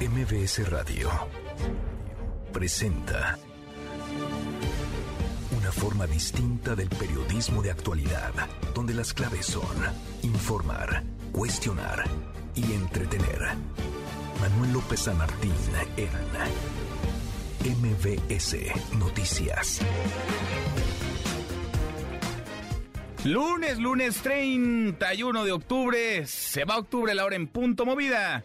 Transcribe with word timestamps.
MBS 0.00 0.66
Radio 0.70 1.10
presenta 2.52 3.38
una 5.58 5.70
forma 5.70 6.06
distinta 6.06 6.74
del 6.74 6.88
periodismo 6.88 7.62
de 7.62 7.70
actualidad, 7.70 8.32
donde 8.74 8.94
las 8.94 9.12
claves 9.12 9.44
son 9.44 9.76
informar, 10.22 11.02
cuestionar 11.32 12.04
y 12.54 12.72
entretener. 12.72 13.40
Manuel 14.40 14.72
López 14.72 15.00
San 15.00 15.18
Martín 15.18 15.52
en 15.98 16.08
MBS 17.70 18.56
Noticias. 18.98 19.80
Lunes, 23.24 23.78
lunes 23.78 24.16
31 24.22 25.44
de 25.44 25.52
octubre. 25.52 26.26
Se 26.26 26.64
va 26.64 26.78
octubre, 26.78 27.14
la 27.14 27.26
hora 27.26 27.36
en 27.36 27.48
punto 27.48 27.84
movida. 27.84 28.42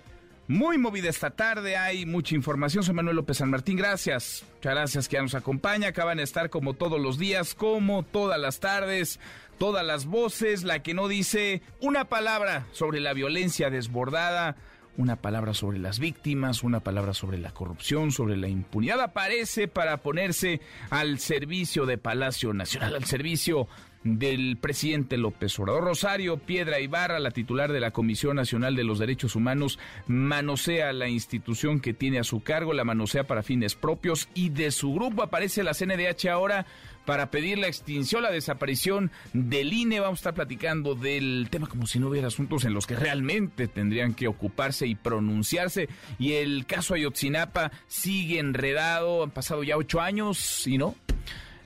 Muy 0.48 0.78
movida 0.78 1.10
esta 1.10 1.32
tarde, 1.32 1.76
hay 1.76 2.06
mucha 2.06 2.36
información. 2.36 2.84
Soy 2.84 2.94
Manuel 2.94 3.16
López 3.16 3.38
San 3.38 3.50
Martín, 3.50 3.78
gracias. 3.78 4.46
Muchas 4.56 4.74
gracias 4.76 5.08
que 5.08 5.16
ya 5.16 5.24
nos 5.24 5.34
acompaña. 5.34 5.88
Acaban 5.88 6.18
de 6.18 6.24
estar 6.24 6.52
como 6.52 6.76
todos 6.76 7.02
los 7.02 7.18
días, 7.18 7.56
como 7.56 8.04
todas 8.04 8.40
las 8.40 8.60
tardes, 8.60 9.20
todas 9.58 9.84
las 9.84 10.06
voces. 10.06 10.64
La 10.64 10.84
que 10.84 10.94
no 10.94 11.08
dice 11.08 11.64
una 11.82 12.06
palabra 12.06 12.68
sobre 12.74 13.00
la 13.00 13.14
violencia 13.14 13.72
desbordada, 13.72 14.56
una 14.98 15.16
palabra 15.16 15.56
sobre 15.56 15.80
las 15.80 15.98
víctimas, 15.98 16.62
una 16.62 16.80
palabra 16.80 17.16
sobre 17.16 17.40
la 17.40 17.52
corrupción, 17.52 18.12
sobre 18.12 18.38
la 18.38 18.48
impunidad, 18.48 19.02
aparece 19.02 19.68
para 19.68 19.98
ponerse 19.98 20.62
al 20.92 21.18
servicio 21.18 21.88
de 21.88 21.98
Palacio 21.98 22.54
Nacional, 22.54 22.94
al 22.94 23.06
servicio 23.06 23.68
del 24.06 24.58
presidente 24.58 25.18
López 25.18 25.60
Obrador. 25.60 25.84
Rosario 25.84 26.38
Piedra 26.38 26.80
Ibarra, 26.80 27.20
la 27.20 27.32
titular 27.32 27.74
de 27.74 27.80
la 27.82 27.92
Comisión 27.92 28.38
Nacional 28.38 28.76
de 28.76 28.86
los 28.86 29.00
Derechos 29.00 29.36
Humanos, 29.36 29.80
manosea 30.08 30.94
la 30.94 31.10
institución 31.10 31.82
que 31.82 31.94
tiene 31.94 32.20
a 32.20 32.24
su 32.24 32.42
cargo, 32.42 32.72
la 32.72 32.86
manosea 32.86 33.26
para 33.26 33.44
fines 33.44 33.76
propios 33.76 34.30
y 34.34 34.50
de 34.50 34.72
su 34.72 34.94
grupo 34.94 35.24
aparece 35.24 35.64
la 35.64 35.74
CNDH 35.74 36.28
ahora 36.28 36.66
para 37.06 37.32
pedir 37.32 37.58
la 37.58 37.68
extinción, 37.68 38.24
la 38.24 38.32
desaparición 38.32 39.12
del 39.34 39.74
INE. 39.74 40.00
Vamos 40.00 40.20
a 40.20 40.22
estar 40.22 40.34
platicando 40.34 40.96
del 40.96 41.48
tema 41.50 41.68
como 41.68 41.88
si 41.88 42.00
no 42.00 42.10
hubiera 42.10 42.28
asuntos 42.28 42.66
en 42.66 42.74
los 42.74 42.88
que 42.88 42.96
realmente 42.96 43.68
tendrían 43.68 44.14
que 44.14 44.28
ocuparse 44.28 44.88
y 44.88 44.96
pronunciarse. 44.96 45.90
Y 46.20 46.34
el 46.34 46.66
caso 46.66 46.94
Ayotzinapa 46.94 47.72
sigue 47.88 48.40
enredado, 48.40 49.24
han 49.24 49.32
pasado 49.32 49.64
ya 49.64 49.78
ocho 49.78 50.02
años 50.02 50.68
y 50.68 50.78
no, 50.78 50.96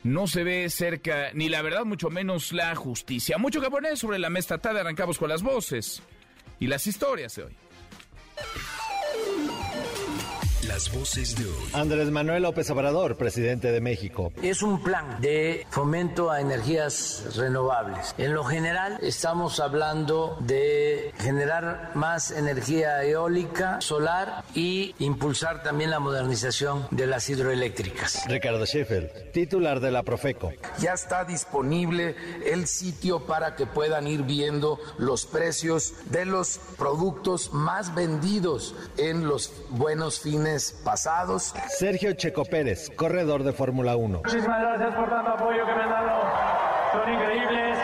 no 0.04 0.28
se 0.28 0.44
ve 0.44 0.70
cerca 0.70 1.32
ni 1.34 1.50
la 1.50 1.62
verdad, 1.62 1.86
mucho 1.86 2.10
menos 2.10 2.52
la 2.54 2.76
justicia. 2.76 3.38
Mucho 3.38 3.62
que 3.62 3.70
poner 3.70 3.98
sobre 3.98 4.20
la 4.20 4.30
mesa 4.30 4.58
tarde. 4.58 4.80
Arrancamos 4.80 5.18
con 5.18 5.30
las 5.30 5.42
voces 5.42 6.02
y 6.60 6.68
las 6.68 6.88
historias 6.88 7.36
de 7.36 7.44
hoy. 7.44 7.56
Las 10.80 10.96
voces 10.98 11.36
de 11.36 11.44
hoy. 11.44 11.70
Andrés 11.74 12.10
Manuel 12.10 12.44
López 12.44 12.70
Obrador, 12.70 13.18
presidente 13.18 13.70
de 13.70 13.82
México. 13.82 14.32
Es 14.42 14.62
un 14.64 14.82
plan 14.82 15.20
de 15.20 15.68
fomento 15.72 16.32
a 16.32 16.40
energías 16.40 17.36
renovables. 17.36 18.16
En 18.18 18.34
lo 18.34 18.46
general 18.46 18.98
estamos 19.02 19.60
hablando 19.60 20.38
de 20.40 21.14
generar 21.20 21.92
más 21.96 22.32
energía 22.32 23.04
eólica, 23.04 23.82
solar 23.82 24.46
y 24.56 24.96
impulsar 25.00 25.64
también 25.64 25.90
la 25.90 26.00
modernización 26.00 26.88
de 26.92 27.08
las 27.08 27.30
hidroeléctricas. 27.30 28.24
Ricardo 28.30 28.64
Sheffield, 28.64 29.34
titular 29.34 29.82
de 29.82 29.92
la 29.92 30.04
Profeco. 30.04 30.54
Ya 30.80 30.94
está 30.94 31.26
disponible 31.26 32.16
el 32.46 32.68
sitio 32.68 33.26
para 33.26 33.58
que 33.58 33.66
puedan 33.66 34.08
ir 34.08 34.24
viendo 34.24 34.80
los 34.98 35.26
precios 35.26 35.94
de 36.06 36.24
los 36.24 36.58
productos 36.78 37.52
más 37.52 37.94
vendidos 37.94 38.76
en 38.96 39.28
los 39.28 39.52
buenos 39.72 40.22
fines 40.22 40.69
pasados. 40.72 41.54
Sergio 41.70 42.14
Checo 42.14 42.46
Pérez, 42.46 42.90
corredor 42.96 43.44
de 43.44 43.54
Fórmula 43.54 43.96
1. 43.96 44.22
Muchísimas 44.24 44.62
gracias 44.62 44.96
por 44.96 45.10
tanto 45.10 45.32
apoyo 45.32 45.66
que 45.66 45.74
me 45.76 45.82
han 45.84 45.90
dado. 45.90 46.22
Son 46.92 47.14
increíbles. 47.14 47.78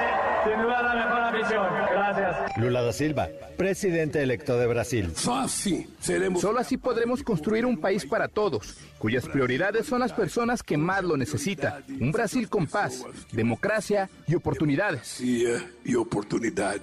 Sin 0.46 0.62
duda 0.62 0.82
la 0.84 0.94
mejor 0.94 1.20
afición. 1.22 1.68
Gracias. 1.92 2.58
Lula 2.58 2.82
da 2.84 2.94
Silva, 2.94 3.30
presidente 3.58 4.22
electo 4.22 4.58
de 4.58 4.68
Brasil. 4.68 5.14
Solo 5.16 6.60
así 6.60 6.78
podremos 6.78 7.24
construir 7.24 7.66
un 7.66 7.78
país 7.80 8.06
para 8.06 8.28
todos, 8.28 8.78
cuyas 9.00 9.28
prioridades 9.28 9.88
son 9.88 10.00
las 10.02 10.14
personas 10.14 10.62
que 10.64 10.78
más 10.78 11.04
lo 11.04 11.18
necesitan. 11.18 11.84
Un 12.00 12.12
Brasil 12.12 12.48
con 12.48 12.68
paz, 12.68 13.04
democracia 13.32 14.10
y 14.28 14.36
oportunidades. 14.36 15.20
y 15.20 15.96
oportunidad. 15.96 16.82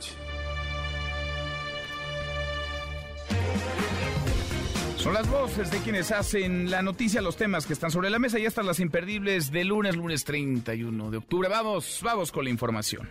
Son 5.03 5.15
las 5.15 5.29
voces 5.29 5.69
de 5.73 5.79
quienes 5.79 6.13
hacen 6.13 6.71
la 6.71 6.81
noticia, 6.81 7.21
los 7.21 7.37
temas 7.37 7.67
que 7.67 7.73
están 7.73 7.91
sobre 7.91 8.09
la 8.09 8.21
mesa 8.21 8.39
y 8.39 8.45
estas 8.45 8.65
las 8.65 8.79
imperdibles 8.79 9.51
de 9.51 9.65
lunes, 9.65 9.97
lunes 9.97 10.23
31 10.23 11.11
de 11.11 11.17
octubre. 11.17 11.49
Vamos, 11.49 11.99
vamos 12.05 12.31
con 12.31 12.45
la 12.45 12.51
información. 12.51 13.09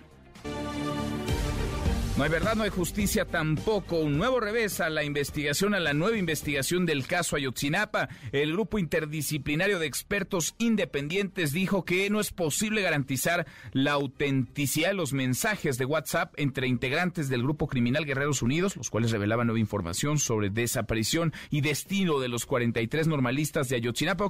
No 2.18 2.26
hay 2.26 2.30
verdad, 2.30 2.56
no 2.56 2.64
hay 2.64 2.70
justicia 2.70 3.26
tampoco. 3.26 3.96
Un 3.96 4.18
nuevo 4.18 4.42
revés 4.42 4.82
a 4.82 4.90
la 4.90 5.06
investigación, 5.06 5.74
a 5.74 5.80
la 5.80 5.94
nueva 5.94 6.18
investigación 6.18 6.86
del 6.86 7.08
caso 7.08 7.38
Ayotzinapa. 7.38 8.10
El 8.34 8.52
grupo 8.52 8.78
interdisciplinario 8.78 9.80
de 9.80 9.88
expertos 9.88 10.54
independientes 10.58 11.54
dijo 11.54 11.86
que 11.86 12.10
no 12.10 12.20
es 12.20 12.32
posible 12.32 12.82
garantizar 12.82 13.48
la 13.72 13.94
autenticidad 13.94 14.90
de 14.90 14.96
los 14.96 15.14
mensajes 15.14 15.78
de 15.78 15.86
WhatsApp 15.86 16.34
entre 16.36 16.68
integrantes 16.68 17.30
del 17.30 17.44
grupo 17.44 17.68
criminal 17.68 18.06
Guerreros 18.06 18.42
Unidos, 18.42 18.76
los 18.76 18.90
cuales 18.90 19.12
revelaban 19.12 19.48
nueva 19.48 19.60
información 19.60 20.20
sobre 20.20 20.50
desaparición 20.50 21.34
y 21.50 21.62
destino 21.62 22.20
de 22.20 22.28
los 22.28 22.46
43 22.46 23.08
normalistas 23.08 23.70
de 23.70 23.78
Ayotzinapa. 23.78 24.30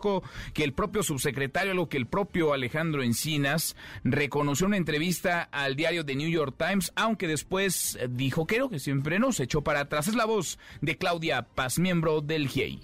Que 0.53 0.63
el 0.63 0.73
propio 0.73 1.01
subsecretario, 1.01 1.73
lo 1.73 1.89
que 1.89 1.97
el 1.97 2.05
propio 2.05 2.53
Alejandro 2.53 3.01
Encinas 3.01 3.75
reconoció 4.03 4.65
en 4.65 4.69
una 4.69 4.77
entrevista 4.77 5.41
al 5.41 5.75
diario 5.75 6.05
The 6.05 6.15
New 6.15 6.29
York 6.29 6.55
Times, 6.57 6.93
aunque 6.95 7.27
después 7.27 7.70
dijo 8.09 8.45
que 8.47 8.59
no, 8.59 8.69
que 8.69 8.79
siempre 8.79 9.19
no, 9.19 9.31
se 9.31 9.43
echó 9.43 9.61
para 9.61 9.81
atrás. 9.81 10.07
Es 10.07 10.15
la 10.15 10.25
voz 10.25 10.59
de 10.81 10.97
Claudia 10.97 11.43
Paz, 11.43 11.79
miembro 11.79 12.21
del 12.21 12.47
GIEI. 12.47 12.81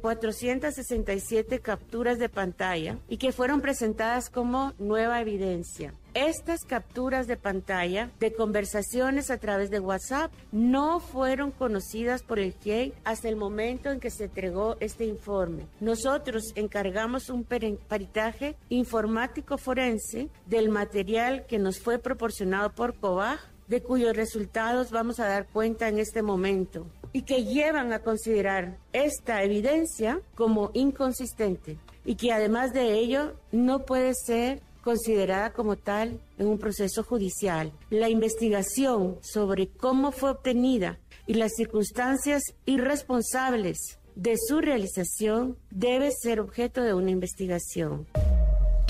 467 0.00 1.60
capturas 1.60 2.18
de 2.18 2.28
pantalla 2.28 2.98
y 3.08 3.18
que 3.18 3.32
fueron 3.32 3.60
presentadas 3.60 4.30
como 4.30 4.72
nueva 4.78 5.20
evidencia. 5.20 5.94
Estas 6.14 6.64
capturas 6.64 7.28
de 7.28 7.36
pantalla 7.36 8.10
de 8.18 8.32
conversaciones 8.32 9.30
a 9.30 9.38
través 9.38 9.70
de 9.70 9.78
WhatsApp 9.78 10.32
no 10.50 10.98
fueron 10.98 11.52
conocidas 11.52 12.24
por 12.24 12.40
el 12.40 12.52
GIEI 12.52 12.94
hasta 13.04 13.28
el 13.28 13.36
momento 13.36 13.90
en 13.90 14.00
que 14.00 14.10
se 14.10 14.24
entregó 14.24 14.76
este 14.80 15.04
informe. 15.04 15.66
Nosotros 15.78 16.52
encargamos 16.56 17.30
un 17.30 17.44
peritaje 17.44 18.56
informático 18.70 19.56
forense 19.56 20.28
del 20.46 20.68
material 20.68 21.46
que 21.46 21.60
nos 21.60 21.78
fue 21.78 22.00
proporcionado 22.00 22.72
por 22.72 22.96
COBAG 22.98 23.38
de 23.70 23.82
cuyos 23.82 24.16
resultados 24.16 24.90
vamos 24.90 25.20
a 25.20 25.28
dar 25.28 25.46
cuenta 25.46 25.88
en 25.88 26.00
este 26.00 26.22
momento 26.22 26.88
y 27.12 27.22
que 27.22 27.44
llevan 27.44 27.92
a 27.92 28.00
considerar 28.00 28.78
esta 28.92 29.44
evidencia 29.44 30.20
como 30.34 30.72
inconsistente 30.74 31.78
y 32.04 32.16
que 32.16 32.32
además 32.32 32.72
de 32.72 32.94
ello 32.94 33.36
no 33.52 33.86
puede 33.86 34.12
ser 34.14 34.60
considerada 34.82 35.52
como 35.52 35.76
tal 35.76 36.20
en 36.38 36.48
un 36.48 36.58
proceso 36.58 37.04
judicial. 37.04 37.72
La 37.90 38.08
investigación 38.08 39.18
sobre 39.22 39.68
cómo 39.68 40.10
fue 40.10 40.30
obtenida 40.30 40.98
y 41.28 41.34
las 41.34 41.52
circunstancias 41.54 42.42
irresponsables 42.66 44.00
de 44.16 44.34
su 44.36 44.60
realización 44.60 45.56
debe 45.70 46.10
ser 46.10 46.40
objeto 46.40 46.82
de 46.82 46.94
una 46.94 47.10
investigación. 47.10 48.08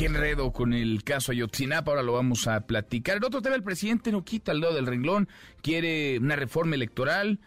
Qué 0.01 0.07
enredo 0.07 0.51
con 0.51 0.73
el 0.73 1.05
caso 1.05 1.31
Ayotzinapa, 1.31 1.91
ahora 1.91 2.03
lo 2.03 2.15
vamos 2.15 2.49
a 2.49 2.67
platicar. 2.67 3.19
El 3.19 3.25
otro 3.25 3.43
tema, 3.43 3.55
el 3.55 3.63
presidente 3.63 4.11
no 4.11 4.25
quita 4.25 4.53
el 4.53 4.63
dedo 4.63 4.73
del 4.73 4.87
renglón, 4.87 5.29
quiere 5.61 6.19
una 6.19 6.37
reforma 6.37 6.75
electoral, 6.75 7.39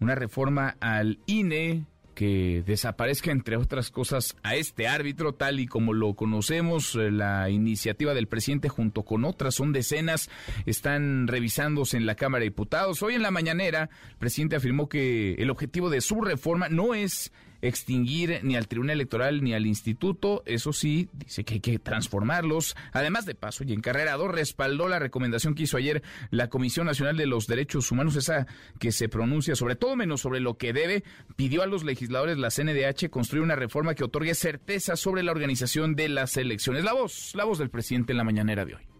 una 0.00 0.14
reforma 0.14 0.76
al 0.80 1.18
INE, 1.24 1.86
que 2.14 2.62
desaparezca, 2.66 3.30
entre 3.30 3.56
otras 3.56 3.90
cosas, 3.90 4.36
a 4.42 4.54
este 4.54 4.86
árbitro, 4.86 5.32
tal 5.32 5.60
y 5.60 5.66
como 5.66 5.94
lo 5.94 6.12
conocemos. 6.12 6.94
Eh, 6.94 7.10
la 7.10 7.48
iniciativa 7.48 8.12
del 8.12 8.28
presidente 8.28 8.68
junto 8.68 9.04
con 9.04 9.24
otras, 9.24 9.54
son 9.54 9.72
decenas, 9.72 10.28
están 10.66 11.26
revisándose 11.26 11.96
en 11.96 12.04
la 12.04 12.16
Cámara 12.16 12.40
de 12.40 12.50
Diputados. 12.50 13.02
Hoy 13.02 13.14
en 13.14 13.22
la 13.22 13.30
mañanera, 13.30 13.88
el 14.10 14.16
presidente 14.18 14.56
afirmó 14.56 14.90
que 14.90 15.36
el 15.38 15.48
objetivo 15.48 15.88
de 15.88 16.02
su 16.02 16.20
reforma 16.20 16.68
no 16.68 16.94
es 16.94 17.32
extinguir 17.68 18.40
ni 18.42 18.56
al 18.56 18.68
Tribunal 18.68 18.96
Electoral 18.96 19.42
ni 19.42 19.54
al 19.54 19.66
Instituto. 19.66 20.42
Eso 20.46 20.72
sí, 20.72 21.08
dice 21.12 21.44
que 21.44 21.54
hay 21.54 21.60
que 21.60 21.78
transformarlos. 21.78 22.76
Además 22.92 23.24
de 23.26 23.34
paso, 23.34 23.64
y 23.64 23.72
encarrerado, 23.72 24.28
respaldó 24.28 24.88
la 24.88 24.98
recomendación 24.98 25.54
que 25.54 25.64
hizo 25.64 25.76
ayer 25.76 26.02
la 26.30 26.48
Comisión 26.48 26.86
Nacional 26.86 27.16
de 27.16 27.26
los 27.26 27.46
Derechos 27.46 27.90
Humanos, 27.90 28.16
esa 28.16 28.46
que 28.78 28.92
se 28.92 29.08
pronuncia 29.08 29.56
sobre 29.56 29.76
todo 29.76 29.96
menos 29.96 30.20
sobre 30.20 30.40
lo 30.40 30.58
que 30.58 30.72
debe, 30.72 31.04
pidió 31.36 31.62
a 31.62 31.66
los 31.66 31.84
legisladores 31.84 32.38
la 32.38 32.50
CNDH 32.50 33.08
construir 33.10 33.42
una 33.42 33.56
reforma 33.56 33.94
que 33.94 34.04
otorgue 34.04 34.34
certeza 34.34 34.96
sobre 34.96 35.22
la 35.22 35.32
organización 35.32 35.94
de 35.94 36.08
las 36.08 36.36
elecciones. 36.36 36.84
La 36.84 36.92
voz, 36.92 37.32
la 37.34 37.44
voz 37.44 37.58
del 37.58 37.70
presidente 37.70 38.12
en 38.12 38.18
la 38.18 38.24
mañanera 38.24 38.64
de 38.64 38.74
hoy. 38.74 38.93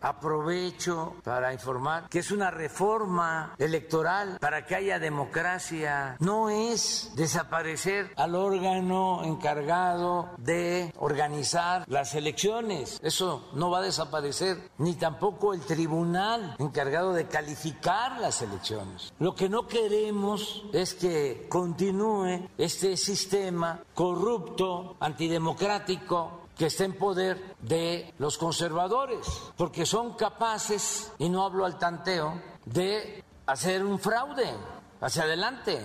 Aprovecho 0.00 1.14
para 1.24 1.52
informar 1.52 2.08
que 2.08 2.20
es 2.20 2.30
una 2.30 2.50
reforma 2.50 3.54
electoral 3.58 4.38
para 4.40 4.64
que 4.66 4.76
haya 4.76 4.98
democracia. 4.98 6.16
No 6.20 6.48
es 6.48 7.12
desaparecer 7.16 8.12
al 8.16 8.34
órgano 8.34 9.22
encargado 9.24 10.30
de 10.38 10.92
organizar 10.98 11.84
las 11.88 12.14
elecciones. 12.14 13.00
Eso 13.02 13.48
no 13.54 13.70
va 13.70 13.78
a 13.78 13.82
desaparecer. 13.82 14.70
Ni 14.78 14.94
tampoco 14.94 15.54
el 15.54 15.60
tribunal 15.60 16.56
encargado 16.58 17.12
de 17.12 17.26
calificar 17.26 18.20
las 18.20 18.42
elecciones. 18.42 19.12
Lo 19.18 19.34
que 19.34 19.48
no 19.48 19.66
queremos 19.66 20.64
es 20.72 20.94
que 20.94 21.46
continúe 21.48 22.48
este 22.58 22.96
sistema 22.96 23.80
corrupto, 23.94 24.96
antidemocrático, 25.00 26.45
que 26.56 26.66
está 26.66 26.84
en 26.84 26.94
poder 26.94 27.56
de 27.60 28.14
los 28.18 28.38
conservadores, 28.38 29.26
porque 29.56 29.84
son 29.84 30.14
capaces, 30.14 31.12
y 31.18 31.28
no 31.28 31.44
hablo 31.44 31.64
al 31.64 31.78
tanteo, 31.78 32.40
de 32.64 33.22
hacer 33.46 33.84
un 33.84 33.98
fraude 33.98 34.54
hacia 35.00 35.24
adelante, 35.24 35.80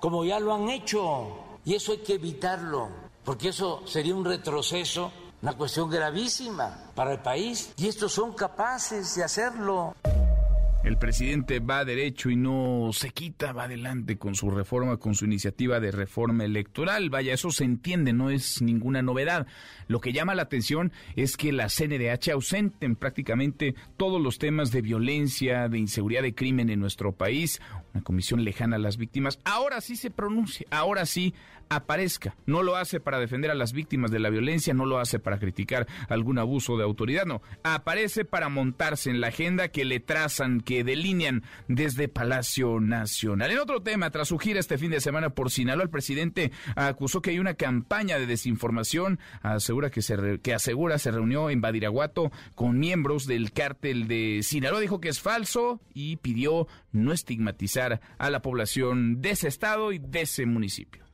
como 0.00 0.24
ya 0.24 0.38
lo 0.38 0.54
han 0.54 0.68
hecho, 0.68 1.28
y 1.64 1.74
eso 1.74 1.92
hay 1.92 1.98
que 1.98 2.14
evitarlo, 2.14 2.88
porque 3.24 3.48
eso 3.48 3.82
sería 3.86 4.14
un 4.14 4.24
retroceso, 4.24 5.10
una 5.42 5.56
cuestión 5.56 5.88
gravísima 5.88 6.90
para 6.94 7.12
el 7.12 7.20
país, 7.20 7.72
y 7.78 7.88
estos 7.88 8.12
son 8.12 8.34
capaces 8.34 9.14
de 9.14 9.24
hacerlo. 9.24 9.94
El 10.82 10.96
presidente 10.96 11.60
va 11.60 11.84
derecho 11.84 12.30
y 12.30 12.36
no 12.36 12.88
se 12.94 13.10
quita, 13.10 13.52
va 13.52 13.64
adelante 13.64 14.16
con 14.16 14.34
su 14.34 14.50
reforma, 14.50 14.96
con 14.96 15.14
su 15.14 15.26
iniciativa 15.26 15.78
de 15.78 15.90
reforma 15.90 16.46
electoral. 16.46 17.10
Vaya, 17.10 17.34
eso 17.34 17.50
se 17.50 17.64
entiende, 17.64 18.14
no 18.14 18.30
es 18.30 18.62
ninguna 18.62 19.02
novedad. 19.02 19.46
Lo 19.88 20.00
que 20.00 20.14
llama 20.14 20.34
la 20.34 20.42
atención 20.42 20.90
es 21.16 21.36
que 21.36 21.52
la 21.52 21.68
CNDH 21.68 22.30
ausenten 22.30 22.96
prácticamente 22.96 23.74
todos 23.98 24.22
los 24.22 24.38
temas 24.38 24.72
de 24.72 24.80
violencia, 24.80 25.68
de 25.68 25.78
inseguridad, 25.78 26.22
de 26.22 26.34
crimen 26.34 26.70
en 26.70 26.80
nuestro 26.80 27.12
país, 27.12 27.60
una 27.92 28.02
comisión 28.02 28.42
lejana 28.42 28.76
a 28.76 28.78
las 28.78 28.96
víctimas. 28.96 29.38
Ahora 29.44 29.82
sí 29.82 29.96
se 29.96 30.10
pronuncia, 30.10 30.66
ahora 30.70 31.04
sí 31.04 31.34
aparezca. 31.70 32.36
No 32.44 32.62
lo 32.62 32.76
hace 32.76 33.00
para 33.00 33.18
defender 33.18 33.50
a 33.50 33.54
las 33.54 33.72
víctimas 33.72 34.10
de 34.10 34.18
la 34.18 34.28
violencia, 34.28 34.74
no 34.74 34.84
lo 34.84 34.98
hace 34.98 35.18
para 35.18 35.38
criticar 35.38 35.86
algún 36.08 36.38
abuso 36.38 36.76
de 36.76 36.84
autoridad, 36.84 37.24
no. 37.24 37.40
Aparece 37.62 38.24
para 38.24 38.48
montarse 38.48 39.08
en 39.08 39.20
la 39.20 39.28
agenda 39.28 39.68
que 39.68 39.84
le 39.84 40.00
trazan, 40.00 40.60
que 40.60 40.84
delinean 40.84 41.44
desde 41.68 42.08
Palacio 42.08 42.80
Nacional. 42.80 43.52
En 43.52 43.58
otro 43.58 43.82
tema, 43.82 44.10
tras 44.10 44.28
su 44.28 44.38
gira 44.38 44.60
este 44.60 44.78
fin 44.78 44.90
de 44.90 45.00
semana 45.00 45.30
por 45.30 45.50
Sinaloa, 45.50 45.84
el 45.84 45.90
presidente 45.90 46.50
acusó 46.74 47.22
que 47.22 47.30
hay 47.30 47.38
una 47.38 47.54
campaña 47.54 48.18
de 48.18 48.26
desinformación, 48.26 49.20
asegura 49.42 49.90
que, 49.90 50.02
se 50.02 50.40
que 50.40 50.52
asegura 50.52 50.98
se 50.98 51.12
reunió 51.12 51.50
en 51.50 51.60
Badiraguato 51.60 52.32
con 52.56 52.78
miembros 52.78 53.26
del 53.26 53.52
cártel 53.52 54.08
de 54.08 54.40
Sinaloa, 54.42 54.80
dijo 54.80 55.00
que 55.00 55.08
es 55.08 55.20
falso 55.20 55.80
y 55.94 56.16
pidió 56.16 56.66
no 56.90 57.12
estigmatizar 57.12 58.00
a 58.18 58.30
la 58.30 58.42
población 58.42 59.22
de 59.22 59.30
ese 59.30 59.46
estado 59.46 59.92
y 59.92 59.98
de 59.98 60.22
ese 60.22 60.46
municipio. 60.46 61.09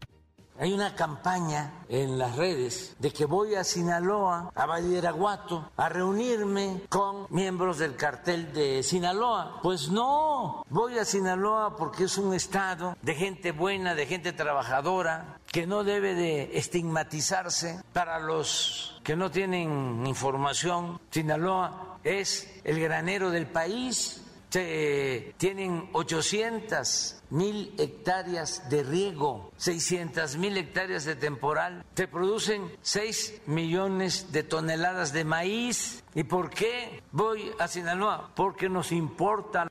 Hay 0.58 0.72
una 0.72 0.94
campaña 0.94 1.84
en 1.88 2.18
las 2.18 2.36
redes 2.36 2.96
de 2.98 3.10
que 3.10 3.26
voy 3.26 3.54
a 3.54 3.64
Sinaloa, 3.64 4.50
a 4.54 4.66
Badiraguato, 4.66 5.70
a 5.76 5.88
reunirme 5.88 6.82
con 6.88 7.26
miembros 7.28 7.78
del 7.78 7.94
cartel 7.94 8.52
de 8.54 8.82
Sinaloa. 8.82 9.60
Pues 9.62 9.90
no, 9.90 10.64
voy 10.70 10.98
a 10.98 11.04
Sinaloa 11.04 11.76
porque 11.76 12.04
es 12.04 12.16
un 12.16 12.32
estado 12.32 12.96
de 13.02 13.14
gente 13.14 13.52
buena, 13.52 13.94
de 13.94 14.06
gente 14.06 14.32
trabajadora, 14.32 15.38
que 15.52 15.66
no 15.66 15.84
debe 15.84 16.14
de 16.14 16.56
estigmatizarse 16.58 17.82
para 17.92 18.18
los 18.18 19.00
que 19.04 19.14
no 19.14 19.30
tienen 19.30 20.06
información. 20.06 20.98
Sinaloa 21.10 21.98
es 22.02 22.48
el 22.64 22.80
granero 22.80 23.30
del 23.30 23.46
país, 23.46 24.22
se 24.48 25.34
tienen 25.36 25.90
800 25.92 27.15
mil 27.30 27.72
hectáreas 27.78 28.68
de 28.70 28.82
riego, 28.82 29.52
600 29.56 30.36
mil 30.36 30.56
hectáreas 30.56 31.04
de 31.04 31.16
temporal, 31.16 31.84
se 31.94 32.08
producen 32.08 32.62
6 32.82 33.42
millones 33.46 34.32
de 34.32 34.42
toneladas 34.42 35.12
de 35.12 35.24
maíz. 35.24 36.04
¿Y 36.14 36.24
por 36.24 36.50
qué 36.50 37.02
voy 37.12 37.50
a 37.58 37.68
Sinaloa? 37.68 38.30
Porque 38.34 38.68
nos 38.68 38.92
importa. 38.92 39.68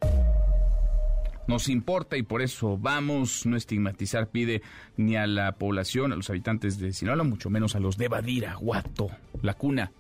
Nos 1.48 1.70
importa 1.70 2.18
y 2.18 2.24
por 2.24 2.42
eso 2.42 2.78
vamos, 2.78 3.46
no 3.46 3.56
estigmatizar 3.56 4.30
pide 4.30 4.64
ni 4.98 5.16
a 5.16 5.28
la 5.28 5.52
población, 5.52 6.12
a 6.12 6.16
los 6.16 6.30
habitantes 6.32 6.80
de 6.80 6.92
Sinaloa, 6.92 7.24
mucho 7.24 7.52
menos 7.52 7.76
a 7.76 7.80
los 7.80 7.98
de 7.98 8.08
Badira, 8.08 8.56
Guato, 8.56 9.10
la 9.44 9.54
cuna 9.54 9.92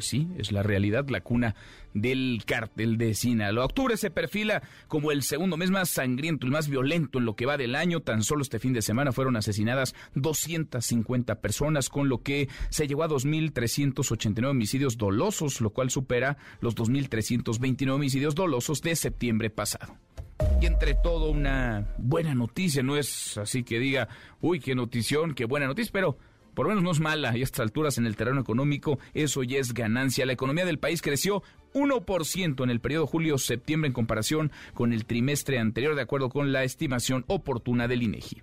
pues 0.00 0.08
sí, 0.08 0.28
es 0.38 0.50
la 0.50 0.62
realidad, 0.62 1.10
la 1.10 1.20
cuna 1.20 1.54
del 1.92 2.42
cártel 2.46 2.96
de 2.96 3.12
Sinaloa. 3.12 3.66
Octubre 3.66 3.98
se 3.98 4.10
perfila 4.10 4.62
como 4.88 5.12
el 5.12 5.22
segundo 5.22 5.58
mes 5.58 5.70
más 5.70 5.90
sangriento, 5.90 6.46
el 6.46 6.52
más 6.52 6.70
violento 6.70 7.18
en 7.18 7.26
lo 7.26 7.36
que 7.36 7.44
va 7.44 7.58
del 7.58 7.74
año. 7.74 8.00
Tan 8.00 8.22
solo 8.22 8.40
este 8.40 8.58
fin 8.58 8.72
de 8.72 8.80
semana 8.80 9.12
fueron 9.12 9.36
asesinadas 9.36 9.94
250 10.14 11.42
personas, 11.42 11.90
con 11.90 12.08
lo 12.08 12.22
que 12.22 12.48
se 12.70 12.88
llegó 12.88 13.02
a 13.02 13.10
2.389 13.10 14.48
homicidios 14.48 14.96
dolosos, 14.96 15.60
lo 15.60 15.68
cual 15.68 15.90
supera 15.90 16.38
los 16.62 16.74
2.329 16.76 17.90
homicidios 17.90 18.34
dolosos 18.34 18.80
de 18.80 18.96
septiembre 18.96 19.50
pasado. 19.50 19.98
Y 20.62 20.64
entre 20.64 20.94
todo 20.94 21.30
una 21.30 21.94
buena 21.98 22.34
noticia, 22.34 22.82
no 22.82 22.96
es 22.96 23.36
así 23.36 23.64
que 23.64 23.78
diga, 23.78 24.08
uy, 24.40 24.60
qué 24.60 24.74
notición, 24.74 25.34
qué 25.34 25.44
buena 25.44 25.66
noticia, 25.66 25.90
pero 25.92 26.16
por 26.54 26.66
lo 26.66 26.70
menos 26.70 26.84
no 26.84 26.90
es 26.90 27.00
mala 27.00 27.36
y 27.36 27.40
a 27.40 27.44
estas 27.44 27.60
alturas 27.60 27.98
en 27.98 28.06
el 28.06 28.16
terreno 28.16 28.40
económico 28.40 28.98
eso 29.14 29.42
ya 29.42 29.58
es 29.58 29.74
ganancia. 29.74 30.26
La 30.26 30.32
economía 30.32 30.64
del 30.64 30.78
país 30.78 31.02
creció 31.02 31.42
1% 31.74 32.62
en 32.62 32.70
el 32.70 32.80
periodo 32.80 33.06
julio-septiembre 33.06 33.88
en 33.88 33.92
comparación 33.92 34.52
con 34.74 34.92
el 34.92 35.04
trimestre 35.04 35.58
anterior, 35.58 35.94
de 35.94 36.02
acuerdo 36.02 36.28
con 36.30 36.52
la 36.52 36.64
estimación 36.64 37.24
oportuna 37.28 37.88
del 37.88 38.02
INEGI. 38.02 38.42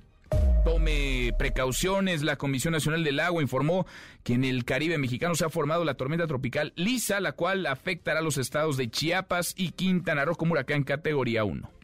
Tome 0.65 1.33
precauciones. 1.37 2.23
La 2.23 2.35
Comisión 2.35 2.73
Nacional 2.73 3.03
del 3.03 3.19
Agua 3.19 3.41
informó 3.41 3.85
que 4.23 4.33
en 4.33 4.43
el 4.43 4.65
Caribe 4.65 4.97
mexicano 4.97 5.35
se 5.35 5.45
ha 5.45 5.49
formado 5.49 5.85
la 5.85 5.93
tormenta 5.93 6.27
tropical 6.27 6.73
Lisa, 6.75 7.19
la 7.21 7.31
cual 7.31 7.65
afectará 7.65 8.19
a 8.19 8.23
los 8.23 8.37
estados 8.37 8.75
de 8.75 8.89
Chiapas 8.89 9.53
y 9.55 9.71
Quintana 9.71 10.25
Roo 10.25 10.35
como 10.35 10.53
huracán 10.53 10.83
categoría 10.83 11.45
1. 11.45 11.76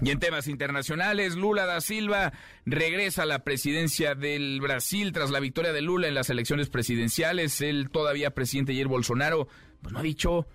Y 0.00 0.10
en 0.10 0.20
temas 0.20 0.46
internacionales, 0.46 1.34
Lula 1.34 1.66
da 1.66 1.80
Silva 1.80 2.32
regresa 2.64 3.24
a 3.24 3.26
la 3.26 3.42
presidencia 3.42 4.14
del 4.14 4.60
Brasil 4.60 5.12
tras 5.12 5.30
la 5.30 5.40
victoria 5.40 5.72
de 5.72 5.82
Lula 5.82 6.06
en 6.06 6.14
las 6.14 6.30
elecciones 6.30 6.68
presidenciales. 6.68 7.60
El 7.60 7.90
todavía 7.90 8.30
presidente 8.30 8.74
Jair 8.74 8.86
Bolsonaro 8.86 9.48
pues 9.82 9.92
no 9.92 9.98
ha 9.98 10.02
dicho 10.02 10.46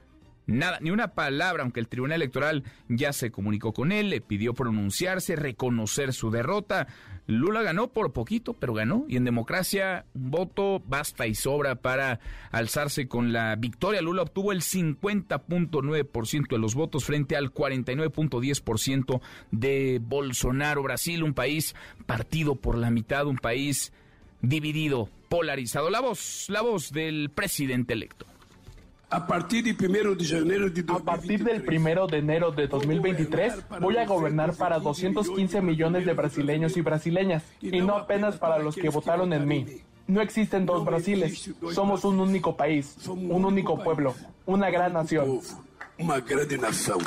Nada, 0.45 0.79
ni 0.81 0.91
una 0.91 1.13
palabra, 1.13 1.63
aunque 1.63 1.79
el 1.79 1.87
Tribunal 1.87 2.21
Electoral 2.21 2.63
ya 2.89 3.13
se 3.13 3.31
comunicó 3.31 3.71
con 3.71 3.93
él, 3.93 4.09
le 4.09 4.19
pidió 4.19 4.53
pronunciarse, 4.53 5.37
reconocer 5.37 6.11
su 6.11 6.31
derrota. 6.31 6.87
Lula 7.25 7.62
ganó 7.62 7.88
por 7.88 8.12
poquito, 8.12 8.53
pero 8.53 8.74
ganó. 8.74 9.05
Y 9.07 9.17
en 9.17 9.24
democracia, 9.24 10.05
voto 10.13 10.81
basta 10.86 11.25
y 11.27 11.36
sobra 11.36 11.75
para 11.75 12.19
alzarse 12.51 13.07
con 13.07 13.31
la 13.31 13.55
victoria. 13.55 14.01
Lula 14.01 14.24
obtuvo 14.24 14.51
el 14.51 14.62
50.9% 14.62 16.48
de 16.50 16.57
los 16.57 16.75
votos 16.75 17.05
frente 17.05 17.36
al 17.36 17.53
49.10% 17.53 19.21
de 19.51 20.01
Bolsonaro. 20.03 20.83
Brasil, 20.83 21.24
un 21.24 21.33
país 21.33 21.75
partido 22.05 22.55
por 22.55 22.77
la 22.77 22.91
mitad, 22.91 23.25
un 23.25 23.38
país 23.38 23.93
dividido, 24.41 25.09
polarizado. 25.29 25.89
La 25.89 26.01
voz, 26.01 26.48
la 26.50 26.62
voz 26.62 26.91
del 26.91 27.29
presidente 27.29 27.93
electo. 27.93 28.25
A 29.13 29.27
partir, 29.27 29.63
de 29.63 29.75
primero 29.75 30.15
de 30.15 30.25
enero 30.25 30.70
de 30.72 30.84
a 30.88 30.98
partir 30.98 31.43
del 31.43 31.62
primero 31.62 32.08
de 32.08 32.17
enero 32.17 32.51
de 32.51 32.65
2023 32.65 33.53
voy 33.79 33.98
a 33.98 34.08
gobernar 34.08 34.55
para 34.55 34.79
215 34.79 35.62
millones 35.62 36.08
de 36.08 36.13
brasileños 36.13 36.75
y 36.77 36.82
brasileñas 36.82 37.43
y 37.62 37.79
no 37.82 37.96
apenas 37.96 38.38
para 38.38 38.58
los 38.58 38.75
que 38.75 38.89
votaron 38.89 39.32
en 39.34 39.48
mí. 39.48 39.65
No 40.08 40.20
existen 40.20 40.65
dos 40.65 40.84
Brasiles, 40.84 41.51
somos 41.74 42.03
un 42.05 42.20
único 42.22 42.58
país, 42.58 42.98
un 43.08 43.46
único 43.46 43.77
pueblo, 43.84 44.15
una 44.48 44.72
gran 44.72 44.93
nación. 44.93 45.41
Una 46.00 46.20
gran 46.20 46.48
nación. 46.60 46.98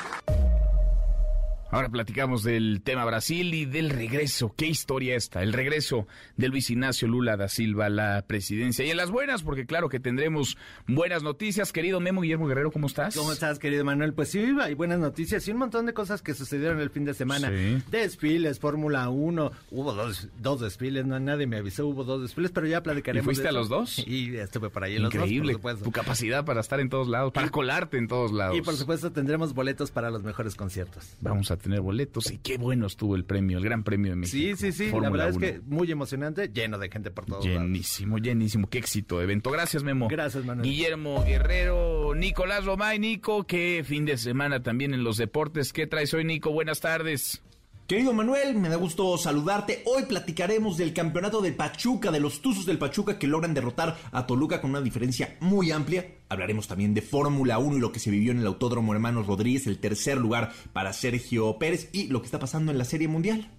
Ahora 1.69 1.89
platicamos 1.89 2.45
del 2.45 2.81
tema 2.83 3.05
Brasil 3.05 3.53
y 3.53 3.65
del 3.65 3.91
regreso. 3.91 4.55
¿Qué 4.57 4.67
historia 4.67 5.17
esta? 5.17 5.43
El 5.43 5.53
regreso 5.53 6.07
de 6.37 6.49
Luis 6.49 6.71
Ignacio 6.71 7.09
Lula 7.09 7.37
da 7.37 7.49
Silva 7.49 7.87
a 7.87 7.91
la 7.91 8.25
presidencia. 8.27 8.85
Y 8.85 8.91
en 8.91 8.97
las 8.97 9.11
buenas, 9.11 9.43
porque 9.43 9.67
claro 9.67 9.89
que 9.89 9.99
tendremos 9.99 10.57
buenas 10.87 11.25
noticias. 11.25 11.73
Querido 11.73 11.99
Memo 11.99 12.21
Guillermo 12.21 12.47
Guerrero, 12.47 12.71
¿cómo 12.71 12.87
estás? 12.87 13.17
¿Cómo 13.17 13.33
estás, 13.33 13.59
querido 13.59 13.85
Manuel? 13.85 14.15
Pues 14.15 14.29
sí, 14.31 14.47
hay 14.61 14.75
buenas 14.75 15.01
noticias 15.01 15.47
y 15.49 15.51
un 15.51 15.59
montón 15.59 15.87
de 15.87 15.93
cosas 15.93 16.23
que 16.23 16.35
sucedieron 16.35 16.81
el 16.81 16.89
fin 16.91 17.05
de 17.05 17.15
semana. 17.15 17.49
Sí. 17.49 17.83
Desfiles, 17.91 18.61
Fórmula 18.61 19.09
1. 19.09 19.51
Hubo 19.73 19.93
dos, 19.93 20.29
dos 20.41 20.61
desfiles, 20.61 21.05
no 21.05 21.19
nadie 21.19 21.49
me 21.49 21.57
avisó, 21.57 21.89
hubo 21.89 22.05
dos 22.05 22.23
desfiles, 22.23 22.53
pero 22.53 22.69
ya 22.69 22.81
platicaremos. 22.85 23.25
¿Y 23.25 23.27
fuiste 23.27 23.43
de 23.43 23.49
a 23.49 23.53
los 23.53 23.69
dos? 23.69 23.99
Y 24.07 24.37
estuve 24.37 24.71
por 24.71 24.85
ahí 24.85 24.97
en 24.97 25.03
Increíble. 25.07 25.55
los 25.55 25.61
dos, 25.61 25.63
por 25.63 25.71
supuesto. 25.73 25.85
tu 25.85 25.91
capacidad 25.93 26.45
para 26.45 26.61
estar 26.61 26.79
en 26.79 26.89
todos 26.89 27.09
lados, 27.09 27.33
para 27.33 27.51
colarte 27.51 27.99
en 27.99 28.07
todos 28.07 28.31
lados. 28.33 28.57
Y 28.57 28.63
por 28.63 28.77
supuesto 28.77 29.11
tendremos 29.11 29.53
boletos 29.53 29.91
para 29.91 30.11
los 30.11 30.23
mejores 30.23 30.55
conciertos. 30.55 31.17
Vamos 31.21 31.51
a 31.51 31.57
tener 31.67 31.81
boletos 31.81 32.31
y 32.31 32.39
qué 32.39 32.59
bueno 32.59 32.87
estuvo 32.87 33.17
el 33.17 33.25
premio, 33.25 33.59
el 33.59 33.65
Gran 33.65 33.83
Premio 33.83 34.11
de 34.11 34.17
México. 34.17 34.37
Sí, 34.37 34.55
sí, 34.57 34.73
sí. 34.73 34.91
Fórmula 34.91 35.11
la 35.19 35.25
verdad 35.25 35.37
1. 35.37 35.47
es 35.47 35.53
que 35.53 35.61
muy 35.67 35.91
emocionante, 35.91 36.49
lleno 36.49 36.79
de 36.79 36.89
gente 36.89 37.11
por 37.11 37.27
todos 37.27 37.45
lados. 37.45 37.63
Llenísimo, 37.63 38.19
llenísimo. 38.19 38.69
Qué 38.69 38.79
éxito 38.79 39.19
de 39.19 39.25
evento. 39.25 39.51
Gracias, 39.51 39.83
Memo. 39.83 40.09
Gracias, 40.09 40.45
Manuel. 40.45 40.69
Guillermo 40.69 41.25
Guerrero, 41.25 42.15
Nicolás 42.15 42.65
Romay. 42.65 42.99
Nico, 42.99 43.47
qué 43.47 43.83
fin 43.85 44.05
de 44.05 44.17
semana 44.17 44.63
también 44.63 44.95
en 44.95 45.03
los 45.03 45.17
deportes. 45.17 45.73
¿Qué 45.73 45.87
traes 45.87 46.15
hoy, 46.15 46.25
Nico? 46.25 46.53
Buenas 46.53 46.81
tardes. 46.81 47.43
Querido 47.87 48.13
Manuel, 48.13 48.57
me 48.57 48.69
da 48.69 48.75
gusto 48.75 49.17
saludarte. 49.17 49.83
Hoy 49.85 50.07
platicaremos 50.07 50.77
del 50.77 50.93
campeonato 50.93 51.41
del 51.41 51.55
Pachuca, 51.55 52.11
de 52.11 52.19
los 52.19 52.43
Tuzos 52.43 52.67
del 52.67 52.79
Pachuca 52.79 53.17
que 53.17 53.29
logran 53.29 53.55
derrotar 53.55 53.97
a 54.11 54.27
Toluca 54.27 54.61
con 54.61 54.71
una 54.71 54.81
diferencia 54.81 55.37
muy 55.39 55.71
amplia. 55.71 56.05
Hablaremos 56.29 56.67
también 56.67 56.95
de 56.95 57.03
Fórmula 57.03 57.59
1 57.59 57.77
y 57.77 57.81
lo 57.81 57.93
que 57.93 58.01
se 58.01 58.11
vivió 58.11 58.33
en 58.33 58.41
el 58.41 58.47
Autódromo 58.49 58.93
Hermanos 58.93 59.29
Rodríguez, 59.29 59.69
el 59.69 59.79
tercer 59.79 60.19
lugar 60.19 60.53
para 60.73 60.93
Sergio 60.93 61.61
Pérez 61.61 61.89
y 61.93 62.09
lo 62.09 62.21
que 62.21 62.25
está 62.25 62.41
pasando 62.41 62.73
en 62.73 62.79
la 62.79 62.85
Serie 62.85 63.07
Mundial. 63.07 63.53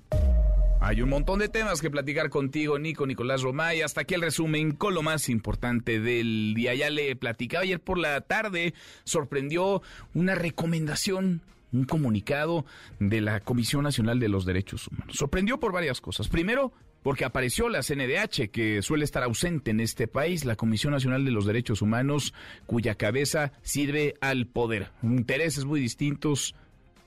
Hay 0.81 1.01
un 1.01 1.07
montón 1.07 1.39
de 1.39 1.47
temas 1.47 1.79
que 1.79 1.89
platicar 1.89 2.29
contigo, 2.29 2.77
Nico, 2.77 3.07
Nicolás 3.07 3.43
Romay. 3.43 3.81
Hasta 3.81 4.01
aquí 4.01 4.13
el 4.13 4.21
resumen 4.21 4.73
con 4.73 4.93
lo 4.93 5.03
más 5.03 5.29
importante 5.29 6.01
del 6.01 6.53
día. 6.53 6.75
Ya 6.75 6.89
le 6.89 7.15
platicaba 7.15 7.63
ayer 7.63 7.79
por 7.79 7.97
la 7.97 8.19
tarde, 8.19 8.73
sorprendió 9.05 9.81
una 10.13 10.35
recomendación 10.35 11.41
un 11.77 11.85
comunicado 11.85 12.65
de 12.99 13.21
la 13.21 13.39
Comisión 13.39 13.83
Nacional 13.83 14.19
de 14.19 14.29
los 14.29 14.45
Derechos 14.45 14.87
Humanos. 14.87 15.15
Sorprendió 15.15 15.59
por 15.59 15.71
varias 15.71 16.01
cosas. 16.01 16.27
Primero, 16.27 16.73
porque 17.03 17.25
apareció 17.25 17.69
la 17.69 17.83
CNDH, 17.83 18.49
que 18.51 18.81
suele 18.81 19.05
estar 19.05 19.23
ausente 19.23 19.71
en 19.71 19.79
este 19.79 20.07
país, 20.07 20.43
la 20.45 20.55
Comisión 20.55 20.93
Nacional 20.93 21.23
de 21.23 21.31
los 21.31 21.45
Derechos 21.45 21.81
Humanos, 21.81 22.33
cuya 22.65 22.95
cabeza 22.95 23.53
sirve 23.61 24.15
al 24.19 24.47
poder. 24.47 24.91
Intereses 25.03 25.65
muy 25.65 25.79
distintos 25.79 26.55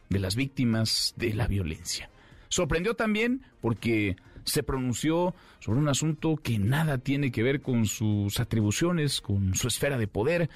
de 0.09 0.19
las 0.19 0.37
víctimas 0.37 1.15
de 1.17 1.35
la 1.35 1.47
violencia. 1.47 2.11
Sorprendió 2.49 2.95
también 2.95 3.43
porque 3.61 4.17
se 4.45 4.63
pronunció 4.63 5.35
sobre 5.61 5.79
un 5.79 5.89
asunto 5.89 6.37
que 6.37 6.59
nada 6.59 6.99
tiene 6.99 7.31
que 7.31 7.43
ver 7.43 7.61
con 7.61 7.87
sus 7.87 8.41
atribuciones, 8.41 9.21
con 9.21 9.55
su 9.55 9.69
esfera 9.69 9.99
de 9.99 10.09
poder. 10.09 10.51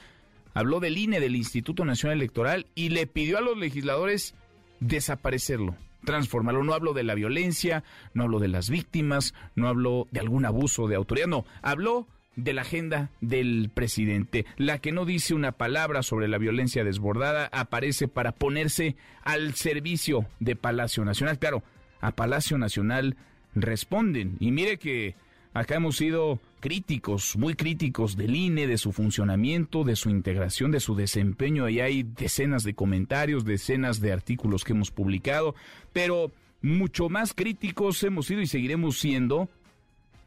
Habló 0.54 0.80
del 0.80 0.96
INE, 0.96 1.20
del 1.20 1.36
Instituto 1.36 1.84
Nacional 1.84 2.18
Electoral, 2.18 2.66
y 2.74 2.88
le 2.88 3.06
pidió 3.06 3.38
a 3.38 3.42
los 3.42 3.58
legisladores 3.58 4.34
desaparecerlo, 4.80 5.76
transformarlo. 6.04 6.62
No 6.62 6.74
hablo 6.74 6.92
de 6.92 7.02
la 7.02 7.14
violencia, 7.14 7.84
no 8.14 8.24
hablo 8.24 8.38
de 8.38 8.48
las 8.48 8.70
víctimas, 8.70 9.34
no 9.56 9.68
hablo 9.68 10.08
de 10.10 10.20
algún 10.20 10.44
abuso 10.44 10.88
de 10.88 10.96
autoridad, 10.96 11.26
no, 11.26 11.44
habló 11.62 12.06
de 12.36 12.52
la 12.52 12.62
agenda 12.62 13.10
del 13.20 13.70
presidente. 13.72 14.44
La 14.56 14.78
que 14.78 14.92
no 14.92 15.04
dice 15.04 15.34
una 15.34 15.52
palabra 15.52 16.02
sobre 16.02 16.28
la 16.28 16.38
violencia 16.38 16.84
desbordada 16.84 17.48
aparece 17.52 18.08
para 18.08 18.32
ponerse 18.32 18.96
al 19.22 19.54
servicio 19.54 20.26
de 20.40 20.56
Palacio 20.56 21.04
Nacional. 21.04 21.38
Claro, 21.38 21.62
a 22.00 22.12
Palacio 22.12 22.58
Nacional 22.58 23.16
responden. 23.54 24.36
Y 24.40 24.50
mire 24.50 24.78
que 24.78 25.14
acá 25.52 25.76
hemos 25.76 25.96
sido 25.96 26.40
críticos, 26.64 27.36
muy 27.36 27.56
críticos 27.56 28.16
del 28.16 28.34
INE, 28.34 28.66
de 28.66 28.78
su 28.78 28.90
funcionamiento, 28.90 29.84
de 29.84 29.96
su 29.96 30.08
integración, 30.08 30.70
de 30.70 30.80
su 30.80 30.94
desempeño. 30.94 31.66
Ahí 31.66 31.80
hay 31.80 32.04
decenas 32.04 32.62
de 32.62 32.72
comentarios, 32.72 33.44
decenas 33.44 34.00
de 34.00 34.14
artículos 34.14 34.64
que 34.64 34.72
hemos 34.72 34.90
publicado, 34.90 35.54
pero 35.92 36.32
mucho 36.62 37.10
más 37.10 37.34
críticos 37.34 38.02
hemos 38.02 38.24
sido 38.24 38.40
y 38.40 38.46
seguiremos 38.46 38.98
siendo 38.98 39.50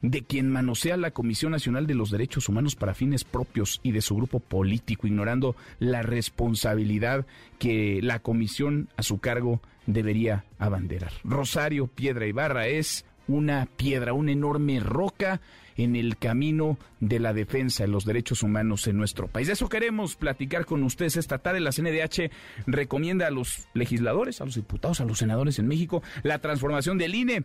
de 0.03 0.21
quien 0.21 0.51
manosea 0.51 0.95
la 0.95 1.09
Comisión 1.09 1.53
Nacional 1.53 1.87
de 1.87 1.95
los 1.95 2.11
Derechos 2.11 2.47
Humanos 2.49 2.75
para 2.75 2.93
fines 2.93 3.23
propios 3.23 3.79
y 3.81 3.91
de 3.91 4.01
su 4.01 4.15
grupo 4.15 4.39
político, 4.39 5.07
ignorando 5.07 5.55
la 5.79 6.03
responsabilidad 6.03 7.25
que 7.57 7.99
la 8.03 8.19
comisión 8.19 8.89
a 8.95 9.01
su 9.01 9.17
cargo 9.17 9.59
debería 9.87 10.45
abanderar. 10.59 11.13
Rosario 11.23 11.87
Piedra 11.87 12.27
Ibarra 12.27 12.67
es 12.67 13.06
una 13.27 13.65
piedra, 13.65 14.13
una 14.13 14.31
enorme 14.31 14.79
roca 14.79 15.41
en 15.77 15.95
el 15.95 16.17
camino 16.17 16.77
de 16.99 17.19
la 17.19 17.33
defensa 17.33 17.83
de 17.83 17.89
los 17.89 18.03
derechos 18.05 18.43
humanos 18.43 18.87
en 18.87 18.97
nuestro 18.97 19.27
país. 19.27 19.47
De 19.47 19.53
eso 19.53 19.69
queremos 19.69 20.15
platicar 20.15 20.65
con 20.65 20.83
ustedes 20.83 21.17
esta 21.17 21.37
tarde. 21.37 21.59
La 21.59 21.71
CNDH 21.71 22.31
recomienda 22.65 23.27
a 23.27 23.31
los 23.31 23.67
legisladores, 23.73 24.41
a 24.41 24.45
los 24.45 24.55
diputados, 24.55 25.01
a 25.01 25.05
los 25.05 25.19
senadores 25.19 25.59
en 25.59 25.67
México 25.67 26.01
la 26.23 26.39
transformación 26.39 26.97
del 26.97 27.15
INE. 27.15 27.43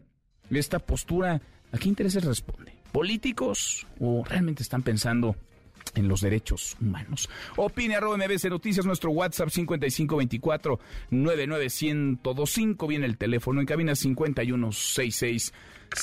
Esta 0.50 0.78
postura, 0.78 1.40
¿a 1.72 1.78
qué 1.78 1.88
intereses 1.88 2.24
responde? 2.24 2.72
¿Políticos 2.90 3.86
o 4.00 4.24
realmente 4.24 4.62
están 4.62 4.82
pensando 4.82 5.36
en 5.94 6.08
los 6.08 6.20
derechos 6.20 6.76
humanos. 6.80 7.28
Opine 7.56 7.96
arroba 7.96 8.16
MBC 8.16 8.50
Noticias, 8.50 8.86
nuestro 8.86 9.10
WhatsApp 9.10 9.48
5524 9.48 10.78
99125, 11.10 12.86
viene 12.86 13.06
el 13.06 13.16
teléfono 13.18 13.60
en 13.60 13.66
cabina 13.66 13.94
5166 13.94 15.52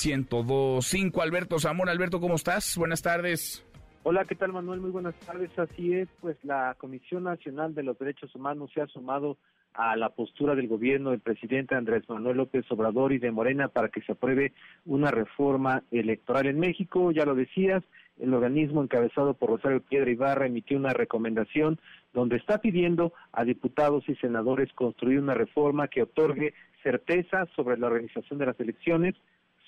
1025. 0.04 1.22
Alberto 1.22 1.60
Zamora, 1.60 1.92
Alberto, 1.92 2.20
¿cómo 2.20 2.36
estás? 2.36 2.78
Buenas 2.78 3.02
tardes. 3.02 3.66
Hola, 4.04 4.26
¿qué 4.26 4.36
tal 4.36 4.54
Manuel? 4.54 4.80
Muy 4.80 4.92
buenas 4.92 5.16
tardes. 5.20 5.52
Así 5.60 5.94
es, 5.94 6.08
pues 6.22 6.38
la 6.44 6.76
Comisión 6.78 7.24
Nacional 7.24 7.76
de 7.76 7.84
los 7.84 7.98
Derechos 8.00 8.34
Humanos 8.34 8.72
se 8.74 8.82
ha 8.82 8.88
sumado 8.88 9.38
a 9.74 9.96
la 9.96 10.10
postura 10.10 10.56
del 10.56 10.68
gobierno 10.68 11.12
del 11.12 11.20
presidente 11.20 11.76
Andrés 11.76 12.04
Manuel 12.10 12.38
López 12.38 12.66
Obrador 12.72 13.14
y 13.14 13.20
de 13.20 13.32
Morena 13.32 13.68
para 13.68 13.90
que 13.90 14.02
se 14.02 14.14
apruebe 14.14 14.54
una 14.86 15.12
reforma 15.12 15.84
electoral 15.92 16.48
en 16.48 16.60
México. 16.60 17.12
Ya 17.12 17.26
lo 17.26 17.36
decías, 17.36 17.84
el 18.20 18.34
organismo 18.34 18.84
encabezado 18.84 19.34
por 19.34 19.50
Rosario 19.50 19.82
Piedra 19.82 20.12
Ibarra 20.12 20.46
emitió 20.46 20.78
una 20.78 20.94
recomendación 20.94 21.80
donde 22.14 22.38
está 22.38 22.60
pidiendo 22.60 23.14
a 23.32 23.44
diputados 23.44 24.04
y 24.08 24.16
senadores 24.16 24.72
construir 24.74 25.20
una 25.20 25.34
reforma 25.34 25.88
que 25.88 26.04
otorgue 26.04 26.54
certeza 26.84 27.48
sobre 27.56 27.78
la 27.78 27.88
organización 27.88 28.40
de 28.40 28.46
las 28.46 28.60
elecciones, 28.60 29.16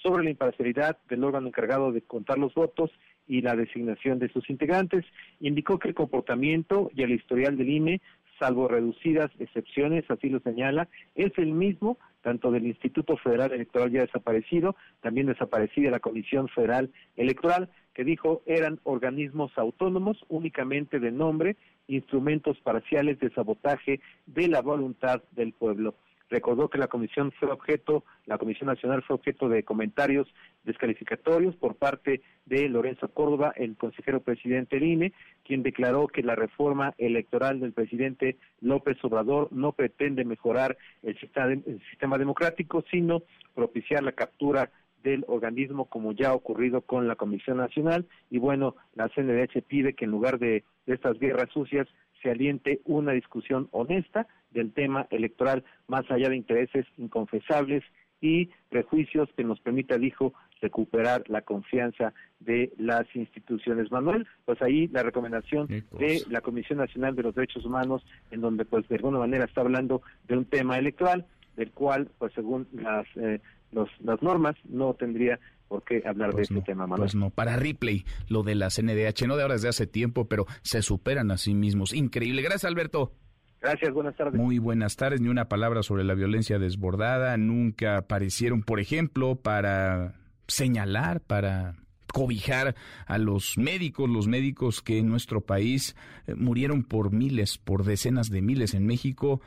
sobre 0.01 0.24
la 0.24 0.31
imparcialidad 0.31 0.98
del 1.10 1.24
órgano 1.24 1.48
encargado 1.48 1.91
de 1.91 2.01
contar 2.01 2.38
los 2.38 2.53
votos 2.53 2.91
y 3.27 3.41
la 3.41 3.55
designación 3.55 4.20
de 4.20 4.29
sus 4.29 4.50
integrantes. 4.50 5.05
Indicó 5.39 5.79
que 5.79 5.89
el 5.89 5.93
comportamiento 5.93 6.89
y 6.96 7.03
el 7.03 7.12
historial 7.12 7.58
del 7.58 7.70
INE, 7.70 8.01
salvo 8.41 8.67
reducidas 8.67 9.29
excepciones, 9.38 10.03
así 10.10 10.27
lo 10.27 10.39
señala, 10.39 10.89
es 11.13 11.31
el 11.38 11.53
mismo 11.53 12.00
tanto 12.21 12.50
del 12.50 12.65
Instituto 12.65 13.15
Federal 13.17 13.51
Electoral 13.51 13.91
ya 13.91 14.01
desaparecido, 14.01 14.75
también 15.01 15.27
desaparecida 15.27 15.91
la 15.91 16.00
Comisión 16.00 16.48
Federal 16.48 16.89
Electoral, 17.15 17.69
que 17.93 18.03
dijo 18.03 18.41
eran 18.48 18.79
organismos 18.83 19.51
autónomos 19.57 20.17
únicamente 20.27 21.00
de 21.00 21.12
nombre, 21.12 21.55
instrumentos 21.88 22.57
parciales 22.62 23.19
de 23.19 23.29
sabotaje 23.29 24.00
de 24.25 24.48
la 24.48 24.62
voluntad 24.62 25.21
del 25.33 25.53
pueblo. 25.53 25.93
Recordó 26.31 26.69
que 26.69 26.77
la 26.77 26.88
comisión 26.88 27.33
fue 27.33 27.51
objeto, 27.51 28.05
la 28.25 28.38
Comisión 28.38 28.67
Nacional 28.67 29.03
fue 29.03 29.17
objeto 29.17 29.50
de 29.50 29.63
comentarios 29.63 30.33
descalificatorios 30.63 31.57
por 31.57 31.75
parte 31.75 32.21
de 32.45 32.69
Lorenzo 32.69 33.09
Córdoba, 33.09 33.51
el 33.57 33.75
consejero 33.75 34.21
presidente 34.21 34.77
del 34.77 34.88
INE, 34.88 35.13
quien 35.43 35.61
declaró 35.61 36.07
que 36.07 36.23
la 36.23 36.35
reforma 36.35 36.93
electoral 36.97 37.59
del 37.59 37.73
presidente 37.73 38.38
López 38.61 38.97
Obrador 39.03 39.50
no 39.51 39.73
pretende 39.73 40.23
mejorar 40.23 40.77
el 41.03 41.19
sistema, 41.19 41.51
el 41.51 41.81
sistema 41.89 42.17
democrático, 42.17 42.85
sino 42.89 43.23
propiciar 43.53 44.01
la 44.01 44.13
captura 44.13 44.71
del 45.03 45.25
organismo 45.27 45.85
como 45.85 46.13
ya 46.13 46.29
ha 46.29 46.33
ocurrido 46.33 46.81
con 46.81 47.09
la 47.09 47.15
Comisión 47.17 47.57
Nacional. 47.57 48.07
Y 48.29 48.38
bueno, 48.38 48.75
la 48.93 49.09
CNDH 49.09 49.63
pide 49.67 49.95
que 49.95 50.05
en 50.05 50.11
lugar 50.11 50.39
de, 50.39 50.63
estas 50.85 51.19
guerras 51.19 51.50
sucias 51.51 51.88
se 52.21 52.31
aliente 52.31 52.81
una 52.85 53.11
discusión 53.11 53.67
honesta 53.71 54.27
del 54.51 54.74
tema 54.74 55.08
electoral 55.10 55.63
más 55.88 56.10
allá 56.10 56.29
de 56.29 56.38
intereses 56.38 56.86
inconfesables 56.98 57.84
y 58.22 58.50
prejuicios 58.70 59.29
que 59.36 59.43
nos 59.43 59.60
permita, 59.60 59.98
dijo, 59.98 60.34
recuperar 60.62 61.24
la 61.27 61.41
confianza 61.41 62.13
de 62.39 62.72
las 62.77 63.03
instituciones. 63.15 63.91
Manuel, 63.91 64.27
pues 64.46 64.62
ahí 64.62 64.88
la 64.89 65.01
recomendación 65.01 65.67
de 65.67 66.22
la 66.29 66.41
Comisión 66.41 66.77
Nacional 66.77 67.15
de 67.15 67.24
los 67.24 67.34
Derechos 67.34 67.65
Humanos, 67.65 68.05
en 68.29 68.41
donde 68.41 68.63
pues 68.63 68.88
de 68.88 68.96
alguna 68.96 69.17
manera 69.17 69.46
está 69.46 69.62
hablando 69.62 70.03
de 70.27 70.38
un 70.38 70.46
tema 70.46 70.77
electoral, 70.77 71.25
del 71.55 71.72
cual, 71.72 72.10
pues 72.20 72.31
según 72.34 72.67
las 72.72 73.05
eh, 73.15 73.41
las 73.72 74.22
normas, 74.22 74.55
no 74.65 74.93
tendría 74.93 75.39
por 75.67 75.84
qué 75.84 76.03
hablar 76.05 76.29
de 76.29 76.36
pues 76.36 76.51
este 76.51 76.63
tema, 76.63 76.86
Pues 76.88 77.15
no, 77.15 77.29
para 77.29 77.55
Ripley, 77.55 78.05
lo 78.27 78.43
de 78.43 78.55
la 78.55 78.70
CNDH, 78.70 79.25
no 79.25 79.38
de 79.38 79.43
ahora 79.43 79.53
desde 79.53 79.70
hace 79.70 79.88
tiempo, 79.88 80.27
pero 80.27 80.46
se 80.62 80.81
superan 80.81 81.31
a 81.31 81.38
sí 81.38 81.53
mismos. 81.53 81.93
Increíble. 81.93 82.41
Gracias, 82.41 82.65
Alberto. 82.65 83.13
Gracias, 83.61 83.93
buenas 83.93 84.15
tardes. 84.15 84.33
Muy 84.33 84.57
buenas 84.57 84.95
tardes. 84.95 85.21
Ni 85.21 85.29
una 85.29 85.47
palabra 85.47 85.83
sobre 85.83 86.03
la 86.03 86.15
violencia 86.15 86.57
desbordada. 86.57 87.37
Nunca 87.37 87.97
aparecieron, 87.97 88.63
por 88.63 88.79
ejemplo, 88.79 89.35
para 89.35 90.15
señalar, 90.47 91.21
para 91.21 91.75
cobijar 92.11 92.75
a 93.05 93.17
los 93.19 93.57
médicos, 93.57 94.09
los 94.09 94.27
médicos 94.27 94.81
que 94.81 94.97
en 94.97 95.07
nuestro 95.07 95.41
país 95.41 95.95
eh, 96.27 96.35
murieron 96.35 96.83
por 96.83 97.11
miles, 97.11 97.57
por 97.57 97.85
decenas 97.85 98.29
de 98.29 98.41
miles 98.41 98.73
en 98.73 98.85
México 98.85 99.41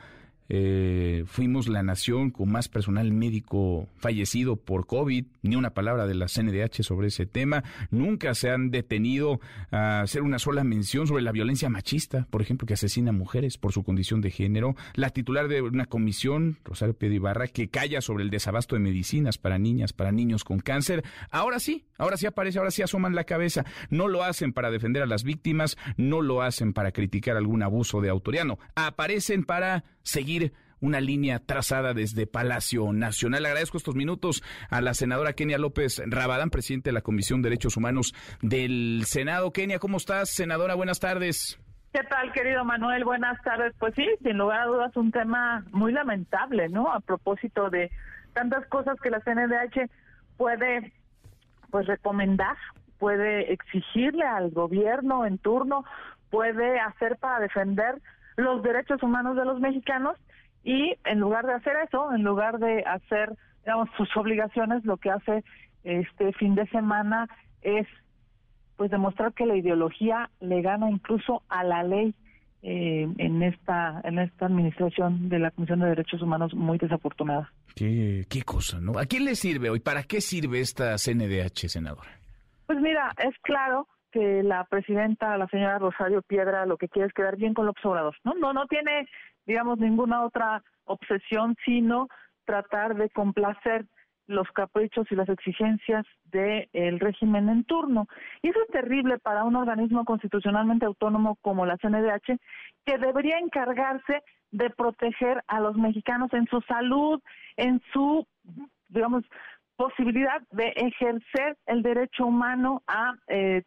eh, 0.47 1.23
fuimos 1.27 1.67
la 1.67 1.83
nación 1.83 2.29
con 2.29 2.51
más 2.51 2.67
personal 2.67 3.11
médico 3.11 3.87
fallecido 3.97 4.55
por 4.55 4.85
COVID, 4.85 5.25
ni 5.41 5.55
una 5.55 5.71
palabra 5.71 6.05
de 6.07 6.15
la 6.15 6.27
CNDH 6.27 6.83
sobre 6.83 7.07
ese 7.07 7.25
tema. 7.25 7.63
Nunca 7.89 8.35
se 8.35 8.49
han 8.49 8.69
detenido 8.69 9.39
a 9.71 10.01
hacer 10.01 10.21
una 10.21 10.39
sola 10.39 10.63
mención 10.63 11.07
sobre 11.07 11.23
la 11.23 11.31
violencia 11.31 11.69
machista, 11.69 12.27
por 12.29 12.41
ejemplo, 12.41 12.67
que 12.67 12.75
asesina 12.75 13.09
a 13.09 13.13
mujeres 13.13 13.57
por 13.57 13.71
su 13.71 13.83
condición 13.83 14.21
de 14.21 14.31
género. 14.31 14.75
La 14.93 15.09
titular 15.09 15.47
de 15.47 15.61
una 15.61 15.85
comisión, 15.85 16.57
Rosario 16.63 16.95
Pedro 16.95 17.15
Ibarra, 17.15 17.47
que 17.47 17.69
calla 17.69 18.01
sobre 18.01 18.23
el 18.23 18.29
desabasto 18.29 18.75
de 18.75 18.81
medicinas 18.81 19.37
para 19.37 19.57
niñas, 19.57 19.93
para 19.93 20.11
niños 20.11 20.43
con 20.43 20.59
cáncer. 20.59 21.03
Ahora 21.31 21.59
sí, 21.59 21.85
ahora 21.97 22.17
sí 22.17 22.25
aparece, 22.25 22.59
ahora 22.59 22.71
sí 22.71 22.81
asoman 22.81 23.15
la 23.15 23.23
cabeza. 23.23 23.65
No 23.89 24.07
lo 24.07 24.23
hacen 24.23 24.53
para 24.53 24.71
defender 24.71 25.03
a 25.03 25.07
las 25.07 25.23
víctimas, 25.23 25.77
no 25.97 26.21
lo 26.21 26.41
hacen 26.41 26.73
para 26.73 26.91
criticar 26.91 27.37
algún 27.37 27.63
abuso 27.63 28.01
de 28.01 28.09
autoridad, 28.09 28.45
no. 28.45 28.59
Aparecen 28.75 29.43
para 29.43 29.83
seguir 30.03 30.34
una 30.81 31.01
línea 31.01 31.39
trazada 31.39 31.93
desde 31.93 32.27
Palacio 32.27 32.93
Nacional. 32.93 33.45
Agradezco 33.45 33.77
estos 33.77 33.95
minutos 33.95 34.43
a 34.69 34.81
la 34.81 34.93
senadora 34.93 35.33
Kenia 35.33 35.57
López 35.57 36.01
Rabadán, 36.05 36.49
presidente 36.49 36.89
de 36.89 36.93
la 36.93 37.01
Comisión 37.01 37.41
de 37.41 37.49
Derechos 37.49 37.77
Humanos 37.77 38.13
del 38.41 39.03
Senado. 39.05 39.51
Kenia, 39.51 39.79
¿cómo 39.79 39.97
estás? 39.97 40.29
Senadora, 40.29 40.75
buenas 40.75 40.99
tardes. 40.99 41.59
¿Qué 41.93 42.03
tal, 42.03 42.31
querido 42.33 42.65
Manuel? 42.65 43.05
Buenas 43.05 43.41
tardes. 43.41 43.73
Pues 43.79 43.93
sí, 43.95 44.05
sin 44.21 44.37
lugar 44.37 44.61
a 44.61 44.65
dudas, 44.65 44.97
un 44.97 45.11
tema 45.11 45.63
muy 45.71 45.93
lamentable, 45.93 46.67
¿no? 46.67 46.91
A 46.91 46.99
propósito 46.99 47.69
de 47.69 47.89
tantas 48.33 48.67
cosas 48.67 48.99
que 49.01 49.09
la 49.09 49.21
CNDH 49.21 49.89
puede, 50.35 50.91
pues, 51.71 51.87
recomendar, 51.87 52.57
puede 52.99 53.53
exigirle 53.53 54.25
al 54.25 54.51
gobierno 54.51 55.25
en 55.25 55.37
turno, 55.37 55.85
puede 56.29 56.81
hacer 56.81 57.15
para 57.15 57.39
defender 57.39 58.01
los 58.37 58.63
derechos 58.63 59.01
humanos 59.03 59.35
de 59.35 59.45
los 59.45 59.59
mexicanos 59.59 60.17
y 60.63 60.95
en 61.05 61.19
lugar 61.19 61.45
de 61.45 61.53
hacer 61.53 61.73
eso, 61.85 62.11
en 62.13 62.23
lugar 62.23 62.57
de 62.57 62.83
hacer, 62.83 63.35
digamos, 63.63 63.89
sus 63.97 64.15
obligaciones, 64.17 64.83
lo 64.83 64.97
que 64.97 65.11
hace 65.11 65.43
este 65.83 66.33
fin 66.33 66.55
de 66.55 66.67
semana 66.67 67.27
es 67.61 67.87
pues 68.75 68.91
demostrar 68.91 69.33
que 69.33 69.45
la 69.45 69.55
ideología 69.55 70.29
le 70.41 70.61
gana 70.61 70.89
incluso 70.89 71.43
a 71.47 71.63
la 71.63 71.83
ley 71.83 72.13
eh, 72.61 73.07
en 73.17 73.43
esta 73.43 74.01
en 74.03 74.17
esta 74.17 74.47
administración 74.47 75.29
de 75.29 75.39
la 75.39 75.51
Comisión 75.51 75.79
de 75.79 75.89
Derechos 75.89 76.21
Humanos 76.21 76.53
muy 76.55 76.77
desafortunada. 76.77 77.51
Qué, 77.75 78.25
qué 78.27 78.41
cosa, 78.41 78.79
¿no? 78.81 78.97
¿A 78.97 79.05
quién 79.05 79.23
le 79.23 79.35
sirve 79.35 79.69
hoy? 79.69 79.79
¿Para 79.79 80.03
qué 80.03 80.19
sirve 80.19 80.61
esta 80.61 80.95
CNDH, 80.97 81.69
senadora? 81.69 82.09
Pues 82.65 82.79
mira, 82.79 83.13
es 83.19 83.35
claro 83.43 83.87
que 84.15 84.43
la 84.43 84.63
presidenta, 84.63 85.37
la 85.37 85.45
señora 85.47 85.77
Rosario 85.77 86.21
Piedra, 86.21 86.65
lo 86.65 86.77
que 86.77 86.87
quiere 86.87 87.09
es 87.09 87.13
quedar 87.13 87.35
bien 87.35 87.53
con 87.53 87.65
los 87.65 87.75
Obrador, 87.83 88.15
¿no? 88.23 88.33
No, 88.35 88.53
no 88.53 88.65
tiene, 88.65 89.09
digamos, 89.45 89.77
ninguna 89.77 90.23
otra 90.23 90.63
obsesión, 90.85 91.57
sino 91.65 92.07
tratar 92.45 92.95
de 92.95 93.09
complacer 93.09 93.85
los 94.27 94.49
caprichos 94.53 95.05
y 95.11 95.15
las 95.15 95.27
exigencias 95.27 96.05
del 96.31 96.99
régimen 97.01 97.49
en 97.49 97.65
turno. 97.65 98.07
Y 98.41 98.51
eso 98.51 98.59
es 98.61 98.69
terrible 98.69 99.19
para 99.19 99.43
un 99.43 99.57
organismo 99.57 100.05
constitucionalmente 100.05 100.85
autónomo 100.85 101.37
como 101.41 101.65
la 101.65 101.75
CNDH, 101.75 102.39
que 102.85 102.97
debería 102.97 103.37
encargarse 103.39 104.23
de 104.51 104.69
proteger 104.69 105.43
a 105.47 105.59
los 105.59 105.75
mexicanos 105.75 106.31
en 106.31 106.47
su 106.47 106.61
salud, 106.61 107.21
en 107.57 107.81
su, 107.91 108.25
digamos, 108.87 109.25
posibilidad 109.75 110.41
de 110.51 110.69
ejercer 110.69 111.57
el 111.65 111.83
derecho 111.83 112.25
humano 112.25 112.81
a 112.87 113.15
eh, 113.27 113.63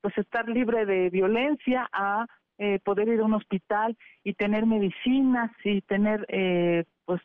pues 0.00 0.16
estar 0.18 0.48
libre 0.48 0.86
de 0.86 1.10
violencia 1.10 1.88
a 1.92 2.26
eh, 2.58 2.78
poder 2.84 3.08
ir 3.08 3.20
a 3.20 3.24
un 3.24 3.34
hospital 3.34 3.96
y 4.22 4.34
tener 4.34 4.66
medicinas 4.66 5.50
y 5.64 5.80
tener 5.82 6.26
eh, 6.28 6.84
pues 7.06 7.20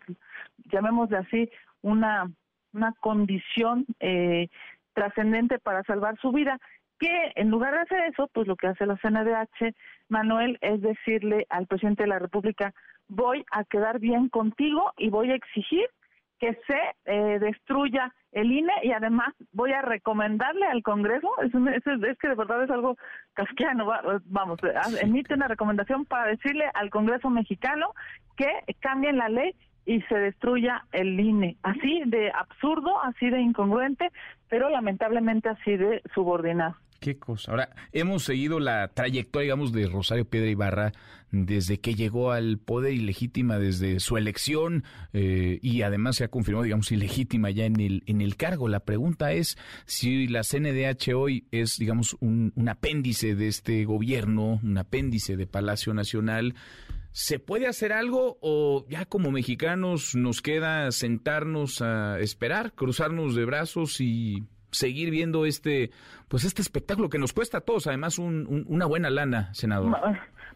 llamémosle 0.71 1.17
así 1.17 1.49
una 1.81 2.31
una 2.73 2.93
condición 2.99 3.85
eh, 3.99 4.47
trascendente 4.93 5.59
para 5.59 5.83
salvar 5.83 6.17
su 6.21 6.31
vida 6.31 6.57
que 6.99 7.33
en 7.35 7.49
lugar 7.49 7.73
de 7.73 7.81
hacer 7.81 7.99
eso 8.11 8.29
pues 8.33 8.47
lo 8.47 8.55
que 8.55 8.67
hace 8.67 8.85
la 8.85 8.97
CNDH 8.97 9.75
Manuel 10.07 10.57
es 10.61 10.81
decirle 10.81 11.45
al 11.49 11.67
presidente 11.67 12.03
de 12.03 12.09
la 12.09 12.19
República 12.19 12.73
voy 13.07 13.45
a 13.51 13.63
quedar 13.65 13.99
bien 13.99 14.29
contigo 14.29 14.93
y 14.97 15.09
voy 15.09 15.31
a 15.31 15.35
exigir 15.35 15.89
que 16.39 16.57
se 16.67 16.79
eh, 17.05 17.39
destruya 17.39 18.13
el 18.31 18.51
INE 18.51 18.73
y 18.83 18.91
además 18.91 19.33
voy 19.53 19.71
a 19.71 19.81
recomendarle 19.81 20.65
al 20.67 20.83
Congreso, 20.83 21.29
es, 21.41 21.53
es, 21.53 22.17
que 22.19 22.27
de 22.27 22.35
verdad 22.35 22.63
es 22.63 22.69
algo 22.69 22.97
casquiano, 23.33 23.87
vamos, 24.25 24.59
emite 25.01 25.33
una 25.33 25.47
recomendación 25.47 26.05
para 26.05 26.27
decirle 26.27 26.65
al 26.73 26.89
Congreso 26.89 27.29
mexicano 27.29 27.93
que 28.35 28.49
cambien 28.79 29.17
la 29.17 29.29
ley 29.29 29.55
y 29.85 30.01
se 30.01 30.15
destruya 30.15 30.83
el 30.91 31.19
INE. 31.19 31.57
Así 31.63 32.03
de 32.07 32.31
absurdo, 32.31 33.01
así 33.03 33.29
de 33.29 33.39
incongruente, 33.39 34.11
pero 34.49 34.69
lamentablemente 34.69 35.49
así 35.49 35.77
de 35.77 36.01
subordinado. 36.13 36.75
Qué 37.05 37.19
cosa. 37.19 37.51
Ahora, 37.51 37.69
hemos 37.91 38.23
seguido 38.23 38.59
la 38.59 38.87
trayectoria, 38.87 39.43
digamos, 39.43 39.71
de 39.71 39.85
Rosario 39.85 40.25
Piedra 40.25 40.49
Ibarra 40.49 40.91
desde 41.29 41.79
que 41.79 41.93
llegó 41.93 42.31
al 42.31 42.57
poder 42.57 42.93
ilegítima, 42.93 43.59
desde 43.59 43.99
su 43.99 44.17
elección 44.17 44.83
eh, 45.13 45.59
y 45.61 45.83
además 45.83 46.15
se 46.15 46.23
ha 46.23 46.29
confirmado, 46.29 46.63
digamos, 46.63 46.91
ilegítima 46.91 47.51
ya 47.51 47.65
en 47.65 47.79
el, 47.79 48.01
en 48.07 48.21
el 48.21 48.37
cargo. 48.37 48.69
La 48.69 48.79
pregunta 48.79 49.33
es 49.33 49.55
si 49.85 50.27
la 50.27 50.41
CNDH 50.41 51.13
hoy 51.13 51.45
es, 51.51 51.77
digamos, 51.77 52.17
un, 52.21 52.51
un 52.55 52.69
apéndice 52.69 53.35
de 53.35 53.49
este 53.49 53.85
gobierno, 53.85 54.59
un 54.63 54.75
apéndice 54.75 55.37
de 55.37 55.45
Palacio 55.45 55.93
Nacional. 55.93 56.55
¿Se 57.11 57.37
puede 57.37 57.67
hacer 57.67 57.93
algo 57.93 58.39
o 58.41 58.83
ya 58.89 59.05
como 59.05 59.29
mexicanos 59.29 60.15
nos 60.15 60.41
queda 60.41 60.91
sentarnos 60.91 61.83
a 61.83 62.19
esperar, 62.19 62.73
cruzarnos 62.73 63.35
de 63.35 63.45
brazos 63.45 64.01
y 64.01 64.47
seguir 64.75 65.09
viendo 65.09 65.45
este, 65.45 65.91
pues 66.27 66.43
este 66.43 66.61
espectáculo 66.61 67.09
que 67.09 67.19
nos 67.19 67.33
cuesta 67.33 67.59
a 67.59 67.61
todos, 67.61 67.87
además 67.87 68.19
un, 68.19 68.65
una 68.67 68.85
buena 68.85 69.09
lana, 69.09 69.53
senador. 69.53 69.97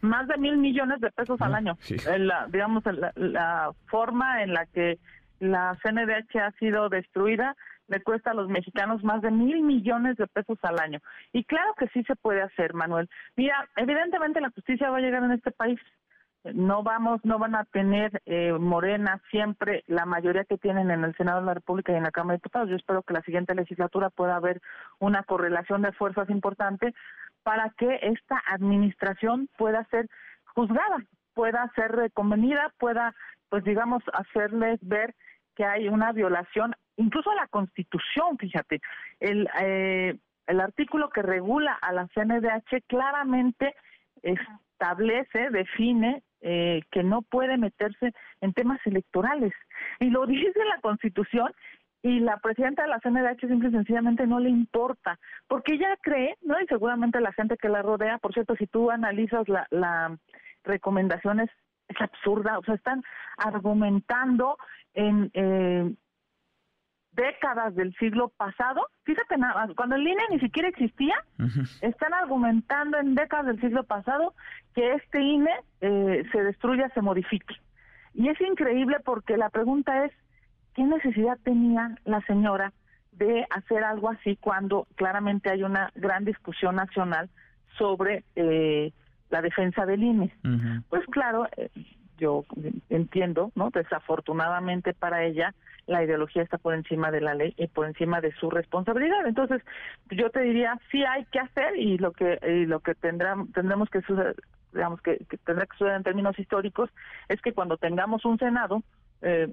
Más 0.00 0.28
de 0.28 0.38
mil 0.38 0.56
millones 0.56 1.00
de 1.00 1.10
pesos 1.10 1.40
al 1.40 1.54
año. 1.54 1.76
La, 2.18 2.46
digamos, 2.50 2.82
la, 3.16 3.72
forma 3.86 4.42
en 4.42 4.54
la 4.54 4.66
que 4.66 4.98
la 5.40 5.76
CNDH 5.82 6.36
ha 6.38 6.52
sido 6.52 6.88
destruida 6.88 7.56
le 7.88 8.02
cuesta 8.02 8.30
a 8.30 8.34
los 8.34 8.48
mexicanos 8.48 9.02
más 9.02 9.20
de 9.20 9.32
mil 9.32 9.62
millones 9.62 10.16
de 10.16 10.28
pesos 10.28 10.58
al 10.62 10.78
año. 10.78 11.00
Y 11.32 11.42
claro 11.44 11.74
que 11.76 11.88
sí 11.88 12.04
se 12.04 12.14
puede 12.14 12.40
hacer, 12.40 12.72
Manuel. 12.72 13.10
Mira, 13.36 13.68
evidentemente 13.76 14.40
la 14.40 14.50
justicia 14.50 14.90
va 14.90 14.98
a 14.98 15.00
llegar 15.00 15.24
en 15.24 15.32
este 15.32 15.50
país 15.50 15.80
no 16.44 16.82
vamos, 16.82 17.20
no 17.24 17.38
van 17.38 17.54
a 17.54 17.64
tener 17.64 18.22
eh, 18.24 18.52
Morena 18.52 19.20
siempre 19.30 19.84
la 19.86 20.06
mayoría 20.06 20.44
que 20.44 20.58
tienen 20.58 20.90
en 20.90 21.04
el 21.04 21.14
Senado 21.16 21.40
de 21.40 21.46
la 21.46 21.54
República 21.54 21.92
y 21.92 21.96
en 21.96 22.04
la 22.04 22.10
Cámara 22.10 22.34
de 22.34 22.38
Diputados. 22.38 22.70
Yo 22.70 22.76
espero 22.76 23.02
que 23.02 23.14
la 23.14 23.22
siguiente 23.22 23.54
legislatura 23.54 24.10
pueda 24.10 24.36
haber 24.36 24.60
una 24.98 25.22
correlación 25.22 25.82
de 25.82 25.92
fuerzas 25.92 26.30
importante 26.30 26.94
para 27.42 27.70
que 27.70 27.98
esta 28.02 28.42
administración 28.46 29.48
pueda 29.58 29.84
ser 29.90 30.08
juzgada, 30.54 31.04
pueda 31.34 31.70
ser 31.74 32.10
convenida, 32.12 32.72
pueda, 32.78 33.14
pues 33.48 33.64
digamos, 33.64 34.02
hacerles 34.12 34.78
ver 34.82 35.14
que 35.56 35.64
hay 35.64 35.88
una 35.88 36.12
violación, 36.12 36.74
incluso 36.96 37.30
a 37.30 37.34
la 37.34 37.48
Constitución, 37.48 38.38
fíjate, 38.38 38.80
el, 39.20 39.48
eh, 39.60 40.16
el 40.46 40.60
artículo 40.60 41.10
que 41.10 41.22
regula 41.22 41.78
a 41.80 41.92
la 41.92 42.08
CNDH 42.08 42.84
claramente 42.86 43.74
establece, 44.22 45.50
define 45.50 46.22
eh, 46.40 46.82
que 46.90 47.02
no 47.02 47.22
puede 47.22 47.58
meterse 47.58 48.12
en 48.40 48.52
temas 48.52 48.78
electorales. 48.86 49.52
Y 49.98 50.10
lo 50.10 50.26
dice 50.26 50.64
la 50.64 50.80
Constitución 50.80 51.52
y 52.02 52.20
la 52.20 52.38
presidenta 52.38 52.82
de 52.82 52.88
la 52.88 53.00
CNDH 53.00 53.40
simple 53.46 53.68
y 53.68 53.72
sencillamente 53.72 54.26
no 54.26 54.40
le 54.40 54.48
importa, 54.48 55.18
porque 55.48 55.74
ella 55.74 55.96
cree, 56.00 56.36
¿no? 56.42 56.58
Y 56.60 56.66
seguramente 56.66 57.20
la 57.20 57.32
gente 57.32 57.58
que 57.58 57.68
la 57.68 57.82
rodea, 57.82 58.18
por 58.18 58.32
cierto, 58.32 58.56
si 58.56 58.66
tú 58.66 58.90
analizas 58.90 59.48
la, 59.48 59.66
la 59.70 60.16
recomendación 60.64 61.40
es, 61.40 61.50
es 61.88 62.00
absurda, 62.00 62.58
o 62.58 62.64
sea, 62.64 62.74
están 62.74 63.02
argumentando 63.36 64.56
en 64.94 65.30
eh, 65.34 65.92
décadas 67.12 67.74
del 67.74 67.94
siglo 67.96 68.28
pasado, 68.36 68.86
fíjate 69.04 69.36
nada, 69.36 69.68
cuando 69.76 69.96
el 69.96 70.06
INE 70.06 70.22
ni 70.30 70.40
siquiera 70.40 70.68
existía, 70.68 71.14
están 71.80 72.14
argumentando 72.14 72.98
en 72.98 73.14
décadas 73.14 73.46
del 73.46 73.60
siglo 73.60 73.84
pasado 73.84 74.34
que 74.74 74.94
este 74.94 75.20
INE 75.20 75.50
eh, 75.80 76.22
se 76.30 76.42
destruya, 76.42 76.88
se 76.94 77.02
modifique. 77.02 77.54
Y 78.14 78.28
es 78.28 78.40
increíble 78.40 78.98
porque 79.04 79.36
la 79.36 79.50
pregunta 79.50 80.04
es, 80.04 80.12
¿qué 80.74 80.82
necesidad 80.84 81.38
tenía 81.42 81.96
la 82.04 82.20
señora 82.22 82.72
de 83.12 83.46
hacer 83.50 83.84
algo 83.84 84.10
así 84.10 84.36
cuando 84.36 84.86
claramente 84.94 85.50
hay 85.50 85.62
una 85.62 85.90
gran 85.94 86.24
discusión 86.24 86.76
nacional 86.76 87.28
sobre 87.76 88.24
eh, 88.36 88.92
la 89.30 89.42
defensa 89.42 89.84
del 89.84 90.02
INE? 90.02 90.32
Pues 90.88 91.04
claro, 91.06 91.46
eh, 91.56 91.70
yo 92.20 92.44
entiendo, 92.88 93.50
¿no? 93.56 93.70
Desafortunadamente 93.70 94.94
para 94.94 95.24
ella, 95.24 95.54
la 95.86 96.04
ideología 96.04 96.42
está 96.42 96.58
por 96.58 96.74
encima 96.74 97.10
de 97.10 97.20
la 97.20 97.34
ley 97.34 97.54
y 97.56 97.66
por 97.66 97.86
encima 97.86 98.20
de 98.20 98.32
su 98.34 98.50
responsabilidad. 98.50 99.26
Entonces, 99.26 99.62
yo 100.10 100.30
te 100.30 100.40
diría, 100.42 100.78
sí 100.90 101.02
hay 101.04 101.24
que 101.26 101.40
hacer 101.40 101.76
y 101.76 101.98
lo 101.98 102.12
que 102.12 102.38
y 102.46 102.66
lo 102.66 102.80
que 102.80 102.94
tendrá, 102.94 103.34
tendremos 103.54 103.90
que 103.90 104.00
digamos 104.72 105.00
que, 105.02 105.16
tendrá 105.44 105.66
que 105.66 105.72
estudiar 105.72 105.96
en 105.96 106.04
términos 106.04 106.38
históricos, 106.38 106.90
es 107.28 107.40
que 107.42 107.52
cuando 107.52 107.76
tengamos 107.76 108.24
un 108.24 108.38
Senado 108.38 108.82
eh, 109.22 109.52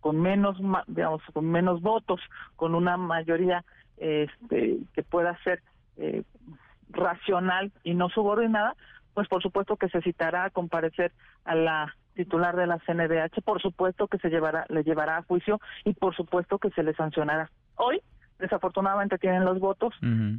con 0.00 0.20
menos, 0.20 0.58
digamos, 0.86 1.22
con 1.32 1.50
menos 1.50 1.80
votos, 1.80 2.20
con 2.56 2.74
una 2.74 2.96
mayoría 2.96 3.64
este, 3.96 4.78
que 4.94 5.02
pueda 5.02 5.36
ser 5.42 5.62
eh, 5.96 6.22
racional 6.90 7.72
y 7.82 7.94
no 7.94 8.08
subordinada, 8.08 8.74
pues 9.14 9.26
por 9.28 9.42
supuesto 9.42 9.76
que 9.76 9.88
se 9.88 10.02
citará 10.02 10.44
a 10.44 10.50
comparecer 10.50 11.12
a 11.44 11.54
la 11.54 11.96
titular 12.18 12.56
de 12.56 12.66
la 12.66 12.80
CNDH, 12.80 13.42
por 13.44 13.62
supuesto 13.62 14.08
que 14.08 14.18
se 14.18 14.28
llevará, 14.28 14.66
le 14.70 14.82
llevará 14.82 15.18
a 15.18 15.22
juicio 15.22 15.60
y 15.84 15.92
por 15.94 16.16
supuesto 16.16 16.58
que 16.58 16.70
se 16.70 16.82
le 16.82 16.92
sancionará. 16.94 17.48
Hoy, 17.76 18.02
desafortunadamente, 18.40 19.18
tienen 19.18 19.44
los 19.44 19.60
votos, 19.60 19.94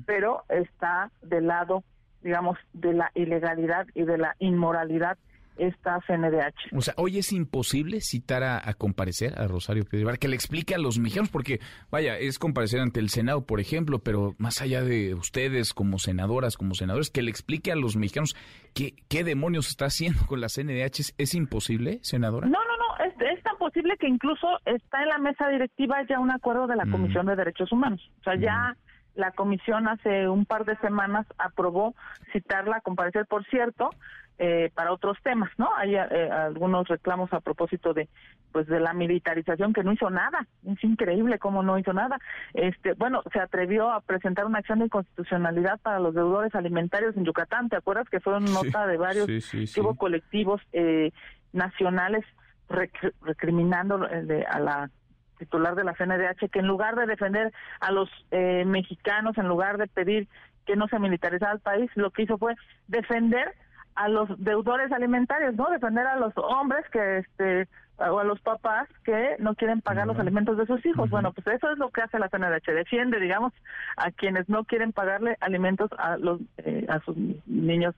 pero 0.06 0.44
está 0.50 1.10
del 1.22 1.48
lado, 1.48 1.86
digamos, 2.22 2.58
de 2.74 2.92
la 2.92 3.12
ilegalidad 3.16 3.88
y 3.96 4.04
de 4.04 4.18
la 4.18 4.36
inmoralidad 4.40 5.18
esta 5.60 6.00
CNDH. 6.08 6.76
O 6.76 6.82
sea, 6.82 6.94
hoy 6.98 7.18
es 7.18 7.32
imposible 7.32 8.02
citar 8.02 8.44
a, 8.44 8.74
comparecer 8.74 9.38
a 9.38 9.48
Rosario 9.48 9.84
Piedra 9.86 10.18
que 10.18 10.28
le 10.28 10.36
explique 10.36 10.74
a 10.74 10.78
los 10.78 11.00
mexicanos, 11.00 11.30
porque 11.30 11.60
vaya, 11.92 12.18
es 12.18 12.40
comparecer 12.40 12.80
ante 12.80 13.00
el 13.00 13.10
Senado, 13.10 13.46
por 13.46 13.60
ejemplo, 13.60 14.00
pero 14.00 14.36
más 14.38 14.62
allá 14.62 14.82
de 14.82 15.14
ustedes 15.14 15.74
como 15.74 16.00
senadoras, 16.00 16.58
como 16.58 16.74
senadores, 16.74 17.10
que 17.10 17.22
le 17.22 17.30
explique 17.30 17.72
a 17.72 17.76
los 17.76 17.96
mexicanos 17.96 18.36
qué, 18.74 18.94
qué 19.10 19.24
demonios 19.24 19.68
está 19.68 19.86
haciendo 19.86 20.26
con 20.28 20.42
la 20.42 20.48
CNDH. 20.48 21.14
¿Es, 21.18 21.36
imposible, 21.36 22.00
senadora? 22.02 22.48
No, 22.48 22.60
no, 22.60 22.78
no, 22.78 23.06
es, 23.06 23.44
tan 23.44 23.58
posible 23.58 23.96
que 23.98 24.08
incluso 24.08 24.48
está 24.66 25.02
en 25.04 25.10
la 25.10 25.18
mesa 25.18 25.48
directiva 25.50 26.02
ya 26.08 26.20
un 26.20 26.32
acuerdo 26.32 26.68
de 26.68 26.76
la 26.76 26.86
mm. 26.86 26.92
Comisión 26.92 27.26
de 27.26 27.36
Derechos 27.36 27.72
Humanos. 27.72 28.10
O 28.22 28.24
sea, 28.24 28.36
ya 28.36 28.74
mm. 28.74 29.20
la 29.20 29.32
comisión 29.32 29.88
hace 29.88 30.28
un 30.28 30.46
par 30.46 30.66
de 30.66 30.76
semanas 30.78 31.26
aprobó 31.38 31.96
citarla 32.32 32.78
a 32.78 32.82
comparecer. 32.82 33.26
Por 33.26 33.46
cierto, 33.46 33.92
eh, 34.42 34.72
para 34.74 34.94
otros 34.94 35.18
temas, 35.22 35.52
¿no? 35.58 35.68
Hay 35.76 35.96
eh, 35.96 36.30
algunos 36.32 36.88
reclamos 36.88 37.34
a 37.34 37.42
propósito 37.42 37.94
de 37.94 38.08
pues 38.54 38.68
de 38.68 38.80
la 38.80 38.94
militarización 38.94 39.74
que 39.74 39.84
no 39.84 39.92
hizo 39.92 40.10
nada, 40.10 40.48
es 40.66 40.82
increíble 40.82 41.40
cómo 41.40 41.62
no 41.62 41.78
hizo 41.78 41.92
nada. 41.92 42.18
Este, 42.54 42.94
bueno, 42.94 43.22
se 43.34 43.42
atrevió 43.42 43.92
a 43.92 44.00
presentar 44.00 44.46
una 44.46 44.60
acción 44.60 44.80
de 44.80 44.86
inconstitucionalidad 44.86 45.78
para 45.82 46.00
los 46.00 46.16
deudores 46.16 46.56
alimentarios 46.56 47.18
en 47.18 47.26
Yucatán, 47.26 47.68
¿te 47.68 47.76
acuerdas 47.76 48.08
que 48.08 48.22
fue 48.22 48.38
una 48.38 48.50
nota 48.50 48.88
de 48.88 48.96
varios 48.96 49.28
colectivos 49.98 50.62
eh, 50.72 51.12
nacionales 51.52 52.24
recriminando 52.70 54.08
a 54.50 54.60
la 54.60 54.90
titular 55.38 55.76
de 55.76 55.84
la 55.84 55.96
CNDH 55.96 56.50
que 56.50 56.60
en 56.60 56.68
lugar 56.68 56.96
de 56.96 57.08
defender 57.08 57.52
a 57.82 57.92
los 57.92 58.10
mexicanos, 58.32 59.38
en 59.38 59.50
lugar 59.50 59.78
de 59.78 59.88
pedir 59.88 60.30
que 60.66 60.78
no 60.78 60.88
se 60.88 61.00
militarizara 61.00 61.52
el 61.52 61.60
país, 61.60 61.92
lo 61.96 62.12
que 62.12 62.24
hizo 62.24 62.38
fue 62.38 62.56
defender 62.88 63.54
a 64.00 64.08
los 64.08 64.30
deudores 64.42 64.94
alimentarios, 64.94 65.56
¿no? 65.56 65.70
Defender 65.70 66.08
a 66.08 66.16
los 66.16 66.32
hombres 66.38 66.86
que, 66.90 67.18
este, 67.18 67.68
o 67.98 68.18
a 68.18 68.24
los 68.24 68.40
papás 68.40 68.88
que 69.04 69.36
no 69.40 69.56
quieren 69.56 69.82
pagar 69.82 70.08
los 70.08 70.18
alimentos 70.18 70.58
de 70.58 70.66
sus 70.66 70.86
hijos. 70.86 71.10
Bueno, 71.10 71.34
pues 71.34 71.46
eso 71.48 71.70
es 71.70 71.78
lo 71.78 71.90
que 71.90 72.02
hace 72.02 72.18
la 72.18 72.30
CNDH, 72.30 72.72
defiende, 72.72 73.20
digamos, 73.20 73.52
a 73.98 74.10
quienes 74.12 74.48
no 74.48 74.64
quieren 74.64 74.94
pagarle 74.94 75.36
alimentos 75.42 75.92
a 75.98 76.16
los 76.16 76.40
eh, 76.60 76.86
a 76.88 77.02
sus 77.02 77.18
niños 77.46 77.94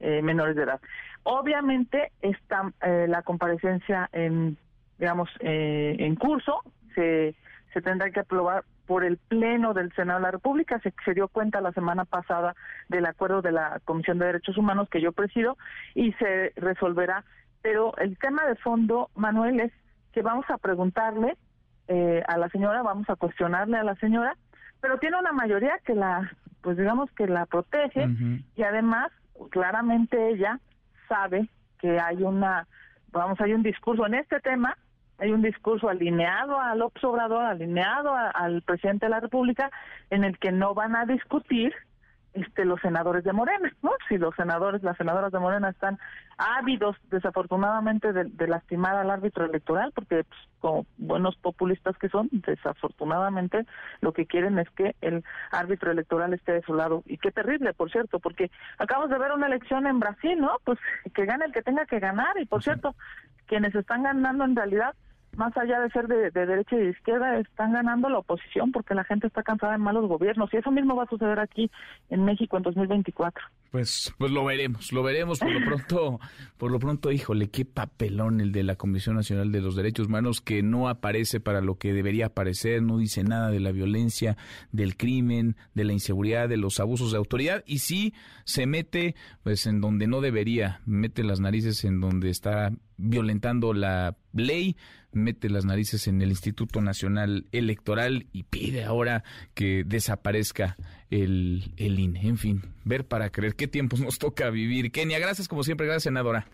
eh, 0.00 0.20
menores 0.20 0.56
de 0.56 0.64
edad. 0.64 0.78
Obviamente 1.22 2.12
está 2.20 2.70
eh, 2.82 3.06
la 3.08 3.22
comparecencia 3.22 4.10
en, 4.12 4.58
digamos, 4.98 5.30
en 5.40 6.16
curso, 6.16 6.60
se 6.94 7.34
se 7.72 7.80
tendrá 7.80 8.10
que 8.10 8.20
aprobar 8.20 8.64
por 8.86 9.04
el 9.04 9.18
Pleno 9.18 9.74
del 9.74 9.92
Senado 9.94 10.20
de 10.20 10.24
la 10.24 10.30
República. 10.30 10.80
Se, 10.80 10.92
se, 11.04 11.14
dio 11.14 11.28
cuenta 11.28 11.60
la 11.60 11.72
semana 11.72 12.04
pasada 12.04 12.54
del 12.88 13.06
acuerdo 13.06 13.42
de 13.42 13.52
la 13.52 13.80
Comisión 13.84 14.18
de 14.18 14.26
Derechos 14.26 14.56
Humanos 14.56 14.88
que 14.88 15.00
yo 15.00 15.12
presido 15.12 15.56
y 15.94 16.12
se 16.14 16.52
resolverá. 16.56 17.24
Pero 17.62 17.96
el 17.98 18.16
tema 18.18 18.46
de 18.46 18.56
fondo, 18.56 19.10
Manuel, 19.14 19.60
es 19.60 19.72
que 20.12 20.22
vamos 20.22 20.46
a 20.48 20.58
preguntarle 20.58 21.36
eh, 21.88 22.22
a 22.26 22.38
la 22.38 22.48
señora, 22.48 22.82
vamos 22.82 23.08
a 23.10 23.16
cuestionarle 23.16 23.76
a 23.76 23.84
la 23.84 23.94
señora, 23.96 24.36
pero 24.80 24.98
tiene 24.98 25.18
una 25.18 25.32
mayoría 25.32 25.78
que 25.84 25.94
la, 25.94 26.30
pues 26.62 26.76
digamos 26.76 27.10
que 27.12 27.26
la 27.26 27.46
protege 27.46 28.08
y 28.56 28.62
además 28.62 29.12
claramente 29.50 30.30
ella 30.30 30.58
sabe 31.08 31.48
que 31.78 32.00
hay 32.00 32.22
una, 32.22 32.66
vamos, 33.12 33.40
hay 33.40 33.52
un 33.52 33.62
discurso 33.62 34.06
en 34.06 34.14
este 34.14 34.40
tema 34.40 34.76
hay 35.18 35.32
un 35.32 35.42
discurso 35.42 35.88
alineado 35.88 36.60
al 36.60 36.82
Obrador, 36.82 37.44
alineado 37.44 38.14
al 38.14 38.62
presidente 38.62 39.06
de 39.06 39.10
la 39.10 39.20
República, 39.20 39.70
en 40.10 40.24
el 40.24 40.38
que 40.38 40.52
no 40.52 40.74
van 40.74 40.96
a 40.96 41.06
discutir 41.06 41.74
este, 42.36 42.66
los 42.66 42.78
senadores 42.82 43.24
de 43.24 43.32
Morena, 43.32 43.72
¿no? 43.82 43.92
Si 44.08 44.18
los 44.18 44.34
senadores, 44.34 44.82
las 44.82 44.98
senadoras 44.98 45.32
de 45.32 45.38
Morena 45.38 45.70
están 45.70 45.98
ávidos, 46.36 46.94
desafortunadamente, 47.10 48.12
de, 48.12 48.46
lastimar 48.46 48.94
al 48.94 49.10
árbitro 49.10 49.46
electoral, 49.46 49.92
porque 49.94 50.24
pues, 50.24 50.40
como 50.60 50.86
buenos 50.98 51.34
populistas 51.36 51.96
que 51.96 52.10
son, 52.10 52.28
desafortunadamente 52.32 53.64
lo 54.02 54.12
que 54.12 54.26
quieren 54.26 54.58
es 54.58 54.68
que 54.70 54.94
el 55.00 55.24
árbitro 55.50 55.90
electoral 55.90 56.34
esté 56.34 56.52
de 56.52 56.62
su 56.62 56.74
lado. 56.74 57.02
Y 57.06 57.16
qué 57.16 57.30
terrible, 57.32 57.72
por 57.72 57.90
cierto, 57.90 58.18
porque 58.18 58.50
acabamos 58.76 59.08
de 59.08 59.18
ver 59.18 59.32
una 59.32 59.46
elección 59.46 59.86
en 59.86 59.98
Brasil, 59.98 60.38
¿no? 60.38 60.58
Pues 60.62 60.78
que 61.14 61.24
gane 61.24 61.46
el 61.46 61.52
que 61.52 61.62
tenga 61.62 61.86
que 61.86 62.00
ganar. 62.00 62.38
Y 62.38 62.44
por 62.44 62.62
cierto, 62.62 62.94
quienes 63.46 63.74
están 63.74 64.02
ganando 64.02 64.44
en 64.44 64.56
realidad 64.56 64.94
más 65.36 65.56
allá 65.56 65.80
de 65.80 65.90
ser 65.90 66.06
de, 66.08 66.30
derecha 66.30 66.76
y 66.76 66.80
de 66.80 66.90
izquierda, 66.90 67.38
están 67.38 67.72
ganando 67.72 68.08
la 68.08 68.18
oposición 68.18 68.72
porque 68.72 68.94
la 68.94 69.04
gente 69.04 69.26
está 69.26 69.42
cansada 69.42 69.72
de 69.72 69.78
malos 69.78 70.08
gobiernos 70.08 70.52
y 70.52 70.56
eso 70.56 70.70
mismo 70.70 70.96
va 70.96 71.04
a 71.04 71.08
suceder 71.08 71.38
aquí 71.38 71.70
en 72.10 72.24
México 72.24 72.56
en 72.56 72.62
2024. 72.62 73.44
Pues, 73.70 74.14
pues 74.16 74.30
lo 74.30 74.44
veremos, 74.44 74.92
lo 74.92 75.02
veremos 75.02 75.38
por 75.38 75.52
lo 75.52 75.64
pronto, 75.64 76.20
por 76.56 76.70
lo 76.70 76.78
pronto, 76.78 77.12
híjole, 77.12 77.50
qué 77.50 77.64
papelón 77.64 78.40
el 78.40 78.52
de 78.52 78.62
la 78.62 78.76
Comisión 78.76 79.16
Nacional 79.16 79.52
de 79.52 79.60
los 79.60 79.76
Derechos 79.76 80.06
Humanos 80.06 80.40
que 80.40 80.62
no 80.62 80.88
aparece 80.88 81.40
para 81.40 81.60
lo 81.60 81.76
que 81.76 81.92
debería 81.92 82.26
aparecer, 82.26 82.82
no 82.82 82.96
dice 82.96 83.22
nada 83.22 83.50
de 83.50 83.60
la 83.60 83.72
violencia, 83.72 84.36
del 84.72 84.96
crimen, 84.96 85.56
de 85.74 85.84
la 85.84 85.92
inseguridad, 85.92 86.48
de 86.48 86.56
los 86.56 86.80
abusos 86.80 87.12
de 87.12 87.18
autoridad 87.18 87.62
y 87.66 87.78
sí 87.78 88.14
se 88.44 88.66
mete 88.66 89.14
pues 89.42 89.66
en 89.66 89.80
donde 89.80 90.06
no 90.06 90.20
debería, 90.20 90.80
mete 90.86 91.22
las 91.22 91.40
narices 91.40 91.84
en 91.84 92.00
donde 92.00 92.30
está 92.30 92.72
violentando 92.96 93.74
la 93.74 94.16
ley, 94.32 94.76
mete 95.16 95.50
las 95.50 95.64
narices 95.64 96.06
en 96.06 96.22
el 96.22 96.30
Instituto 96.30 96.80
Nacional 96.80 97.46
Electoral 97.52 98.26
y 98.32 98.44
pide 98.44 98.84
ahora 98.84 99.24
que 99.54 99.84
desaparezca 99.84 100.76
el, 101.10 101.72
el 101.76 101.98
INE. 101.98 102.26
En 102.28 102.38
fin, 102.38 102.62
ver 102.84 103.06
para 103.06 103.30
creer 103.30 103.54
qué 103.56 103.68
tiempos 103.68 104.00
nos 104.00 104.18
toca 104.18 104.50
vivir. 104.50 104.92
Kenia, 104.92 105.18
gracias 105.18 105.48
como 105.48 105.62
siempre, 105.62 105.86
gracias 105.86 106.04
senadora. 106.04 106.46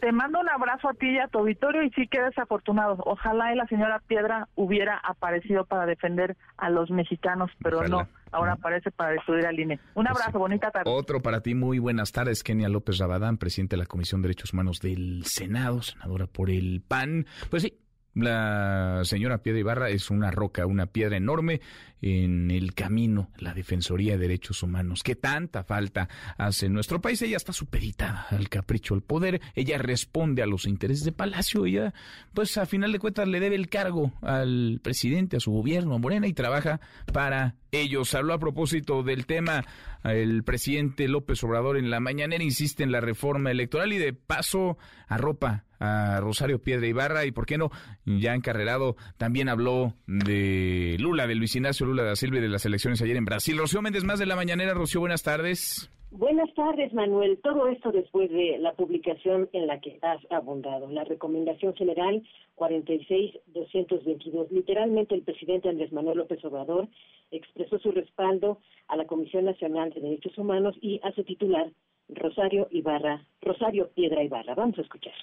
Te 0.00 0.12
mando 0.12 0.40
un 0.40 0.48
abrazo 0.48 0.88
a 0.88 0.94
ti 0.94 1.10
y 1.10 1.18
a 1.18 1.28
tu 1.28 1.40
auditorio 1.40 1.82
y 1.82 1.90
sí 1.90 2.08
que 2.08 2.22
desafortunado. 2.22 2.96
Ojalá 3.04 3.52
y 3.52 3.56
la 3.56 3.66
señora 3.66 4.00
Piedra 4.06 4.48
hubiera 4.54 4.96
aparecido 4.96 5.66
para 5.66 5.84
defender 5.84 6.38
a 6.56 6.70
los 6.70 6.90
mexicanos, 6.90 7.50
pero 7.62 7.86
no. 7.86 8.08
Ahora 8.32 8.52
aparece 8.52 8.90
para 8.92 9.10
destruir 9.10 9.44
al 9.44 9.58
INE. 9.60 9.78
Un 9.94 10.06
pues 10.06 10.16
abrazo, 10.16 10.38
bonita 10.38 10.70
tarde. 10.70 10.90
Otro 10.90 11.20
para 11.20 11.42
ti, 11.42 11.54
muy 11.54 11.78
buenas 11.78 12.12
tardes. 12.12 12.42
Kenia 12.42 12.70
López 12.70 12.96
Rabadán, 12.98 13.36
presidente 13.36 13.76
de 13.76 13.82
la 13.82 13.86
Comisión 13.86 14.22
de 14.22 14.28
Derechos 14.28 14.54
Humanos 14.54 14.80
del 14.80 15.24
Senado, 15.26 15.82
senadora 15.82 16.26
por 16.26 16.48
el 16.48 16.80
PAN. 16.86 17.26
Pues 17.50 17.64
sí, 17.64 17.78
la 18.22 19.00
señora 19.04 19.42
Piedra 19.42 19.60
Ibarra 19.60 19.90
es 19.90 20.10
una 20.10 20.30
roca, 20.30 20.66
una 20.66 20.86
piedra 20.86 21.16
enorme 21.16 21.60
en 22.02 22.50
el 22.50 22.74
camino, 22.74 23.30
la 23.38 23.52
Defensoría 23.52 24.12
de 24.12 24.18
Derechos 24.18 24.62
Humanos, 24.62 25.02
que 25.02 25.16
tanta 25.16 25.64
falta 25.64 26.08
hace 26.38 26.66
en 26.66 26.72
nuestro 26.72 27.00
país. 27.00 27.20
Ella 27.22 27.36
está 27.36 27.52
supeditada 27.52 28.26
al 28.30 28.48
capricho 28.48 28.94
del 28.94 29.02
poder, 29.02 29.40
ella 29.54 29.78
responde 29.78 30.42
a 30.42 30.46
los 30.46 30.66
intereses 30.66 31.04
de 31.04 31.12
Palacio, 31.12 31.66
ella, 31.66 31.92
pues 32.32 32.56
a 32.56 32.66
final 32.66 32.92
de 32.92 32.98
cuentas, 32.98 33.28
le 33.28 33.40
debe 33.40 33.56
el 33.56 33.68
cargo 33.68 34.12
al 34.22 34.80
presidente, 34.82 35.36
a 35.36 35.40
su 35.40 35.50
gobierno, 35.50 35.94
a 35.94 35.98
Morena, 35.98 36.26
y 36.26 36.32
trabaja 36.32 36.80
para 37.12 37.56
ellos. 37.70 38.14
Habló 38.14 38.34
a 38.34 38.38
propósito 38.38 39.02
del 39.02 39.26
tema 39.26 39.64
el 40.04 40.42
presidente 40.44 41.08
López 41.08 41.42
Obrador 41.44 41.76
en 41.76 41.90
la 41.90 42.00
mañanera, 42.00 42.42
insiste 42.42 42.82
en 42.82 42.92
la 42.92 43.00
reforma 43.00 43.50
electoral 43.50 43.92
y 43.92 43.98
de 43.98 44.12
paso 44.12 44.78
arropa 45.08 45.64
a 45.80 46.20
Rosario 46.20 46.60
Piedra 46.60 46.86
Ibarra 46.86 47.24
y, 47.24 47.32
¿por 47.32 47.46
qué 47.46 47.58
no? 47.58 47.70
Ya 48.04 48.34
encarrerado, 48.34 48.96
también 49.16 49.48
habló 49.48 49.94
de 50.06 50.96
Lula, 51.00 51.26
de 51.26 51.34
Luis 51.34 51.56
Ignacio 51.56 51.86
Lula 51.86 52.04
da 52.04 52.14
Silva 52.14 52.38
y 52.38 52.42
de 52.42 52.48
las 52.48 52.66
elecciones 52.66 53.02
ayer 53.02 53.16
en 53.16 53.24
Brasil. 53.24 53.58
Rocío 53.58 53.82
Méndez, 53.82 54.04
más 54.04 54.18
de 54.18 54.26
la 54.26 54.36
mañanera. 54.36 54.74
Rocío, 54.74 55.00
buenas 55.00 55.22
tardes. 55.22 55.90
Buenas 56.12 56.52
tardes, 56.54 56.92
Manuel. 56.92 57.38
Todo 57.40 57.68
esto 57.68 57.92
después 57.92 58.28
de 58.30 58.58
la 58.58 58.72
publicación 58.72 59.48
en 59.52 59.68
la 59.68 59.80
que 59.80 59.96
has 60.02 60.20
abundado. 60.32 60.90
La 60.90 61.04
recomendación 61.04 61.72
general 61.74 62.24
46-222. 62.56 64.50
Literalmente, 64.50 65.14
el 65.14 65.22
presidente 65.22 65.68
Andrés 65.68 65.92
Manuel 65.92 66.18
López 66.18 66.44
Obrador 66.44 66.88
expresó 67.30 67.78
su 67.78 67.92
respaldo 67.92 68.58
a 68.88 68.96
la 68.96 69.06
Comisión 69.06 69.44
Nacional 69.44 69.90
de 69.90 70.00
Derechos 70.00 70.36
Humanos 70.36 70.76
y 70.80 71.00
a 71.04 71.12
su 71.12 71.22
titular, 71.22 71.70
Rosario 72.08 72.66
Ibarra, 72.72 73.24
Rosario 73.40 73.90
Piedra 73.94 74.24
Ibarra. 74.24 74.56
Vamos 74.56 74.78
a 74.78 74.82
escuchar. 74.82 75.14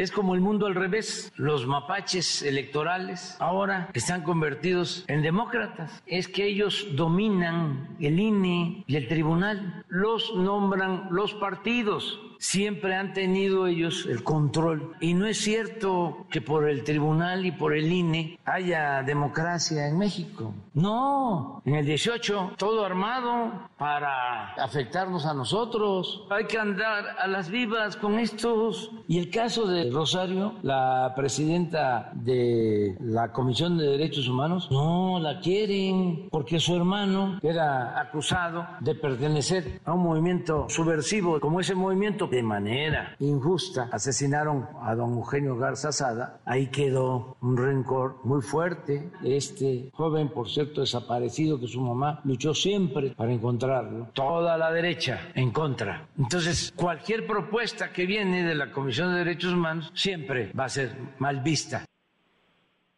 Es 0.00 0.10
como 0.10 0.34
el 0.34 0.40
mundo 0.40 0.64
al 0.64 0.74
revés. 0.74 1.30
Los 1.36 1.66
mapaches 1.66 2.40
electorales 2.40 3.36
ahora 3.38 3.90
están 3.92 4.22
convertidos 4.22 5.04
en 5.08 5.20
demócratas. 5.20 6.02
Es 6.06 6.26
que 6.26 6.46
ellos 6.46 6.86
dominan 6.94 7.98
el 8.00 8.18
INE 8.18 8.82
y 8.86 8.96
el 8.96 9.08
tribunal. 9.08 9.84
Los 9.88 10.34
nombran 10.34 11.08
los 11.10 11.34
partidos 11.34 12.18
siempre 12.40 12.96
han 12.96 13.12
tenido 13.12 13.66
ellos 13.66 14.06
el 14.06 14.24
control. 14.24 14.96
Y 15.00 15.14
no 15.14 15.26
es 15.26 15.38
cierto 15.38 16.26
que 16.30 16.40
por 16.40 16.68
el 16.68 16.82
tribunal 16.82 17.44
y 17.44 17.52
por 17.52 17.76
el 17.76 17.92
INE 17.92 18.38
haya 18.44 19.02
democracia 19.02 19.86
en 19.86 19.98
México. 19.98 20.54
No, 20.72 21.62
en 21.66 21.74
el 21.76 21.86
18 21.86 22.54
todo 22.56 22.84
armado 22.84 23.68
para 23.76 24.54
afectarnos 24.54 25.26
a 25.26 25.34
nosotros. 25.34 26.26
Hay 26.30 26.46
que 26.46 26.58
andar 26.58 27.16
a 27.20 27.26
las 27.28 27.50
vivas 27.50 27.96
con 27.96 28.18
estos. 28.18 28.90
Y 29.06 29.18
el 29.18 29.30
caso 29.30 29.66
de 29.66 29.89
Rosario, 29.92 30.54
la 30.62 31.12
presidenta 31.16 32.10
de 32.14 32.96
la 33.00 33.32
Comisión 33.32 33.78
de 33.78 33.86
Derechos 33.86 34.28
Humanos, 34.28 34.68
no 34.70 35.18
la 35.20 35.40
quieren 35.40 36.28
porque 36.30 36.60
su 36.60 36.74
hermano 36.76 37.38
era 37.42 38.00
acusado 38.00 38.66
de 38.80 38.94
pertenecer 38.94 39.80
a 39.84 39.92
un 39.92 40.02
movimiento 40.02 40.66
subversivo 40.68 41.40
como 41.40 41.60
ese 41.60 41.74
movimiento 41.74 42.26
de 42.26 42.42
manera 42.42 43.16
injusta 43.18 43.88
asesinaron 43.92 44.66
a 44.82 44.94
don 44.94 45.14
Eugenio 45.14 45.56
Garza 45.56 45.92
Sada, 45.92 46.40
ahí 46.44 46.68
quedó 46.68 47.36
un 47.40 47.56
rencor 47.56 48.16
muy 48.24 48.42
fuerte. 48.42 49.10
Este 49.22 49.90
joven, 49.92 50.28
por 50.28 50.48
cierto, 50.48 50.80
desaparecido, 50.80 51.58
que 51.60 51.66
su 51.66 51.80
mamá 51.80 52.20
luchó 52.24 52.54
siempre 52.54 53.10
para 53.10 53.32
encontrarlo. 53.32 54.08
Toda 54.12 54.56
la 54.56 54.70
derecha 54.72 55.30
en 55.34 55.50
contra. 55.50 56.08
Entonces, 56.18 56.72
cualquier 56.76 57.26
propuesta 57.26 57.92
que 57.92 58.06
viene 58.06 58.44
de 58.44 58.54
la 58.54 58.72
Comisión 58.72 59.12
de 59.12 59.18
Derechos 59.18 59.52
Humanos 59.52 59.69
siempre 59.94 60.52
va 60.58 60.64
a 60.64 60.68
ser 60.68 60.90
mal 61.18 61.40
vista. 61.40 61.84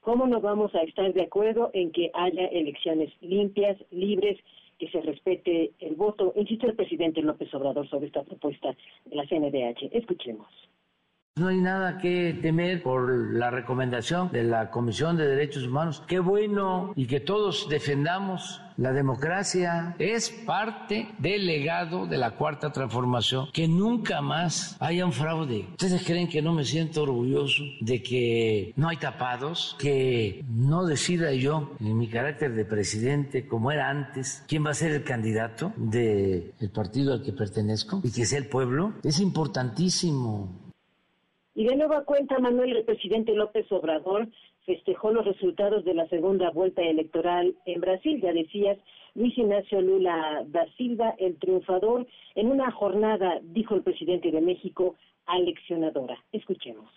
¿Cómo 0.01 0.27
no 0.27 0.41
vamos 0.41 0.75
a 0.75 0.83
estar 0.83 1.13
de 1.13 1.23
acuerdo 1.23 1.71
en 1.75 1.93
que 1.93 2.11
haya 2.13 2.47
elecciones 2.47 3.13
limpias, 3.21 3.77
libres, 3.91 4.39
que 4.79 4.91
se 4.91 5.01
respete 5.01 5.71
el 5.79 5.95
voto? 5.95 6.33
Insiste 6.35 6.67
el 6.67 6.75
presidente 6.75 7.23
López 7.23 7.55
Obrador 7.55 7.89
sobre 7.89 8.07
esta 8.07 8.25
propuesta 8.25 8.75
de 9.05 9.17
la 9.17 9.25
CNDH. 9.27 9.91
Escuchemos. 9.93 10.49
No 11.35 11.49
hay 11.49 11.63
nada 11.63 11.97
que 11.97 12.39
temer 12.43 12.83
por 12.83 13.33
la 13.33 13.51
recomendación 13.51 14.31
de 14.33 14.43
la 14.43 14.71
Comisión 14.71 15.17
de 15.17 15.27
Derechos 15.27 15.67
Humanos. 15.67 16.03
Qué 16.07 16.19
bueno 16.19 16.93
y 16.95 17.07
que 17.07 17.21
todos 17.21 17.71
defendamos 17.71 18.61
la 18.77 18.93
democracia. 18.93 19.97
Es 19.99 20.29
parte 20.29 21.09
del 21.17 21.47
legado 21.47 22.07
de 22.07 22.19
la 22.19 22.33
cuarta 22.33 22.71
transformación. 22.71 23.47
Que 23.51 23.67
nunca 23.67 24.21
más 24.21 24.77
haya 24.79 25.07
un 25.07 25.15
fraude. 25.15 25.69
¿Ustedes 25.71 26.05
creen 26.05 26.29
que 26.29 26.43
no 26.43 26.53
me 26.53 26.65
siento 26.65 27.05
orgulloso 27.05 27.63
de 27.81 28.03
que 28.03 28.75
no 28.77 28.91
hay 28.91 28.99
tapados? 28.99 29.75
Que 29.79 30.45
no 30.51 30.85
decida 30.85 31.33
yo, 31.33 31.73
en 31.81 31.97
mi 31.97 32.09
carácter 32.09 32.55
de 32.55 32.67
presidente, 32.67 33.47
como 33.47 33.73
era 33.73 33.89
antes, 33.89 34.45
quién 34.49 34.67
va 34.67 34.73
a 34.73 34.75
ser 34.75 34.93
el 34.93 35.03
candidato 35.03 35.73
del 35.79 36.53
partido 36.75 37.15
al 37.15 37.23
que 37.23 37.33
pertenezco 37.33 38.03
y 38.05 38.13
que 38.13 38.27
sea 38.27 38.39
el 38.39 38.49
pueblo. 38.49 38.93
Es 39.03 39.19
importantísimo. 39.19 40.61
Y 41.55 41.67
de 41.67 41.77
nueva 41.77 42.05
cuenta, 42.05 42.39
Manuel, 42.39 42.77
el 42.77 42.85
presidente 42.85 43.35
López 43.35 43.71
Obrador 43.71 44.29
festejó 44.65 45.11
los 45.11 45.25
resultados 45.25 45.85
de 45.85 45.95
la 45.95 46.09
segunda 46.09 46.51
vuelta 46.51 46.83
electoral 46.83 47.55
en 47.67 47.81
Brasil. 47.81 48.21
Ya 48.23 48.33
decías, 48.33 48.79
Luis 49.15 49.37
Ignacio 49.37 49.83
Lula 49.83 50.45
da 50.47 50.67
Silva, 50.79 51.15
el 51.19 51.39
triunfador, 51.39 52.07
en 52.35 52.51
una 52.51 52.71
jornada, 52.71 53.41
dijo 53.43 53.75
el 53.75 53.83
presidente 53.83 54.31
de 54.31 54.41
México, 54.41 54.97
aleccionadora. 55.27 56.19
Escuchemos 56.33 56.91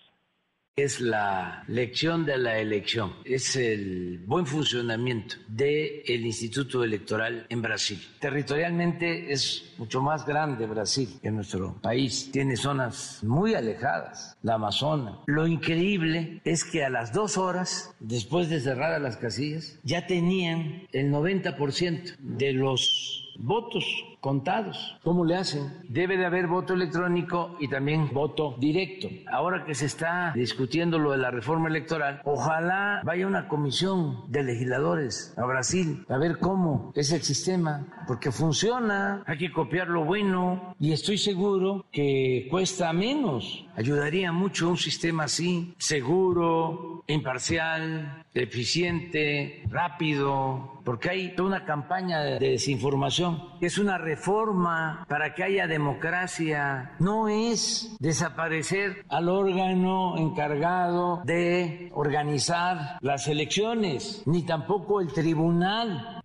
es 0.78 1.00
la 1.00 1.64
lección 1.70 2.26
de 2.26 2.38
la 2.38 2.60
elección, 2.60 3.14
es 3.24 3.56
el 3.56 4.22
buen 4.26 4.46
funcionamiento 4.46 5.38
del 5.48 6.26
Instituto 6.26 6.84
Electoral 6.84 7.46
en 7.48 7.62
Brasil. 7.62 7.98
Territorialmente 8.20 9.32
es 9.32 9.74
mucho 9.78 10.02
más 10.02 10.26
grande 10.26 10.66
Brasil 10.66 11.18
que 11.22 11.32
nuestro 11.32 11.80
país, 11.82 12.30
tiene 12.30 12.58
zonas 12.58 13.24
muy 13.24 13.54
alejadas, 13.54 14.38
la 14.42 14.56
Amazona. 14.56 15.20
Lo 15.28 15.48
increíble 15.48 16.42
es 16.44 16.66
que 16.66 16.84
a 16.84 16.90
las 16.90 17.14
dos 17.14 17.38
horas, 17.38 17.96
después 18.02 18.50
de 18.50 18.60
cerrar 18.60 19.00
las 19.00 19.16
casillas, 19.16 19.80
ya 19.84 20.08
tenían 20.08 20.90
el 20.92 21.10
90% 21.10 22.18
de 22.20 22.52
los 22.52 23.34
votos 23.40 23.86
contados. 24.26 24.98
¿Cómo 25.04 25.24
le 25.24 25.36
hacen? 25.36 25.72
Debe 25.88 26.18
de 26.18 26.26
haber 26.26 26.48
voto 26.48 26.74
electrónico 26.74 27.56
y 27.60 27.68
también 27.68 28.10
voto 28.12 28.56
directo. 28.58 29.08
Ahora 29.32 29.66
que 29.66 29.76
se 29.76 29.86
está 29.86 30.34
discutiendo 30.34 30.98
lo 30.98 31.12
de 31.12 31.20
la 31.20 31.30
reforma 31.30 31.70
electoral, 31.70 32.22
ojalá 32.26 33.02
vaya 33.06 33.28
una 33.28 33.48
comisión 33.48 34.24
de 34.32 34.42
legisladores 34.42 35.36
a 35.38 35.46
Brasil 35.46 36.08
a 36.10 36.18
ver 36.18 36.40
cómo 36.40 36.92
es 36.96 37.12
el 37.12 37.22
sistema, 37.22 37.86
porque 38.08 38.32
funciona, 38.32 39.24
hay 39.28 39.38
que 39.38 39.52
copiar 39.52 39.90
lo 39.90 40.04
bueno 40.04 40.76
y 40.80 40.92
estoy 40.92 41.20
seguro 41.20 41.86
que 41.92 42.48
cuesta 42.50 42.92
menos. 42.94 43.68
Ayudaría 43.76 44.32
mucho 44.32 44.70
un 44.70 44.78
sistema 44.78 45.26
así, 45.26 45.76
seguro, 45.78 47.04
imparcial, 47.06 48.26
eficiente, 48.34 49.64
rápido, 49.70 50.82
porque 50.86 51.10
hay 51.10 51.36
toda 51.36 51.50
una 51.50 51.66
campaña 51.66 52.22
de 52.22 52.40
desinformación. 52.40 53.42
Es 53.60 53.78
una 53.78 53.98
reforma 54.16 55.06
para 55.10 55.34
que 55.34 55.44
haya 55.44 55.68
democracia, 55.68 56.96
no 57.00 57.28
es 57.28 57.98
desaparecer 58.00 59.04
al 59.10 59.28
órgano 59.28 60.18
encargado 60.18 61.22
de 61.26 61.90
organizar 61.94 62.98
las 63.02 63.28
elecciones, 63.28 64.24
ni 64.26 64.44
tampoco 64.44 65.02
el 65.02 65.12
tribunal. 65.12 66.22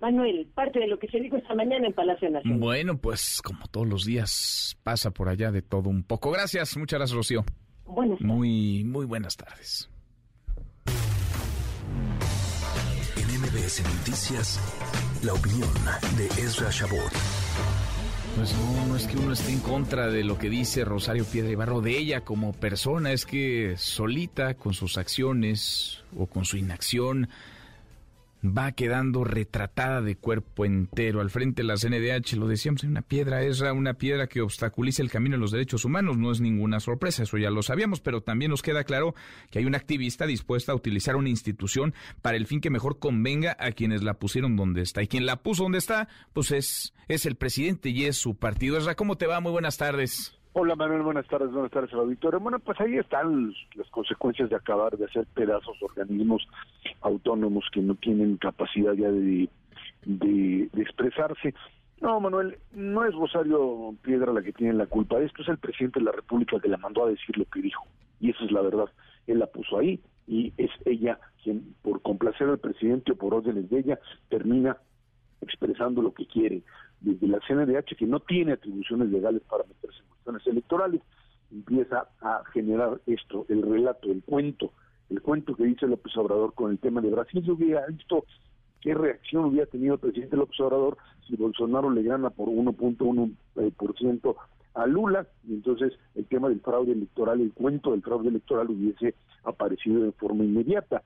Manuel, 0.00 0.48
parte 0.52 0.80
de 0.80 0.88
lo 0.88 0.98
que 0.98 1.06
se 1.06 1.20
dijo 1.20 1.36
esta 1.36 1.54
mañana 1.54 1.86
en 1.86 1.92
Palacio 1.92 2.28
Nacional. 2.28 2.58
Bueno, 2.58 2.98
pues 2.98 3.40
como 3.40 3.68
todos 3.68 3.86
los 3.86 4.04
días 4.04 4.76
pasa 4.82 5.12
por 5.12 5.28
allá 5.28 5.52
de 5.52 5.62
todo 5.62 5.88
un 5.88 6.02
poco. 6.02 6.32
Gracias, 6.32 6.76
muchas 6.76 6.98
gracias, 6.98 7.16
Rocío. 7.16 7.44
Buenas 7.84 8.18
tardes. 8.18 8.34
Muy, 8.34 8.82
muy 8.82 9.06
buenas 9.06 9.36
tardes. 9.36 9.91
Noticias, 13.42 14.60
la 15.24 15.32
opinión 15.32 15.68
de 16.16 16.26
Ezra 16.40 16.70
Shabot. 16.70 17.12
Pues 18.36 18.54
no, 18.54 18.86
no 18.86 18.96
es 18.96 19.06
que 19.08 19.16
uno 19.16 19.32
esté 19.32 19.52
en 19.52 19.58
contra 19.58 20.06
de 20.06 20.22
lo 20.22 20.38
que 20.38 20.48
dice 20.48 20.84
Rosario 20.84 21.24
Piedra 21.24 21.50
Ibarro 21.50 21.80
de 21.80 21.98
ella 21.98 22.20
como 22.20 22.52
persona, 22.52 23.10
es 23.10 23.26
que 23.26 23.74
solita 23.78 24.54
con 24.54 24.74
sus 24.74 24.96
acciones 24.96 26.04
o 26.16 26.26
con 26.26 26.44
su 26.44 26.56
inacción 26.56 27.30
va 28.44 28.72
quedando 28.72 29.24
retratada 29.24 30.02
de 30.02 30.16
cuerpo 30.16 30.64
entero. 30.64 31.20
Al 31.20 31.30
frente 31.30 31.62
de 31.62 31.68
la 31.68 31.76
CNDH, 31.76 32.36
lo 32.36 32.48
decíamos, 32.48 32.82
hay 32.82 32.90
una 32.90 33.02
piedra, 33.02 33.42
es 33.42 33.60
una 33.60 33.94
piedra 33.94 34.26
que 34.26 34.40
obstaculiza 34.40 35.02
el 35.02 35.10
camino 35.10 35.36
de 35.36 35.40
los 35.40 35.52
derechos 35.52 35.84
humanos. 35.84 36.18
No 36.18 36.32
es 36.32 36.40
ninguna 36.40 36.80
sorpresa, 36.80 37.22
eso 37.22 37.38
ya 37.38 37.50
lo 37.50 37.62
sabíamos, 37.62 38.00
pero 38.00 38.20
también 38.20 38.50
nos 38.50 38.62
queda 38.62 38.84
claro 38.84 39.14
que 39.50 39.58
hay 39.60 39.64
una 39.64 39.78
activista 39.78 40.26
dispuesta 40.26 40.72
a 40.72 40.74
utilizar 40.74 41.16
una 41.16 41.28
institución 41.28 41.94
para 42.20 42.36
el 42.36 42.46
fin 42.46 42.60
que 42.60 42.70
mejor 42.70 42.98
convenga 42.98 43.56
a 43.58 43.72
quienes 43.72 44.02
la 44.02 44.14
pusieron 44.14 44.56
donde 44.56 44.82
está. 44.82 45.02
Y 45.02 45.08
quien 45.08 45.26
la 45.26 45.36
puso 45.36 45.62
donde 45.62 45.78
está, 45.78 46.08
pues 46.32 46.50
es, 46.50 46.94
es 47.08 47.26
el 47.26 47.36
presidente 47.36 47.90
y 47.90 48.04
es 48.04 48.16
su 48.16 48.34
partido. 48.34 48.76
Esra, 48.76 48.96
¿cómo 48.96 49.16
te 49.16 49.26
va? 49.26 49.40
Muy 49.40 49.52
buenas 49.52 49.76
tardes. 49.76 50.41
Hola 50.54 50.76
Manuel, 50.76 51.00
buenas 51.00 51.26
tardes, 51.28 51.50
buenas 51.50 51.70
tardes 51.70 51.90
a 51.94 51.96
la 51.96 52.02
auditorio. 52.02 52.38
Bueno, 52.38 52.58
pues 52.58 52.78
ahí 52.78 52.98
están 52.98 53.54
las 53.74 53.88
consecuencias 53.88 54.50
de 54.50 54.56
acabar 54.56 54.94
de 54.98 55.06
hacer 55.06 55.24
pedazos 55.32 55.82
organismos 55.82 56.46
autónomos 57.00 57.64
que 57.72 57.80
no 57.80 57.94
tienen 57.94 58.36
capacidad 58.36 58.92
ya 58.92 59.10
de, 59.10 59.48
de, 60.04 60.68
expresarse. 60.76 61.54
No, 62.02 62.20
Manuel, 62.20 62.58
no 62.72 63.02
es 63.06 63.14
Rosario 63.14 63.94
Piedra 64.02 64.30
la 64.34 64.42
que 64.42 64.52
tiene 64.52 64.74
la 64.74 64.84
culpa 64.84 65.18
esto, 65.20 65.40
es 65.40 65.48
el 65.48 65.56
presidente 65.56 66.00
de 66.00 66.04
la 66.04 66.12
República 66.12 66.60
que 66.60 66.68
la 66.68 66.76
mandó 66.76 67.06
a 67.06 67.08
decir 67.08 67.38
lo 67.38 67.46
que 67.46 67.62
dijo. 67.62 67.86
Y 68.20 68.28
esa 68.28 68.44
es 68.44 68.52
la 68.52 68.60
verdad. 68.60 68.90
Él 69.26 69.38
la 69.38 69.46
puso 69.46 69.78
ahí 69.78 70.00
y 70.26 70.52
es 70.58 70.70
ella 70.84 71.18
quien, 71.42 71.74
por 71.80 72.02
complacer 72.02 72.50
al 72.50 72.58
presidente 72.58 73.12
o 73.12 73.16
por 73.16 73.32
órdenes 73.32 73.70
de 73.70 73.78
ella, 73.78 73.98
termina 74.28 74.76
expresando 75.40 76.02
lo 76.02 76.12
que 76.12 76.26
quiere. 76.26 76.62
Desde 77.00 77.26
la 77.26 77.40
CNDH, 77.40 77.96
que 77.96 78.06
no 78.06 78.20
tiene 78.20 78.52
atribuciones 78.52 79.08
legales 79.08 79.40
para 79.48 79.64
meterse 79.64 79.98
en 80.00 80.11
electorales, 80.46 81.00
empieza 81.50 82.08
a 82.20 82.42
generar 82.52 83.00
esto, 83.06 83.46
el 83.48 83.62
relato, 83.62 84.10
el 84.10 84.22
cuento, 84.22 84.72
el 85.10 85.20
cuento 85.20 85.54
que 85.54 85.64
dice 85.64 85.86
López 85.86 86.16
Obrador 86.16 86.54
con 86.54 86.70
el 86.70 86.78
tema 86.78 87.00
de 87.00 87.10
Brasil. 87.10 87.42
Yo 87.42 87.54
hubiera 87.54 87.86
visto 87.86 88.24
qué 88.80 88.94
reacción 88.94 89.44
hubiera 89.44 89.66
tenido 89.66 89.94
el 89.94 90.00
presidente 90.00 90.36
López 90.36 90.58
Obrador 90.60 90.96
si 91.26 91.36
Bolsonaro 91.36 91.90
le 91.90 92.02
gana 92.02 92.30
por 92.30 92.48
1.1% 92.48 93.34
eh, 93.56 94.34
a 94.74 94.86
Lula, 94.86 95.26
y 95.46 95.54
entonces 95.54 95.92
el 96.14 96.24
tema 96.26 96.48
del 96.48 96.60
fraude 96.60 96.92
electoral, 96.92 97.40
el 97.40 97.52
cuento 97.52 97.90
del 97.92 98.02
fraude 98.02 98.28
electoral 98.28 98.70
hubiese 98.70 99.14
aparecido 99.44 100.02
de 100.02 100.12
forma 100.12 100.44
inmediata. 100.44 101.02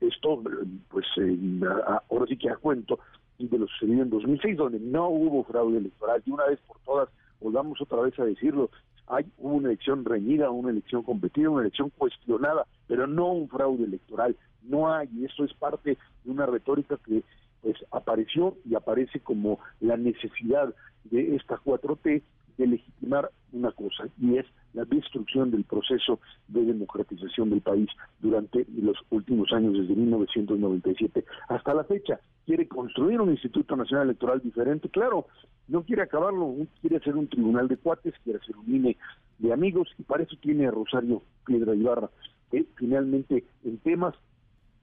Esto, 0.00 0.42
pues, 0.88 1.04
eh, 1.18 1.60
ahora 2.08 2.26
sí 2.26 2.38
que 2.38 2.48
a 2.48 2.56
cuento 2.56 2.98
de 3.38 3.58
lo 3.58 3.66
sucedido 3.68 4.02
en 4.02 4.10
2006, 4.10 4.56
donde 4.56 4.80
no 4.80 5.08
hubo 5.08 5.44
fraude 5.44 5.78
electoral, 5.78 6.22
y 6.24 6.30
una 6.30 6.46
vez 6.46 6.58
por 6.66 6.78
todas 6.80 7.08
volvamos 7.40 7.80
otra 7.80 8.00
vez 8.02 8.18
a 8.18 8.24
decirlo, 8.24 8.70
hay 9.06 9.26
una 9.38 9.68
elección 9.68 10.04
reñida, 10.04 10.50
una 10.50 10.70
elección 10.70 11.02
competida, 11.02 11.50
una 11.50 11.62
elección 11.62 11.90
cuestionada, 11.90 12.66
pero 12.86 13.06
no 13.06 13.32
un 13.32 13.48
fraude 13.48 13.84
electoral, 13.84 14.36
no 14.62 14.92
hay, 14.92 15.08
y 15.14 15.24
eso 15.24 15.44
es 15.44 15.52
parte 15.54 15.98
de 16.24 16.30
una 16.30 16.46
retórica 16.46 16.96
que 17.04 17.24
pues 17.62 17.76
apareció 17.90 18.56
y 18.64 18.74
aparece 18.74 19.20
como 19.20 19.58
la 19.80 19.96
necesidad 19.96 20.74
de 21.04 21.36
esta 21.36 21.56
4T 21.56 22.22
de 22.60 22.66
legitimar 22.66 23.30
una 23.52 23.72
cosa, 23.72 24.04
y 24.20 24.36
es 24.36 24.46
la 24.74 24.84
destrucción 24.84 25.50
del 25.50 25.64
proceso 25.64 26.20
de 26.46 26.64
democratización 26.64 27.48
del 27.48 27.62
país 27.62 27.88
durante 28.20 28.66
los 28.76 28.96
últimos 29.08 29.50
años, 29.52 29.72
desde 29.72 29.94
1997 29.94 31.24
hasta 31.48 31.74
la 31.74 31.84
fecha. 31.84 32.20
Quiere 32.44 32.68
construir 32.68 33.20
un 33.20 33.30
Instituto 33.30 33.74
Nacional 33.76 34.08
Electoral 34.08 34.40
diferente, 34.42 34.90
claro, 34.90 35.26
no 35.68 35.82
quiere 35.82 36.02
acabarlo, 36.02 36.54
quiere 36.80 36.98
hacer 36.98 37.16
un 37.16 37.28
tribunal 37.28 37.66
de 37.66 37.78
cuates, 37.78 38.14
quiere 38.22 38.38
hacer 38.40 38.56
un 38.56 38.72
INE 38.72 38.96
de 39.38 39.52
amigos, 39.52 39.88
y 39.98 40.02
para 40.02 40.22
eso 40.22 40.36
tiene 40.40 40.66
a 40.66 40.70
Rosario 40.70 41.22
Piedra 41.46 41.74
Ibarra, 41.74 42.10
que 42.50 42.66
finalmente 42.76 43.44
en 43.64 43.78
temas 43.78 44.14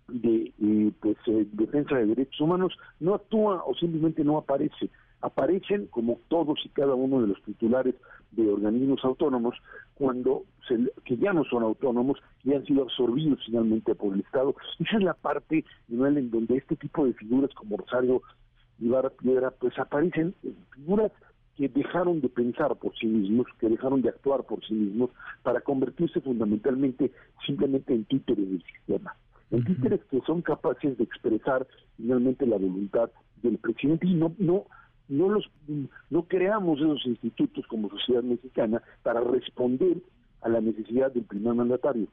de 0.08 0.54
eh, 0.60 0.92
pues, 1.00 1.18
eh, 1.28 1.46
defensa 1.52 1.96
de 1.96 2.08
derechos 2.08 2.42
humanos 2.42 2.74
no 3.00 3.13
actúa 3.13 3.63
o 3.66 3.76
simplemente 3.76 4.24
no 4.24 4.38
aparece 4.38 4.90
aparecen 5.21 5.88
como 5.88 6.19
todos 6.27 6.60
y 6.65 6.69
cada 6.69 6.93
uno 6.95 7.21
de 7.21 7.27
los 7.27 7.41
titulares 7.43 7.95
de 8.32 8.49
organismos 8.49 9.03
autónomos 9.03 9.56
cuando 9.95 10.43
se, 10.67 10.77
que 11.06 11.17
ya 11.17 11.34
no 11.34 11.43
son 11.45 11.63
autónomos 11.63 12.19
y 12.43 12.53
han 12.53 12.65
sido 12.65 12.84
absorbidos 12.84 13.39
finalmente 13.45 13.95
por 13.95 14.13
el 14.13 14.21
Estado. 14.21 14.56
Esa 14.80 14.97
es 14.97 15.03
la 15.03 15.13
parte 15.13 15.65
en 15.89 16.32
donde 16.32 16.58
este 16.58 16.75
tipo 16.75 17.06
de 17.06 17.13
figuras 17.13 17.51
como 17.56 17.77
Rosario 17.77 18.21
Ibarra 18.80 19.10
Piedra 19.10 19.51
pues 19.51 19.77
aparecen 19.80 20.36
figuras 20.75 21.12
que 21.56 21.67
dejaron 21.69 22.21
de 22.21 22.30
pensar 22.30 22.75
por 22.75 22.95
sí 22.97 23.08
mismos, 23.08 23.47
que 23.60 23.67
dejaron 23.67 24.03
de 24.03 24.10
actuar 24.10 24.43
por 24.43 24.63
sí 24.63 24.75
mismos 24.75 25.10
para 25.41 25.62
convertirse 25.62 26.21
fundamentalmente 26.21 27.12
simplemente 27.45 27.93
en 27.93 28.06
títeres 28.06 28.47
del 28.47 28.63
sistema. 28.63 29.15
En 29.49 29.65
títeres 29.65 30.01
que 30.12 30.21
son 30.21 30.43
capaces 30.43 30.97
de 30.97 31.03
expresar 31.03 31.65
finalmente 31.95 32.45
la 32.45 32.58
voluntad 32.58 33.10
del 33.41 33.58
presidente 33.58 34.06
y 34.06 34.13
no, 34.13 34.36
no, 34.38 34.65
no 35.10 35.30
los 35.30 35.50
no 36.10 36.24
creamos 36.24 36.80
esos 36.80 37.06
institutos 37.06 37.65
como 37.67 37.89
sociedad 37.89 38.24
mexicana 38.24 38.82
para 39.04 39.22
responder 39.22 39.98
a 40.41 40.50
la 40.50 40.62
necesidad 40.62 41.12
del 41.12 41.24
primer 41.24 41.54
mandatario. 41.54 42.08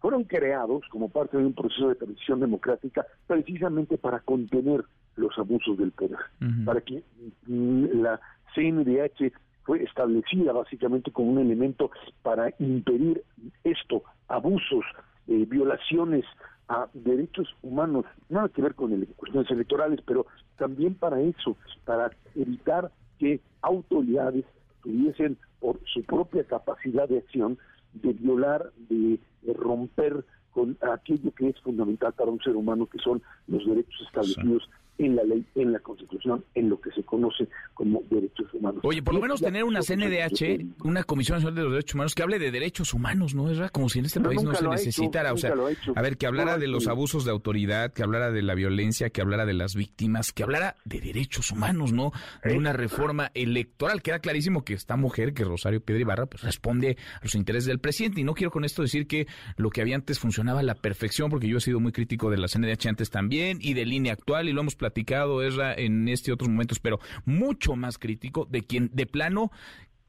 Fueron 0.00 0.24
creados 0.24 0.82
como 0.90 1.08
parte 1.08 1.36
de 1.36 1.46
un 1.46 1.54
proceso 1.54 1.88
de 1.88 1.94
transición 1.94 2.40
democrática 2.40 3.06
precisamente 3.26 3.96
para 3.98 4.20
contener 4.20 4.84
los 5.16 5.36
abusos 5.38 5.78
del 5.78 5.92
poder, 5.92 6.18
para 6.64 6.80
que 6.82 7.02
mm, 7.46 8.02
la 8.02 8.20
CNDH 8.54 9.32
fue 9.64 9.82
establecida 9.82 10.52
básicamente 10.52 11.10
como 11.10 11.32
un 11.32 11.38
elemento 11.38 11.90
para 12.22 12.52
impedir 12.58 13.22
esto, 13.64 14.04
abusos, 14.28 14.84
eh, 15.26 15.44
violaciones 15.48 16.24
a 16.68 16.88
derechos 16.94 17.54
humanos, 17.62 18.04
nada 18.28 18.48
que 18.48 18.62
ver 18.62 18.74
con 18.74 18.90
cuestiones 19.16 19.50
electorales, 19.50 20.00
pero 20.04 20.26
también 20.58 20.94
para 20.94 21.20
eso, 21.20 21.56
para 21.84 22.10
evitar 22.34 22.90
que 23.18 23.40
autoridades 23.62 24.44
tuviesen 24.82 25.36
por 25.60 25.78
su 25.92 26.02
propia 26.02 26.44
capacidad 26.44 27.08
de 27.08 27.18
acción 27.18 27.58
de 27.94 28.12
violar, 28.12 28.72
de, 28.88 29.18
romper 29.54 30.24
con 30.50 30.76
aquello 30.80 31.32
que 31.32 31.50
es 31.50 31.60
fundamental 31.60 32.12
para 32.14 32.32
un 32.32 32.40
ser 32.40 32.56
humano, 32.56 32.86
que 32.86 32.98
son 32.98 33.22
los 33.46 33.64
derechos 33.64 34.00
establecidos 34.06 34.68
en 34.98 35.16
la 35.16 35.24
ley, 35.24 35.44
en 35.54 35.72
la 35.72 35.78
Constitución, 35.80 36.44
en 36.54 36.70
lo 36.70 36.80
que 36.80 36.90
se 36.92 37.02
conoce 37.02 37.48
como 37.74 38.02
derechos 38.10 38.52
humanos. 38.54 38.80
Oye, 38.84 39.02
por 39.02 39.14
lo 39.14 39.20
menos 39.20 39.40
tener 39.40 39.64
una 39.64 39.80
CNDH, 39.82 40.84
una 40.84 41.04
Comisión 41.04 41.36
Nacional 41.36 41.54
de 41.56 41.62
los 41.62 41.72
Derechos 41.72 41.94
Humanos, 41.94 42.14
que 42.14 42.22
hable 42.22 42.38
de 42.38 42.50
derechos 42.50 42.94
humanos, 42.94 43.34
¿no? 43.34 43.50
Es 43.50 43.70
como 43.70 43.88
si 43.88 43.98
en 43.98 44.06
este 44.06 44.20
país 44.20 44.42
no 44.42 44.54
se 44.54 44.66
necesitara, 44.66 45.32
o 45.32 45.36
sea, 45.36 45.54
a 45.94 46.02
ver, 46.02 46.16
que 46.16 46.26
hablara 46.26 46.58
de 46.58 46.68
los 46.68 46.88
abusos 46.88 47.24
de 47.24 47.30
autoridad, 47.30 47.92
que 47.92 48.02
hablara 48.02 48.30
de 48.30 48.42
la 48.42 48.54
violencia, 48.54 49.10
que 49.10 49.20
hablara 49.20 49.46
de 49.46 49.54
las 49.54 49.74
víctimas, 49.74 50.32
que 50.32 50.42
hablara 50.42 50.76
de 50.84 51.00
derechos 51.00 51.50
humanos, 51.50 51.92
¿no? 51.92 52.12
De 52.44 52.56
una 52.56 52.72
reforma 52.72 53.30
electoral. 53.34 54.02
Queda 54.02 54.18
clarísimo 54.18 54.64
que 54.64 54.74
esta 54.74 54.96
mujer, 54.96 55.34
que 55.34 55.44
Rosario 55.44 55.80
Piedra 55.80 56.00
Ibarra, 56.00 56.26
pues 56.26 56.42
responde 56.42 56.96
a 57.20 57.24
los 57.24 57.34
intereses 57.34 57.66
del 57.66 57.78
presidente. 57.78 58.20
Y 58.20 58.24
no 58.24 58.34
quiero 58.34 58.50
con 58.50 58.64
esto 58.64 58.82
decir 58.82 59.06
que 59.06 59.26
lo 59.56 59.70
que 59.70 59.80
había 59.80 59.96
antes 59.96 60.18
funcionaba 60.18 60.60
a 60.60 60.62
la 60.62 60.74
perfección, 60.74 61.30
porque 61.30 61.48
yo 61.48 61.58
he 61.58 61.60
sido 61.60 61.80
muy 61.80 61.92
crítico 61.92 62.30
de 62.30 62.38
la 62.38 62.48
CNDH 62.48 62.86
antes 62.88 63.10
también 63.10 63.58
y 63.60 63.74
de 63.74 63.84
línea 63.84 64.12
actual, 64.12 64.48
y 64.48 64.52
lo 64.52 64.60
hemos 64.60 64.74
platicado, 64.86 65.42
Esra, 65.42 65.74
en 65.74 66.06
este 66.08 66.32
otros 66.32 66.48
momentos, 66.48 66.78
pero 66.78 67.00
mucho 67.24 67.74
más 67.74 67.98
crítico 67.98 68.46
de 68.48 68.62
quien 68.62 68.88
de 68.92 69.06
plano, 69.06 69.50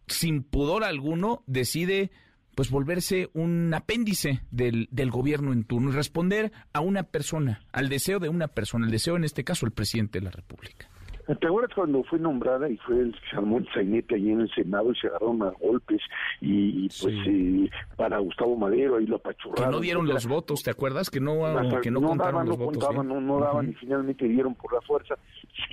sin 0.06 0.44
pudor 0.44 0.84
alguno, 0.84 1.44
decide 1.48 2.12
pues 2.54 2.70
volverse 2.70 3.30
un 3.34 3.74
apéndice 3.74 4.42
del, 4.52 4.88
del 4.92 5.10
gobierno 5.10 5.52
en 5.52 5.64
turno 5.64 5.90
y 5.90 5.94
responder 5.94 6.52
a 6.74 6.80
una 6.80 7.04
persona, 7.04 7.66
al 7.72 7.90
deseo 7.90 8.20
de 8.20 8.30
una 8.30 8.48
persona, 8.48 8.86
el 8.86 8.92
deseo 8.92 9.16
en 9.16 9.24
este 9.24 9.44
caso 9.44 9.66
el 9.66 9.72
presidente 9.72 10.20
de 10.20 10.26
la 10.26 10.32
República. 10.32 10.90
¿Te 11.28 11.48
acuerdas 11.48 11.74
cuando 11.76 12.04
fue 12.04 12.20
nombrada 12.20 12.70
y 12.70 12.78
fue 12.78 13.00
el 13.00 13.16
el 13.58 13.68
sainete 13.74 14.16
ahí 14.16 14.30
en 14.30 14.42
el 14.42 14.52
Senado 14.54 14.92
y 14.92 14.96
se 14.96 15.08
agarraron 15.08 15.44
a 15.44 15.52
golpes 15.60 16.02
y, 16.40 16.88
pues 16.88 17.16
eh, 17.28 17.70
para 17.98 18.20
Gustavo 18.20 18.56
Madero 18.56 18.96
ahí 18.96 19.06
lo 19.06 19.18
apachurraron? 19.18 19.66
Que 19.66 19.76
no 19.76 19.82
dieron 19.82 20.08
los 20.08 20.26
votos, 20.26 20.64
¿te 20.64 20.72
acuerdas? 20.72 21.10
Que 21.10 21.20
no, 21.20 21.42
que 21.82 21.92
no, 21.92 22.02
contaron 22.02 22.34
daban, 22.34 22.48
los 22.48 22.58
no 22.58 22.66
votos. 22.66 22.84
Contaban, 22.84 23.08
no, 23.08 23.20
no 23.20 23.40
daban 23.40 23.70
y 23.70 23.74
finalmente 23.74 24.26
dieron 24.26 24.56
por 24.56 24.74
la 24.74 24.82
fuerza. 24.82 25.16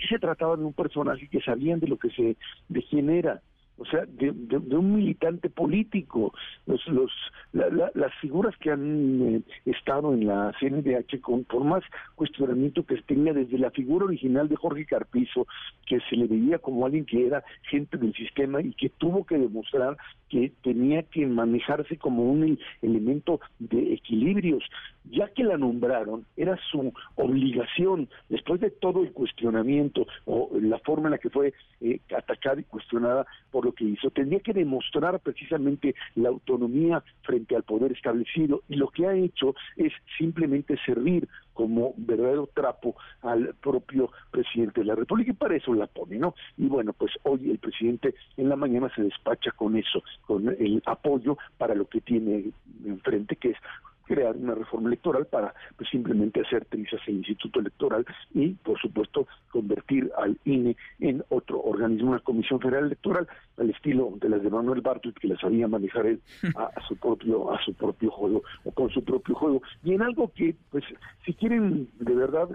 Que 0.00 0.08
se 0.08 0.18
trataba 0.18 0.56
de 0.56 0.64
un 0.64 0.72
personaje 0.72 1.28
que 1.28 1.40
sabían 1.40 1.78
de 1.78 1.86
lo 1.86 1.98
que 1.98 2.10
se, 2.10 2.36
de 2.68 2.82
quién 2.90 3.10
era 3.10 3.40
o 3.76 3.84
sea, 3.86 4.04
de, 4.06 4.30
un 4.30 4.96
militante 4.96 5.50
político. 5.50 6.32
Los, 6.66 6.86
los, 6.88 7.10
las 7.52 8.14
figuras 8.20 8.56
que 8.58 8.70
han 8.70 9.22
eh, 9.22 9.42
estado 9.66 10.14
en 10.14 10.26
la 10.26 10.52
CNDH, 10.60 11.20
con, 11.20 11.44
por 11.44 11.64
más 11.64 11.82
cuestionamiento 12.14 12.84
que 12.84 12.96
tenía 13.02 13.32
desde 13.32 13.58
la 13.58 13.70
figura 13.70 14.06
original 14.06 14.48
de 14.48 14.56
Jorge 14.56 14.86
Carpizo, 14.86 15.46
que 15.86 16.00
se 16.08 16.16
le 16.16 16.26
veía 16.26 16.58
como 16.58 16.86
alguien 16.86 17.04
que 17.04 17.26
era 17.26 17.42
gente 17.62 17.96
del 17.96 18.14
sistema 18.14 18.60
y 18.60 18.72
que 18.74 18.90
tuvo 18.90 19.24
que 19.24 19.38
demostrar 19.38 19.96
que 20.28 20.52
tenía 20.62 21.02
que 21.02 21.26
manejarse 21.26 21.96
como 21.96 22.24
un 22.24 22.58
elemento 22.82 23.40
de 23.58 23.94
equilibrios. 23.94 24.64
Ya 25.10 25.28
que 25.28 25.44
la 25.44 25.58
nombraron, 25.58 26.24
era 26.36 26.58
su 26.70 26.92
obligación, 27.16 28.08
después 28.28 28.60
de 28.60 28.70
todo 28.70 29.02
el 29.02 29.12
cuestionamiento 29.12 30.06
o 30.24 30.50
la 30.60 30.78
forma 30.78 31.08
en 31.08 31.12
la 31.12 31.18
que 31.18 31.30
fue 31.30 31.52
eh, 31.80 32.00
atacada 32.16 32.60
y 32.60 32.64
cuestionada 32.64 33.26
por 33.50 33.63
lo 33.64 33.72
que 33.72 33.84
hizo, 33.84 34.10
tenía 34.10 34.40
que 34.40 34.52
demostrar 34.52 35.18
precisamente 35.20 35.94
la 36.14 36.28
autonomía 36.28 37.02
frente 37.22 37.56
al 37.56 37.62
poder 37.62 37.92
establecido 37.92 38.62
y 38.68 38.76
lo 38.76 38.88
que 38.88 39.06
ha 39.06 39.14
hecho 39.14 39.54
es 39.76 39.92
simplemente 40.18 40.76
servir 40.84 41.28
como 41.52 41.94
verdadero 41.96 42.48
trapo 42.52 42.96
al 43.22 43.54
propio 43.60 44.10
presidente 44.30 44.80
de 44.80 44.86
la 44.86 44.96
República 44.96 45.30
y 45.30 45.34
para 45.34 45.56
eso 45.56 45.72
la 45.72 45.86
pone, 45.86 46.18
¿no? 46.18 46.34
Y 46.58 46.66
bueno, 46.66 46.92
pues 46.92 47.12
hoy 47.22 47.50
el 47.50 47.58
presidente 47.58 48.14
en 48.36 48.48
la 48.48 48.56
mañana 48.56 48.90
se 48.94 49.02
despacha 49.02 49.52
con 49.52 49.76
eso, 49.76 50.02
con 50.26 50.48
el 50.48 50.82
apoyo 50.84 51.38
para 51.56 51.74
lo 51.74 51.88
que 51.88 52.00
tiene 52.00 52.50
enfrente, 52.84 53.36
que 53.36 53.50
es 53.50 53.56
crear 54.04 54.36
una 54.36 54.54
reforma 54.54 54.88
electoral 54.88 55.26
para 55.26 55.54
pues, 55.76 55.88
simplemente 55.90 56.40
hacer 56.40 56.64
trizas 56.66 57.00
el 57.06 57.16
Instituto 57.16 57.60
Electoral 57.60 58.04
y, 58.32 58.50
por 58.50 58.80
supuesto, 58.80 59.26
convertir 59.50 60.10
al 60.16 60.38
INE 60.44 60.76
en 61.00 61.24
otro 61.28 61.60
organismo, 61.60 62.10
una 62.10 62.20
Comisión 62.20 62.60
Federal 62.60 62.86
Electoral, 62.86 63.26
al 63.58 63.70
estilo 63.70 64.14
de 64.20 64.28
las 64.28 64.42
de 64.42 64.50
Manuel 64.50 64.80
Bartlett, 64.80 65.18
que 65.18 65.28
las 65.28 65.40
sabía 65.40 65.68
manejar 65.68 66.06
él 66.06 66.20
a, 66.56 66.70
su 66.86 66.96
propio 66.96 67.52
a 67.52 67.62
su 67.64 67.74
propio 67.74 68.10
juego 68.10 68.42
o 68.64 68.72
con 68.72 68.90
su 68.90 69.04
propio 69.04 69.34
juego. 69.34 69.62
Y 69.82 69.94
en 69.94 70.02
algo 70.02 70.30
que, 70.34 70.54
pues, 70.70 70.84
si 71.24 71.34
quieren 71.34 71.88
de 71.98 72.14
verdad 72.14 72.48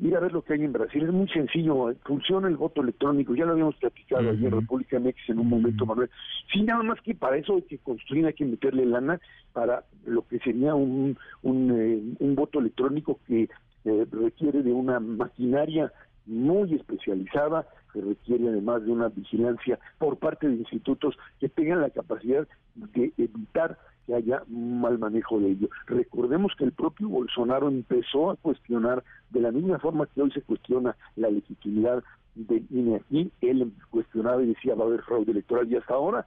ir 0.00 0.16
a 0.16 0.20
ver 0.20 0.32
lo 0.32 0.42
que 0.42 0.54
hay 0.54 0.62
en 0.62 0.72
Brasil. 0.72 1.02
Es 1.02 1.12
muy 1.12 1.28
sencillo, 1.28 1.94
funciona 2.04 2.48
el 2.48 2.56
voto 2.56 2.82
electrónico, 2.82 3.34
ya 3.34 3.44
lo 3.44 3.52
habíamos 3.52 3.76
platicado 3.76 4.30
ayer 4.30 4.46
en 4.46 4.60
República 4.60 4.98
MX 4.98 5.30
en 5.30 5.38
un 5.40 5.48
momento, 5.48 5.86
Manuel. 5.86 6.10
Sí, 6.52 6.62
nada 6.62 6.82
más 6.82 7.00
que 7.02 7.14
para 7.14 7.36
eso 7.36 7.56
hay 7.56 7.62
que 7.62 7.78
construir, 7.78 8.26
hay 8.26 8.34
que 8.34 8.44
meterle 8.44 8.86
lana 8.86 9.20
para 9.52 9.84
lo 10.06 10.26
que 10.26 10.38
sería 10.38 10.74
un, 10.74 11.16
un, 11.42 11.70
eh, 11.76 12.16
un 12.20 12.34
voto 12.34 12.60
electrónico 12.60 13.20
que 13.26 13.48
eh, 13.84 14.06
requiere 14.10 14.62
de 14.62 14.72
una 14.72 15.00
maquinaria 15.00 15.92
muy 16.26 16.74
especializada, 16.74 17.66
que 17.92 18.02
requiere 18.02 18.48
además 18.48 18.84
de 18.84 18.92
una 18.92 19.08
vigilancia 19.08 19.78
por 19.98 20.18
parte 20.18 20.46
de 20.46 20.56
institutos 20.56 21.16
que 21.40 21.48
tengan 21.48 21.80
la 21.80 21.90
capacidad 21.90 22.46
de 22.74 23.12
evitar 23.16 23.78
que 24.08 24.14
haya 24.14 24.42
un 24.48 24.80
mal 24.80 24.98
manejo 24.98 25.38
de 25.38 25.50
ello. 25.50 25.68
Recordemos 25.86 26.52
que 26.56 26.64
el 26.64 26.72
propio 26.72 27.10
Bolsonaro 27.10 27.68
empezó 27.68 28.30
a 28.30 28.36
cuestionar 28.36 29.04
de 29.28 29.40
la 29.42 29.52
misma 29.52 29.78
forma 29.78 30.06
que 30.06 30.22
hoy 30.22 30.30
se 30.30 30.40
cuestiona 30.40 30.96
la 31.16 31.28
legitimidad 31.28 32.02
del 32.34 32.66
INE 32.70 33.02
y 33.10 33.30
él 33.42 33.70
cuestionaba 33.90 34.42
y 34.42 34.46
decía 34.46 34.74
va 34.74 34.84
a 34.84 34.86
haber 34.86 35.02
fraude 35.02 35.32
electoral 35.32 35.70
y 35.70 35.76
hasta 35.76 35.92
ahora 35.92 36.26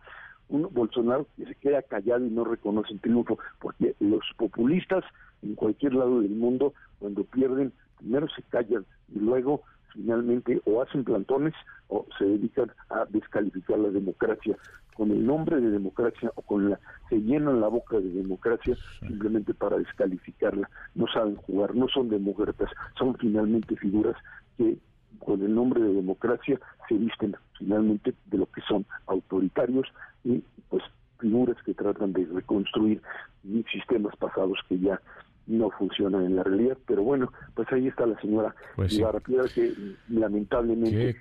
un 0.50 0.68
Bolsonaro 0.72 1.26
que 1.36 1.46
se 1.46 1.56
queda 1.56 1.82
callado 1.82 2.24
y 2.24 2.30
no 2.30 2.44
reconoce 2.44 2.94
el 2.94 3.00
triunfo 3.00 3.40
porque 3.60 3.96
los 4.00 4.24
populistas 4.38 5.04
en 5.42 5.56
cualquier 5.56 5.96
lado 5.96 6.22
del 6.22 6.36
mundo 6.36 6.74
cuando 7.00 7.24
pierden 7.24 7.74
primero 7.98 8.28
se 8.36 8.44
callan 8.44 8.86
y 9.16 9.20
luego 9.20 9.64
finalmente 9.94 10.62
o 10.66 10.82
hacen 10.82 11.04
plantones 11.04 11.54
o 11.88 12.06
se 12.18 12.26
dedican 12.26 12.72
a 12.90 13.06
descalificar 13.10 13.80
la 13.80 13.90
democracia. 13.90 14.58
Con 14.96 15.12
el 15.12 15.26
nombre 15.26 15.60
de 15.62 15.72
democracia 15.72 16.32
o 16.36 16.42
con 16.42 16.70
la 16.70 16.80
se 17.10 17.18
llenan 17.22 17.62
la 17.62 17.68
boca 17.68 17.98
de 17.98 18.10
democracia 18.10 18.78
simplemente 19.08 19.54
para 19.54 19.78
descalificarla. 19.78 20.70
No 20.96 21.08
saben 21.08 21.36
jugar 21.38 21.76
no 21.76 21.88
son 21.88 22.10
demócratas 22.10 22.70
son 22.98 23.16
finalmente 23.18 23.76
figuras 23.78 24.16
que 24.58 24.78
con 25.20 25.42
el 25.42 25.54
nombre 25.54 25.82
de 25.82 25.94
democracia 25.94 26.60
se 26.88 26.96
visten 26.96 27.36
finalmente 27.58 28.14
de 28.26 28.38
lo 28.38 28.46
que 28.48 28.62
son 28.62 28.86
autoritarios 29.08 29.88
y 30.24 30.44
pues 30.70 30.84
figuras 31.20 31.58
que 31.64 31.74
tratan 31.74 32.14
de 32.14 32.26
reconstruir 32.26 33.02
sistemas 33.72 34.16
pasados 34.18 34.60
que 34.68 34.80
ya 34.80 35.00
no 35.48 35.70
funcionan 35.72 36.26
en 36.26 36.36
la 36.36 36.44
realidad, 36.44 36.78
pero 36.88 37.04
bueno, 37.04 37.32
pues 37.56 37.68
ahí 37.72 37.88
está 37.88 38.06
la 38.06 38.20
señora 38.22 38.56
pues 38.76 39.00
que 39.54 39.74
lamentablemente 40.10 41.16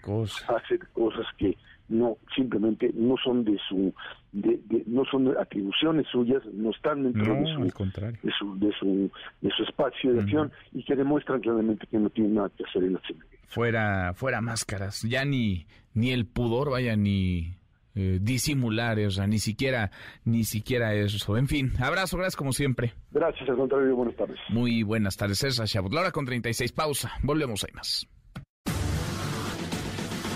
hace 0.49 0.79
cosas 0.93 1.27
que 1.39 1.57
no 1.89 2.17
simplemente 2.35 2.91
no 2.95 3.17
son 3.17 3.45
de 3.45 3.59
su 3.69 3.93
de, 4.33 4.61
no 4.87 5.05
son 5.05 5.37
atribuciones 5.37 6.07
suyas 6.07 6.41
no 6.55 6.71
están 6.71 7.03
dentro 7.03 7.35
de, 7.35 7.47
su, 7.53 7.65
de, 7.65 8.33
su, 8.39 8.59
de 8.59 8.73
su 8.79 9.11
de 9.41 9.51
su 9.51 9.63
espacio 9.65 10.13
de 10.13 10.21
acción 10.21 10.53
y 10.73 10.85
que 10.85 10.95
demuestran 10.95 11.41
claramente 11.41 11.89
que 11.89 11.99
no 11.99 12.09
tienen 12.11 12.35
nada 12.35 12.51
que 12.57 12.63
hacer 12.65 12.85
en 12.85 12.93
la 12.93 13.01
fuera 13.49 14.15
fuera 14.15 14.41
máscaras 14.41 15.03
ya 15.03 15.25
ni 15.25 15.67
ni 15.93 16.13
el 16.13 16.27
pudor 16.27 16.71
vaya 16.71 16.95
ni 16.95 17.55
eh, 17.95 18.19
disimular, 18.21 18.99
o 19.01 19.11
sea, 19.11 19.27
ni 19.27 19.39
siquiera, 19.39 19.91
ni 20.25 20.45
siquiera 20.45 20.95
eso. 20.95 21.37
En 21.37 21.49
fin, 21.49 21.73
abrazo, 21.81 22.17
gracias 22.17 22.37
como 22.37 22.53
siempre. 22.53 22.95
Gracias, 23.11 23.49
al 23.49 23.57
contrario, 23.57 23.95
buenas 23.97 24.17
tardes. 24.17 24.39
Muy 24.49 24.83
buenas 24.83 25.17
tardes, 25.17 25.39
César 25.39 25.67
Chabot. 25.67 25.93
La 25.93 26.01
hora 26.03 26.13
con 26.13 26.25
36, 26.25 26.73
pausa, 26.73 27.13
volvemos, 27.23 27.65
hay 27.65 27.73
más. 27.75 28.07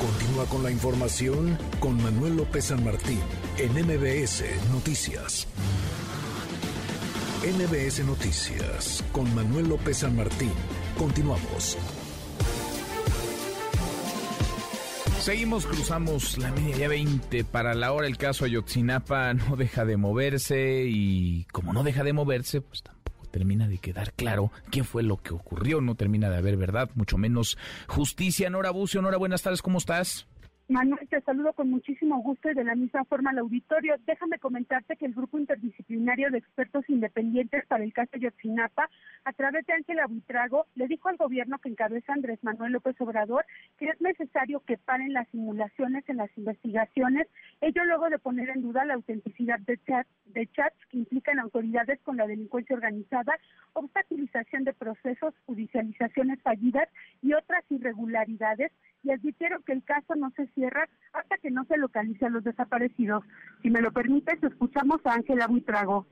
Continúa 0.00 0.44
con 0.46 0.62
la 0.62 0.70
información 0.70 1.56
con 1.80 1.96
Manuel 2.02 2.36
López 2.36 2.66
San 2.66 2.84
Martín 2.84 3.20
en 3.56 3.72
MBS 3.72 4.44
Noticias. 4.70 5.48
MBS 7.44 8.04
Noticias 8.04 9.04
con 9.12 9.34
Manuel 9.34 9.68
López 9.68 9.98
San 9.98 10.16
Martín. 10.16 10.52
Continuamos. 10.98 11.78
Seguimos, 15.24 15.64
cruzamos 15.64 16.36
la 16.36 16.52
media 16.52 16.76
ya 16.76 16.88
20 16.88 17.44
para 17.44 17.72
la 17.72 17.92
hora. 17.92 18.06
El 18.06 18.18
caso 18.18 18.44
Ayotzinapa 18.44 19.32
no 19.34 19.56
deja 19.56 19.86
de 19.86 19.96
moverse 19.96 20.84
y 20.86 21.44
como 21.44 21.72
no 21.72 21.82
deja 21.82 22.04
de 22.04 22.12
moverse, 22.12 22.60
pues 22.60 22.82
tampoco 22.82 23.24
termina 23.30 23.66
de 23.66 23.78
quedar 23.78 24.12
claro 24.12 24.52
qué 24.70 24.84
fue 24.84 25.02
lo 25.02 25.16
que 25.16 25.32
ocurrió. 25.32 25.80
No 25.80 25.94
termina 25.94 26.28
de 26.28 26.36
haber 26.36 26.58
verdad, 26.58 26.90
mucho 26.94 27.16
menos 27.16 27.56
justicia. 27.88 28.50
Nora 28.50 28.70
Bucio, 28.70 29.00
Nora, 29.00 29.16
buenas 29.16 29.40
tardes, 29.40 29.62
¿cómo 29.62 29.78
estás? 29.78 30.26
Manuel, 30.66 31.06
te 31.10 31.20
saludo 31.20 31.52
con 31.52 31.68
muchísimo 31.68 32.22
gusto 32.22 32.50
y 32.50 32.54
de 32.54 32.64
la 32.64 32.74
misma 32.74 33.04
forma 33.04 33.30
al 33.30 33.38
auditorio. 33.38 33.96
Déjame 34.06 34.38
comentarte 34.38 34.96
que 34.96 35.04
el 35.04 35.12
Grupo 35.12 35.38
Interdisciplinario 35.38 36.30
de 36.30 36.38
Expertos 36.38 36.88
Independientes 36.88 37.66
para 37.66 37.84
el 37.84 37.92
caso 37.92 38.16
Yotzinapa, 38.16 38.88
a 39.24 39.32
través 39.34 39.66
de 39.66 39.74
Ángela 39.74 40.06
Buitrago, 40.06 40.64
le 40.74 40.88
dijo 40.88 41.10
al 41.10 41.18
gobierno 41.18 41.58
que 41.58 41.68
encabeza 41.68 42.14
Andrés 42.14 42.38
Manuel 42.42 42.72
López 42.72 42.98
Obrador 43.02 43.44
que 43.78 43.88
es 43.90 44.00
necesario 44.00 44.60
que 44.60 44.78
paren 44.78 45.12
las 45.12 45.28
simulaciones 45.28 46.08
en 46.08 46.16
las 46.16 46.30
investigaciones, 46.38 47.26
ello 47.60 47.84
luego 47.84 48.08
de 48.08 48.18
poner 48.18 48.48
en 48.48 48.62
duda 48.62 48.86
la 48.86 48.94
autenticidad 48.94 49.58
de, 49.60 49.78
chat, 49.86 50.06
de 50.26 50.46
chats 50.46 50.76
que 50.88 50.96
implican 50.96 51.40
autoridades 51.40 52.00
con 52.00 52.16
la 52.16 52.26
delincuencia 52.26 52.74
organizada, 52.74 53.34
obstaculización 53.74 54.64
de 54.64 54.72
procesos, 54.72 55.34
judicializaciones 55.44 56.40
fallidas 56.40 56.88
y 57.20 57.34
otras 57.34 57.64
irregularidades 57.68 58.72
y 59.04 59.10
advirtieron 59.10 59.62
que 59.62 59.72
el 59.72 59.84
caso 59.84 60.14
no 60.16 60.30
se 60.36 60.46
cierra 60.48 60.88
hasta 61.12 61.36
que 61.38 61.50
no 61.50 61.64
se 61.66 61.76
localicen 61.76 62.32
los 62.32 62.44
desaparecidos. 62.44 63.22
Si 63.62 63.70
me 63.70 63.82
lo 63.82 63.92
permites, 63.92 64.42
escuchamos 64.42 65.00
a 65.04 65.14
Ángela 65.14 65.46
Buitrago. 65.46 66.06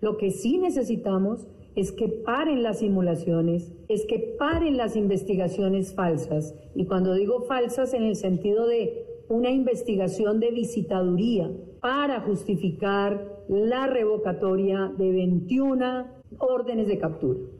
Lo 0.00 0.16
que 0.16 0.30
sí 0.30 0.58
necesitamos 0.58 1.48
es 1.74 1.92
que 1.92 2.08
paren 2.08 2.62
las 2.62 2.78
simulaciones, 2.78 3.72
es 3.88 4.06
que 4.06 4.36
paren 4.38 4.76
las 4.76 4.96
investigaciones 4.96 5.94
falsas. 5.94 6.54
Y 6.74 6.86
cuando 6.86 7.14
digo 7.14 7.42
falsas 7.42 7.94
en 7.94 8.04
el 8.04 8.14
sentido 8.14 8.66
de 8.66 9.06
una 9.28 9.50
investigación 9.50 10.40
de 10.40 10.52
visitaduría 10.52 11.50
para 11.80 12.20
justificar 12.20 13.44
la 13.48 13.86
revocatoria 13.86 14.92
de 14.96 15.10
21 15.10 16.06
órdenes 16.38 16.86
de 16.86 16.98
captura 16.98 17.57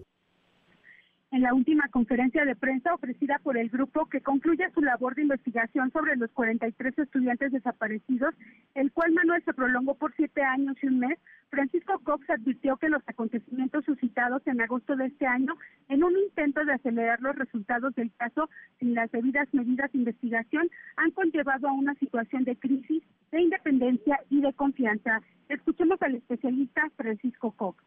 en 1.30 1.42
la 1.42 1.52
última 1.52 1.88
conferencia 1.88 2.44
de 2.44 2.56
prensa 2.56 2.94
ofrecida 2.94 3.38
por 3.42 3.58
el 3.58 3.68
grupo 3.68 4.06
que 4.06 4.22
concluye 4.22 4.70
su 4.72 4.80
labor 4.80 5.14
de 5.14 5.22
investigación 5.22 5.90
sobre 5.92 6.16
los 6.16 6.30
43 6.30 6.98
estudiantes 6.98 7.52
desaparecidos, 7.52 8.34
el 8.74 8.90
cual 8.92 9.12
Manuel 9.12 9.42
se 9.44 9.52
prolongó 9.52 9.94
por 9.94 10.14
siete 10.14 10.42
años 10.42 10.76
y 10.82 10.86
un 10.86 11.00
mes, 11.00 11.18
Francisco 11.50 11.98
Cox 12.00 12.28
advirtió 12.30 12.76
que 12.76 12.88
los 12.88 13.02
acontecimientos 13.06 13.84
suscitados 13.84 14.46
en 14.46 14.60
agosto 14.60 14.96
de 14.96 15.06
este 15.06 15.26
año, 15.26 15.54
en 15.88 16.02
un 16.02 16.16
intento 16.16 16.64
de 16.64 16.72
acelerar 16.72 17.20
los 17.20 17.36
resultados 17.36 17.94
del 17.94 18.12
caso 18.16 18.48
sin 18.78 18.94
las 18.94 19.10
debidas 19.10 19.52
medidas 19.52 19.92
de 19.92 19.98
investigación, 19.98 20.70
han 20.96 21.10
conllevado 21.10 21.68
a 21.68 21.72
una 21.72 21.94
situación 21.94 22.44
de 22.44 22.56
crisis, 22.56 23.02
de 23.32 23.42
independencia 23.42 24.20
y 24.30 24.40
de 24.40 24.52
confianza. 24.54 25.20
Escuchemos 25.48 26.00
al 26.02 26.16
especialista 26.16 26.90
Francisco 26.96 27.52
Cox 27.52 27.82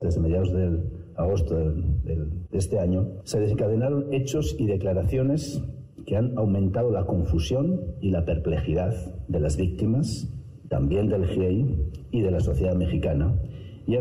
desde 0.00 0.20
mediados 0.20 0.50
de 0.52 0.80
agosto 1.16 1.54
de, 1.54 2.26
este 2.52 2.78
año, 2.78 3.20
se 3.24 3.38
desencadenaron 3.38 4.12
hechos 4.12 4.56
y 4.58 4.66
declaraciones 4.66 5.62
que 6.06 6.16
han 6.16 6.36
aumentado 6.38 6.90
la 6.90 7.04
confusión 7.04 7.96
y 8.00 8.10
la 8.10 8.24
perplejidad 8.24 8.94
de 9.28 9.40
las 9.40 9.56
víctimas, 9.56 10.28
también 10.68 11.08
del 11.08 11.26
GIEI 11.26 11.90
y 12.10 12.22
de 12.22 12.30
la 12.30 12.40
sociedad 12.40 12.74
mexicana, 12.74 13.40
y 13.86 13.96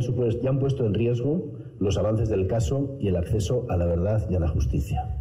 han 0.47 0.59
puesto 0.59 0.85
en 0.85 0.93
riesgo 0.93 1.51
los 1.79 1.97
avances 1.97 2.29
del 2.29 2.47
caso 2.47 2.95
y 2.99 3.09
el 3.09 3.17
acceso 3.17 3.65
a 3.69 3.77
la 3.77 3.85
verdad 3.85 4.25
y 4.29 4.35
a 4.35 4.39
la 4.39 4.47
justicia. 4.47 5.18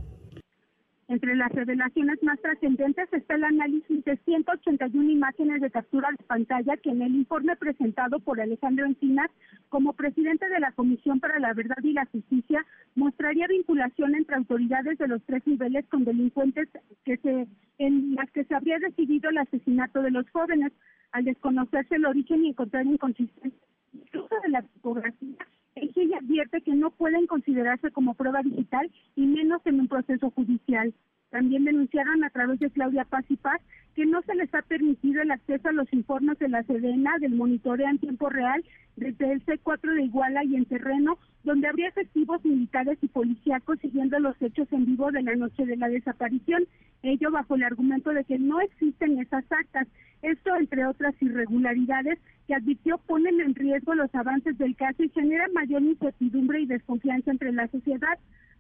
Entre 1.09 1.35
las 1.37 1.51
revelaciones 1.53 2.23
más 2.23 2.39
trascendentes 2.41 3.11
está 3.15 3.37
el 3.37 3.45
análisis 3.45 4.05
de 4.05 4.19
181 4.27 5.11
imágenes 5.11 5.63
de 5.63 5.71
captura 5.71 6.11
de 6.11 6.23
pantalla 6.25 6.77
que 6.77 6.91
en 6.91 7.01
el 7.01 7.15
informe 7.15 7.57
presentado 7.57 8.21
por 8.21 8.39
Alejandro 8.39 8.85
Encinas 8.85 9.31
como 9.71 9.95
presidente 9.95 10.47
de 10.51 10.61
la 10.61 10.73
Comisión 10.73 11.19
para 11.19 11.39
la 11.39 11.55
Verdad 11.55 11.79
y 11.83 11.95
la 11.95 12.05
Justicia 12.05 12.65
mostraría 12.95 13.47
vinculación 13.47 14.17
entre 14.17 14.37
autoridades 14.37 14.99
de 14.99 15.09
los 15.09 15.23
tres 15.25 15.47
niveles 15.47 15.87
con 15.87 16.05
delincuentes 16.05 16.69
que 17.07 17.17
se, 17.17 17.49
en 17.79 18.15
las 18.15 18.31
que 18.33 18.45
se 18.45 18.55
habría 18.55 18.79
decidido 18.79 19.31
el 19.31 19.39
asesinato 19.39 20.03
de 20.03 20.11
los 20.11 20.29
jóvenes 20.29 20.73
al 21.13 21.25
desconocerse 21.25 21.95
el 21.95 22.05
origen 22.05 22.45
y 22.45 22.49
encontrar 22.51 22.85
inconsistencias. 22.85 23.63
Incluso 23.95 24.35
de 24.43 24.51
la 24.51 24.61
tipografía 24.61 25.39
ella 25.79 26.19
advierte 26.19 26.61
que 26.63 26.75
no 26.75 26.91
pueden 26.91 27.27
considerarse 27.27 27.91
como 27.91 28.15
prueba 28.15 28.43
digital 28.43 28.91
y 29.17 29.27
menos 29.27 29.61
en 29.65 29.81
un 29.81 29.89
proceso 29.89 30.31
judicial. 30.31 30.95
También 31.31 31.65
denunciaron 31.65 32.25
a 32.25 32.31
través 32.31 32.59
de 32.59 32.71
Claudia 32.71 33.05
Paz 33.05 33.25
y 33.29 33.37
Paz 33.37 33.61
que 33.95 34.07
no 34.07 34.23
se 34.23 34.35
les 34.35 34.55
ha 34.55 34.63
permitido 34.63 35.23
el 35.23 35.31
acceso 35.31 35.69
a 35.69 35.73
los 35.73 35.93
informes 35.93 36.39
de 36.39 36.49
la 36.49 36.63
Sedena 36.63 37.19
del 37.19 37.35
monitoreo 37.35 37.89
en 37.89 37.99
tiempo 37.99 38.29
real 38.29 38.65
desde 38.97 39.33
el 39.33 39.45
C4 39.45 39.95
de 39.95 40.05
Iguala 40.05 40.45
y 40.45 40.57
en 40.57 40.65
terreno, 40.65 41.19
donde 41.45 41.69
habría 41.69 41.89
efectivos 41.89 42.45
militares 42.45 42.99
y 43.03 43.09
policíacos 43.09 43.79
siguiendo 43.81 44.19
los 44.21 44.41
hechos 44.41 44.69
en 44.73 44.87
vivo 44.87 45.11
de 45.11 45.23
la 45.23 45.35
noche 45.35 45.67
de 45.67 45.77
la 45.77 45.89
desaparición, 45.89 46.65
ello 47.03 47.31
bajo 47.31 47.55
el 47.57 47.63
argumento 47.63 48.11
de 48.11 48.25
que 48.25 48.39
no 48.39 48.61
existen 48.61 49.19
esas 49.19 49.45
actas. 49.51 49.87
Esto, 50.23 50.55
entre 50.57 50.85
otras 50.87 51.15
irregularidades, 51.21 52.19
que 52.47 52.55
advirtió 52.55 52.99
ponen 52.99 53.41
en 53.41 53.55
riesgo 53.55 53.95
los 53.95 54.13
avances 54.15 54.59
del 54.59 54.75
caso 54.75 55.03
y 55.03 55.09
generan 55.11 55.53
mayor 55.53 55.83
incertidumbre 55.83 56.61
y 56.61 56.67
desconfianza 56.67 57.31
entre 57.31 57.53
la 57.53 57.69
sociedad. 57.69 58.19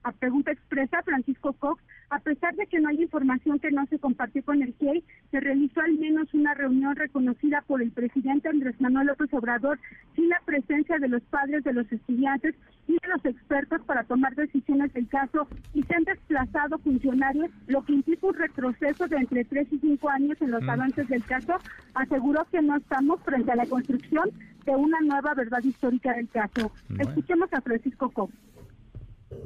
A 0.08 0.12
pregunta 0.12 0.50
expresa, 0.50 1.02
Francisco 1.02 1.52
Cox, 1.52 1.82
a 2.08 2.18
pesar 2.20 2.56
de 2.56 2.66
que 2.66 2.80
no 2.80 2.88
hay 2.88 3.02
información 3.02 3.58
que 3.58 3.70
no 3.70 3.84
se 3.88 3.98
compartió 3.98 4.42
con 4.42 4.62
el 4.62 4.72
GIEI, 4.78 5.04
se 5.30 5.38
realizó 5.38 5.82
al 5.82 5.98
menos 5.98 6.32
una 6.32 6.54
reunión 6.54 6.96
reconocida 6.96 7.62
por 7.66 7.82
el 7.82 7.90
presidente 7.90 8.48
Andrés 8.48 8.80
Manuel 8.80 9.08
López 9.08 9.28
Obrador 9.34 9.78
sin 10.16 10.30
la 10.30 10.40
presencia 10.46 10.98
de 10.98 11.08
los 11.08 11.20
padres 11.24 11.62
de 11.62 11.74
los 11.74 11.92
estudiantes 11.92 12.54
y 12.86 12.94
de 12.94 13.08
los 13.08 13.22
expertos 13.22 13.82
para 13.82 14.04
tomar 14.04 14.34
decisiones 14.34 14.94
del 14.94 15.08
caso 15.08 15.46
y 15.74 15.82
se 15.82 15.94
han 15.94 16.04
desplazado 16.04 16.78
funcionarios, 16.78 17.50
lo 17.66 17.84
que 17.84 17.92
implica 17.92 18.28
un 18.28 18.34
retroceso 18.34 19.08
de 19.08 19.16
entre 19.18 19.44
tres 19.44 19.68
y 19.70 19.78
cinco 19.78 20.08
años 20.08 20.40
en 20.40 20.52
los 20.52 20.62
mm. 20.62 20.70
avances 20.70 21.06
del 21.08 21.22
caso, 21.24 21.52
aseguró 21.92 22.46
que 22.50 22.62
no 22.62 22.76
estamos 22.76 23.20
frente 23.24 23.52
a 23.52 23.56
la 23.56 23.66
construcción 23.66 24.30
de 24.64 24.74
una 24.74 25.00
nueva 25.00 25.34
verdad 25.34 25.62
histórica 25.62 26.14
del 26.14 26.30
caso. 26.30 26.72
Escuchemos 26.98 27.52
a 27.52 27.60
Francisco 27.60 28.08
Cox. 28.08 28.32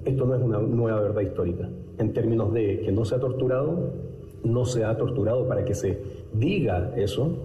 Esto 0.04 0.26
no 0.26 0.34
es 0.34 0.42
una 0.42 0.58
nueva 0.58 1.00
verdad 1.00 1.22
histórica, 1.22 1.68
en 1.98 2.12
términos 2.12 2.52
de 2.52 2.80
que 2.80 2.92
no 2.92 3.04
se 3.04 3.14
ha 3.14 3.20
torturado, 3.20 3.92
no 4.44 4.64
se 4.64 4.84
ha 4.84 4.96
torturado 4.96 5.46
para 5.46 5.64
que 5.64 5.74
se 5.74 5.98
diga 6.32 6.92
eso, 6.96 7.36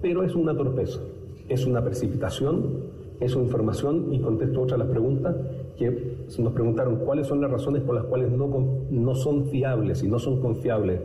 pero 0.00 0.22
es 0.22 0.34
una 0.34 0.56
torpeza, 0.56 1.00
es 1.48 1.66
una 1.66 1.84
precipitación, 1.84 2.98
es 3.20 3.34
una 3.34 3.44
información 3.44 4.12
y 4.12 4.20
contesto 4.20 4.62
otra 4.62 4.76
de 4.76 4.84
las 4.84 4.92
preguntas 4.92 5.36
que 5.76 6.16
nos 6.38 6.52
preguntaron 6.52 6.96
cuáles 6.96 7.26
son 7.26 7.40
las 7.40 7.50
razones 7.50 7.82
por 7.82 7.94
las 7.94 8.04
cuales 8.04 8.30
no, 8.32 8.48
no 8.90 9.14
son 9.14 9.46
fiables 9.46 10.02
y 10.02 10.08
no 10.08 10.18
son 10.18 10.40
confiables 10.40 11.00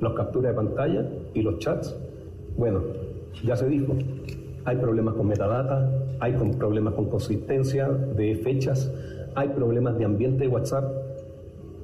los 0.00 0.12
capturas 0.14 0.52
de 0.52 0.56
pantalla 0.56 1.10
y 1.34 1.42
los 1.42 1.58
chats. 1.58 1.96
Bueno, 2.56 2.82
ya 3.44 3.56
se 3.56 3.68
dijo, 3.68 3.94
hay 4.64 4.76
problemas 4.76 5.14
con 5.14 5.26
metadata, 5.28 5.90
hay 6.20 6.32
problemas 6.58 6.94
con 6.94 7.10
consistencia 7.10 7.88
de 7.88 8.36
fechas, 8.36 8.92
hay 9.36 9.50
problemas 9.50 9.96
de 9.98 10.04
ambiente 10.06 10.44
de 10.44 10.48
WhatsApp. 10.48 10.84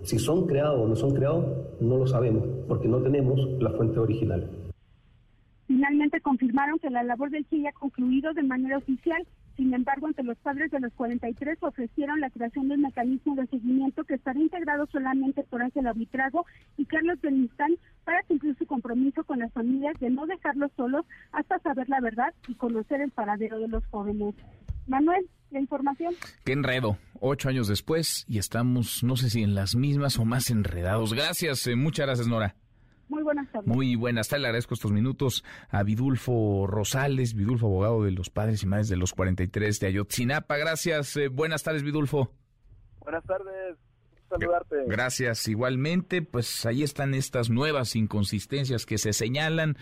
Si 0.03 0.19
son 0.19 0.47
creados 0.47 0.81
o 0.81 0.89
no 0.89 0.97
son 0.97 1.15
creados, 1.15 1.45
no 1.81 1.99
lo 1.99 2.07
sabemos, 2.07 2.45
porque 2.67 2.89
no 2.89 2.99
tenemos 2.99 3.39
la 3.61 3.71
fuente 3.71 4.01
original. 4.01 4.51
Finalmente 5.67 6.21
confirmaron 6.21 6.79
que 6.79 6.91
la 6.91 7.03
labor 7.03 7.31
del 7.31 7.47
CIE 7.47 7.69
ha 7.69 7.73
concluido 7.73 8.33
de 8.33 8.43
manera 8.43 8.79
oficial. 8.79 9.27
Sin 9.57 9.73
embargo, 9.75 10.07
ante 10.07 10.23
los 10.23 10.39
padres 10.39 10.71
de 10.71 10.81
los 10.81 10.93
43 10.95 11.59
ofrecieron 11.63 12.21
la 12.21 12.31
creación 12.31 12.69
de 12.69 12.75
un 12.75 12.83
mecanismo 12.83 13.35
de 13.37 13.47
seguimiento 13.47 14.03
que 14.05 14.15
estará 14.15 14.39
integrado 14.41 14.87
solamente 14.87 15.45
por 15.45 15.63
Ángel 15.63 15.87
Arbitrago 15.87 16.47
y 16.79 16.87
Carlos 16.87 17.21
Benistán 17.21 17.77
para 18.05 18.23
cumplir 18.23 18.57
su 18.57 18.67
compromiso 18.67 19.25
con 19.25 19.41
las 19.41 19.53
familias 19.53 19.95
de 20.01 20.09
no 20.09 20.27
dejarlos 20.27 20.73
solos 20.75 21.05
hasta 21.33 21.59
saber 21.59 21.89
la 21.91 22.01
verdad 22.01 22.33
y 22.49 22.55
conocer 22.55 23.03
el 23.03 23.11
paradero 23.11 23.59
de 23.59 23.69
los 23.69 23.85
jóvenes. 23.87 24.35
Manuel, 24.87 25.27
la 25.51 25.61
información. 25.61 26.15
Qué 26.45 26.53
enredo. 26.53 26.97
Ocho 27.25 27.49
años 27.49 27.69
después 27.69 28.25
y 28.27 28.39
estamos, 28.39 29.05
no 29.05 29.15
sé 29.15 29.31
si 29.31 29.45
en 29.45 29.55
las 29.55 29.77
mismas 29.77 30.19
o 30.19 30.25
más 30.25 30.51
enredados. 30.51 31.15
Gracias, 31.15 31.65
eh, 31.69 31.77
muchas 31.77 32.07
gracias, 32.07 32.27
Nora. 32.27 32.57
Muy 33.09 33.23
buenas 33.23 33.49
tardes. 33.53 33.69
Muy 33.69 33.95
buenas 33.95 34.27
tardes. 34.27 34.43
Le 34.43 34.49
agradezco 34.49 34.75
estos 34.75 34.91
minutos 34.91 35.45
a 35.71 35.85
Vidulfo 35.85 36.67
Rosales, 36.67 37.35
Vidulfo, 37.35 37.67
abogado 37.67 38.03
de 38.03 38.11
los 38.11 38.29
padres 38.29 38.65
y 38.65 38.67
madres 38.67 38.89
de 38.89 38.97
los 38.97 39.13
43 39.13 39.79
de 39.79 39.87
Ayotzinapa. 39.87 40.57
Gracias. 40.57 41.17
Eh, 41.17 41.29
buenas 41.29 41.63
tardes, 41.63 41.85
Vidulfo. 41.85 42.33
Buenas 42.99 43.23
tardes. 43.23 43.77
Saludarte. 44.29 44.77
Gracias. 44.89 45.47
Igualmente, 45.47 46.23
pues 46.23 46.67
ahí 46.67 46.83
están 46.83 47.15
estas 47.15 47.51
nuevas 47.51 47.95
inconsistencias 47.95 48.85
que 48.85 48.99
se 48.99 49.13
señalan. 49.13 49.77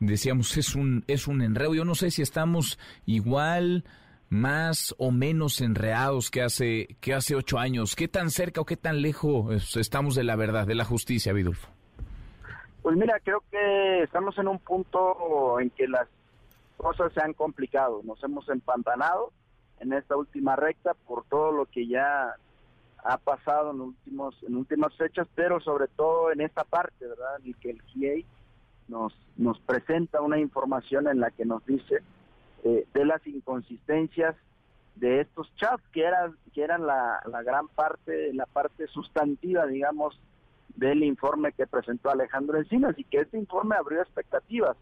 Decíamos, 0.00 0.56
es 0.56 0.74
un, 0.74 1.04
es 1.06 1.28
un 1.28 1.42
enredo. 1.42 1.74
Yo 1.74 1.84
no 1.84 1.94
sé 1.94 2.10
si 2.10 2.22
estamos 2.22 2.78
igual 3.04 3.84
más 4.30 4.94
o 4.98 5.10
menos 5.10 5.60
enredados 5.60 6.30
que 6.30 6.42
hace, 6.42 6.96
que 7.00 7.14
hace 7.14 7.34
ocho 7.34 7.58
años. 7.58 7.96
¿Qué 7.96 8.08
tan 8.08 8.30
cerca 8.30 8.60
o 8.60 8.64
qué 8.64 8.76
tan 8.76 9.00
lejos 9.00 9.76
estamos 9.76 10.14
de 10.14 10.24
la 10.24 10.36
verdad, 10.36 10.66
de 10.66 10.74
la 10.74 10.84
justicia, 10.84 11.32
Vidulfo? 11.32 11.68
Pues 12.82 12.96
mira, 12.96 13.18
creo 13.22 13.42
que 13.50 14.02
estamos 14.02 14.36
en 14.38 14.48
un 14.48 14.58
punto 14.58 15.60
en 15.60 15.70
que 15.70 15.88
las 15.88 16.08
cosas 16.76 17.12
se 17.12 17.20
han 17.20 17.34
complicado. 17.34 18.00
Nos 18.04 18.22
hemos 18.22 18.48
empantanado 18.48 19.32
en 19.80 19.92
esta 19.92 20.16
última 20.16 20.56
recta 20.56 20.94
por 21.06 21.24
todo 21.24 21.52
lo 21.52 21.66
que 21.66 21.86
ya 21.86 22.34
ha 23.04 23.16
pasado 23.18 23.70
en 23.70 23.80
últimos 23.80 24.34
en 24.42 24.56
últimas 24.56 24.94
fechas, 24.96 25.28
pero 25.34 25.60
sobre 25.60 25.86
todo 25.88 26.32
en 26.32 26.40
esta 26.40 26.64
parte, 26.64 27.06
¿verdad? 27.06 27.40
En 27.44 27.54
que 27.54 27.70
el 27.70 27.82
GIEI 27.82 28.26
nos 28.88 29.14
nos 29.36 29.58
presenta 29.60 30.20
una 30.20 30.38
información 30.38 31.08
en 31.08 31.20
la 31.20 31.30
que 31.30 31.44
nos 31.44 31.64
dice 31.66 32.02
eh, 32.64 32.86
de 32.92 33.04
las 33.04 33.24
inconsistencias 33.26 34.34
de 34.96 35.20
estos 35.20 35.54
chats 35.56 35.82
que 35.92 36.02
eran 36.02 36.36
que 36.52 36.62
eran 36.62 36.86
la, 36.86 37.20
la 37.30 37.42
gran 37.42 37.68
parte 37.68 38.32
la 38.34 38.46
parte 38.46 38.88
sustantiva 38.88 39.66
digamos 39.66 40.18
del 40.76 41.04
informe 41.04 41.52
que 41.52 41.66
presentó 41.66 42.10
Alejandro 42.10 42.58
Encinas 42.58 42.98
y 42.98 43.04
que 43.04 43.20
este 43.20 43.38
informe 43.38 43.76
abrió 43.76 44.00
expectativas 44.00 44.76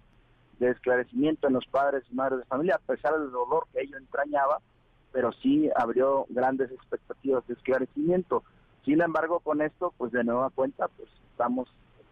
de 0.58 0.70
esclarecimiento 0.70 1.48
en 1.48 1.54
los 1.54 1.66
padres 1.66 2.04
y 2.10 2.14
madres 2.14 2.38
de 2.38 2.44
familia 2.46 2.76
a 2.76 2.92
pesar 2.92 3.18
del 3.18 3.30
dolor 3.30 3.66
que 3.72 3.82
ello 3.82 3.98
entrañaba 3.98 4.60
pero 5.12 5.32
sí 5.32 5.70
abrió 5.74 6.26
grandes 6.28 6.70
expectativas 6.70 7.46
de 7.46 7.54
esclarecimiento. 7.54 8.42
Sin 8.84 9.00
embargo 9.00 9.40
con 9.40 9.62
esto 9.62 9.92
pues 9.96 10.12
de 10.12 10.24
nueva 10.24 10.50
cuenta 10.50 10.88
pues 10.88 11.08
estamos 11.30 11.68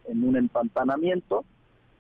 en 0.07 0.25
un 0.25 0.37
empantanamiento 0.37 1.45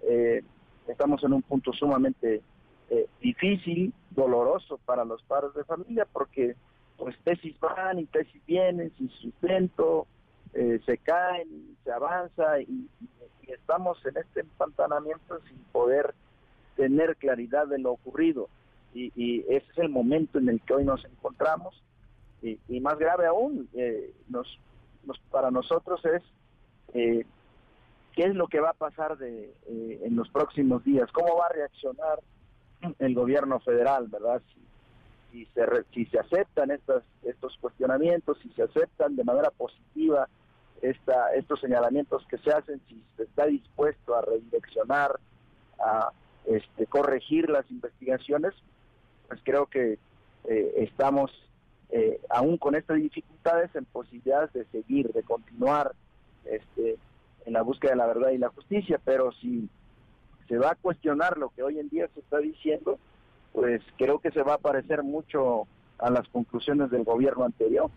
eh, 0.02 0.42
estamos 0.86 1.22
en 1.24 1.32
un 1.32 1.42
punto 1.42 1.72
sumamente 1.72 2.42
eh, 2.90 3.08
difícil, 3.20 3.94
doloroso 4.10 4.78
para 4.84 5.04
los 5.04 5.22
padres 5.22 5.54
de 5.54 5.64
familia, 5.64 6.06
porque 6.12 6.54
pues 6.98 7.16
tesis 7.24 7.58
van 7.58 7.98
y 7.98 8.04
tesis 8.06 8.44
vienen 8.46 8.92
sin 8.98 9.08
sustento, 9.10 10.06
eh, 10.52 10.80
se 10.84 10.98
caen, 10.98 11.76
se 11.82 11.92
avanza 11.92 12.60
y, 12.60 12.88
estamos 13.46 13.98
en 14.06 14.16
este 14.16 14.40
empantanamiento 14.40 15.38
sin 15.48 15.58
poder 15.70 16.14
tener 16.76 17.16
claridad 17.16 17.66
de 17.66 17.78
lo 17.78 17.92
ocurrido. 17.92 18.48
Y, 18.94 19.40
ese 19.48 19.70
es 19.70 19.78
el 19.78 19.88
momento 19.88 20.38
en 20.38 20.48
el 20.48 20.60
que 20.62 20.74
hoy 20.74 20.84
nos 20.84 21.04
encontramos. 21.04 21.82
Y, 22.42 22.80
más 22.80 22.98
grave 22.98 23.26
aún, 23.26 23.68
eh, 23.74 24.14
nos, 24.28 24.58
para 25.30 25.50
nosotros 25.50 26.04
es 26.04 26.22
qué 26.92 28.22
es 28.22 28.34
lo 28.34 28.46
que 28.46 28.60
va 28.60 28.70
a 28.70 28.74
pasar 28.74 29.18
de, 29.18 29.52
en 29.66 30.14
los 30.14 30.28
próximos 30.28 30.84
días, 30.84 31.10
cómo 31.12 31.36
va 31.36 31.46
a 31.46 31.52
reaccionar 31.52 32.20
el 32.98 33.14
gobierno 33.14 33.60
federal, 33.60 34.08
¿verdad? 34.08 34.42
Si, 35.32 35.46
se, 35.46 35.64
si 35.92 36.06
se 36.06 36.18
aceptan 36.18 36.70
estas, 36.70 37.02
estos 37.24 37.56
cuestionamientos, 37.60 38.38
si 38.42 38.50
se 38.50 38.62
aceptan 38.62 39.16
de 39.16 39.24
manera 39.24 39.50
positiva 39.50 40.28
esta, 40.80 41.34
estos 41.34 41.60
señalamientos 41.60 42.24
que 42.26 42.38
se 42.38 42.50
hacen, 42.50 42.80
si 42.88 43.02
se 43.16 43.24
está 43.24 43.46
dispuesto 43.46 44.14
a 44.14 44.22
redireccionar, 44.22 45.18
a 45.78 46.10
este, 46.46 46.86
corregir 46.86 47.48
las 47.50 47.68
investigaciones, 47.70 48.52
pues 49.28 49.40
creo 49.42 49.66
que 49.66 49.98
eh, 50.44 50.74
estamos, 50.76 51.30
eh, 51.90 52.20
aún 52.28 52.58
con 52.58 52.74
estas 52.74 52.98
dificultades, 52.98 53.74
en 53.74 53.84
posibilidades 53.86 54.52
de 54.52 54.64
seguir, 54.66 55.12
de 55.12 55.22
continuar 55.22 55.92
este, 56.44 56.98
en 57.46 57.52
la 57.52 57.62
búsqueda 57.62 57.92
de 57.92 57.96
la 57.96 58.06
verdad 58.06 58.30
y 58.30 58.38
la 58.38 58.50
justicia, 58.50 59.00
pero 59.04 59.32
si 59.32 59.68
se 60.48 60.58
va 60.58 60.72
a 60.72 60.74
cuestionar 60.74 61.38
lo 61.38 61.50
que 61.50 61.62
hoy 61.62 61.78
en 61.78 61.88
día 61.88 62.08
se 62.14 62.20
está 62.20 62.38
diciendo, 62.38 62.98
pues 63.52 63.82
creo 63.96 64.18
que 64.18 64.30
se 64.30 64.42
va 64.42 64.54
a 64.54 64.58
parecer 64.58 65.02
mucho 65.02 65.66
a 66.04 66.10
las 66.10 66.28
conclusiones 66.28 66.90
del 66.90 67.02
gobierno 67.02 67.44
anterior. 67.44 67.90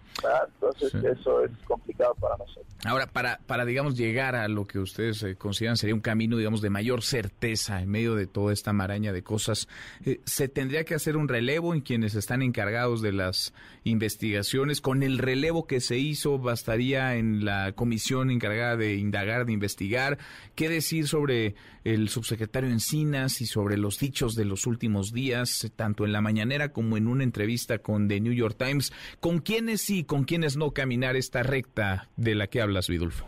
Entonces 0.53 0.93
eso 0.95 1.43
es 1.43 1.51
complicado 1.67 2.15
para 2.15 2.37
nosotros. 2.37 2.65
Ahora, 2.85 3.07
para, 3.07 3.39
para, 3.45 3.65
digamos, 3.65 3.97
llegar 3.97 4.35
a 4.35 4.47
lo 4.47 4.65
que 4.65 4.79
ustedes 4.79 5.21
eh, 5.23 5.35
consideran 5.35 5.75
sería 5.75 5.93
un 5.93 6.01
camino, 6.01 6.37
digamos, 6.37 6.61
de 6.61 6.69
mayor 6.69 7.01
certeza 7.01 7.81
en 7.81 7.89
medio 7.89 8.15
de 8.15 8.25
toda 8.25 8.53
esta 8.53 8.71
maraña 8.71 9.11
de 9.11 9.23
cosas, 9.23 9.67
eh, 10.05 10.21
¿se 10.25 10.47
tendría 10.47 10.85
que 10.85 10.95
hacer 10.95 11.17
un 11.17 11.27
relevo 11.27 11.73
en 11.73 11.81
quienes 11.81 12.15
están 12.15 12.41
encargados 12.41 13.01
de 13.01 13.11
las 13.11 13.53
investigaciones? 13.83 14.79
¿Con 14.79 15.03
el 15.03 15.17
relevo 15.17 15.67
que 15.67 15.81
se 15.81 15.97
hizo 15.97 16.39
bastaría 16.39 17.15
en 17.15 17.43
la 17.43 17.73
comisión 17.73 18.31
encargada 18.31 18.77
de 18.77 18.95
indagar, 18.95 19.45
de 19.45 19.51
investigar? 19.51 20.17
¿Qué 20.55 20.69
decir 20.69 21.07
sobre 21.07 21.55
el 21.83 22.09
subsecretario 22.09 22.69
Encinas 22.69 23.41
y 23.41 23.45
sobre 23.45 23.77
los 23.77 23.97
dichos 23.99 24.35
de 24.35 24.45
los 24.45 24.67
últimos 24.67 25.13
días, 25.13 25.71
tanto 25.75 26.05
en 26.05 26.11
la 26.11 26.21
mañanera 26.21 26.73
como 26.73 26.97
en 26.97 27.07
una 27.07 27.23
entrevista 27.23 27.79
con 27.79 27.96
The 28.07 28.19
New 28.19 28.33
York 28.33 28.55
Times? 28.57 28.93
¿Con 29.19 29.39
quiénes 29.39 29.81
sí, 29.81 30.03
con 30.03 30.23
quiénes 30.25 30.57
no 30.57 30.71
caminar 30.71 31.15
esta 31.15 31.41
recta 31.41 32.09
de 32.15 32.35
la 32.35 32.47
que 32.47 32.61
hablas, 32.61 32.87
Vidulfo? 32.87 33.27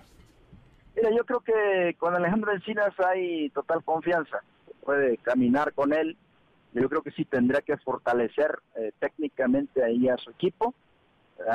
Mira, 0.95 1.11
yo 1.15 1.26
creo 1.26 1.39
que 1.39 1.95
con 1.97 2.13
Alejandro 2.13 2.51
Encinas 2.51 2.93
hay 2.99 3.49
total 3.51 3.84
confianza. 3.84 4.43
puede 4.84 5.17
caminar 5.17 5.74
con 5.74 5.93
él. 5.93 6.17
Yo 6.74 6.89
creo 6.89 7.01
que 7.01 7.11
sí 7.11 7.26
tendrá 7.26 7.61
que 7.61 7.78
fortalecer 7.78 8.59
eh, 8.76 8.91
técnicamente 8.99 9.84
ahí 9.84 10.09
a 10.09 10.17
su 10.17 10.30
equipo. 10.32 10.74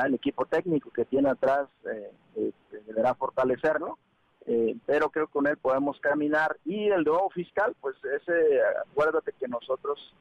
El 0.03 0.15
equipo 0.15 0.45
técnico 0.45 0.89
que 0.89 1.05
tiene 1.05 1.29
atrás 1.29 1.67
eh, 1.85 2.11
eh, 2.35 2.51
deberá 2.87 3.13
fortalecerlo. 3.13 3.97
pero 4.85 5.09
creo 5.09 5.27
que 5.27 5.33
con 5.33 5.47
él 5.47 5.57
podemos 5.57 5.99
caminar. 5.99 6.57
Y 6.65 6.87
el 6.89 7.03
nuevo 7.03 7.29
fiscal, 7.29 7.75
pues 7.81 7.95
ese, 8.03 8.61
acuérdate 8.89 9.31
que 9.39 9.47
nosotros 9.47 10.13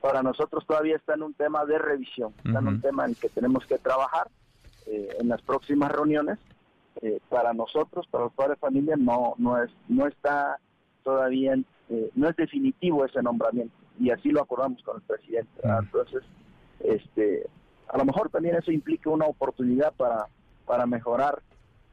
para 0.00 0.22
nosotros 0.22 0.64
todavía 0.66 0.96
está 0.96 1.14
en 1.14 1.22
un 1.22 1.34
tema 1.34 1.64
de 1.64 1.78
revisión, 1.78 2.32
está 2.44 2.58
en 2.58 2.68
un 2.68 2.80
tema 2.80 3.04
en 3.04 3.10
el 3.10 3.16
que 3.16 3.28
tenemos 3.28 3.66
que 3.66 3.78
trabajar 3.78 4.28
eh, 4.86 5.08
en 5.20 5.28
las 5.28 5.42
próximas 5.42 5.90
reuniones. 5.90 6.38
Eh, 7.02 7.20
para 7.28 7.52
nosotros, 7.52 8.06
para 8.10 8.24
los 8.24 8.32
padres 8.32 8.56
de 8.56 8.60
familia, 8.60 8.96
no, 8.96 9.34
no, 9.36 9.62
es, 9.62 9.70
no 9.88 10.06
está 10.06 10.58
todavía, 11.04 11.54
eh, 11.90 12.10
no 12.14 12.28
es 12.30 12.36
definitivo 12.36 13.04
ese 13.04 13.22
nombramiento 13.22 13.74
y 13.98 14.10
así 14.10 14.30
lo 14.30 14.42
acordamos 14.42 14.82
con 14.82 14.96
el 14.96 15.02
presidente. 15.02 15.60
Entonces, 15.62 16.22
este, 16.80 17.46
a 17.88 17.98
lo 17.98 18.04
mejor 18.04 18.30
también 18.30 18.56
eso 18.56 18.70
implica 18.72 19.10
una 19.10 19.26
oportunidad 19.26 19.92
para, 19.94 20.26
para 20.66 20.86
mejorar 20.86 21.42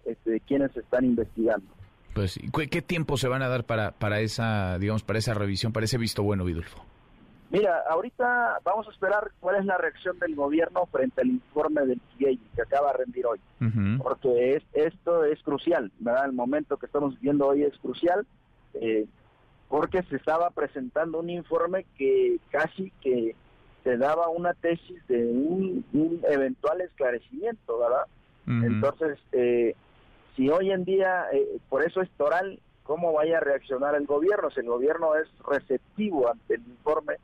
este, 0.05 0.39
quienes 0.41 0.75
están 0.75 1.05
investigando. 1.05 1.67
Pues, 2.13 2.39
¿qué 2.69 2.81
tiempo 2.81 3.17
se 3.17 3.27
van 3.27 3.41
a 3.41 3.47
dar 3.47 3.63
para, 3.63 3.91
para 3.91 4.19
esa, 4.19 4.77
digamos, 4.77 5.03
para 5.03 5.19
esa 5.19 5.33
revisión, 5.33 5.73
para 5.73 5.85
ese 5.85 5.97
visto 5.97 6.23
bueno, 6.23 6.45
Vidulfo? 6.45 6.85
Mira, 7.53 7.83
ahorita 7.87 8.61
vamos 8.63 8.87
a 8.87 8.89
esperar 8.89 9.29
cuál 9.39 9.57
es 9.57 9.65
la 9.65 9.77
reacción 9.77 10.17
del 10.17 10.33
gobierno 10.33 10.87
frente 10.87 11.21
al 11.21 11.27
informe 11.27 11.85
del 11.85 12.01
CIEI 12.17 12.39
que 12.55 12.63
acaba 12.63 12.91
de 12.93 12.97
rendir 12.97 13.27
hoy, 13.27 13.39
porque 14.01 14.55
es, 14.55 14.63
esto 14.73 15.23
es 15.23 15.39
crucial, 15.43 15.91
¿verdad? 15.99 16.25
El 16.25 16.33
momento 16.33 16.77
que 16.77 16.87
estamos 16.87 17.13
viviendo 17.19 17.45
hoy 17.45 17.61
es 17.61 17.77
crucial, 17.77 18.25
eh, 18.73 19.05
porque 19.69 20.01
se 20.01 20.15
estaba 20.15 20.49
presentando 20.49 21.19
un 21.19 21.29
informe 21.29 21.85
que 21.95 22.39
casi 22.49 22.91
que 23.01 23.35
se 23.83 23.97
daba 23.97 24.29
una 24.29 24.55
tesis 24.55 25.05
de 25.07 25.23
un, 25.23 25.85
eventual 26.27 26.81
esclarecimiento, 26.81 27.77
¿verdad? 27.77 28.07
Entonces, 28.47 29.19
eh, 29.31 29.75
si 30.35 30.49
hoy 30.49 30.71
en 30.71 30.85
día, 30.85 31.27
eh, 31.31 31.59
por 31.69 31.83
eso 31.83 32.01
es 32.01 32.09
toral, 32.17 32.59
¿cómo 32.81 33.13
vaya 33.13 33.37
a 33.37 33.41
reaccionar 33.41 33.93
el 33.93 34.07
gobierno? 34.07 34.49
Si 34.49 34.59
el 34.59 34.65
gobierno 34.65 35.13
es 35.17 35.27
receptivo 35.47 36.31
ante 36.31 36.55
el 36.55 36.61
informe, 36.61 37.17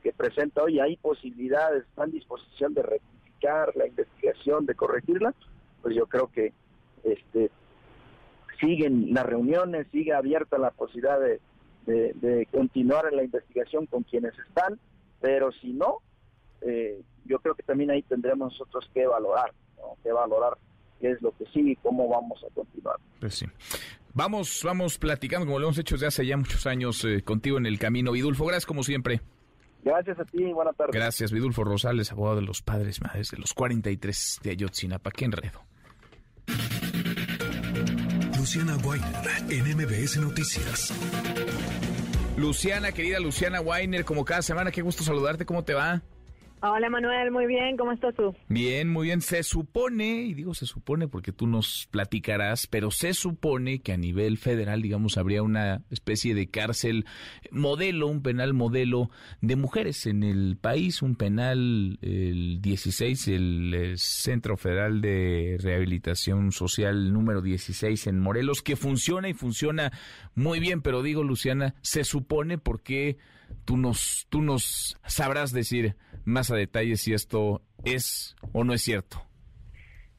que 0.00 0.12
presenta 0.12 0.62
hoy 0.62 0.80
hay 0.80 0.96
posibilidades, 0.96 1.84
está 1.84 2.04
en 2.04 2.12
disposición 2.12 2.74
de 2.74 2.82
rectificar 2.82 3.74
la 3.76 3.86
investigación, 3.86 4.66
de 4.66 4.74
corregirla, 4.74 5.34
pues 5.82 5.94
yo 5.94 6.06
creo 6.06 6.30
que 6.30 6.52
este, 7.04 7.50
siguen 8.60 9.12
las 9.14 9.26
reuniones, 9.26 9.86
sigue 9.90 10.12
abierta 10.12 10.58
la 10.58 10.70
posibilidad 10.70 11.18
de, 11.20 11.40
de, 11.86 12.46
continuar 12.52 13.06
en 13.10 13.16
la 13.16 13.24
investigación 13.24 13.86
con 13.86 14.02
quienes 14.02 14.38
están, 14.46 14.78
pero 15.20 15.50
si 15.52 15.72
no, 15.72 15.98
eh, 16.60 17.00
yo 17.24 17.38
creo 17.40 17.54
que 17.54 17.62
también 17.62 17.90
ahí 17.90 18.02
tendremos 18.02 18.52
nosotros 18.52 18.88
que 18.92 19.06
valorar, 19.06 19.52
que 20.02 20.12
valorar 20.12 20.58
qué 21.00 21.12
es 21.12 21.22
lo 21.22 21.32
que 21.36 21.46
sigue 21.46 21.72
y 21.72 21.76
cómo 21.76 22.08
vamos 22.08 22.44
a 22.44 22.54
continuar. 22.54 22.96
Pues 23.18 23.34
sí. 23.34 23.46
Vamos, 24.12 24.62
vamos 24.64 24.98
platicando 24.98 25.46
como 25.46 25.58
lo 25.58 25.66
hemos 25.66 25.78
hecho 25.78 25.94
desde 25.94 26.08
hace 26.08 26.26
ya 26.26 26.36
muchos 26.36 26.66
años 26.66 27.04
eh, 27.04 27.22
contigo 27.22 27.58
en 27.58 27.66
el 27.66 27.78
camino. 27.78 28.12
Vidulfo, 28.12 28.44
gracias 28.44 28.66
como 28.66 28.82
siempre. 28.82 29.20
Gracias 29.82 30.18
a 30.18 30.24
ti, 30.24 30.44
buenas 30.52 30.76
tardes. 30.76 30.94
Gracias, 30.94 31.32
Vidulfo 31.32 31.64
Rosales, 31.64 32.12
abogado 32.12 32.36
de 32.36 32.42
los 32.42 32.62
padres 32.62 33.00
madres 33.00 33.30
de 33.30 33.38
los 33.38 33.54
43 33.54 34.40
de 34.42 34.50
Ayotzinapa. 34.50 35.10
Qué 35.10 35.24
enredo. 35.24 35.62
Luciana 38.36 38.76
Weiner, 38.78 39.10
en 39.50 39.76
MBS 39.76 40.16
Noticias. 40.18 40.92
Luciana, 42.36 42.92
querida 42.92 43.20
Luciana 43.20 43.60
Weiner, 43.60 44.04
como 44.04 44.24
cada 44.24 44.42
semana, 44.42 44.70
qué 44.70 44.82
gusto 44.82 45.02
saludarte, 45.04 45.44
¿cómo 45.44 45.62
te 45.64 45.74
va? 45.74 46.02
Hola 46.62 46.90
Manuel, 46.90 47.30
muy 47.30 47.46
bien, 47.46 47.78
¿cómo 47.78 47.90
estás 47.90 48.14
tú? 48.14 48.36
Bien, 48.48 48.86
muy 48.90 49.06
bien. 49.06 49.22
Se 49.22 49.42
supone, 49.42 50.24
y 50.24 50.34
digo 50.34 50.52
se 50.52 50.66
supone 50.66 51.08
porque 51.08 51.32
tú 51.32 51.46
nos 51.46 51.88
platicarás, 51.90 52.66
pero 52.66 52.90
se 52.90 53.14
supone 53.14 53.80
que 53.80 53.94
a 53.94 53.96
nivel 53.96 54.36
federal, 54.36 54.82
digamos, 54.82 55.16
habría 55.16 55.42
una 55.42 55.80
especie 55.88 56.34
de 56.34 56.48
cárcel 56.48 57.06
modelo, 57.50 58.08
un 58.08 58.22
penal 58.22 58.52
modelo 58.52 59.08
de 59.40 59.56
mujeres 59.56 60.04
en 60.04 60.22
el 60.22 60.58
país, 60.60 61.00
un 61.00 61.16
penal, 61.16 61.98
el 62.02 62.60
16, 62.60 63.28
el, 63.28 63.94
Centro 63.96 64.58
Federal 64.58 65.00
de 65.00 65.56
Rehabilitación 65.62 66.52
Social 66.52 67.10
número 67.10 67.40
16 67.40 68.06
en 68.06 68.20
Morelos, 68.20 68.60
que 68.60 68.76
funciona 68.76 69.30
y 69.30 69.34
funciona 69.34 69.92
muy 70.34 70.60
bien, 70.60 70.82
pero 70.82 71.02
digo, 71.02 71.24
Luciana, 71.24 71.74
se 71.80 72.04
supone 72.04 72.58
porque 72.58 73.16
tú 73.64 73.76
nos, 73.76 74.26
tú 74.28 74.42
nos 74.42 74.98
sabrás 75.06 75.52
decir 75.52 75.96
más 76.24 76.50
a 76.50 76.56
detalle 76.56 76.96
si 76.96 77.12
esto 77.12 77.62
es 77.84 78.36
o 78.52 78.64
no 78.64 78.72
es 78.72 78.82
cierto. 78.82 79.22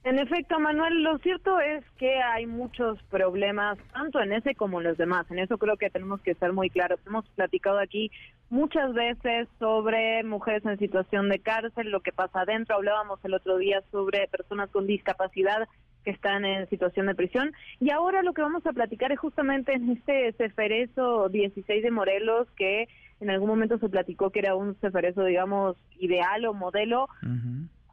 En 0.04 0.18
efecto, 0.18 0.60
Manuel, 0.60 1.04
lo 1.04 1.20
cierto 1.20 1.60
es 1.60 1.84
que 2.00 2.24
hay 2.24 2.48
muchos 2.48 3.02
problemas, 3.04 3.78
tanto 3.94 4.20
en 4.20 4.34
ese 4.34 4.56
como 4.56 4.80
en 4.80 4.88
los 4.88 4.98
demás. 4.98 5.30
En 5.30 5.38
eso 5.38 5.60
creo 5.60 5.78
que 5.78 5.92
tenemos 5.92 6.20
que 6.22 6.34
ser 6.34 6.54
muy 6.54 6.72
claros. 6.72 7.00
Hemos 7.06 7.30
platicado 7.30 7.78
aquí 7.78 8.10
muchas 8.50 8.94
veces 8.94 9.48
sobre 9.60 10.24
mujeres 10.24 10.66
en 10.66 10.80
situación 10.80 11.30
de 11.30 11.38
cárcel, 11.38 11.92
lo 11.92 12.00
que 12.00 12.12
pasa 12.12 12.42
adentro. 12.42 12.78
Hablábamos 12.78 13.24
el 13.24 13.36
otro 13.36 13.58
día 13.58 13.84
sobre 13.92 14.28
personas 14.28 14.72
con 14.72 14.88
discapacidad 14.88 15.68
que 16.04 16.12
están 16.12 16.46
en 16.46 16.68
situación 16.70 17.08
de 17.08 17.16
prisión. 17.16 17.52
Y 17.80 17.92
ahora 17.92 18.24
lo 18.24 18.34
que 18.34 18.42
vamos 18.42 18.66
a 18.66 18.74
platicar 18.74 19.12
es 19.12 19.20
justamente 19.20 19.74
en 19.74 19.90
este 19.92 20.34
Ceferezo 20.34 21.30
16 21.30 21.84
de 21.84 21.92
Morelos, 21.92 22.48
que 22.56 22.88
en 23.20 23.30
algún 23.30 23.50
momento 23.50 23.78
se 23.78 23.90
platicó 23.90 24.32
que 24.32 24.40
era 24.40 24.56
un 24.56 24.76
Ceferezo, 24.76 25.24
digamos, 25.24 25.78
ideal 26.00 26.46
o 26.46 26.54
modelo. 26.54 27.08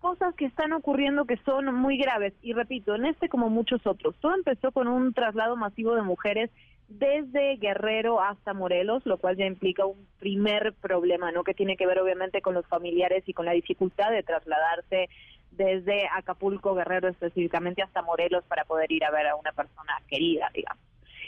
Cosas 0.01 0.35
que 0.37 0.47
están 0.47 0.73
ocurriendo 0.73 1.25
que 1.25 1.37
son 1.39 1.75
muy 1.75 1.99
graves. 1.99 2.33
Y 2.41 2.53
repito, 2.53 2.95
en 2.95 3.07
este 3.07 3.29
como 3.29 3.51
muchos 3.51 3.87
otros. 3.87 4.15
Todo 4.21 4.35
empezó 4.35 4.73
con 4.73 4.89
un 4.89 5.13
traslado 5.13 5.57
masivo 5.57 5.95
de 5.95 6.03
mujeres 6.03 6.51
desde 6.89 7.57
Guerrero 7.57 8.21
hasta 8.23 8.55
Morelos, 8.55 9.05
lo 9.05 9.19
cual 9.19 9.37
ya 9.37 9.45
implica 9.45 9.85
un 9.85 10.07
primer 10.19 10.73
problema, 10.73 11.31
¿no? 11.31 11.45
Que 11.45 11.53
tiene 11.53 11.77
que 11.77 11.87
ver 11.87 11.99
obviamente 12.01 12.41
con 12.41 12.55
los 12.55 12.67
familiares 12.67 13.25
y 13.27 13.35
con 13.35 13.45
la 13.45 13.53
dificultad 13.53 14.11
de 14.11 14.23
trasladarse 14.23 15.11
desde 15.51 16.09
Acapulco, 16.15 16.75
Guerrero 16.75 17.09
específicamente, 17.09 17.83
hasta 17.83 18.03
Morelos 18.03 18.45
para 18.45 18.65
poder 18.65 18.91
ir 18.93 19.05
a 19.05 19.11
ver 19.11 19.27
a 19.27 19.37
una 19.37 19.53
persona 19.53 19.95
querida, 20.09 20.51
digamos. 20.55 20.83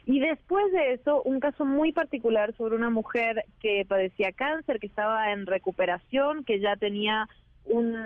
Y 0.06 0.20
después 0.20 0.72
de 0.72 0.94
eso, 0.94 1.22
un 1.22 1.40
caso 1.40 1.64
muy 1.64 1.92
particular 1.92 2.54
sobre 2.56 2.76
una 2.76 2.90
mujer 2.90 3.44
que 3.60 3.84
padecía 3.86 4.32
cáncer, 4.32 4.80
que 4.80 4.86
estaba 4.86 5.32
en 5.32 5.46
recuperación, 5.46 6.44
que 6.44 6.58
ya 6.60 6.76
tenía 6.76 7.28
un, 7.64 7.96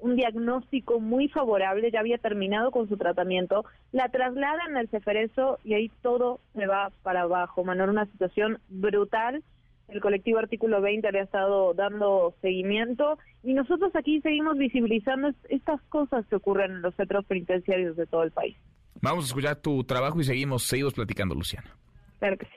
un 0.00 0.16
diagnóstico 0.16 1.00
muy 1.00 1.28
favorable, 1.28 1.90
ya 1.90 2.00
había 2.00 2.18
terminado 2.18 2.70
con 2.70 2.88
su 2.88 2.96
tratamiento, 2.96 3.64
la 3.92 4.08
trasladan 4.08 4.76
al 4.76 4.88
Ceferezo 4.88 5.58
y 5.64 5.74
ahí 5.74 5.90
todo 6.02 6.40
se 6.54 6.66
va 6.66 6.90
para 7.02 7.22
abajo. 7.22 7.64
Manuel, 7.64 7.90
una 7.90 8.06
situación 8.06 8.60
brutal 8.68 9.42
el 9.88 10.00
colectivo 10.00 10.38
Artículo 10.38 10.80
20 10.80 11.10
le 11.10 11.20
ha 11.20 11.24
estado 11.24 11.74
dando 11.74 12.34
seguimiento 12.40 13.18
y 13.42 13.54
nosotros 13.54 13.90
aquí 13.94 14.20
seguimos 14.20 14.56
visibilizando 14.58 15.30
estas 15.48 15.80
cosas 15.88 16.26
que 16.26 16.36
ocurren 16.36 16.72
en 16.72 16.82
los 16.82 16.94
centros 16.94 17.24
penitenciarios 17.24 17.96
de 17.96 18.06
todo 18.06 18.22
el 18.22 18.30
país. 18.30 18.56
Vamos 19.00 19.24
a 19.24 19.28
escuchar 19.28 19.56
tu 19.56 19.84
trabajo 19.84 20.20
y 20.20 20.24
seguimos, 20.24 20.64
seguimos 20.64 20.94
platicando, 20.94 21.34
Luciana. 21.34 21.76
Claro 22.18 22.36
que 22.36 22.46
sí. 22.46 22.52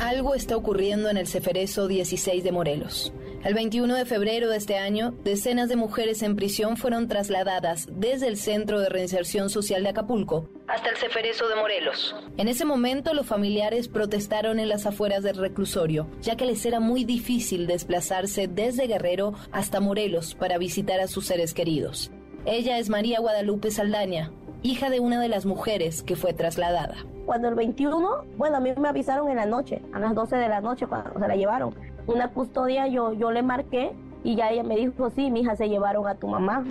Algo 0.00 0.34
está 0.34 0.56
ocurriendo 0.56 1.10
en 1.10 1.18
el 1.18 1.26
Ceferezo 1.26 1.86
16 1.86 2.42
de 2.42 2.52
Morelos. 2.52 3.12
El 3.44 3.54
21 3.54 3.94
de 3.94 4.04
febrero 4.04 4.50
de 4.50 4.56
este 4.56 4.78
año, 4.78 5.14
decenas 5.22 5.68
de 5.68 5.76
mujeres 5.76 6.22
en 6.24 6.34
prisión 6.34 6.76
fueron 6.76 7.06
trasladadas 7.06 7.86
desde 7.92 8.26
el 8.26 8.36
Centro 8.36 8.80
de 8.80 8.88
Reinserción 8.88 9.48
Social 9.48 9.84
de 9.84 9.90
Acapulco 9.90 10.48
hasta 10.66 10.90
el 10.90 10.96
Ceferezo 10.96 11.48
de 11.48 11.54
Morelos. 11.54 12.16
En 12.36 12.48
ese 12.48 12.64
momento, 12.64 13.14
los 13.14 13.26
familiares 13.26 13.86
protestaron 13.86 14.58
en 14.58 14.68
las 14.68 14.86
afueras 14.86 15.22
del 15.22 15.36
reclusorio, 15.36 16.08
ya 16.20 16.36
que 16.36 16.46
les 16.46 16.66
era 16.66 16.80
muy 16.80 17.04
difícil 17.04 17.68
desplazarse 17.68 18.48
desde 18.48 18.88
Guerrero 18.88 19.34
hasta 19.52 19.80
Morelos 19.80 20.34
para 20.34 20.58
visitar 20.58 20.98
a 20.98 21.06
sus 21.06 21.26
seres 21.26 21.54
queridos. 21.54 22.10
Ella 22.44 22.78
es 22.78 22.90
María 22.90 23.20
Guadalupe 23.20 23.70
Saldaña, 23.70 24.32
hija 24.62 24.90
de 24.90 24.98
una 24.98 25.20
de 25.20 25.28
las 25.28 25.46
mujeres 25.46 26.02
que 26.02 26.16
fue 26.16 26.34
trasladada. 26.34 26.96
Cuando 27.24 27.48
el 27.48 27.54
21, 27.54 28.24
bueno, 28.36 28.56
a 28.56 28.60
mí 28.60 28.72
me 28.76 28.88
avisaron 28.88 29.30
en 29.30 29.36
la 29.36 29.46
noche, 29.46 29.80
a 29.92 30.00
las 30.00 30.14
12 30.14 30.36
de 30.36 30.48
la 30.48 30.60
noche 30.60 30.86
cuando 30.86 31.12
se 31.18 31.28
la 31.28 31.36
llevaron 31.36 31.87
una 32.08 32.30
custodia, 32.30 32.88
yo, 32.88 33.12
yo 33.12 33.30
le 33.30 33.42
marqué 33.42 33.92
y 34.24 34.34
ya 34.34 34.50
ella 34.50 34.64
me 34.64 34.76
dijo, 34.76 35.10
sí, 35.10 35.30
mi 35.30 35.40
hija 35.40 35.54
se 35.54 35.68
llevaron 35.68 36.08
a 36.08 36.16
tu 36.16 36.26
mamá. 36.26 36.64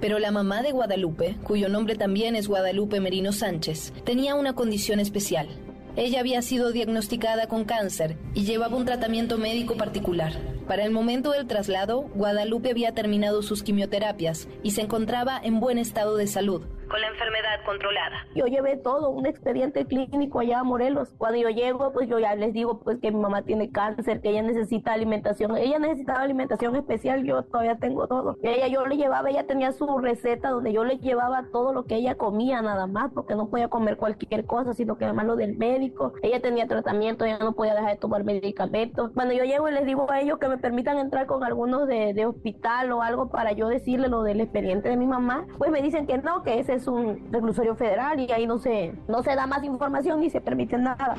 Pero 0.00 0.18
la 0.18 0.32
mamá 0.32 0.62
de 0.62 0.72
Guadalupe, 0.72 1.36
cuyo 1.44 1.68
nombre 1.68 1.94
también 1.94 2.34
es 2.34 2.48
Guadalupe 2.48 3.00
Merino 3.00 3.32
Sánchez, 3.32 3.92
tenía 4.04 4.34
una 4.34 4.54
condición 4.54 5.00
especial. 5.00 5.48
Ella 5.96 6.18
había 6.18 6.42
sido 6.42 6.72
diagnosticada 6.72 7.46
con 7.46 7.64
cáncer 7.64 8.16
y 8.34 8.44
llevaba 8.44 8.76
un 8.76 8.84
tratamiento 8.84 9.38
médico 9.38 9.76
particular. 9.76 10.32
Para 10.66 10.84
el 10.84 10.90
momento 10.90 11.30
del 11.30 11.46
traslado, 11.46 12.08
Guadalupe 12.14 12.70
había 12.70 12.94
terminado 12.94 13.42
sus 13.42 13.62
quimioterapias 13.62 14.48
y 14.64 14.72
se 14.72 14.80
encontraba 14.80 15.38
en 15.40 15.60
buen 15.60 15.78
estado 15.78 16.16
de 16.16 16.26
salud, 16.26 16.64
con 16.88 17.00
la 17.00 17.08
enfermedad 17.08 17.64
controlada. 17.66 18.26
Yo 18.34 18.46
llevé 18.46 18.76
todo, 18.76 19.10
un 19.10 19.26
expediente 19.26 19.84
clínico 19.84 20.40
allá 20.40 20.60
a 20.60 20.64
Morelos. 20.64 21.12
Cuando 21.18 21.38
yo 21.38 21.48
llego, 21.48 21.92
pues 21.92 22.08
yo 22.08 22.18
ya 22.18 22.34
les 22.34 22.52
digo 22.52 22.80
pues 22.80 22.98
que 23.00 23.10
mi 23.10 23.20
mamá 23.20 23.42
tiene 23.42 23.70
cáncer, 23.70 24.20
que 24.20 24.30
ella 24.30 24.42
necesita 24.42 24.92
alimentación. 24.92 25.56
Ella 25.56 25.78
necesitaba 25.78 26.22
alimentación 26.22 26.76
especial, 26.76 27.24
yo 27.24 27.42
todavía 27.42 27.76
tengo 27.76 28.06
todo. 28.06 28.36
Ella 28.42 28.68
yo 28.68 28.86
le 28.86 28.96
llevaba, 28.96 29.30
ella 29.30 29.46
tenía 29.46 29.72
su 29.72 29.98
receta 29.98 30.50
donde 30.50 30.72
yo 30.72 30.84
le 30.84 30.98
llevaba 30.98 31.46
todo 31.52 31.72
lo 31.72 31.84
que 31.84 31.96
ella 31.96 32.16
comía 32.16 32.62
nada 32.62 32.86
más, 32.86 33.10
porque 33.12 33.34
no 33.34 33.48
podía 33.48 33.68
comer 33.68 33.96
cualquier 33.96 34.44
cosa, 34.46 34.74
sino 34.74 34.96
que 34.96 35.04
además 35.04 35.26
lo 35.26 35.36
del 35.36 35.56
médico. 35.84 36.14
Ella 36.22 36.40
tenía 36.40 36.66
tratamiento, 36.66 37.24
ella 37.24 37.38
no 37.38 37.52
podía 37.52 37.74
dejar 37.74 37.92
de 37.92 37.96
tomar 37.96 38.24
medicamentos. 38.24 39.10
Cuando 39.14 39.34
yo 39.34 39.44
llego 39.44 39.68
y 39.68 39.72
les 39.72 39.86
digo 39.86 40.10
a 40.10 40.20
ellos 40.20 40.38
que 40.38 40.48
me 40.48 40.58
permitan 40.58 40.98
entrar 40.98 41.26
con 41.26 41.44
algunos 41.44 41.86
de, 41.86 42.14
de 42.14 42.26
hospital 42.26 42.92
o 42.92 43.02
algo 43.02 43.28
para 43.28 43.52
yo 43.52 43.68
decirle 43.68 44.08
lo 44.08 44.22
del 44.22 44.40
expediente 44.40 44.88
de 44.88 44.96
mi 44.96 45.06
mamá, 45.06 45.46
pues 45.58 45.70
me 45.70 45.82
dicen 45.82 46.06
que 46.06 46.18
no, 46.18 46.42
que 46.42 46.58
ese 46.58 46.74
es 46.74 46.86
un 46.86 47.30
reclusorio 47.30 47.76
federal 47.76 48.20
y 48.20 48.30
ahí 48.32 48.46
no 48.46 48.58
se, 48.58 48.94
no 49.08 49.22
se 49.22 49.34
da 49.34 49.46
más 49.46 49.62
información 49.64 50.20
ni 50.20 50.30
se 50.30 50.40
permite 50.40 50.76
nada. 50.78 51.14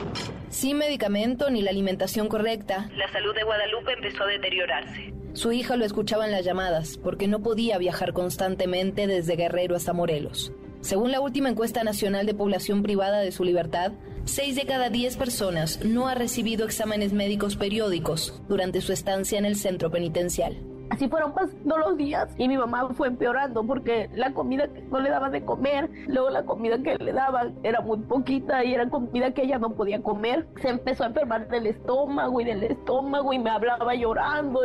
Sin 0.50 0.78
medicamento 0.78 1.50
ni 1.50 1.62
la 1.62 1.72
alimentación 1.72 2.28
correcta, 2.28 2.90
la 2.96 3.12
salud 3.12 3.34
de 3.36 3.44
Guadalupe 3.44 3.94
empezó 3.94 4.24
a 4.24 4.28
deteriorarse. 4.28 5.14
Su 5.34 5.52
hija 5.52 5.76
lo 5.76 5.84
escuchaba 5.84 6.26
en 6.26 6.32
las 6.32 6.46
llamadas 6.46 6.98
porque 6.98 7.28
no 7.28 7.42
podía 7.42 7.78
viajar 7.78 8.14
constantemente 8.14 9.06
desde 9.06 9.36
Guerrero 9.36 9.76
hasta 9.76 9.92
Morelos. 9.92 10.54
Según 10.80 11.12
la 11.12 11.20
última 11.20 11.50
encuesta 11.50 11.84
nacional 11.84 12.26
de 12.26 12.36
población 12.36 12.84
privada 12.84 13.20
de 13.20 13.32
su 13.32 13.44
libertad, 13.44 13.92
6 14.26 14.56
de 14.56 14.66
cada 14.66 14.90
10 14.90 15.18
personas 15.18 15.86
no 15.86 16.08
ha 16.08 16.16
recibido 16.16 16.66
exámenes 16.66 17.14
médicos 17.14 17.56
periódicos 17.56 18.42
durante 18.50 18.82
su 18.82 18.92
estancia 18.92 19.38
en 19.38 19.46
el 19.46 19.56
centro 19.56 19.92
penitencial. 19.92 20.58
Así 20.90 21.08
fueron 21.08 21.34
pasando 21.34 21.78
los 21.78 21.96
días 21.96 22.30
y 22.38 22.48
mi 22.48 22.58
mamá 22.58 22.90
fue 22.96 23.08
empeorando 23.08 23.64
porque 23.66 24.10
la 24.16 24.34
comida 24.34 24.68
que 24.68 24.82
no 24.82 25.00
le 25.00 25.12
daba 25.12 25.30
de 25.30 25.46
comer, 25.46 25.90
luego 26.08 26.32
la 26.32 26.44
comida 26.44 26.82
que 26.82 26.96
le 26.98 27.14
daban 27.14 27.56
era 27.64 27.82
muy 27.82 28.00
poquita 28.00 28.66
y 28.66 28.74
era 28.74 28.90
comida 28.90 29.32
que 29.32 29.44
ella 29.44 29.60
no 29.60 29.76
podía 29.76 30.02
comer. 30.02 30.48
Se 30.60 30.70
empezó 30.70 31.04
a 31.04 31.08
enfermar 31.08 31.48
del 31.48 31.68
estómago 31.68 32.42
y 32.42 32.46
del 32.46 32.64
estómago 32.64 33.32
y 33.32 33.40
me 33.40 33.52
hablaba 33.52 33.94
llorando. 33.94 34.62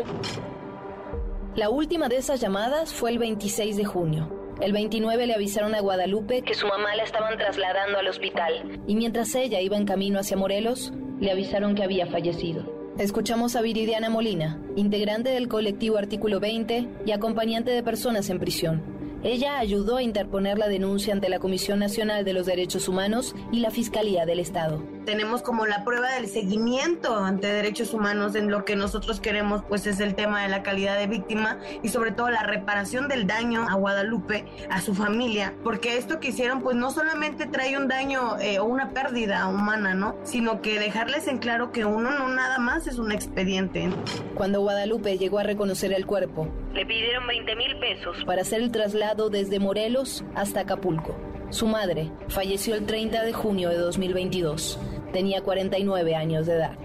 La 1.55 1.69
última 1.69 2.09
de 2.09 2.17
esas 2.17 2.41
llamadas 2.41 2.95
fue 2.95 3.11
el 3.11 3.19
26 3.19 3.77
de 3.77 3.85
junio. 3.85 4.40
El 4.61 4.73
29 4.73 5.27
le 5.27 5.33
avisaron 5.35 5.75
a 5.75 5.81
Guadalupe 5.81 6.43
que 6.43 6.53
su 6.53 6.67
mamá 6.67 6.95
la 6.95 7.05
estaban 7.05 7.39
trasladando 7.39 7.99
al 7.99 8.09
hospital 8.09 8.79
y 8.87 8.95
mientras 8.95 9.35
ella 9.35 9.59
iba 9.63 9.79
en 9.79 9.87
camino 9.87 10.19
hacia 10.19 10.37
Morelos, 10.37 10.93
le 11.19 11.31
avisaron 11.31 11.75
que 11.75 11.83
había 11.83 12.07
fallecido. 12.07 12.65
Escuchamos 12.99 13.57
a 13.57 13.63
Viridiana 13.63 14.11
Molina, 14.11 14.61
integrante 14.77 15.31
del 15.31 15.49
colectivo 15.49 15.97
Artículo 15.97 16.41
20 16.41 16.89
y 17.07 17.13
acompañante 17.13 17.71
de 17.71 17.83
personas 17.83 18.29
en 18.29 18.39
prisión. 18.39 19.00
Ella 19.23 19.59
ayudó 19.59 19.99
a 19.99 20.03
interponer 20.03 20.57
la 20.57 20.69
denuncia 20.69 21.13
ante 21.13 21.29
la 21.29 21.41
Comisión 21.41 21.79
Nacional 21.79 22.25
de 22.25 22.33
los 22.33 22.47
Derechos 22.47 22.89
Humanos 22.89 23.35
y 23.53 23.61
la 23.61 23.71
Fiscalía 23.71 24.25
del 24.25 24.41
Estado. 24.41 24.83
Tenemos 25.05 25.43
como 25.43 25.67
la 25.67 25.85
prueba 25.85 26.11
del 26.13 26.27
seguimiento 26.27 27.15
ante 27.15 27.53
derechos 27.53 27.93
humanos 27.93 28.35
en 28.35 28.51
lo 28.51 28.65
que 28.65 28.77
nosotros 28.77 29.21
queremos 29.21 29.63
pues 29.69 29.87
es 29.87 30.01
el 30.01 30.15
tema 30.15 30.43
de 30.43 30.49
la 30.49 30.63
calidad 30.63 30.99
de 30.99 31.07
víctima 31.07 31.59
y 31.83 31.89
sobre 31.89 32.13
todo 32.13 32.31
la 32.31 32.45
reparación 32.45 33.09
del 33.09 33.27
daño 33.27 33.67
a 33.69 33.75
Guadalupe, 33.75 34.47
a 34.71 34.81
su 34.81 34.95
familia, 34.95 35.53
porque 35.65 35.99
esto 35.99 36.19
que 36.19 36.29
hicieron 36.29 36.63
pues 36.63 36.77
no 36.77 36.91
solamente 36.91 37.45
trae 37.47 37.77
un 37.77 37.89
daño 37.89 38.39
eh, 38.39 38.59
o 38.59 38.65
una 38.65 38.91
pérdida 38.91 39.49
humana, 39.49 39.93
¿no? 39.93 40.17
Sino 40.23 40.63
que 40.63 40.79
dejarles 40.79 41.29
en 41.29 41.39
claro 41.39 41.73
que 41.73 41.85
uno 41.85 42.11
no 42.11 42.29
nada 42.29 42.59
más 42.59 42.87
es 42.87 42.99
un 42.99 43.13
expediente. 43.13 43.91
Cuando 44.35 44.63
Guadalupe 44.63 45.19
llegó 45.19 45.41
a 45.41 45.43
reconocer 45.43 45.93
el 45.93 46.07
cuerpo, 46.07 46.49
le 46.73 46.87
pidieron 46.87 47.27
20 47.27 47.57
mil 47.57 47.77
pesos 47.79 48.25
para 48.25 48.43
hacer 48.43 48.63
el 48.63 48.71
traslado 48.71 49.10
desde 49.15 49.59
Morelos 49.59 50.25
hasta 50.35 50.61
Acapulco. 50.61 51.17
Su 51.51 51.67
madre 51.67 52.11
falleció 52.29 52.77
el 52.77 52.87
30 52.87 53.25
de 53.25 53.33
junio 53.33 53.69
de 53.71 53.79
2022. 53.79 54.79
Tenía 55.13 55.43
49 55.43 56.15
años 56.15 56.47
de 56.47 56.55
edad. 56.55 56.79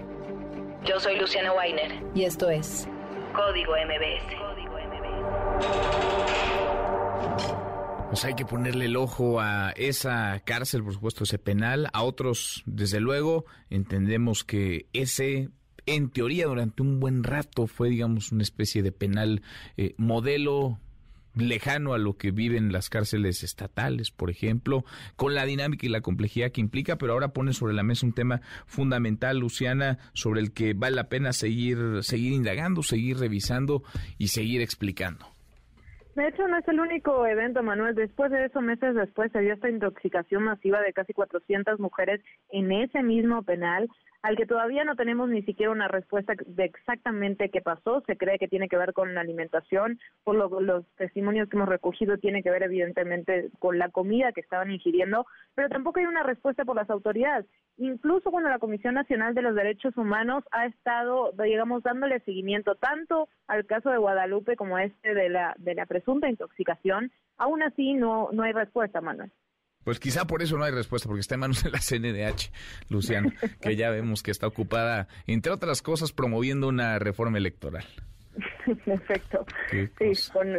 Yo 0.84 0.98
soy 0.98 1.18
Luciana 1.18 1.52
Weiner. 1.52 2.02
Y 2.14 2.24
esto 2.24 2.50
es 2.50 2.88
Código 3.32 3.72
MBS. 3.72 4.36
Pues 8.08 8.24
hay 8.24 8.34
que 8.34 8.44
ponerle 8.44 8.86
el 8.86 8.96
ojo 8.96 9.40
a 9.40 9.72
esa 9.76 10.40
cárcel, 10.44 10.82
por 10.82 10.94
supuesto, 10.94 11.24
ese 11.24 11.38
penal. 11.38 11.88
A 11.92 12.02
otros, 12.02 12.62
desde 12.66 12.98
luego, 12.98 13.44
entendemos 13.70 14.42
que 14.42 14.86
ese 14.92 15.50
en 15.86 16.10
teoría 16.10 16.46
durante 16.46 16.82
un 16.82 16.98
buen 16.98 17.22
rato 17.22 17.68
fue, 17.68 17.88
digamos, 17.88 18.32
una 18.32 18.42
especie 18.42 18.82
de 18.82 18.90
penal 18.90 19.42
eh, 19.76 19.94
modelo 19.96 20.80
lejano 21.36 21.94
a 21.94 21.98
lo 21.98 22.16
que 22.16 22.30
viven 22.30 22.72
las 22.72 22.90
cárceles 22.90 23.42
estatales, 23.42 24.10
por 24.10 24.30
ejemplo, 24.30 24.84
con 25.16 25.34
la 25.34 25.44
dinámica 25.44 25.86
y 25.86 25.90
la 25.90 26.00
complejidad 26.00 26.50
que 26.50 26.60
implica, 26.60 26.96
pero 26.96 27.12
ahora 27.12 27.28
pone 27.28 27.52
sobre 27.52 27.74
la 27.74 27.82
mesa 27.82 28.06
un 28.06 28.12
tema 28.12 28.40
fundamental, 28.66 29.38
Luciana, 29.38 29.98
sobre 30.12 30.40
el 30.40 30.52
que 30.52 30.74
vale 30.74 30.96
la 30.96 31.08
pena 31.08 31.32
seguir, 31.32 32.02
seguir 32.02 32.32
indagando, 32.32 32.82
seguir 32.82 33.18
revisando 33.18 33.82
y 34.18 34.28
seguir 34.28 34.62
explicando. 34.62 35.26
De 36.16 36.28
hecho, 36.28 36.48
no 36.48 36.56
es 36.56 36.66
el 36.66 36.80
único 36.80 37.26
evento, 37.26 37.62
Manuel. 37.62 37.94
Después 37.94 38.30
de 38.30 38.46
eso, 38.46 38.62
meses 38.62 38.94
después, 38.94 39.30
se 39.32 39.40
dio 39.40 39.52
esta 39.52 39.68
intoxicación 39.68 40.44
masiva 40.44 40.80
de 40.80 40.94
casi 40.94 41.12
400 41.12 41.78
mujeres 41.78 42.22
en 42.48 42.72
ese 42.72 43.02
mismo 43.02 43.42
penal 43.42 43.86
al 44.26 44.36
que 44.36 44.44
todavía 44.44 44.82
no 44.82 44.96
tenemos 44.96 45.28
ni 45.28 45.42
siquiera 45.42 45.70
una 45.70 45.86
respuesta 45.86 46.32
de 46.46 46.64
exactamente 46.64 47.48
qué 47.48 47.60
pasó. 47.60 48.02
Se 48.08 48.16
cree 48.16 48.40
que 48.40 48.48
tiene 48.48 48.68
que 48.68 48.76
ver 48.76 48.92
con 48.92 49.14
la 49.14 49.20
alimentación, 49.20 50.00
por 50.24 50.34
los 50.34 50.84
testimonios 50.96 51.48
que 51.48 51.56
hemos 51.56 51.68
recogido 51.68 52.18
tiene 52.18 52.42
que 52.42 52.50
ver 52.50 52.64
evidentemente 52.64 53.50
con 53.60 53.78
la 53.78 53.88
comida 53.90 54.32
que 54.32 54.40
estaban 54.40 54.72
ingiriendo, 54.72 55.26
pero 55.54 55.68
tampoco 55.68 56.00
hay 56.00 56.06
una 56.06 56.24
respuesta 56.24 56.64
por 56.64 56.74
las 56.74 56.90
autoridades. 56.90 57.46
Incluso 57.76 58.32
cuando 58.32 58.50
la 58.50 58.58
Comisión 58.58 58.94
Nacional 58.94 59.32
de 59.32 59.42
los 59.42 59.54
Derechos 59.54 59.96
Humanos 59.96 60.42
ha 60.50 60.66
estado, 60.66 61.30
digamos, 61.40 61.84
dándole 61.84 62.18
seguimiento 62.20 62.74
tanto 62.74 63.28
al 63.46 63.64
caso 63.64 63.90
de 63.90 63.98
Guadalupe 63.98 64.56
como 64.56 64.76
este 64.76 65.14
de 65.14 65.28
la 65.28 65.54
de 65.56 65.76
la 65.76 65.86
presunta 65.86 66.28
intoxicación, 66.28 67.12
aún 67.36 67.62
así 67.62 67.94
no 67.94 68.30
no 68.32 68.42
hay 68.42 68.52
respuesta, 68.52 69.00
Manuel. 69.00 69.30
Pues 69.86 70.00
quizá 70.00 70.26
por 70.26 70.42
eso 70.42 70.58
no 70.58 70.64
hay 70.64 70.72
respuesta, 70.72 71.06
porque 71.06 71.20
está 71.20 71.36
en 71.36 71.42
manos 71.42 71.62
de 71.62 71.70
la 71.70 71.78
CNDH, 71.78 72.50
Luciano, 72.90 73.30
que 73.60 73.76
ya 73.76 73.88
vemos 73.88 74.24
que 74.24 74.32
está 74.32 74.48
ocupada, 74.48 75.06
entre 75.28 75.52
otras 75.52 75.80
cosas, 75.80 76.10
promoviendo 76.10 76.66
una 76.66 76.98
reforma 76.98 77.38
electoral. 77.38 77.84
Perfecto. 78.84 79.46
Sí, 79.70 79.88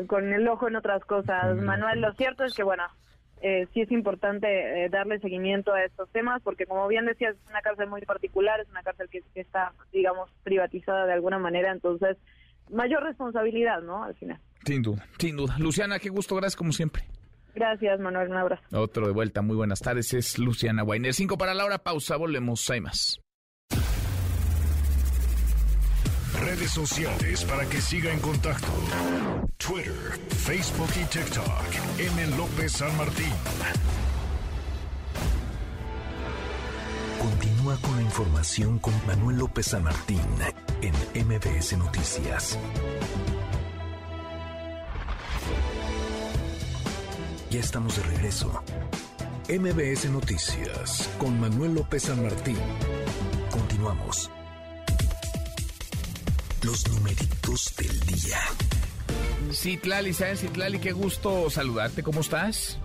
con, 0.07 0.33
el 0.33 0.47
ojo 0.47 0.69
en 0.69 0.77
otras 0.77 1.03
cosas. 1.03 1.57
Manuel, 1.57 1.99
lo 1.99 2.13
cierto 2.13 2.45
es 2.45 2.53
que, 2.53 2.63
bueno, 2.63 2.85
eh, 3.41 3.67
sí 3.73 3.81
es 3.81 3.91
importante 3.91 4.85
eh, 4.85 4.87
darle 4.87 5.19
seguimiento 5.19 5.73
a 5.73 5.83
estos 5.83 6.09
temas, 6.11 6.41
porque 6.41 6.65
como 6.65 6.87
bien 6.87 7.05
decías, 7.05 7.35
es 7.35 7.49
una 7.49 7.59
cárcel 7.59 7.89
muy 7.89 8.03
particular, 8.03 8.61
es 8.61 8.69
una 8.69 8.81
cárcel 8.81 9.09
que, 9.09 9.23
que 9.33 9.41
está, 9.41 9.73
digamos, 9.91 10.31
privatizada 10.43 11.05
de 11.05 11.11
alguna 11.11 11.37
manera, 11.37 11.73
entonces, 11.73 12.15
mayor 12.69 13.03
responsabilidad, 13.03 13.81
¿no? 13.81 14.05
Al 14.05 14.15
final. 14.15 14.39
Sin 14.63 14.81
duda, 14.81 15.05
sin 15.17 15.35
duda. 15.35 15.57
Luciana, 15.59 15.99
qué 15.99 16.07
gusto, 16.07 16.33
gracias 16.37 16.55
como 16.55 16.71
siempre. 16.71 17.03
Gracias, 17.57 17.99
Manuel. 17.99 18.29
Un 18.29 18.37
abrazo. 18.37 18.61
Otro 18.71 19.07
de 19.07 19.13
vuelta. 19.13 19.41
Muy 19.41 19.55
buenas 19.55 19.79
tardes. 19.79 20.13
Es 20.13 20.37
Luciana 20.37 20.83
Weiner. 20.83 21.11
Cinco 21.13 21.39
para 21.39 21.55
la 21.55 21.65
hora. 21.65 21.79
Pausa. 21.79 22.15
Volvemos. 22.15 22.69
Hay 22.69 22.81
más. 22.81 23.19
Redes 26.39 26.69
sociales 26.69 27.43
para 27.45 27.65
que 27.65 27.81
siga 27.81 28.13
en 28.13 28.19
contacto: 28.19 28.67
Twitter, 29.57 30.19
Facebook 30.29 30.89
y 31.01 31.05
TikTok. 31.05 31.65
M. 31.97 32.37
López 32.37 32.73
San 32.73 32.95
Martín. 32.95 33.33
Continúa 37.19 37.75
con 37.81 37.95
la 37.95 38.03
información 38.03 38.77
con 38.77 38.93
Manuel 39.07 39.39
López 39.39 39.65
San 39.65 39.83
Martín 39.83 40.21
en 40.83 41.25
MBS 41.25 41.75
Noticias. 41.75 42.59
Ya 47.49 47.61
estamos 47.61 47.95
de 47.95 48.03
regreso. 48.03 48.51
MBS 49.47 50.09
Noticias 50.09 51.09
con 51.17 51.39
Manuel 51.39 51.75
López 51.75 52.03
San 52.03 52.21
Martín. 52.21 52.57
Continuamos. 53.49 54.29
Los 56.63 56.89
numeritos 56.89 57.73
del 57.77 57.99
día. 58.01 58.39
Citlali, 59.53 60.13
¿sabes 60.13 60.41
Citlali? 60.41 60.79
Qué 60.79 60.91
gusto 60.91 61.49
saludarte. 61.49 62.03
¿Cómo 62.03 62.19
estás? 62.19 62.79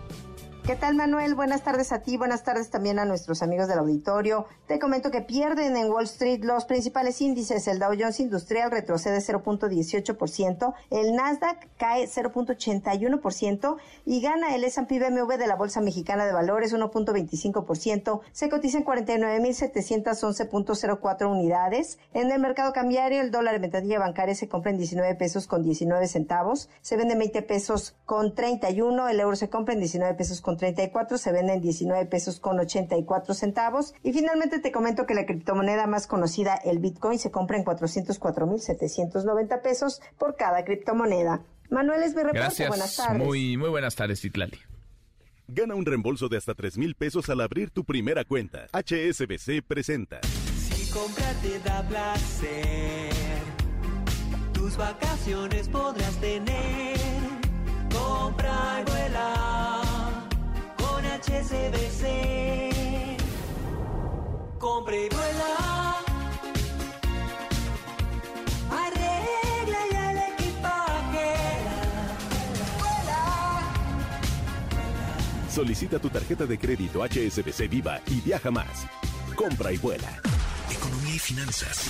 ¿Qué 0.64 0.76
tal 0.76 0.94
Manuel? 0.94 1.34
Buenas 1.34 1.64
tardes 1.64 1.90
a 1.90 2.02
ti, 2.02 2.16
buenas 2.16 2.44
tardes 2.44 2.70
también 2.70 3.00
a 3.00 3.04
nuestros 3.04 3.42
amigos 3.42 3.66
del 3.66 3.80
auditorio. 3.80 4.46
Te 4.68 4.78
comento 4.78 5.10
que 5.10 5.20
pierden 5.20 5.76
en 5.76 5.90
Wall 5.90 6.04
Street 6.04 6.44
los 6.44 6.66
principales 6.66 7.20
índices. 7.20 7.66
El 7.66 7.80
Dow 7.80 7.90
Jones 7.98 8.20
Industrial 8.20 8.70
retrocede 8.70 9.18
0.18%, 9.18 10.74
el 10.90 11.16
Nasdaq 11.16 11.66
cae 11.78 12.06
0.81% 12.06 13.76
y 14.06 14.20
gana 14.20 14.54
el 14.54 14.62
S&P 14.62 15.00
BMW 15.00 15.36
de 15.36 15.48
la 15.48 15.56
Bolsa 15.56 15.80
Mexicana 15.80 16.26
de 16.26 16.32
Valores 16.32 16.72
1.25%. 16.72 18.20
Se 18.30 18.48
cotiza 18.48 18.78
en 18.78 18.84
49.711.04 18.84 21.28
unidades. 21.28 21.98
En 22.14 22.30
el 22.30 22.40
mercado 22.40 22.72
cambiario, 22.72 23.20
el 23.20 23.32
dólar 23.32 23.56
en 23.56 23.62
ventanilla 23.62 23.98
bancaria 23.98 24.36
se 24.36 24.48
compra 24.48 24.70
en 24.70 24.78
19 24.78 25.12
pesos 25.16 25.48
con 25.48 25.64
19 25.64 26.06
centavos, 26.06 26.70
se 26.82 26.96
vende 26.96 27.14
en 27.14 27.18
20 27.18 27.42
pesos 27.42 27.96
con 28.04 28.36
31, 28.36 29.08
el 29.08 29.18
euro 29.18 29.34
se 29.34 29.50
compra 29.50 29.74
en 29.74 29.80
19 29.80 30.14
pesos 30.14 30.40
con 30.40 30.51
34, 30.56 31.18
se 31.18 31.32
vende 31.32 31.54
en 31.54 31.60
19 31.60 32.06
pesos 32.06 32.40
con 32.40 32.58
84 32.58 33.34
centavos. 33.34 33.94
Y 34.02 34.12
finalmente 34.12 34.58
te 34.58 34.72
comento 34.72 35.06
que 35.06 35.14
la 35.14 35.26
criptomoneda 35.26 35.86
más 35.86 36.06
conocida, 36.06 36.54
el 36.54 36.78
Bitcoin, 36.78 37.18
se 37.18 37.30
compra 37.30 37.56
en 37.56 37.64
404.790 37.64 39.62
pesos 39.62 40.00
por 40.18 40.36
cada 40.36 40.64
criptomoneda. 40.64 41.42
Manuel 41.70 42.02
es 42.02 42.14
mi 42.14 42.22
reporte. 42.22 42.68
Buenas 42.68 42.96
tardes. 42.96 43.26
Muy, 43.26 43.56
muy 43.56 43.70
buenas 43.70 43.96
tardes, 43.96 44.20
Titlali. 44.20 44.58
Gana 45.48 45.74
un 45.74 45.84
reembolso 45.84 46.28
de 46.28 46.36
hasta 46.36 46.54
3 46.54 46.78
mil 46.78 46.94
pesos 46.94 47.28
al 47.28 47.40
abrir 47.40 47.70
tu 47.70 47.84
primera 47.84 48.24
cuenta. 48.24 48.68
HSBC 48.72 49.62
presenta. 49.66 50.20
Si 50.56 50.90
compra 50.90 51.32
te 51.42 51.58
da 51.60 51.82
placer, 51.88 53.10
tus 54.52 54.76
vacaciones 54.76 55.68
podrás 55.68 56.16
tener. 56.20 56.96
Compra 57.90 58.80
y 58.80 58.90
vuela 58.90 59.61
HSBC. 61.22 62.02
Compre 64.58 65.06
y 65.06 65.08
vuela. 65.08 65.96
Arregla 68.70 69.78
ya 69.92 70.10
el 70.10 70.18
equipaje. 70.32 71.34
Vuela. 72.78 73.60
Solicita 75.48 76.00
tu 76.00 76.10
tarjeta 76.10 76.44
de 76.44 76.58
crédito 76.58 77.04
HSBC 77.04 77.68
Viva 77.68 78.00
y 78.08 78.20
viaja 78.20 78.50
más. 78.50 78.86
Compra 79.36 79.70
y 79.70 79.78
vuela. 79.78 80.20
Economía 80.70 81.14
y 81.14 81.20
finanzas. 81.20 81.88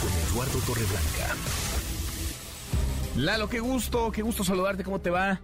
Con 0.00 0.12
Eduardo 0.30 0.58
Torreblanca. 0.60 1.73
Lalo, 3.16 3.48
qué 3.48 3.60
gusto, 3.60 4.10
qué 4.10 4.22
gusto 4.22 4.42
saludarte, 4.42 4.82
¿cómo 4.82 5.00
te 5.00 5.10
va? 5.10 5.40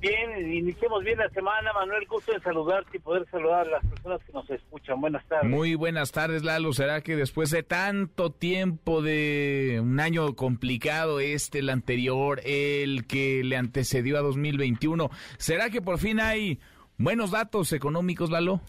Bien, 0.00 0.52
iniciemos 0.52 1.02
bien 1.02 1.18
la 1.18 1.28
semana, 1.30 1.72
Manuel, 1.72 2.06
gusto 2.06 2.32
de 2.32 2.40
saludarte 2.40 2.96
y 2.96 3.00
poder 3.00 3.28
saludar 3.30 3.66
a 3.66 3.70
las 3.70 3.84
personas 3.84 4.22
que 4.24 4.32
nos 4.32 4.48
escuchan. 4.48 5.00
Buenas 5.00 5.26
tardes. 5.26 5.50
Muy 5.50 5.74
buenas 5.74 6.12
tardes, 6.12 6.44
Lalo. 6.44 6.72
¿Será 6.72 7.00
que 7.00 7.16
después 7.16 7.50
de 7.50 7.62
tanto 7.62 8.30
tiempo 8.30 9.02
de 9.02 9.80
un 9.82 9.98
año 9.98 10.34
complicado 10.36 11.20
este, 11.20 11.58
el 11.58 11.68
anterior, 11.68 12.40
el 12.44 13.06
que 13.06 13.42
le 13.44 13.56
antecedió 13.56 14.16
a 14.18 14.22
2021, 14.22 15.10
¿será 15.36 15.68
que 15.70 15.82
por 15.82 15.98
fin 15.98 16.20
hay 16.20 16.60
buenos 16.96 17.32
datos 17.32 17.72
económicos, 17.72 18.30
Lalo? 18.30 18.60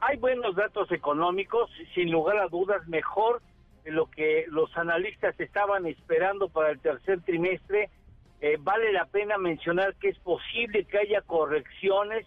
hay 0.00 0.16
buenos 0.18 0.54
datos 0.54 0.90
económicos, 0.92 1.70
sin 1.94 2.10
lugar 2.10 2.38
a 2.38 2.48
dudas, 2.48 2.86
mejor 2.86 3.42
lo 3.86 4.10
que 4.10 4.44
los 4.48 4.76
analistas 4.76 5.38
estaban 5.38 5.86
esperando 5.86 6.48
para 6.48 6.70
el 6.70 6.80
tercer 6.80 7.20
trimestre. 7.22 7.90
Eh, 8.40 8.58
vale 8.60 8.92
la 8.92 9.06
pena 9.06 9.38
mencionar 9.38 9.94
que 9.94 10.08
es 10.08 10.18
posible 10.18 10.84
que 10.84 10.98
haya 10.98 11.22
correcciones 11.22 12.26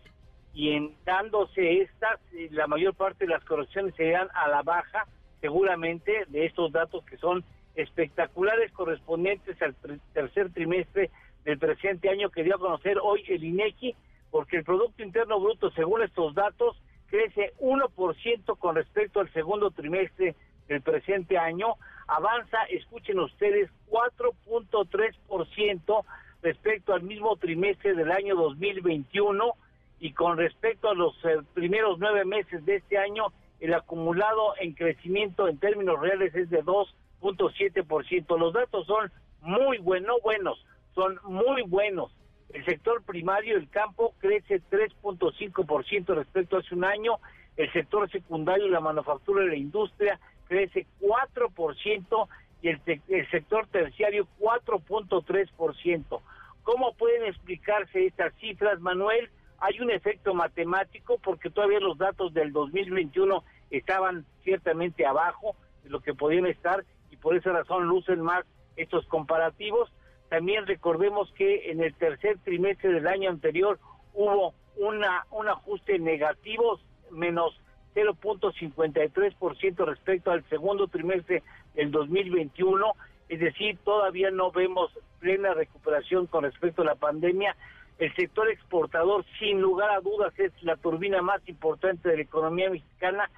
y 0.54 0.72
en 0.72 0.96
dándose 1.06 1.82
estas, 1.82 2.20
eh, 2.34 2.50
la 2.52 2.68
mayor 2.68 2.96
parte 2.96 3.26
de 3.26 3.32
las 3.32 3.44
correcciones 3.46 3.94
serán 3.96 4.28
a 4.34 4.48
la 4.48 4.64
baja, 4.64 5.06
seguramente, 5.42 6.26
de 6.30 6.46
estos 6.46 6.72
datos 6.72 7.04
que 7.06 7.18
son 7.18 7.44
espectaculares 7.76 8.72
correspondientes 8.72 9.62
al 9.62 9.76
tercer 10.14 10.52
trimestre 10.52 11.12
del 11.46 11.60
presente 11.60 12.10
año 12.10 12.30
que 12.30 12.44
dio 12.44 12.56
a 12.56 12.60
conocer 12.60 12.98
hoy 13.02 13.24
el 13.28 13.44
INEGI, 13.44 13.96
porque 14.32 14.58
el 14.58 14.64
Producto 14.64 15.04
Interno 15.04 15.40
Bruto, 15.40 15.72
según 15.72 16.02
estos 16.02 16.34
datos, 16.34 16.82
crece 17.08 17.54
1% 17.60 18.58
con 18.58 18.76
respecto 18.76 19.20
al 19.20 19.32
segundo 19.34 19.72
trimestre 19.72 20.36
del 20.70 20.82
presente 20.82 21.38
año, 21.38 21.76
avanza, 22.08 22.64
escuchen 22.70 23.20
ustedes, 23.20 23.70
4.3% 23.90 26.06
respecto 26.42 26.94
al 26.94 27.02
mismo 27.02 27.36
trimestre 27.36 27.96
del 27.96 28.12
año 28.12 28.36
2021 28.36 29.54
y 30.00 30.14
con 30.14 30.38
respecto 30.38 30.90
a 30.90 30.94
los 30.94 31.14
eh, 31.26 31.40
primeros 31.54 32.00
nueve 32.00 32.24
meses 32.24 32.66
de 32.66 32.78
este 32.78 32.98
año, 32.98 33.34
el 33.60 33.74
acumulado 33.74 34.54
en 34.60 34.74
crecimiento 34.74 35.50
en 35.50 35.58
términos 35.58 36.00
reales 36.00 36.34
es 36.34 36.50
de 36.50 36.64
2.7%. 36.64 38.38
Los 38.38 38.54
datos 38.54 38.88
son 38.88 39.12
muy 39.42 39.80
buenos, 39.80 40.22
buenos, 40.24 40.66
son 40.96 41.20
muy 41.24 41.64
buenos. 41.64 42.16
El 42.54 42.64
sector 42.64 43.04
primario, 43.04 43.58
el 43.58 43.70
campo, 43.70 44.14
crece 44.20 44.62
3.5% 44.72 46.16
respecto 46.16 46.56
a 46.56 46.60
hace 46.60 46.74
un 46.74 46.86
año. 46.86 47.18
El 47.58 47.72
sector 47.74 48.10
secundario, 48.10 48.70
la 48.70 48.80
manufactura 48.80 49.44
y 49.44 49.50
la 49.50 49.56
industria, 49.56 50.18
crece 50.50 50.88
4% 51.00 52.28
y 52.62 52.68
el, 52.68 52.82
el 53.08 53.32
sector 53.32 53.68
terciario 53.68 54.28
4.3%. 54.40 56.22
¿Cómo 56.64 56.94
pueden 56.96 57.26
explicarse 57.26 58.08
estas 58.08 58.34
cifras, 58.36 58.82
Manuel? 58.82 59.30
Hay 59.60 59.80
un 59.80 59.92
efecto 59.92 60.34
matemático 60.34 61.18
porque 61.24 61.50
todavía 61.50 61.80
los 61.80 61.98
datos 61.98 62.34
del 62.34 62.52
2021 62.52 63.44
estaban 63.72 64.26
ciertamente 64.44 65.06
abajo 65.06 65.56
de 65.84 65.90
lo 65.90 66.02
que 66.02 66.14
podían 66.14 66.48
estar 66.48 66.84
y 67.12 67.16
por 67.16 67.36
esa 67.36 67.52
razón 67.52 67.88
lucen 67.88 68.22
más 68.22 68.46
estos 68.76 69.06
comparativos. 69.08 69.92
También 70.30 70.66
recordemos 70.66 71.32
que 71.34 71.72
en 71.72 71.82
el 71.82 71.94
tercer 71.96 72.38
trimestre 72.40 72.92
del 72.92 73.08
año 73.08 73.30
anterior 73.30 73.80
hubo 74.14 74.54
una, 74.78 75.26
un 75.32 75.48
ajuste 75.48 76.00
negativo, 76.00 76.80
menos 77.12 77.60
0.53% 78.00 79.86
respecto 79.86 80.32
al 80.32 80.44
segundo 80.50 80.88
trimestre 80.88 81.44
del 81.76 81.92
2021, 81.92 82.94
es 83.30 83.40
decir, 83.40 83.78
todavía 83.84 84.32
no 84.32 84.52
vemos 84.52 84.92
plena 85.20 85.54
recuperación 85.54 86.28
con 86.28 86.44
respecto 86.44 86.82
a 86.82 86.86
la 86.86 86.96
pandemia. 86.96 87.56
El 87.98 88.16
sector 88.16 88.50
exportador, 88.50 89.26
sin 89.40 89.62
lugar 89.62 89.92
a 89.92 90.00
dudas, 90.00 90.34
es 90.40 90.52
la 90.64 90.78
turbina 90.78 91.22
más 91.22 91.42
importante 91.48 92.10
de 92.10 92.16
la 92.16 92.24
economía 92.24 92.70
mexicana, 92.70 93.30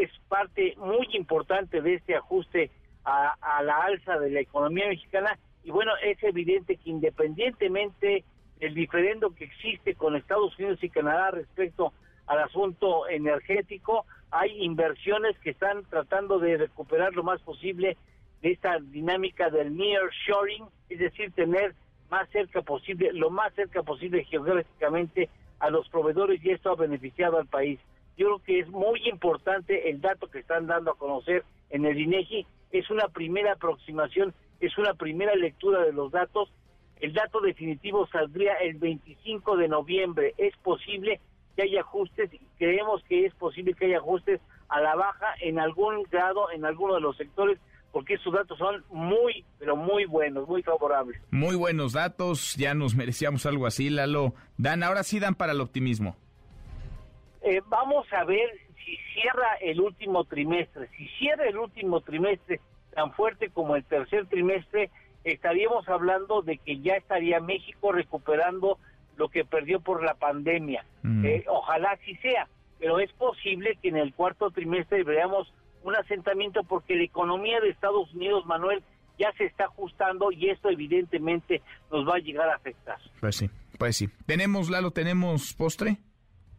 es 0.00 0.10
parte 0.28 0.74
muy 0.78 1.08
importante 1.12 1.82
de 1.82 1.94
este 1.94 2.16
ajuste 2.16 2.70
a, 3.04 3.34
a 3.40 3.62
la 3.62 3.78
alza 3.78 4.18
de 4.18 4.30
la 4.30 4.40
economía 4.40 4.88
mexicana 4.88 5.38
y 5.64 5.70
bueno, 5.70 5.92
es 6.02 6.22
evidente 6.22 6.76
que 6.76 6.90
independientemente 6.90 8.24
del 8.60 8.74
diferendo 8.74 9.34
que 9.34 9.44
existe 9.44 9.94
con 9.94 10.16
Estados 10.16 10.56
Unidos 10.58 10.78
y 10.82 10.88
Canadá 10.88 11.32
respecto 11.32 11.92
al 12.26 12.40
asunto 12.40 13.08
energético, 13.08 14.04
hay 14.30 14.62
inversiones 14.62 15.38
que 15.38 15.50
están 15.50 15.84
tratando 15.84 16.38
de 16.38 16.56
recuperar 16.56 17.14
lo 17.14 17.22
más 17.22 17.40
posible 17.42 17.96
de 18.42 18.52
esta 18.52 18.78
dinámica 18.78 19.50
del 19.50 19.76
near 19.76 20.10
shoring, 20.26 20.64
es 20.88 20.98
decir, 20.98 21.32
tener 21.32 21.74
más 22.10 22.28
cerca 22.30 22.62
posible, 22.62 23.12
lo 23.12 23.30
más 23.30 23.54
cerca 23.54 23.82
posible 23.82 24.24
geográficamente 24.24 25.28
a 25.58 25.70
los 25.70 25.88
proveedores 25.88 26.44
y 26.44 26.50
esto 26.50 26.70
ha 26.70 26.76
beneficiado 26.76 27.38
al 27.38 27.46
país. 27.46 27.80
Yo 28.16 28.26
creo 28.26 28.38
que 28.40 28.58
es 28.60 28.68
muy 28.68 29.00
importante 29.08 29.90
el 29.90 30.00
dato 30.00 30.28
que 30.28 30.40
están 30.40 30.66
dando 30.66 30.92
a 30.92 30.98
conocer 30.98 31.44
en 31.70 31.84
el 31.84 31.98
INEGI, 31.98 32.46
es 32.72 32.90
una 32.90 33.08
primera 33.08 33.52
aproximación 33.52 34.34
es 34.60 34.76
una 34.78 34.94
primera 34.94 35.34
lectura 35.34 35.84
de 35.84 35.92
los 35.92 36.10
datos. 36.10 36.50
El 37.00 37.12
dato 37.12 37.40
definitivo 37.40 38.06
saldría 38.06 38.54
el 38.54 38.78
25 38.78 39.56
de 39.56 39.68
noviembre. 39.68 40.34
Es 40.38 40.56
posible 40.58 41.20
que 41.56 41.62
haya 41.62 41.80
ajustes, 41.80 42.30
creemos 42.58 43.02
que 43.08 43.26
es 43.26 43.34
posible 43.34 43.74
que 43.74 43.86
haya 43.86 43.98
ajustes 43.98 44.40
a 44.68 44.80
la 44.80 44.94
baja 44.94 45.34
en 45.40 45.58
algún 45.58 46.02
grado 46.04 46.50
en 46.52 46.64
alguno 46.64 46.94
de 46.94 47.00
los 47.00 47.16
sectores 47.16 47.58
porque 47.96 48.12
esos 48.12 48.30
datos 48.30 48.58
son 48.58 48.84
muy, 48.90 49.42
pero 49.58 49.74
muy 49.74 50.04
buenos, 50.04 50.46
muy 50.46 50.62
favorables. 50.62 51.18
Muy 51.30 51.56
buenos 51.56 51.94
datos, 51.94 52.54
ya 52.56 52.74
nos 52.74 52.94
merecíamos 52.94 53.46
algo 53.46 53.66
así, 53.66 53.88
Lalo. 53.88 54.34
Dan, 54.58 54.82
ahora 54.82 55.02
sí 55.02 55.18
dan 55.18 55.34
para 55.34 55.52
el 55.52 55.62
optimismo. 55.62 56.14
Eh, 57.40 57.62
vamos 57.68 58.06
a 58.12 58.24
ver 58.24 58.50
si 58.84 58.98
cierra 59.14 59.54
el 59.62 59.80
último 59.80 60.24
trimestre. 60.24 60.90
Si 60.98 61.08
cierra 61.18 61.46
el 61.48 61.56
último 61.56 62.02
trimestre 62.02 62.60
tan 62.94 63.14
fuerte 63.14 63.48
como 63.48 63.76
el 63.76 63.84
tercer 63.84 64.26
trimestre, 64.26 64.90
estaríamos 65.24 65.88
hablando 65.88 66.42
de 66.42 66.58
que 66.58 66.80
ya 66.80 66.96
estaría 66.96 67.40
México 67.40 67.92
recuperando 67.92 68.78
lo 69.16 69.28
que 69.28 69.44
perdió 69.44 69.80
por 69.80 70.04
la 70.04 70.14
pandemia. 70.14 70.84
Mm. 71.02 71.24
Eh, 71.24 71.44
ojalá 71.48 71.92
así 71.92 72.14
sea, 72.16 72.48
pero 72.78 73.00
es 73.00 73.12
posible 73.12 73.78
que 73.80 73.88
en 73.88 73.96
el 73.96 74.14
cuarto 74.14 74.50
trimestre 74.50 75.02
veamos 75.04 75.52
un 75.82 75.96
asentamiento 75.96 76.62
porque 76.64 76.96
la 76.96 77.04
economía 77.04 77.60
de 77.60 77.70
Estados 77.70 78.12
Unidos, 78.14 78.44
Manuel, 78.46 78.82
ya 79.18 79.32
se 79.38 79.44
está 79.44 79.64
ajustando 79.64 80.30
y 80.30 80.50
esto 80.50 80.68
evidentemente 80.68 81.62
nos 81.90 82.06
va 82.06 82.16
a 82.16 82.18
llegar 82.18 82.48
a 82.50 82.56
afectar. 82.56 82.98
Pues 83.20 83.36
sí, 83.36 83.50
pues 83.78 83.96
sí. 83.96 84.08
¿Tenemos, 84.26 84.68
Lalo, 84.68 84.90
tenemos 84.90 85.54
postre? 85.54 85.98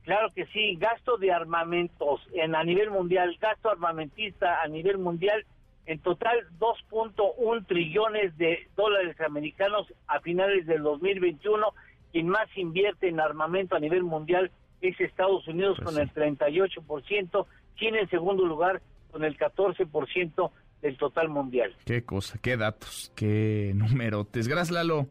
Claro 0.03 0.31
que 0.33 0.45
sí, 0.47 0.75
gasto 0.77 1.17
de 1.17 1.31
armamentos 1.31 2.21
en 2.33 2.55
a 2.55 2.63
nivel 2.63 2.89
mundial, 2.89 3.37
gasto 3.41 3.69
armamentista 3.69 4.61
a 4.61 4.67
nivel 4.67 4.97
mundial 4.97 5.45
en 5.85 5.99
total 5.99 6.47
2.1 6.59 7.65
trillones 7.65 8.37
de 8.37 8.67
dólares 8.75 9.19
americanos 9.21 9.87
a 10.07 10.19
finales 10.19 10.65
del 10.65 10.83
2021. 10.83 11.65
Quien 12.11 12.29
más 12.29 12.47
invierte 12.55 13.09
en 13.09 13.19
armamento 13.19 13.75
a 13.75 13.79
nivel 13.79 14.03
mundial 14.03 14.51
es 14.81 14.99
Estados 14.99 15.47
Unidos 15.47 15.77
Pues 15.81 15.95
con 15.95 16.01
el 16.01 16.13
38%, 16.13 17.45
China 17.75 17.99
en 17.99 18.09
segundo 18.09 18.45
lugar 18.45 18.81
con 19.11 19.23
el 19.23 19.37
14% 19.37 20.51
del 20.81 20.97
total 20.97 21.29
mundial. 21.29 21.75
Qué 21.85 22.03
cosa, 22.03 22.37
qué 22.41 22.57
datos, 22.57 23.11
qué 23.15 23.71
numerotes. 23.75 24.47
Gracias, 24.47 24.71
Lalo. 24.71 25.07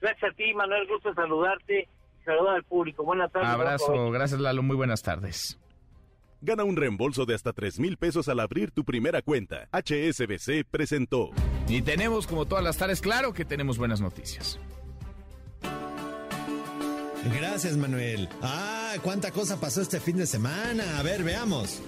Gracias 0.00 0.32
a 0.32 0.34
ti, 0.34 0.54
Manuel, 0.54 0.86
gusto 0.88 1.12
saludarte 1.14 1.88
y 2.20 2.24
saludar 2.24 2.56
al 2.56 2.64
público. 2.64 3.04
Buenas 3.04 3.30
tardes. 3.30 3.48
Abrazo, 3.48 4.10
gracias, 4.10 4.40
Lalo. 4.40 4.62
Muy 4.62 4.76
buenas 4.76 5.02
tardes. 5.02 5.60
Gana 6.42 6.64
un 6.64 6.76
reembolso 6.76 7.26
de 7.26 7.34
hasta 7.34 7.52
3 7.52 7.80
mil 7.80 7.98
pesos 7.98 8.28
al 8.28 8.40
abrir 8.40 8.70
tu 8.70 8.84
primera 8.84 9.20
cuenta. 9.20 9.68
HSBC 9.72 10.64
presentó. 10.70 11.30
Y 11.68 11.82
tenemos, 11.82 12.26
como 12.26 12.46
todas 12.46 12.64
las 12.64 12.78
tardes, 12.78 13.02
claro 13.02 13.34
que 13.34 13.44
tenemos 13.44 13.76
buenas 13.76 14.00
noticias. 14.00 14.58
Gracias, 17.24 17.76
Manuel. 17.76 18.28
Ah, 18.42 18.94
cuánta 19.02 19.30
cosa 19.30 19.58
pasó 19.58 19.82
este 19.82 20.00
fin 20.00 20.16
de 20.16 20.26
semana. 20.26 20.98
A 20.98 21.02
ver, 21.02 21.22
veamos. 21.22 21.80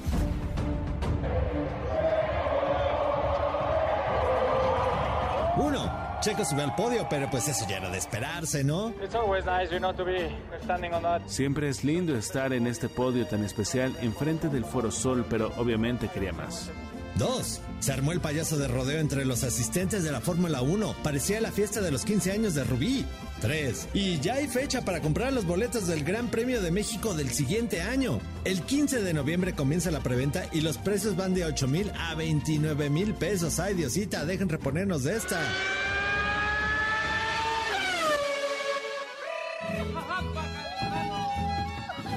Uno, 5.56 6.18
Checo 6.20 6.44
subió 6.44 6.64
al 6.64 6.74
podio, 6.74 7.06
pero 7.08 7.30
pues 7.30 7.46
eso 7.48 7.66
ya 7.68 7.78
era 7.78 7.90
de 7.90 7.98
esperarse, 7.98 8.64
¿no? 8.64 8.90
It's 9.02 9.14
always 9.14 9.44
nice, 9.44 9.70
you 9.70 9.78
know, 9.78 9.92
to 9.92 10.04
be 10.04 10.30
standing 10.62 10.92
on 10.92 11.02
that. 11.02 11.22
Siempre 11.26 11.68
es 11.68 11.84
lindo 11.84 12.16
estar 12.16 12.52
en 12.52 12.66
este 12.66 12.88
podio 12.88 13.26
tan 13.26 13.44
especial 13.44 13.94
enfrente 14.00 14.48
del 14.48 14.64
Foro 14.64 14.90
Sol, 14.90 15.24
pero 15.28 15.52
obviamente 15.56 16.08
quería 16.08 16.32
más. 16.32 16.70
Dos, 17.16 17.60
se 17.80 17.92
armó 17.92 18.12
el 18.12 18.20
payaso 18.20 18.56
de 18.56 18.68
rodeo 18.68 18.98
entre 18.98 19.24
los 19.24 19.44
asistentes 19.44 20.02
de 20.02 20.12
la 20.12 20.20
Fórmula 20.20 20.62
1. 20.62 20.96
Parecía 21.02 21.40
la 21.40 21.52
fiesta 21.52 21.80
de 21.80 21.90
los 21.90 22.04
15 22.04 22.32
años 22.32 22.54
de 22.54 22.64
Rubí. 22.64 23.04
Tres, 23.40 23.88
y 23.92 24.20
ya 24.20 24.34
hay 24.34 24.46
fecha 24.46 24.84
para 24.84 25.00
comprar 25.00 25.32
los 25.32 25.44
boletos 25.44 25.88
del 25.88 26.04
Gran 26.04 26.28
Premio 26.28 26.62
de 26.62 26.70
México 26.70 27.12
del 27.14 27.30
siguiente 27.30 27.82
año. 27.82 28.20
El 28.44 28.62
15 28.62 29.02
de 29.02 29.14
noviembre 29.14 29.52
comienza 29.52 29.90
la 29.90 30.00
preventa 30.00 30.44
y 30.52 30.60
los 30.60 30.78
precios 30.78 31.16
van 31.16 31.34
de 31.34 31.44
8 31.44 31.66
mil 31.66 31.90
a 31.98 32.14
29 32.14 32.88
mil 32.88 33.14
pesos. 33.14 33.58
Ay, 33.58 33.74
Diosita, 33.74 34.24
dejen 34.24 34.48
reponernos 34.48 35.02
de 35.02 35.16
esta. 35.16 35.40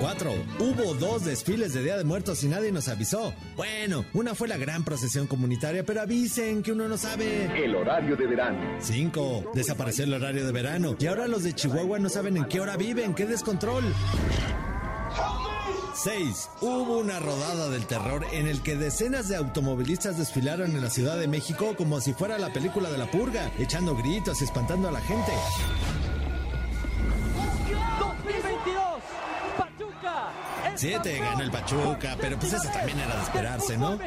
4. 0.05 0.31
Hubo 0.59 0.93
dos 0.93 1.25
desfiles 1.25 1.73
de 1.73 1.81
Día 1.81 1.97
de 1.97 2.03
Muertos 2.03 2.43
y 2.43 2.47
nadie 2.47 2.71
nos 2.71 2.89
avisó. 2.89 3.33
Bueno, 3.55 4.05
una 4.13 4.35
fue 4.35 4.47
la 4.47 4.55
gran 4.55 4.83
procesión 4.83 5.25
comunitaria, 5.25 5.83
pero 5.83 6.01
avisen 6.01 6.61
que 6.61 6.73
uno 6.73 6.87
no 6.87 6.95
sabe. 6.95 7.45
El 7.65 7.73
horario 7.73 8.15
de 8.15 8.27
verano. 8.27 8.59
5. 8.81 9.53
Desapareció 9.55 10.03
el 10.03 10.13
horario 10.13 10.45
de 10.45 10.51
verano 10.51 10.95
y 10.99 11.07
ahora 11.07 11.27
los 11.27 11.41
de 11.41 11.53
Chihuahua 11.53 11.97
no 11.97 12.09
saben 12.09 12.37
en 12.37 12.45
qué 12.45 12.61
hora 12.61 12.77
viven. 12.77 13.15
¡Qué 13.15 13.25
descontrol! 13.25 13.83
6. 15.95 16.49
Hubo 16.61 16.99
una 16.99 17.19
rodada 17.19 17.69
del 17.69 17.87
terror 17.87 18.27
en 18.31 18.45
el 18.45 18.61
que 18.61 18.75
decenas 18.75 19.27
de 19.27 19.37
automovilistas 19.37 20.19
desfilaron 20.19 20.75
en 20.75 20.83
la 20.83 20.91
Ciudad 20.91 21.17
de 21.17 21.27
México 21.27 21.73
como 21.75 21.99
si 21.99 22.13
fuera 22.13 22.37
la 22.37 22.53
película 22.53 22.91
de 22.91 22.99
la 22.99 23.09
purga, 23.09 23.51
echando 23.57 23.95
gritos 23.95 24.39
y 24.39 24.43
espantando 24.43 24.87
a 24.87 24.91
la 24.91 25.01
gente. 25.01 25.31
7. 30.75 31.19
Gana 31.19 31.43
el 31.43 31.51
Pachuca, 31.51 32.17
pero 32.19 32.37
pues 32.37 32.53
eso 32.53 32.69
también 32.69 32.99
era 32.99 33.15
de 33.15 33.23
esperarse, 33.23 33.77
¿no? 33.77 33.97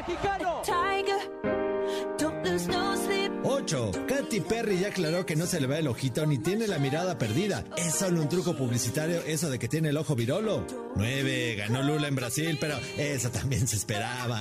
Mexicano. 3.39 3.59
8. 3.59 3.91
Katy 4.07 4.41
Perry 4.41 4.79
ya 4.79 4.89
aclaró 4.89 5.25
que 5.25 5.35
no 5.35 5.45
se 5.45 5.59
le 5.59 5.67
va 5.67 5.77
el 5.77 5.87
ojito 5.87 6.25
ni 6.25 6.37
tiene 6.37 6.67
la 6.67 6.79
mirada 6.79 7.17
perdida. 7.17 7.63
Es 7.77 7.95
solo 7.95 8.21
un 8.21 8.29
truco 8.29 8.55
publicitario 8.55 9.21
eso 9.25 9.49
de 9.49 9.59
que 9.59 9.67
tiene 9.67 9.89
el 9.89 9.97
ojo 9.97 10.15
virolo. 10.15 10.65
9. 10.95 11.55
Ganó 11.55 11.83
Lula 11.83 12.07
en 12.07 12.15
Brasil, 12.15 12.57
pero 12.59 12.75
eso 12.97 13.29
también 13.29 13.67
se 13.67 13.77
esperaba. 13.77 14.39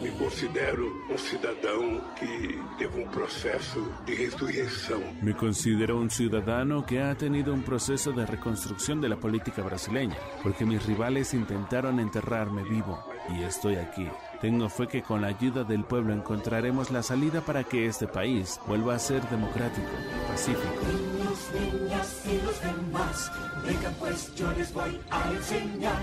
Me 0.00 0.10
considero 0.10 0.86
um 1.10 1.18
cidadão 1.18 2.00
que 2.18 2.58
teve 2.78 3.02
um 3.02 3.08
processo 3.08 3.80
de 4.06 4.14
ressurreição. 4.14 5.00
Me 5.22 5.34
considero 5.34 5.98
un 5.98 6.10
ciudadano 6.10 6.86
que 6.86 7.00
ha 7.00 7.16
tenido 7.16 7.52
un 7.52 7.62
proceso 7.62 8.12
de 8.12 8.24
reconstrucción 8.24 9.00
de 9.00 9.08
la 9.08 9.16
política 9.16 9.62
brasileña, 9.62 10.16
porque 10.42 10.64
mis 10.64 10.84
rivales 10.86 11.34
intentaron 11.34 11.98
enterrarme 11.98 12.62
vivo 12.62 12.98
y 13.28 13.42
estoy 13.42 13.76
aquí. 13.76 14.06
Tengo 14.40 14.68
fe 14.68 14.86
que 14.86 15.02
con 15.02 15.20
la 15.22 15.28
ayuda 15.28 15.64
del 15.64 15.82
pueblo 15.82 16.12
encontraremos 16.12 16.92
la 16.92 17.02
salida 17.02 17.40
para 17.40 17.64
que 17.64 17.86
este 17.86 18.06
país 18.06 18.60
vuelva 18.68 18.94
a 18.94 18.98
ser 18.98 19.20
democrático, 19.30 19.88
pacífico. 20.28 20.68
Niños, 20.86 21.82
niñas 21.82 22.22
y 22.24 22.46
los 22.46 22.60
demás, 22.60 23.32
pues 23.98 24.34
yo 24.36 24.52
les 24.52 24.72
voy 24.72 25.00
a 25.10 25.30
enseñar 25.32 26.02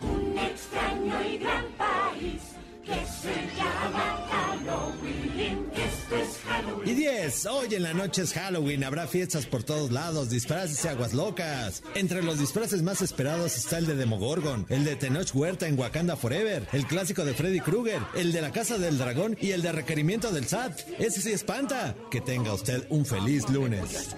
un 0.00 0.38
extraño 0.38 1.22
y 1.24 1.38
gran 1.38 1.64
país 1.76 2.53
que 2.84 2.92
se 2.92 3.56
llama 3.56 4.26
Halloween. 4.30 5.66
Esto 5.72 6.16
es 6.16 6.38
Halloween. 6.46 6.88
Y 6.88 6.94
10. 6.94 7.46
Hoy 7.46 7.74
en 7.74 7.82
la 7.82 7.94
noche 7.94 8.22
es 8.22 8.32
Halloween, 8.32 8.84
habrá 8.84 9.06
fiestas 9.06 9.46
por 9.46 9.62
todos 9.62 9.90
lados, 9.90 10.30
disfraces 10.30 10.84
y 10.84 10.88
aguas 10.88 11.14
locas. 11.14 11.82
Entre 11.94 12.22
los 12.22 12.38
disfraces 12.38 12.82
más 12.82 13.00
esperados 13.02 13.56
está 13.56 13.78
el 13.78 13.86
de 13.86 13.96
Demogorgon, 13.96 14.66
el 14.68 14.84
de 14.84 14.96
Tenoch 14.96 15.34
Huerta 15.34 15.66
en 15.66 15.78
Wakanda 15.78 16.16
Forever, 16.16 16.66
el 16.72 16.86
clásico 16.86 17.24
de 17.24 17.34
Freddy 17.34 17.60
Krueger, 17.60 18.02
el 18.14 18.32
de 18.32 18.42
la 18.42 18.52
Casa 18.52 18.78
del 18.78 18.98
Dragón 18.98 19.36
y 19.40 19.52
el 19.52 19.62
de 19.62 19.72
requerimiento 19.72 20.30
del 20.30 20.46
SAT. 20.46 20.80
Ese 20.98 21.22
sí 21.22 21.32
espanta. 21.32 21.94
Que 22.10 22.20
tenga 22.20 22.52
usted 22.52 22.86
un 22.90 23.04
feliz 23.06 23.48
lunes. 23.48 24.14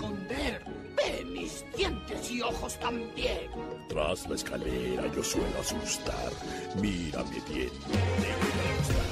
Ve 0.96 1.24
mis 1.26 1.64
dientes 1.76 2.30
y 2.30 2.40
ojos 2.42 2.78
también. 2.80 3.38
Tras 3.88 4.28
la 4.28 4.34
escalera 4.34 5.04
yo 5.14 5.22
suelo 5.22 5.46
asustar. 5.60 6.32
Mírame 6.80 7.36
bien. 7.52 7.70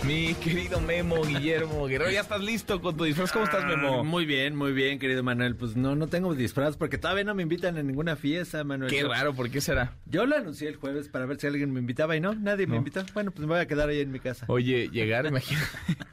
Mi 0.07 0.35
querido 0.35 0.81
Memo 0.81 1.23
Guillermo 1.25 1.87
Guerrero, 1.87 2.11
¿ya 2.11 2.21
estás 2.21 2.43
listo 2.43 2.81
con 2.83 2.95
tu 2.97 3.05
disfraz? 3.05 3.33
¿Cómo 3.33 3.45
estás, 3.47 3.65
Memo? 3.65 4.01
Ah, 4.01 4.03
Muy 4.03 4.27
bien, 4.27 4.55
muy 4.55 4.73
bien, 4.73 4.99
querido 4.99 5.23
Manuel. 5.23 5.57
Pues 5.57 5.77
no, 5.77 5.97
no 5.97 6.09
tengo 6.09 6.35
disfraz 6.35 6.77
porque 6.77 6.99
todavía 6.99 7.25
no 7.25 7.35
me 7.35 7.43
invitan 7.43 7.79
a 7.79 7.83
ninguna 7.83 8.15
fiesta, 8.17 8.63
Manuel. 8.65 8.91
Qué 8.91 9.03
raro, 9.03 9.35
¿por 9.35 9.51
qué 9.51 9.61
será? 9.63 9.95
Yo 10.07 10.27
lo 10.27 10.37
anuncié 10.37 10.69
el 10.69 10.77
jueves 10.77 11.09
para 11.09 11.25
ver 11.27 11.41
si 11.41 11.47
alguien 11.47 11.73
me 11.73 11.81
invitaba 11.81 12.17
y 12.17 12.21
no, 12.21 12.35
nadie 12.35 12.67
me 12.67 12.73
No. 12.73 12.79
invitó. 12.79 13.03
Bueno, 13.15 13.31
pues 13.31 13.41
me 13.47 13.55
voy 13.55 13.61
a 13.63 13.67
quedar 13.67 13.89
ahí 13.89 14.01
en 14.01 14.13
mi 14.13 14.21
casa. 14.21 14.45
Oye, 14.49 14.89
llegar, 14.93 15.25
imagínate. 15.27 15.67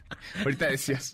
Ahorita 0.44 0.68
decías, 0.68 1.14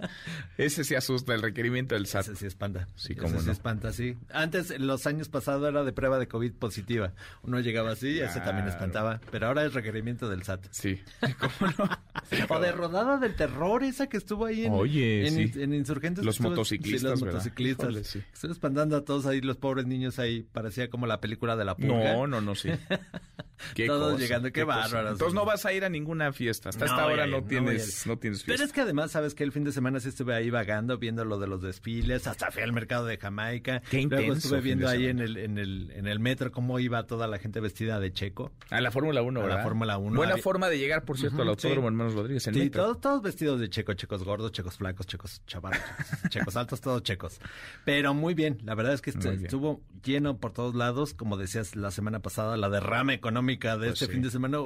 ese 0.57 0.83
sí 0.83 0.93
asusta, 0.93 1.33
el 1.33 1.41
requerimiento 1.41 1.95
del 1.95 2.05
SAT. 2.05 2.23
Ese 2.27 2.35
sí 2.35 2.45
espanta. 2.45 2.87
Sí, 2.95 3.13
Ese 3.13 3.21
cómo 3.21 3.39
sí 3.39 3.45
no. 3.47 3.51
espanta, 3.53 3.91
sí. 3.91 4.15
Antes, 4.47 4.71
en 4.71 4.87
los 4.87 5.05
años 5.07 5.27
pasados, 5.29 5.67
era 5.67 5.83
de 5.83 5.91
prueba 5.91 6.17
de 6.19 6.27
COVID 6.29 6.53
positiva. 6.53 7.13
Uno 7.43 7.59
llegaba 7.59 7.91
así 7.91 8.07
y 8.11 8.19
ese 8.19 8.39
también 8.39 8.63
Claro. 8.65 8.69
espantaba. 8.69 9.21
Pero 9.29 9.47
ahora 9.47 9.65
es 9.65 9.73
requerimiento 9.73 10.29
del 10.29 10.43
SAT. 10.43 10.67
Sí. 10.71 11.01
o 12.49 12.59
de 12.59 12.71
rodada 12.71 13.17
del 13.17 13.35
terror, 13.35 13.83
esa 13.83 14.07
que 14.07 14.17
estuvo 14.17 14.45
ahí 14.45 14.65
en, 14.65 14.73
Oye, 14.73 15.27
en, 15.27 15.53
sí. 15.53 15.61
en 15.61 15.73
Insurgentes. 15.73 16.23
Los 16.25 16.35
Estuvo- 16.37 16.49
motociclistas, 16.51 17.01
Sí, 17.01 17.07
los 17.07 17.21
¿verdad? 17.21 17.33
motociclistas. 17.35 18.07
Sí. 18.07 18.21
Estuvo 18.33 18.51
espantando 18.51 18.95
a 18.95 19.03
todos 19.05 19.25
ahí, 19.25 19.41
los 19.41 19.57
pobres 19.57 19.85
niños 19.85 20.19
ahí. 20.19 20.43
Parecía 20.51 20.89
como 20.89 21.07
la 21.07 21.19
película 21.19 21.55
de 21.55 21.65
la 21.65 21.75
purga. 21.75 22.13
No, 22.13 22.27
no, 22.27 22.41
no, 22.41 22.55
sí. 22.55 22.69
Qué 23.73 23.87
Todos 23.87 24.11
cosa, 24.13 24.23
llegando, 24.23 24.51
qué 24.51 24.63
cosa. 24.63 24.77
bárbaros. 24.77 25.11
Entonces 25.13 25.33
no 25.33 25.43
vas 25.43 25.65
a 25.65 25.73
ir 25.73 25.83
a 25.83 25.89
ninguna 25.89 26.31
fiesta. 26.31 26.69
Hasta 26.69 26.85
esta 26.85 27.05
voy 27.05 27.13
hora 27.13 27.25
no 27.25 27.43
tienes, 27.43 28.05
no 28.05 28.15
tienes 28.19 28.43
Pero 28.43 28.57
fiesta. 28.57 28.65
es 28.65 28.71
que 28.71 28.81
además, 28.81 29.09
¿sabes 29.11 29.33
que 29.33 29.43
El 29.43 29.51
fin 29.51 29.63
de 29.63 29.71
semana 29.71 29.99
sí 29.99 30.09
estuve 30.09 30.35
ahí 30.35 30.51
vagando, 30.51 30.99
viendo 30.99 31.25
lo 31.25 31.39
de 31.39 31.47
los 31.47 31.63
desfiles, 31.63 32.27
hasta 32.27 32.51
fui 32.51 32.61
al 32.61 32.71
mercado 32.71 33.07
de 33.07 33.17
Jamaica. 33.17 33.81
Qué 33.89 34.03
Luego 34.03 34.33
estuve 34.37 34.61
viendo 34.61 34.87
ahí 34.87 35.07
en 35.07 35.19
el, 35.19 35.37
en, 35.37 35.57
el, 35.57 35.91
en 35.95 36.07
el 36.07 36.19
metro 36.19 36.51
cómo 36.51 36.79
iba 36.79 37.05
toda 37.07 37.27
la 37.27 37.37
gente 37.39 37.59
vestida 37.59 37.99
de 37.99 38.11
checo. 38.13 38.51
A 38.69 38.81
la 38.81 38.91
Fórmula 38.91 39.21
1, 39.21 39.39
A 39.39 39.43
la 39.43 39.47
¿verdad? 39.49 39.63
Fórmula 39.63 39.97
1. 39.97 40.15
Buena 40.15 40.33
Había- 40.33 40.43
forma 40.43 40.69
de 40.69 40.77
llegar, 40.79 41.03
por 41.05 41.17
cierto, 41.17 41.41
al 41.41 41.49
Autódromo 41.49 41.81
sí. 41.81 41.87
Hermanos 41.87 42.13
Rodríguez 42.13 42.47
en 42.47 42.53
Sí, 42.53 42.59
metro. 42.61 42.83
todos, 42.83 43.01
todos 43.01 43.21
vestidos 43.21 43.59
de 43.59 43.69
checo, 43.69 43.93
checos 43.93 44.23
gordos, 44.23 44.51
checos 44.51 44.77
flacos, 44.77 45.05
checos 45.07 45.41
chavalos, 45.47 45.79
checos, 45.79 46.21
checos 46.29 46.55
altos, 46.55 46.81
todos 46.81 47.03
checos. 47.03 47.39
Pero 47.85 48.13
muy 48.13 48.33
bien, 48.33 48.57
la 48.63 48.75
verdad 48.75 48.93
es 48.93 49.01
que 49.01 49.11
estuvo 49.11 49.81
lleno 50.03 50.37
por 50.37 50.53
todos 50.53 50.75
lados, 50.75 51.13
como 51.13 51.37
decías 51.37 51.75
la 51.75 51.91
semana 51.91 52.19
pasada, 52.21 52.57
la 52.57 52.69
derrama 52.69 53.13
económica 53.13 53.77
de 53.77 53.87
Pues 53.87 53.93
este 54.01 54.05
sí. 54.07 54.11
fin 54.13 54.21
de 54.21 54.29
semana 54.31 54.59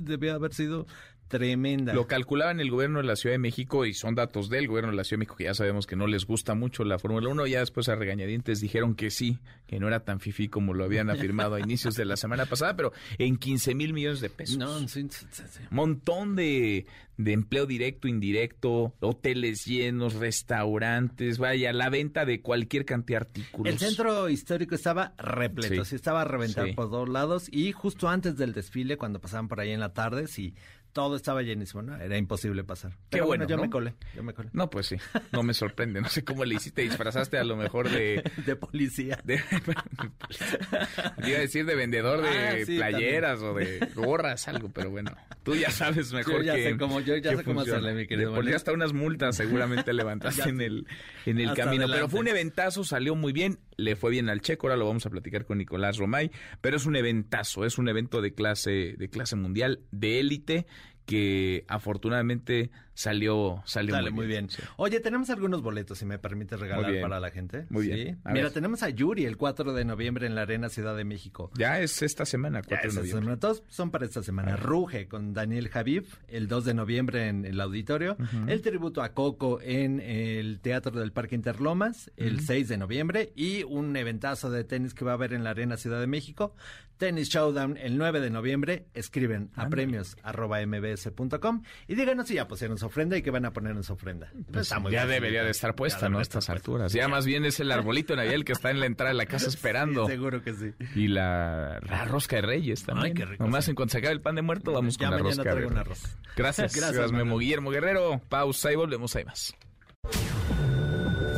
debía 0.00 0.34
haber 0.34 0.52
sido 0.54 0.86
tremenda. 1.28 1.92
Lo 1.94 2.06
calculaban 2.06 2.60
el 2.60 2.70
gobierno 2.70 2.98
de 3.00 3.04
la 3.04 3.16
Ciudad 3.16 3.34
de 3.34 3.38
México 3.38 3.84
y 3.86 3.94
son 3.94 4.14
datos 4.14 4.48
del 4.48 4.68
gobierno 4.68 4.90
de 4.90 4.96
la 4.96 5.04
Ciudad 5.04 5.18
de 5.18 5.20
México 5.20 5.36
que 5.36 5.44
ya 5.44 5.54
sabemos 5.54 5.86
que 5.86 5.96
no 5.96 6.06
les 6.06 6.26
gusta 6.26 6.54
mucho 6.54 6.84
la 6.84 6.98
Fórmula 6.98 7.28
1. 7.30 7.46
Ya 7.46 7.60
después 7.60 7.88
a 7.88 7.94
regañadientes 7.96 8.60
dijeron 8.60 8.94
que 8.94 9.10
sí, 9.10 9.38
que 9.66 9.78
no 9.80 9.88
era 9.88 10.00
tan 10.00 10.20
fifí 10.20 10.48
como 10.48 10.74
lo 10.74 10.84
habían 10.84 11.10
afirmado 11.10 11.54
a 11.56 11.60
inicios 11.60 11.94
de 11.96 12.04
la 12.04 12.16
semana 12.16 12.46
pasada, 12.46 12.76
pero 12.76 12.92
en 13.18 13.36
15 13.36 13.74
mil 13.74 13.92
millones 13.92 14.20
de 14.20 14.30
pesos. 14.30 14.58
No, 14.58 14.86
sí, 14.88 15.06
sí. 15.10 15.26
Montón 15.70 16.36
de, 16.36 16.86
de 17.16 17.32
empleo 17.32 17.66
directo, 17.66 18.06
indirecto, 18.08 18.94
hoteles 19.00 19.64
llenos, 19.64 20.14
restaurantes, 20.14 21.38
vaya, 21.38 21.72
la 21.72 21.90
venta 21.90 22.24
de 22.24 22.40
cualquier 22.40 22.84
cantidad 22.84 23.20
de 23.20 23.26
artículos. 23.26 23.72
El 23.72 23.78
centro 23.78 24.28
histórico 24.28 24.74
estaba 24.74 25.14
repleto, 25.18 25.84
Sí. 25.84 25.90
sí, 25.90 25.96
estaba 25.96 26.22
a 26.22 26.24
reventar 26.24 26.66
Sí. 26.66 26.72
por 26.72 26.90
todos 26.90 27.08
lados 27.08 27.48
y 27.50 27.72
justo 27.72 28.08
antes 28.08 28.36
del 28.36 28.52
desfile, 28.52 28.96
cuando 28.96 29.20
pasaban 29.20 29.48
por 29.48 29.60
ahí 29.60 29.70
en 29.70 29.80
la 29.80 29.92
tarde, 29.92 30.26
sí, 30.26 30.54
todo 30.94 31.16
estaba 31.16 31.42
llenísimo, 31.42 31.82
¿no? 31.82 31.96
Era 32.00 32.16
imposible 32.16 32.64
pasar. 32.64 32.92
Qué 32.92 32.96
Pero 33.18 33.26
bueno, 33.26 33.46
yo 33.46 33.56
¿no? 33.56 33.62
me 33.64 33.68
colé, 33.68 33.94
yo 34.16 34.22
me 34.22 34.32
colé. 34.32 34.48
No, 34.54 34.70
pues 34.70 34.86
sí, 34.86 34.96
no 35.32 35.42
me 35.42 35.52
sorprende. 35.52 36.00
No 36.00 36.08
sé 36.08 36.24
cómo 36.24 36.44
le 36.46 36.54
hiciste, 36.54 36.80
disfrazaste 36.82 37.36
a 37.36 37.44
lo 37.44 37.56
mejor 37.56 37.90
de... 37.90 38.22
De 38.46 38.56
policía. 38.56 39.18
de 39.24 39.34
iba 41.26 41.36
a 41.38 41.40
decir 41.40 41.66
de 41.66 41.74
vendedor 41.74 42.22
de 42.22 42.28
Ah, 42.28 42.56
sí, 42.64 42.76
playeras 42.76 43.40
o 43.42 43.54
de 43.54 43.86
gorras, 43.94 44.48
algo, 44.48 44.68
pero 44.70 44.90
bueno, 44.90 45.10
tú 45.42 45.54
ya 45.54 45.70
sabes 45.70 46.12
mejor 46.12 46.38
Yo 46.38 46.42
ya 46.42 46.54
que... 46.54 46.64
sé 46.70 46.76
cómo- 46.76 47.00
yo 47.00 47.16
ya 47.16 47.36
sé 47.36 47.44
cómo 47.44 47.60
hacerle, 47.60 47.94
mi 47.94 48.06
querido 48.06 48.30
De 48.30 48.36
por 48.36 48.44
sí 48.44 48.46
Manuel. 48.46 48.56
hasta 48.56 48.72
unas 48.72 48.92
multas 48.92 49.36
seguramente 49.36 49.92
levantaste 49.92 50.42
en 50.48 50.60
el, 50.60 50.86
en 51.26 51.40
el 51.40 51.54
camino. 51.54 51.86
Pero 51.88 52.08
fue 52.08 52.20
un 52.20 52.28
eventazo, 52.28 52.84
salió 52.84 53.14
muy 53.14 53.32
bien, 53.32 53.58
le 53.76 53.96
fue 53.96 54.10
bien 54.10 54.28
al 54.28 54.40
Checo, 54.40 54.66
ahora 54.68 54.76
lo 54.76 54.86
vamos 54.86 55.04
a 55.06 55.10
platicar 55.10 55.44
con 55.44 55.58
Nicolás 55.58 55.96
Romay, 55.98 56.30
pero 56.60 56.76
es 56.76 56.86
un 56.86 56.96
eventazo, 56.96 57.64
es 57.64 57.78
un 57.78 57.88
evento 57.88 58.20
de 58.22 58.32
clase, 58.34 58.94
de 58.96 59.08
clase 59.08 59.36
mundial, 59.36 59.80
de 59.90 60.20
élite, 60.20 60.66
que 61.06 61.64
afortunadamente 61.68 62.70
salió, 62.94 63.62
salió 63.66 63.94
Sale 63.94 64.10
muy 64.10 64.20
muy 64.20 64.26
bien. 64.26 64.48
Sí. 64.48 64.62
Oye, 64.76 65.00
tenemos 65.00 65.28
algunos 65.30 65.62
boletos, 65.62 65.98
si 65.98 66.04
me 66.06 66.18
permites 66.18 66.58
regalar 66.58 66.90
bien. 66.90 67.02
para 67.02 67.20
la 67.20 67.30
gente. 67.30 67.66
Muy 67.68 67.84
¿Sí? 67.86 67.92
bien. 67.92 68.20
A 68.24 68.30
Mira, 68.32 68.44
ver. 68.44 68.52
tenemos 68.52 68.82
a 68.82 68.88
Yuri 68.90 69.24
el 69.26 69.36
4 69.36 69.72
de 69.74 69.84
noviembre 69.84 70.26
en 70.26 70.34
la 70.34 70.42
Arena 70.42 70.68
Ciudad 70.68 70.96
de 70.96 71.04
México. 71.04 71.50
Ya 71.58 71.80
es 71.80 72.02
esta 72.02 72.24
semana, 72.24 72.60
Ya 72.62 72.68
4 72.68 72.76
de 72.82 72.88
esta 72.88 73.00
noviembre. 73.00 73.20
semana. 73.24 73.40
Todos 73.40 73.62
son 73.68 73.90
para 73.90 74.04
esta 74.06 74.22
semana. 74.22 74.56
Ruge 74.56 75.08
con 75.08 75.34
Daniel 75.34 75.68
Javif 75.68 76.16
el 76.28 76.48
2 76.48 76.64
de 76.64 76.74
noviembre 76.74 77.28
en 77.28 77.44
el 77.44 77.60
auditorio. 77.60 78.16
El 78.46 78.62
tributo 78.62 79.02
a 79.02 79.12
Coco 79.12 79.60
en 79.60 80.00
el 80.00 80.60
Teatro 80.60 80.98
del 81.00 81.12
Parque 81.12 81.34
Interlomas 81.34 82.10
el 82.16 82.40
6 82.40 82.68
de 82.68 82.76
noviembre. 82.78 83.32
Y 83.34 83.64
un 83.64 83.96
eventazo 83.96 84.50
de 84.50 84.64
tenis 84.64 84.94
que 84.94 85.04
va 85.04 85.12
a 85.12 85.14
haber 85.14 85.32
en 85.32 85.44
la 85.44 85.50
Arena 85.50 85.76
Ciudad 85.76 86.00
de 86.00 86.06
México. 86.06 86.54
Tenis 86.96 87.28
Showdown 87.28 87.76
el 87.76 87.98
9 87.98 88.20
de 88.20 88.30
noviembre. 88.30 88.86
Escriben 88.94 89.50
a 89.56 89.68
premios 89.68 90.16
arroba 90.22 90.64
mbs.com 90.64 91.62
y 91.88 91.94
díganos 91.96 92.28
si 92.28 92.34
ya 92.34 92.46
pusieron 92.46 92.78
su 92.78 92.83
ofrenda 92.84 93.16
y 93.16 93.22
qué 93.22 93.30
van 93.30 93.44
a 93.44 93.52
poner 93.52 93.72
en 93.76 93.82
su 93.82 93.92
ofrenda. 93.94 94.30
Pues 94.52 94.62
Está 94.68 94.78
muy 94.78 94.92
ya 94.92 95.06
debería 95.06 95.42
de 95.44 95.50
estar 95.50 95.74
puesta, 95.74 96.08
¿no? 96.08 96.18
A 96.18 96.22
estas 96.22 96.48
alturas. 96.50 96.92
Ya 96.92 97.08
más 97.08 97.26
bien 97.26 97.44
es 97.44 97.60
el 97.60 97.70
arbolito 97.72 98.14
Navidad 98.16 98.34
el 98.34 98.44
que 98.44 98.52
está 98.52 98.70
en 98.70 98.80
la 98.80 98.86
entrada 98.86 99.10
de 99.12 99.16
la 99.18 99.26
casa 99.26 99.48
esperando. 99.48 100.06
Sí, 100.06 100.12
seguro 100.12 100.42
que 100.42 100.54
sí. 100.54 100.72
Y 100.94 101.08
la, 101.08 101.80
la 101.82 102.04
rosca 102.04 102.36
de 102.36 102.42
reyes 102.42 102.84
también. 102.84 103.06
Ay, 103.06 103.14
qué 103.14 103.24
rico, 103.24 103.44
Nomás 103.44 103.64
sí. 103.64 103.70
en 103.72 103.74
cuando 103.74 103.92
se 103.92 103.98
acabe 103.98 104.14
el 104.14 104.20
pan 104.20 104.34
de 104.34 104.42
muerto, 104.42 104.72
vamos 104.72 104.96
Ya 104.96 105.08
con 105.08 105.16
la 105.16 105.22
rosca 105.22 105.42
de 105.42 105.54
reyes. 105.54 105.72
Gracias, 106.36 106.74
Gracias, 106.74 106.76
gracias, 106.76 107.12
Memo. 107.12 107.38
Guillermo 107.38 107.70
Guerrero. 107.70 108.20
Pausa 108.28 108.72
y 108.72 108.76
volvemos, 108.76 109.14
hay 109.16 109.24
más. 109.24 109.54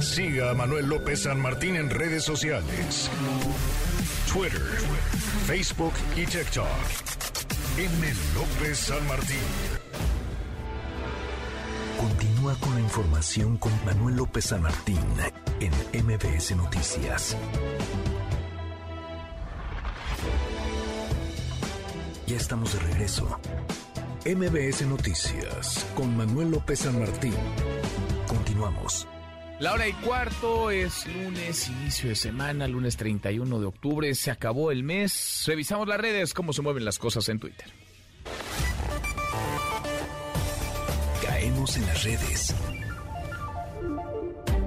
Siga 0.00 0.50
a 0.50 0.54
Manuel 0.54 0.88
López 0.88 1.22
San 1.22 1.40
Martín 1.40 1.76
en 1.76 1.88
redes 1.90 2.22
sociales. 2.24 3.10
Twitter, 4.32 4.60
Facebook 5.46 5.92
y 6.16 6.26
TikTok. 6.26 6.66
M. 7.78 8.12
López 8.34 8.78
San 8.78 9.06
Martín. 9.06 9.85
Continúa 11.98 12.54
con 12.60 12.74
la 12.74 12.80
información 12.80 13.56
con 13.56 13.72
Manuel 13.84 14.16
López 14.16 14.46
San 14.46 14.62
Martín 14.62 14.98
en 15.60 16.04
MBS 16.04 16.54
Noticias. 16.56 17.36
Ya 22.26 22.36
estamos 22.36 22.72
de 22.74 22.80
regreso. 22.80 23.40
MBS 24.26 24.82
Noticias 24.86 25.86
con 25.94 26.16
Manuel 26.16 26.50
López 26.50 26.80
San 26.80 26.98
Martín. 26.98 27.34
Continuamos. 28.26 29.08
La 29.58 29.72
hora 29.72 29.88
y 29.88 29.92
cuarto 29.94 30.70
es 30.70 31.06
lunes, 31.06 31.68
inicio 31.68 32.10
de 32.10 32.14
semana, 32.14 32.68
lunes 32.68 32.98
31 32.98 33.58
de 33.58 33.66
octubre. 33.66 34.14
Se 34.14 34.30
acabó 34.30 34.70
el 34.70 34.84
mes. 34.84 35.44
Revisamos 35.46 35.88
las 35.88 35.98
redes, 35.98 36.34
cómo 36.34 36.52
se 36.52 36.60
mueven 36.60 36.84
las 36.84 36.98
cosas 36.98 37.26
en 37.30 37.38
Twitter. 37.38 37.85
En 41.74 41.84
las 41.84 42.04
redes. 42.04 42.54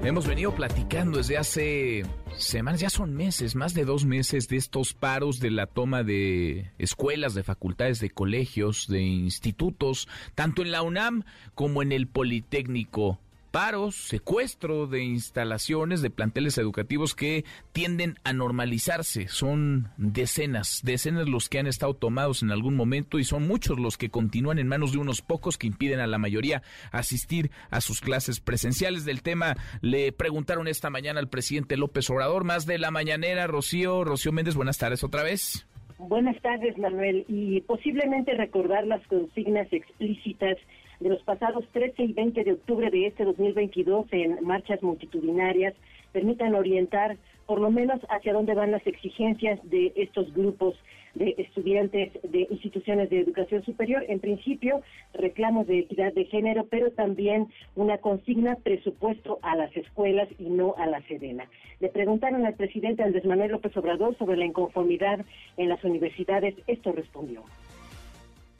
Hemos 0.03 0.27
venido 0.27 0.53
platicando 0.53 1.17
desde 1.17 1.37
hace 1.37 2.03
semanas, 2.37 2.81
ya 2.81 2.89
son 2.89 3.15
meses, 3.15 3.55
más 3.55 3.73
de 3.73 3.85
dos 3.85 4.03
meses 4.03 4.49
de 4.49 4.57
estos 4.57 4.93
paros 4.93 5.39
de 5.39 5.49
la 5.49 5.65
toma 5.65 6.03
de 6.03 6.71
escuelas, 6.77 7.35
de 7.35 7.43
facultades, 7.43 8.01
de 8.01 8.09
colegios, 8.09 8.87
de 8.89 9.01
institutos, 9.01 10.09
tanto 10.35 10.61
en 10.61 10.71
la 10.71 10.81
UNAM 10.81 11.23
como 11.55 11.81
en 11.81 11.93
el 11.93 12.07
Politécnico 12.07 13.17
paros, 13.51 13.95
secuestro 13.95 14.87
de 14.87 15.03
instalaciones, 15.03 16.01
de 16.01 16.09
planteles 16.09 16.57
educativos 16.57 17.15
que 17.15 17.45
tienden 17.71 18.15
a 18.23 18.33
normalizarse. 18.33 19.27
Son 19.27 19.89
decenas, 19.97 20.81
decenas 20.83 21.27
los 21.27 21.49
que 21.49 21.59
han 21.59 21.67
estado 21.67 21.93
tomados 21.93 22.43
en 22.43 22.51
algún 22.51 22.75
momento 22.75 23.19
y 23.19 23.23
son 23.23 23.47
muchos 23.47 23.79
los 23.79 23.97
que 23.97 24.09
continúan 24.09 24.59
en 24.59 24.67
manos 24.67 24.91
de 24.91 24.99
unos 24.99 25.21
pocos 25.21 25.57
que 25.57 25.67
impiden 25.67 25.99
a 25.99 26.07
la 26.07 26.17
mayoría 26.17 26.61
asistir 26.91 27.51
a 27.69 27.81
sus 27.81 28.01
clases 28.01 28.39
presenciales. 28.39 29.05
Del 29.05 29.21
tema 29.21 29.55
le 29.81 30.11
preguntaron 30.11 30.67
esta 30.67 30.89
mañana 30.89 31.19
al 31.19 31.29
presidente 31.29 31.77
López 31.77 32.09
Obrador, 32.09 32.43
más 32.43 32.65
de 32.65 32.77
la 32.77 32.91
mañanera, 32.91 33.47
Rocío, 33.47 34.03
Rocío 34.03 34.31
Méndez, 34.31 34.55
buenas 34.55 34.77
tardes 34.77 35.03
otra 35.03 35.23
vez. 35.23 35.65
Buenas 35.99 36.41
tardes, 36.41 36.77
Manuel, 36.77 37.25
y 37.27 37.59
posiblemente 37.61 38.33
recordar 38.33 38.87
las 38.87 39.05
consignas 39.07 39.67
explícitas 39.71 40.57
de 40.99 41.09
los 41.09 41.21
pasados 41.23 41.65
13 41.71 42.03
y 42.03 42.13
20 42.13 42.43
de 42.43 42.53
octubre 42.53 42.89
de 42.89 43.07
este 43.07 43.23
2022 43.23 44.07
en 44.11 44.43
marchas 44.43 44.81
multitudinarias 44.83 45.73
permitan 46.11 46.55
orientar 46.55 47.17
por 47.45 47.59
lo 47.59 47.71
menos 47.71 47.99
hacia 48.09 48.33
dónde 48.33 48.53
van 48.53 48.71
las 48.71 48.85
exigencias 48.85 49.59
de 49.63 49.91
estos 49.95 50.33
grupos 50.33 50.75
de 51.15 51.33
estudiantes 51.37 52.11
de 52.23 52.47
instituciones 52.51 53.09
de 53.09 53.21
educación 53.21 53.63
superior. 53.63 54.05
En 54.07 54.19
principio, 54.19 54.81
reclamos 55.13 55.65
de 55.65 55.79
equidad 55.79 56.13
de 56.13 56.25
género, 56.25 56.67
pero 56.69 56.91
también 56.91 57.47
una 57.75 57.97
consigna 57.97 58.55
presupuesto 58.55 59.39
a 59.41 59.55
las 59.55 59.75
escuelas 59.75 60.27
y 60.37 60.43
no 60.43 60.75
a 60.77 60.85
la 60.85 61.01
Sedena. 61.07 61.49
Le 61.79 61.89
preguntaron 61.89 62.45
al 62.45 62.53
presidente 62.53 63.03
Andrés 63.03 63.25
Manuel 63.25 63.51
López 63.51 63.75
Obrador 63.77 64.15
sobre 64.17 64.37
la 64.37 64.45
inconformidad 64.45 65.25
en 65.57 65.69
las 65.69 65.83
universidades. 65.83 66.53
Esto 66.67 66.91
respondió. 66.91 67.43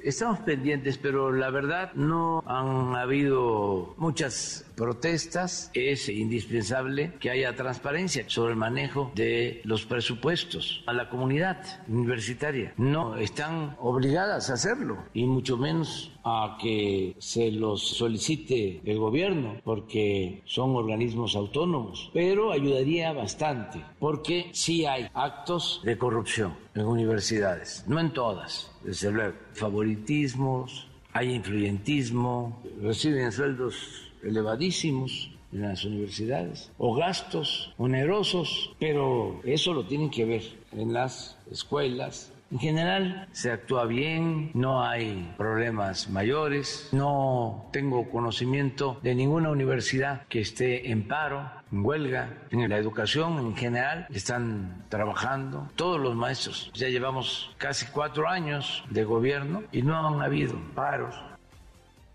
Estamos 0.02 0.40
pendientes, 0.40 0.98
pero 0.98 1.34
la 1.34 1.50
verdad 1.50 1.92
no 1.94 2.42
han 2.46 2.96
habido 2.96 3.96
muchas 3.98 4.66
protestas. 4.78 5.72
Es 5.74 6.08
indispensable 6.08 7.16
que 7.20 7.30
haya 7.30 7.54
transparencia 7.54 8.24
sobre 8.28 8.54
el 8.54 8.58
manejo 8.58 9.12
de 9.14 9.62
los 9.66 9.86
presupuestos 9.86 10.84
a 10.88 10.94
la 10.94 11.10
comunidad 11.10 11.58
universitaria. 11.90 12.74
No 12.78 13.18
están 13.18 13.76
obligadas 13.80 14.50
a 14.50 14.54
hacerlo 14.54 15.04
y 15.14 15.26
mucho 15.26 15.58
menos 15.58 16.18
a 16.24 16.58
que 16.62 17.16
se 17.20 17.52
los 17.52 17.82
solicite 17.82 18.82
el 18.86 18.98
gobierno 18.98 19.56
porque 19.64 20.42
son 20.46 20.76
organismos 20.76 21.36
autónomos, 21.36 22.10
pero 22.14 22.52
ayudaría 22.52 23.14
bastante 23.14 23.84
porque 24.00 24.50
sí 24.54 24.86
hay 24.86 25.08
actos 25.14 25.82
de 25.84 25.98
corrupción 25.98 26.56
en 26.76 26.86
universidades, 26.86 27.84
no 27.88 28.00
en 28.00 28.12
todas, 28.12 28.72
desde 28.84 29.12
luego, 29.12 29.36
favoritismos, 29.54 30.88
hay 31.14 31.34
influyentismo, 31.34 32.62
reciben 32.82 33.32
sueldos 33.32 34.12
elevadísimos 34.24 35.32
en 35.52 35.62
las 35.64 35.84
universidades 35.86 36.72
o 36.78 36.94
gastos 36.94 37.74
onerosos, 37.78 38.76
pero 38.80 39.42
eso 39.44 39.74
lo 39.74 39.86
tienen 39.86 40.10
que 40.10 40.26
ver 40.26 40.44
en 40.72 40.94
las 40.94 41.38
escuelas, 41.52 42.32
en 42.52 42.60
general 42.60 43.28
se 43.32 43.52
actúa 43.52 43.86
bien, 43.86 44.52
no 44.54 44.84
hay 44.84 45.34
problemas 45.38 46.10
mayores, 46.10 46.90
no 46.92 47.70
tengo 47.72 48.10
conocimiento 48.10 49.00
de 49.04 49.16
ninguna 49.16 49.50
universidad 49.50 50.26
que 50.28 50.42
esté 50.42 50.92
en 50.92 51.08
paro, 51.08 51.50
en 51.72 51.86
huelga, 51.86 52.30
en 52.52 52.68
la 52.68 52.78
educación 52.78 53.40
en 53.40 53.56
general 53.56 54.08
están 54.10 54.86
trabajando, 54.90 55.70
todos 55.76 56.00
los 56.00 56.16
maestros, 56.16 56.72
ya 56.74 56.90
llevamos 56.90 57.54
casi 57.58 57.86
cuatro 57.88 58.28
años 58.28 58.84
de 58.90 59.04
gobierno 59.04 59.64
y 59.72 59.82
no 59.82 60.08
han 60.08 60.22
habido 60.22 60.56
paros. 60.74 61.16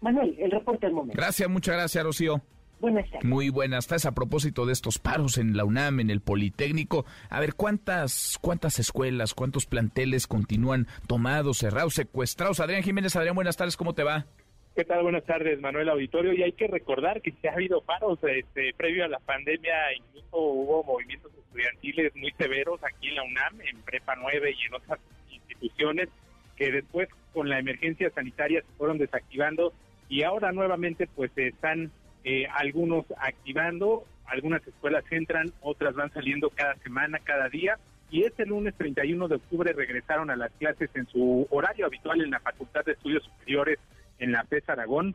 Manuel, 0.00 0.34
el 0.38 0.50
reporte 0.50 0.86
al 0.86 0.92
momento. 0.92 1.16
Gracias, 1.16 1.48
muchas 1.48 1.76
gracias, 1.76 2.04
Rocío. 2.04 2.42
Buenas 2.80 3.10
tardes. 3.10 3.24
Muy 3.24 3.48
buenas 3.48 3.86
tardes. 3.86 4.06
A 4.06 4.12
propósito 4.12 4.66
de 4.66 4.72
estos 4.72 4.98
paros 4.98 5.38
en 5.38 5.56
la 5.56 5.64
UNAM, 5.64 6.00
en 6.00 6.10
el 6.10 6.20
Politécnico, 6.20 7.06
a 7.30 7.40
ver, 7.40 7.54
¿cuántas, 7.54 8.38
cuántas 8.40 8.78
escuelas, 8.78 9.34
cuántos 9.34 9.66
planteles 9.66 10.26
continúan 10.26 10.86
tomados, 11.06 11.58
cerrados, 11.58 11.94
secuestrados? 11.94 12.60
Adrián 12.60 12.82
Jiménez, 12.82 13.16
Adrián, 13.16 13.34
buenas 13.34 13.56
tardes, 13.56 13.76
¿cómo 13.76 13.94
te 13.94 14.02
va? 14.02 14.26
¿Qué 14.74 14.84
tal? 14.84 15.04
Buenas 15.04 15.24
tardes, 15.24 15.60
Manuel 15.60 15.88
Auditorio. 15.88 16.32
Y 16.32 16.42
hay 16.42 16.52
que 16.52 16.66
recordar 16.66 17.22
que 17.22 17.32
se 17.40 17.48
ha 17.48 17.52
habido 17.52 17.80
paros 17.80 18.18
este, 18.24 18.74
previo 18.76 19.04
a 19.04 19.08
la 19.08 19.20
pandemia, 19.20 19.72
incluso 19.96 20.36
hubo 20.36 20.82
movimientos 20.82 21.30
estudiantiles 21.32 22.14
muy 22.16 22.32
severos 22.32 22.82
aquí 22.82 23.08
en 23.08 23.14
la 23.14 23.22
UNAM, 23.22 23.60
en 23.60 23.80
Prepa 23.82 24.16
9 24.16 24.50
y 24.50 24.66
en 24.66 24.74
otras 24.74 24.98
instituciones, 25.30 26.08
que 26.56 26.72
después 26.72 27.08
con 27.32 27.48
la 27.48 27.60
emergencia 27.60 28.10
sanitaria 28.10 28.62
se 28.62 28.76
fueron 28.76 28.98
desactivando 28.98 29.72
y 30.08 30.24
ahora 30.24 30.50
nuevamente 30.50 31.06
pues 31.06 31.30
se 31.36 31.48
están 31.48 31.92
eh, 32.24 32.46
algunos 32.54 33.04
activando, 33.18 34.04
algunas 34.26 34.66
escuelas 34.66 35.04
entran, 35.10 35.52
otras 35.60 35.94
van 35.94 36.12
saliendo 36.12 36.50
cada 36.50 36.74
semana, 36.76 37.18
cada 37.18 37.48
día. 37.48 37.78
Y 38.10 38.24
este 38.24 38.46
lunes 38.46 38.74
31 38.76 39.28
de 39.28 39.36
octubre 39.36 39.72
regresaron 39.72 40.30
a 40.30 40.36
las 40.36 40.50
clases 40.52 40.90
en 40.94 41.06
su 41.08 41.46
horario 41.50 41.86
habitual 41.86 42.20
en 42.20 42.30
la 42.30 42.40
Facultad 42.40 42.84
de 42.84 42.92
Estudios 42.92 43.24
Superiores 43.24 43.78
en 44.18 44.32
la 44.32 44.44
PES 44.44 44.68
Aragón, 44.68 45.14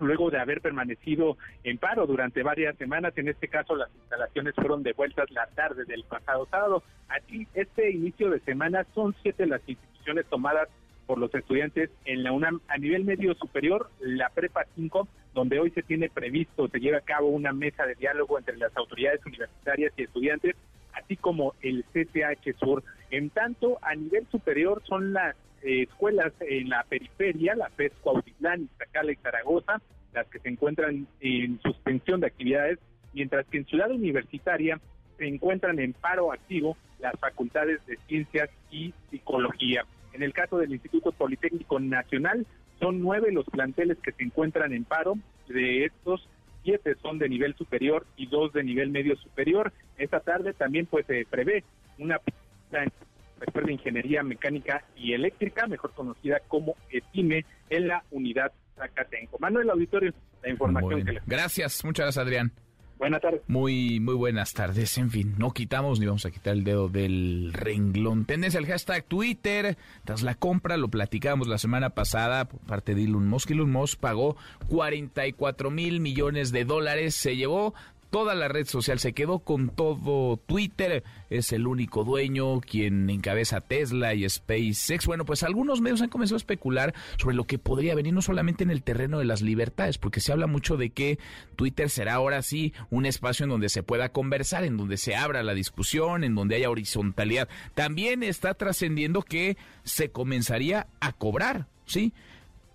luego 0.00 0.30
de 0.30 0.38
haber 0.38 0.60
permanecido 0.60 1.36
en 1.64 1.78
paro 1.78 2.06
durante 2.06 2.42
varias 2.42 2.76
semanas. 2.76 3.12
En 3.16 3.28
este 3.28 3.48
caso, 3.48 3.74
las 3.76 3.90
instalaciones 3.94 4.54
fueron 4.54 4.82
devueltas 4.82 5.30
la 5.30 5.46
tarde 5.48 5.84
del 5.84 6.04
pasado 6.04 6.46
sábado. 6.50 6.82
Aquí, 7.08 7.46
este 7.54 7.90
inicio 7.90 8.30
de 8.30 8.40
semana 8.40 8.86
son 8.94 9.14
siete 9.22 9.46
las 9.46 9.60
instituciones 9.68 10.26
tomadas 10.26 10.68
por 11.08 11.18
los 11.18 11.34
estudiantes 11.34 11.90
en 12.04 12.22
la 12.22 12.32
UNAM 12.32 12.60
a 12.68 12.76
nivel 12.76 13.02
medio 13.02 13.34
superior, 13.34 13.90
la 13.98 14.28
Prepa 14.28 14.66
5, 14.76 15.08
donde 15.32 15.58
hoy 15.58 15.70
se 15.70 15.82
tiene 15.82 16.10
previsto, 16.10 16.68
se 16.68 16.80
lleva 16.80 16.98
a 16.98 17.00
cabo 17.00 17.28
una 17.28 17.54
mesa 17.54 17.86
de 17.86 17.94
diálogo 17.94 18.38
entre 18.38 18.58
las 18.58 18.76
autoridades 18.76 19.24
universitarias 19.24 19.94
y 19.96 20.02
estudiantes, 20.02 20.54
así 20.92 21.16
como 21.16 21.54
el 21.62 21.82
CCH 21.94 22.58
Sur. 22.58 22.84
En 23.10 23.30
tanto, 23.30 23.78
a 23.80 23.94
nivel 23.94 24.26
superior 24.30 24.82
son 24.86 25.14
las 25.14 25.34
eh, 25.62 25.84
escuelas 25.84 26.34
en 26.40 26.68
la 26.68 26.84
periferia, 26.84 27.56
la 27.56 27.70
PES 27.70 27.92
Cuautitlán, 28.02 28.64
Iztacala 28.64 29.12
y 29.12 29.16
Zaragoza, 29.16 29.80
las 30.12 30.26
que 30.26 30.40
se 30.40 30.50
encuentran 30.50 31.06
en 31.20 31.58
suspensión 31.62 32.20
de 32.20 32.26
actividades, 32.26 32.78
mientras 33.14 33.46
que 33.46 33.56
en 33.56 33.64
Ciudad 33.64 33.90
Universitaria 33.90 34.78
se 35.16 35.26
encuentran 35.26 35.78
en 35.78 35.94
paro 35.94 36.32
activo 36.34 36.76
las 37.00 37.18
facultades 37.18 37.84
de 37.86 37.96
ciencias 38.06 38.50
y 38.70 38.92
psicología. 39.10 39.86
En 40.12 40.22
el 40.22 40.32
caso 40.32 40.58
del 40.58 40.72
Instituto 40.72 41.12
Politécnico 41.12 41.78
Nacional, 41.80 42.46
son 42.80 43.00
nueve 43.00 43.32
los 43.32 43.46
planteles 43.46 43.98
que 43.98 44.12
se 44.12 44.24
encuentran 44.24 44.72
en 44.72 44.84
paro. 44.84 45.14
De 45.48 45.84
estos, 45.84 46.28
siete 46.62 46.94
son 47.02 47.18
de 47.18 47.28
nivel 47.28 47.54
superior 47.56 48.06
y 48.16 48.26
dos 48.26 48.52
de 48.52 48.62
nivel 48.62 48.90
medio 48.90 49.16
superior. 49.16 49.72
Esta 49.96 50.20
tarde 50.20 50.52
también 50.52 50.86
pues 50.86 51.06
se 51.06 51.26
prevé 51.28 51.64
una 51.98 52.20
de 53.68 53.72
Ingeniería 53.72 54.22
Mecánica 54.22 54.84
y 54.96 55.12
Eléctrica, 55.12 55.66
mejor 55.66 55.92
conocida 55.92 56.40
como 56.48 56.76
ETIME, 56.90 57.44
en 57.70 57.88
la 57.88 58.02
unidad 58.10 58.52
Zacatenco. 58.76 59.38
Manuel 59.38 59.70
Auditorio, 59.70 60.12
la 60.42 60.50
información 60.50 61.04
que 61.04 61.12
le... 61.12 61.22
Gracias, 61.26 61.84
muchas 61.84 62.06
gracias 62.06 62.24
Adrián. 62.24 62.52
Buenas 62.98 63.20
tardes. 63.20 63.42
Muy, 63.46 64.00
muy 64.00 64.14
buenas 64.14 64.52
tardes. 64.54 64.98
En 64.98 65.10
fin, 65.10 65.34
no 65.38 65.52
quitamos 65.52 66.00
ni 66.00 66.06
vamos 66.06 66.26
a 66.26 66.30
quitar 66.32 66.54
el 66.54 66.64
dedo 66.64 66.88
del 66.88 67.52
renglón. 67.52 68.24
Tendencia 68.24 68.58
el 68.58 68.66
hashtag 68.66 69.04
Twitter. 69.04 69.76
Tras 70.04 70.22
la 70.22 70.34
compra, 70.34 70.76
lo 70.76 70.88
platicamos 70.88 71.46
la 71.46 71.58
semana 71.58 71.90
pasada 71.90 72.46
por 72.46 72.58
parte 72.60 72.96
de 72.96 73.04
Elon 73.04 73.28
Musk. 73.28 73.52
Elon 73.52 73.70
Musk 73.70 74.00
pagó 74.00 74.36
44 74.68 75.70
mil 75.70 76.00
millones 76.00 76.50
de 76.50 76.64
dólares. 76.64 77.14
Se 77.14 77.36
llevó 77.36 77.72
toda 78.10 78.34
la 78.34 78.48
red 78.48 78.66
social, 78.66 78.98
se 78.98 79.12
quedó 79.12 79.40
con 79.40 79.68
todo 79.68 80.36
Twitter, 80.36 81.04
es 81.30 81.52
el 81.52 81.66
único 81.66 82.04
dueño 82.04 82.60
quien 82.60 83.08
encabeza 83.10 83.60
Tesla 83.60 84.14
y 84.14 84.28
SpaceX. 84.28 85.06
Bueno, 85.06 85.24
pues 85.24 85.42
algunos 85.42 85.80
medios 85.80 86.02
han 86.02 86.08
comenzado 86.08 86.36
a 86.36 86.38
especular 86.38 86.94
sobre 87.18 87.36
lo 87.36 87.44
que 87.44 87.58
podría 87.58 87.94
venir 87.94 88.14
no 88.14 88.22
solamente 88.22 88.64
en 88.64 88.70
el 88.70 88.82
terreno 88.82 89.18
de 89.18 89.24
las 89.24 89.42
libertades, 89.42 89.98
porque 89.98 90.20
se 90.20 90.32
habla 90.32 90.46
mucho 90.46 90.76
de 90.76 90.90
que 90.90 91.18
Twitter 91.56 91.90
será 91.90 92.14
ahora 92.14 92.42
sí 92.42 92.72
un 92.90 93.06
espacio 93.06 93.44
en 93.44 93.50
donde 93.50 93.68
se 93.68 93.82
pueda 93.82 94.10
conversar, 94.10 94.64
en 94.64 94.76
donde 94.76 94.96
se 94.96 95.16
abra 95.16 95.42
la 95.42 95.54
discusión, 95.54 96.24
en 96.24 96.34
donde 96.34 96.56
haya 96.56 96.70
horizontalidad. 96.70 97.48
También 97.74 98.22
está 98.22 98.54
trascendiendo 98.54 99.22
que 99.22 99.56
se 99.84 100.10
comenzaría 100.10 100.86
a 101.00 101.12
cobrar, 101.12 101.66
¿sí? 101.86 102.12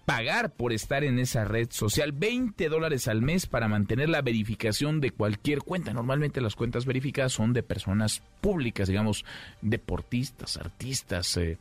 Pagar 0.05 0.51
por 0.51 0.73
estar 0.73 1.03
en 1.03 1.19
esa 1.19 1.45
red 1.45 1.69
social 1.71 2.11
20 2.11 2.67
dólares 2.69 3.07
al 3.07 3.21
mes 3.21 3.45
para 3.45 3.67
mantener 3.67 4.09
la 4.09 4.21
verificación 4.21 4.99
de 4.99 5.11
cualquier 5.11 5.59
cuenta. 5.59 5.93
Normalmente 5.93 6.41
las 6.41 6.55
cuentas 6.55 6.85
verificadas 6.85 7.31
son 7.31 7.53
de 7.53 7.63
personas 7.63 8.21
públicas, 8.41 8.87
digamos, 8.87 9.25
deportistas, 9.61 10.57
artistas, 10.57 11.37
eh, 11.37 11.57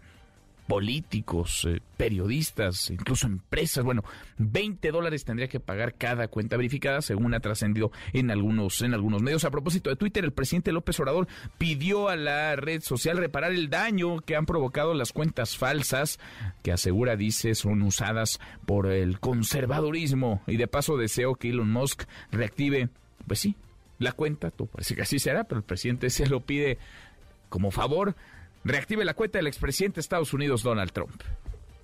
políticos, 0.72 1.66
eh, 1.68 1.82
periodistas, 1.98 2.88
incluso 2.88 3.26
empresas. 3.26 3.84
Bueno, 3.84 4.04
20 4.38 4.90
dólares 4.90 5.22
tendría 5.22 5.46
que 5.46 5.60
pagar 5.60 5.96
cada 5.96 6.28
cuenta 6.28 6.56
verificada, 6.56 7.02
según 7.02 7.34
ha 7.34 7.40
trascendido 7.40 7.92
en 8.14 8.30
algunos, 8.30 8.80
en 8.80 8.94
algunos 8.94 9.20
medios. 9.20 9.44
A 9.44 9.50
propósito 9.50 9.90
de 9.90 9.96
Twitter, 9.96 10.24
el 10.24 10.32
presidente 10.32 10.72
López 10.72 10.98
Obrador 10.98 11.28
pidió 11.58 12.08
a 12.08 12.16
la 12.16 12.56
red 12.56 12.80
social 12.80 13.18
reparar 13.18 13.52
el 13.52 13.68
daño 13.68 14.20
que 14.20 14.34
han 14.34 14.46
provocado 14.46 14.94
las 14.94 15.12
cuentas 15.12 15.58
falsas, 15.58 16.18
que 16.62 16.72
asegura, 16.72 17.16
dice, 17.16 17.54
son 17.54 17.82
usadas 17.82 18.40
por 18.64 18.86
el 18.86 19.20
conservadurismo. 19.20 20.40
Y 20.46 20.56
de 20.56 20.68
paso 20.68 20.96
deseo 20.96 21.34
que 21.34 21.50
Elon 21.50 21.70
Musk 21.70 22.04
reactive, 22.30 22.88
pues 23.26 23.40
sí, 23.40 23.56
la 23.98 24.12
cuenta, 24.12 24.50
todo 24.50 24.68
parece 24.68 24.94
que 24.94 25.02
así 25.02 25.18
será, 25.18 25.44
pero 25.44 25.58
el 25.58 25.66
presidente 25.66 26.08
se 26.08 26.26
lo 26.26 26.40
pide 26.40 26.78
como 27.50 27.70
favor 27.70 28.16
reactive 28.64 29.04
la 29.04 29.14
cuenta 29.14 29.38
del 29.38 29.46
expresidente 29.46 29.96
de 29.96 30.00
Estados 30.02 30.32
Unidos, 30.32 30.62
Donald 30.62 30.92
Trump. 30.92 31.22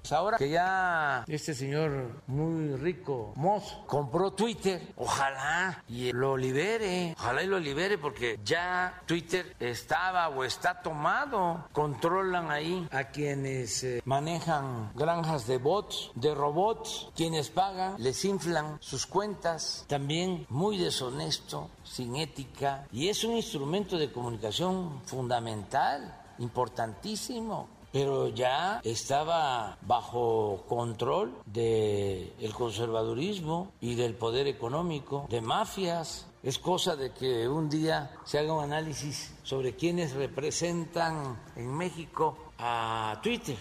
Pues 0.08 0.12
ahora 0.12 0.38
que 0.38 0.48
ya 0.48 1.24
este 1.28 1.52
señor 1.52 2.22
muy 2.28 2.76
rico, 2.76 3.34
Moss, 3.36 3.76
compró 3.86 4.30
Twitter, 4.30 4.80
ojalá 4.96 5.84
y 5.86 6.12
lo 6.12 6.34
libere, 6.34 7.14
ojalá 7.18 7.42
y 7.42 7.46
lo 7.46 7.58
libere 7.58 7.98
porque 7.98 8.38
ya 8.42 9.02
Twitter 9.04 9.54
estaba 9.60 10.30
o 10.30 10.44
está 10.44 10.80
tomado. 10.80 11.68
Controlan 11.72 12.50
ahí 12.50 12.88
a 12.90 13.04
quienes 13.04 13.84
eh, 13.84 14.00
manejan 14.06 14.92
granjas 14.94 15.46
de 15.46 15.58
bots, 15.58 16.10
de 16.14 16.34
robots, 16.34 17.10
quienes 17.14 17.50
pagan, 17.50 17.96
les 17.98 18.24
inflan 18.24 18.78
sus 18.80 19.04
cuentas, 19.04 19.84
también 19.88 20.46
muy 20.48 20.78
deshonesto, 20.78 21.70
sin 21.84 22.16
ética, 22.16 22.86
y 22.92 23.08
es 23.08 23.24
un 23.24 23.36
instrumento 23.36 23.98
de 23.98 24.10
comunicación 24.10 25.02
fundamental 25.04 26.14
importantísimo, 26.38 27.68
pero 27.92 28.28
ya 28.28 28.80
estaba 28.84 29.78
bajo 29.82 30.64
control 30.68 31.32
del 31.46 32.32
el 32.40 32.52
conservadurismo 32.52 33.72
y 33.80 33.94
del 33.94 34.14
poder 34.14 34.46
económico, 34.46 35.26
de 35.30 35.40
mafias. 35.40 36.26
Es 36.42 36.58
cosa 36.58 36.94
de 36.94 37.12
que 37.12 37.48
un 37.48 37.68
día 37.68 38.12
se 38.24 38.38
haga 38.38 38.52
un 38.52 38.62
análisis 38.62 39.34
sobre 39.42 39.74
quiénes 39.74 40.12
representan 40.12 41.36
en 41.56 41.76
México 41.76 42.52
a 42.58 43.18
Twitter. 43.22 43.56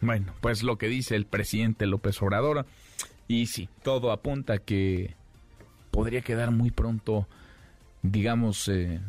Bueno, 0.00 0.32
pues 0.40 0.62
lo 0.62 0.76
que 0.76 0.88
dice 0.88 1.14
el 1.14 1.26
presidente 1.26 1.86
López 1.86 2.20
Obrador, 2.22 2.66
y 3.28 3.46
sí, 3.46 3.68
todo 3.82 4.12
apunta 4.12 4.58
que 4.58 5.14
podría 5.90 6.20
quedar 6.22 6.50
muy 6.50 6.70
pronto, 6.70 7.26
digamos, 8.02 8.68
eh, 8.68 9.00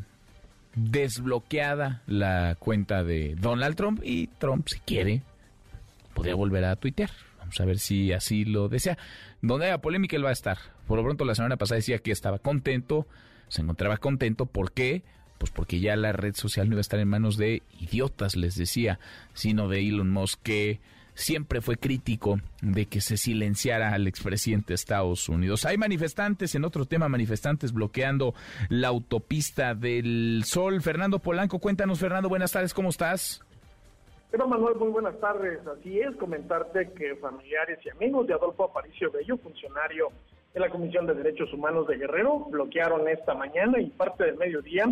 desbloqueada 0.76 2.02
la 2.08 2.56
cuenta 2.60 3.04
de 3.04 3.36
Donald 3.36 3.76
Trump 3.76 4.02
y 4.04 4.28
Trump, 4.28 4.68
si 4.68 4.80
quiere, 4.80 5.24
podría 6.14 6.36
volver 6.36 6.66
a 6.66 6.76
tuitear. 6.76 7.12
Vamos 7.40 7.60
a 7.60 7.66
ver 7.66 7.80
si 7.80 8.14
así 8.14 8.46
lo 8.46 8.70
desea. 8.70 8.98
Donde 9.42 9.66
haya 9.66 9.80
polémica, 9.80 10.16
él 10.16 10.26
va 10.26 10.30
a 10.30 10.34
estar. 10.34 10.58
Por 10.88 10.98
lo 10.98 11.04
pronto, 11.04 11.26
la 11.26 11.36
semana 11.36 11.58
pasada 11.58 11.78
decía 11.78 12.00
que 12.00 12.12
estaba 12.12 12.40
contento, 12.40 13.08
se 13.48 13.62
encontraba 13.62 13.98
contento. 13.98 14.46
¿Por 14.46 14.72
qué? 14.72 15.04
Pues 15.38 15.52
porque 15.52 15.80
ya 15.80 15.96
la 15.96 16.12
red 16.12 16.36
social 16.36 16.70
no 16.70 16.76
iba 16.76 16.80
a 16.80 16.82
estar 16.82 17.00
en 17.00 17.08
manos 17.08 17.38
de 17.38 17.64
idiotas, 17.80 18.36
les 18.36 18.56
decía, 18.56 19.00
sino 19.34 19.68
de 19.68 19.88
Elon 19.88 20.12
Musk, 20.12 20.40
que 20.44 20.80
siempre 21.22 21.62
fue 21.62 21.78
crítico 21.78 22.40
de 22.62 22.86
que 22.88 23.02
se 23.02 23.18
silenciara 23.18 23.94
al 23.94 24.08
expresidente 24.08 24.70
de 24.70 24.76
Estados 24.76 25.30
Unidos. 25.30 25.66
Hay 25.66 25.78
manifestantes, 25.78 26.56
en 26.56 26.66
otro 26.66 26.86
tema, 26.86 27.08
manifestantes 27.08 27.72
bloqueando 27.72 28.34
la 28.70 28.90
autopista 28.90 29.76
del 29.76 30.44
Sol. 30.46 30.82
Fernando 30.82 31.20
Polanco, 31.20 31.60
cuéntanos, 31.60 32.00
Fernando, 32.00 32.30
buenas 32.30 32.52
tardes, 32.52 32.74
¿cómo 32.74 32.90
estás? 32.90 33.42
Pero 34.32 34.48
Manuel, 34.48 34.76
muy 34.76 34.90
buenas 34.90 35.20
tardes. 35.20 35.60
Así 35.68 36.00
es, 36.00 36.16
comentarte 36.16 36.92
que 36.94 37.16
familiares 37.18 37.80
y 37.86 37.90
amigos 37.90 38.28
de 38.28 38.34
Adolfo 38.34 38.66
Aparicio 38.66 39.12
Bello, 39.12 39.38
funcionario 39.38 40.10
de 40.54 40.60
la 40.60 40.70
Comisión 40.70 41.06
de 41.06 41.14
Derechos 41.14 41.54
Humanos 41.54 41.88
de 41.88 41.98
Guerrero, 41.98 42.46
bloquearon 42.50 43.08
esta 43.08 43.34
mañana 43.34 43.80
y 43.80 43.90
parte 43.90 44.26
del 44.26 44.38
mediodía 44.38 44.86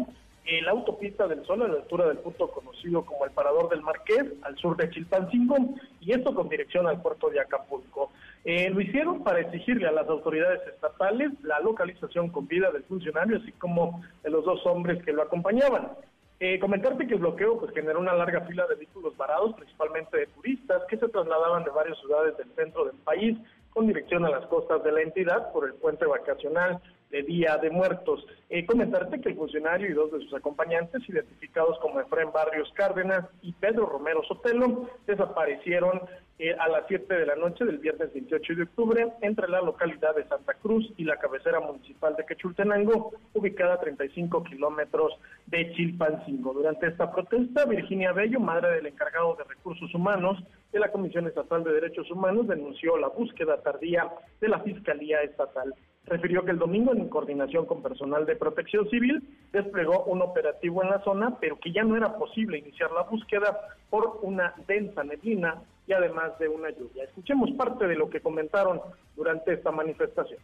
la 0.63 0.71
autopista 0.71 1.27
del 1.27 1.45
Sol 1.45 1.61
a 1.61 1.67
la 1.67 1.75
altura 1.75 2.07
del 2.07 2.17
punto 2.17 2.49
conocido 2.49 3.05
como 3.05 3.25
el 3.25 3.31
Parador 3.31 3.69
del 3.69 3.81
Marqués, 3.81 4.25
al 4.41 4.57
sur 4.57 4.75
de 4.77 4.89
Chilpancingo, 4.89 5.55
y 6.01 6.11
esto 6.11 6.33
con 6.33 6.49
dirección 6.49 6.87
al 6.87 7.01
puerto 7.01 7.29
de 7.29 7.39
Acapulco. 7.39 8.11
Eh, 8.43 8.69
lo 8.69 8.81
hicieron 8.81 9.23
para 9.23 9.41
exigirle 9.41 9.87
a 9.87 9.91
las 9.91 10.07
autoridades 10.07 10.61
estatales 10.67 11.31
la 11.43 11.59
localización 11.59 12.29
con 12.29 12.47
vida 12.47 12.71
del 12.71 12.83
funcionario, 12.83 13.37
así 13.37 13.51
como 13.53 14.01
de 14.23 14.29
los 14.29 14.43
dos 14.43 14.65
hombres 14.65 15.03
que 15.03 15.13
lo 15.13 15.21
acompañaban. 15.21 15.91
Eh, 16.39 16.57
comentarte 16.57 17.05
que 17.05 17.15
el 17.15 17.19
bloqueo 17.19 17.59
pues, 17.59 17.73
generó 17.73 17.99
una 17.99 18.13
larga 18.13 18.41
fila 18.41 18.65
de 18.67 18.75
vehículos 18.75 19.15
varados, 19.17 19.53
principalmente 19.55 20.17
de 20.17 20.27
turistas, 20.27 20.83
que 20.89 20.97
se 20.97 21.09
trasladaban 21.09 21.65
de 21.65 21.69
varias 21.69 21.99
ciudades 21.99 22.37
del 22.37 22.49
centro 22.55 22.85
del 22.85 22.95
país 23.03 23.37
con 23.71 23.87
dirección 23.87 24.25
a 24.25 24.29
las 24.29 24.45
costas 24.47 24.83
de 24.83 24.91
la 24.91 25.01
entidad 25.01 25.51
por 25.51 25.65
el 25.65 25.73
puente 25.75 26.05
vacacional 26.05 26.81
de 27.09 27.23
Día 27.23 27.57
de 27.57 27.69
Muertos. 27.69 28.25
Eh, 28.49 28.65
comentarte 28.65 29.21
que 29.21 29.29
el 29.29 29.35
funcionario 29.35 29.89
y 29.89 29.93
dos 29.93 30.11
de 30.11 30.19
sus 30.19 30.33
acompañantes, 30.33 31.07
identificados 31.07 31.77
como 31.79 31.99
Efraín 31.99 32.31
Barrios 32.31 32.71
Cárdenas 32.73 33.25
y 33.41 33.53
Pedro 33.53 33.85
Romero 33.85 34.23
Sotelo, 34.23 34.89
desaparecieron 35.07 36.01
eh, 36.39 36.55
a 36.57 36.69
las 36.69 36.85
7 36.87 37.13
de 37.13 37.25
la 37.25 37.35
noche 37.35 37.65
del 37.65 37.79
viernes 37.79 38.13
28 38.13 38.55
de 38.55 38.63
octubre 38.63 39.07
entre 39.21 39.49
la 39.49 39.59
localidad 39.59 40.15
de 40.15 40.25
Santa 40.27 40.53
Cruz 40.53 40.89
y 40.95 41.03
la 41.03 41.17
cabecera 41.17 41.59
municipal 41.59 42.15
de 42.15 42.25
Quechultenango, 42.25 43.11
ubicada 43.33 43.73
a 43.73 43.79
35 43.81 44.45
kilómetros 44.45 45.19
de 45.47 45.73
Chilpancingo. 45.73 46.53
Durante 46.53 46.87
esta 46.87 47.11
protesta, 47.11 47.65
Virginia 47.65 48.13
Bello, 48.13 48.39
madre 48.39 48.71
del 48.71 48.85
encargado 48.85 49.35
de 49.35 49.43
recursos 49.43 49.93
humanos 49.93 50.41
de 50.71 50.79
la 50.79 50.93
Comisión 50.93 51.27
Estatal 51.27 51.63
de 51.65 51.73
Derechos 51.73 52.09
Humanos, 52.09 52.47
denunció 52.47 52.95
la 52.95 53.09
búsqueda 53.09 53.61
tardía 53.61 54.09
de 54.39 54.47
la 54.47 54.59
Fiscalía 54.59 55.21
Estatal 55.21 55.75
refirió 56.05 56.43
que 56.43 56.51
el 56.51 56.57
domingo, 56.57 56.91
en 56.91 57.07
coordinación 57.07 57.65
con 57.65 57.83
personal 57.83 58.25
de 58.25 58.35
protección 58.35 58.89
civil, 58.89 59.21
desplegó 59.53 60.05
un 60.05 60.21
operativo 60.21 60.81
en 60.81 60.89
la 60.89 61.03
zona, 61.03 61.37
pero 61.39 61.59
que 61.59 61.71
ya 61.71 61.83
no 61.83 61.95
era 61.95 62.17
posible 62.17 62.57
iniciar 62.57 62.91
la 62.91 63.03
búsqueda 63.03 63.57
por 63.89 64.19
una 64.23 64.55
densa 64.67 65.03
neblina 65.03 65.61
y 65.89 65.93
además 65.93 66.37
de 66.37 66.47
una 66.47 66.69
lluvia. 66.69 67.03
Escuchemos 67.03 67.49
parte 67.57 67.87
de 67.87 67.95
lo 67.95 68.11
que 68.11 68.21
comentaron 68.21 68.79
durante 69.15 69.53
esta 69.53 69.71
manifestación. 69.71 70.39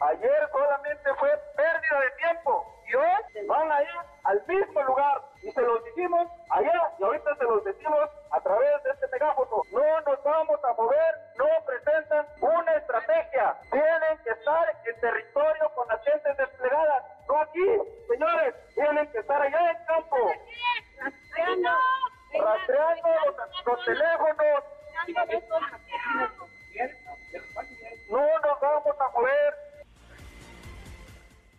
Ayer 0.00 0.48
solamente 0.52 1.14
fue 1.18 1.30
pérdida 1.56 2.00
de 2.00 2.10
tiempo 2.18 2.66
y 2.86 2.94
hoy 2.94 3.46
van 3.46 3.72
a 3.72 3.82
ir 3.82 3.88
al 4.24 4.42
mismo 4.46 4.82
lugar 4.82 5.22
y 5.42 5.50
se 5.50 5.62
los 5.62 5.82
dijimos 5.84 6.28
allá 6.50 6.92
y 6.98 7.02
ahorita 7.02 7.36
se 7.36 7.44
los 7.44 7.64
decimos 7.64 8.10
a 8.30 8.40
través 8.40 8.82
de 8.84 8.90
este 8.90 9.08
megáfono. 9.08 9.62
No 9.72 10.00
nos 10.02 10.24
vamos 10.24 10.60
a 10.62 10.72
mover, 10.74 11.14
no 11.38 11.46
presentan 11.64 12.26
una 12.42 12.74
estrategia. 12.76 13.56
Tienen 13.70 14.18
que 14.24 14.30
estar 14.30 14.76
en 14.84 15.00
territorio 15.00 15.70
con 15.74 15.88
las 15.88 16.04
gentes 16.04 16.36
desplegadas, 16.36 17.04
no 17.26 17.40
aquí, 17.40 17.66
señores, 18.08 18.54
tienen 18.74 19.10
que 19.10 19.18
estar 19.20 19.40
allá 19.40 19.70
en 19.70 19.84
campo. 19.86 20.16
Rastreando, 20.98 21.70
rastreando 22.38 23.08
los, 23.66 23.84
teléfonos. 23.84 24.64
No 28.10 28.18
nos 28.18 28.60
vamos 28.60 28.96
a 29.00 29.10
mover 29.14 29.54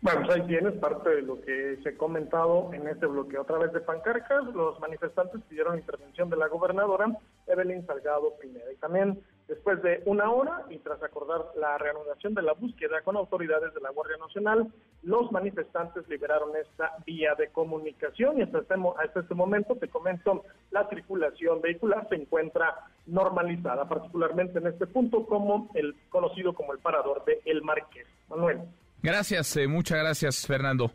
bueno, 0.03 0.21
pues 0.25 0.39
ahí 0.39 0.47
tienes 0.47 0.73
parte 0.79 1.09
de 1.11 1.21
lo 1.21 1.39
que 1.41 1.77
se 1.83 1.89
ha 1.89 1.97
comentado 1.97 2.73
en 2.73 2.87
este 2.87 3.05
bloqueo. 3.05 3.41
A 3.41 3.45
través 3.45 3.71
de 3.71 3.81
pancarcas, 3.81 4.45
los 4.45 4.79
manifestantes 4.79 5.41
pidieron 5.47 5.77
intervención 5.77 6.27
de 6.31 6.37
la 6.37 6.47
gobernadora 6.47 7.05
Evelyn 7.45 7.85
Salgado 7.85 8.35
Pineda. 8.39 8.71
Y 8.73 8.77
también, 8.77 9.21
después 9.51 9.83
de 9.83 10.01
una 10.05 10.31
hora 10.31 10.63
y 10.69 10.77
tras 10.77 11.03
acordar 11.03 11.41
la 11.59 11.77
reanudación 11.77 12.33
de 12.33 12.41
la 12.41 12.53
búsqueda 12.53 13.01
con 13.03 13.17
autoridades 13.17 13.73
de 13.73 13.81
la 13.81 13.89
Guardia 13.89 14.15
Nacional, 14.15 14.71
los 15.03 15.29
manifestantes 15.33 16.07
liberaron 16.07 16.55
esta 16.55 16.95
vía 17.05 17.35
de 17.35 17.49
comunicación 17.49 18.39
y 18.39 18.43
hasta 18.43 18.59
este, 18.59 19.19
este 19.19 19.35
momento, 19.35 19.75
te 19.75 19.89
comento, 19.89 20.45
la 20.71 20.87
circulación 20.87 21.59
vehicular 21.59 22.07
se 22.07 22.15
encuentra 22.15 22.87
normalizada, 23.07 23.89
particularmente 23.89 24.59
en 24.59 24.67
este 24.67 24.87
punto 24.87 25.25
como 25.25 25.69
el 25.73 25.95
conocido 26.07 26.53
como 26.53 26.71
el 26.71 26.79
parador 26.79 27.25
de 27.25 27.41
El 27.43 27.61
Marqués. 27.61 28.07
Manuel. 28.29 28.61
Gracias, 29.03 29.57
eh, 29.57 29.67
muchas 29.67 29.99
gracias, 29.99 30.47
Fernando. 30.47 30.91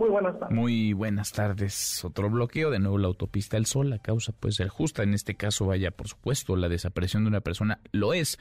Muy 0.00 0.08
buenas 0.08 0.38
tardes. 0.38 0.56
Muy 0.56 0.92
buenas 0.94 1.32
tardes. 1.32 2.04
Otro 2.06 2.30
bloqueo, 2.30 2.70
de 2.70 2.78
nuevo 2.78 2.96
la 2.96 3.08
autopista 3.08 3.58
El 3.58 3.66
Sol. 3.66 3.90
La 3.90 3.98
causa 3.98 4.32
puede 4.32 4.54
ser 4.54 4.68
justa. 4.68 5.02
En 5.02 5.12
este 5.12 5.34
caso, 5.34 5.66
vaya, 5.66 5.90
por 5.90 6.08
supuesto, 6.08 6.56
la 6.56 6.70
desaparición 6.70 7.24
de 7.24 7.28
una 7.28 7.42
persona 7.42 7.80
lo 7.92 8.14
es. 8.14 8.38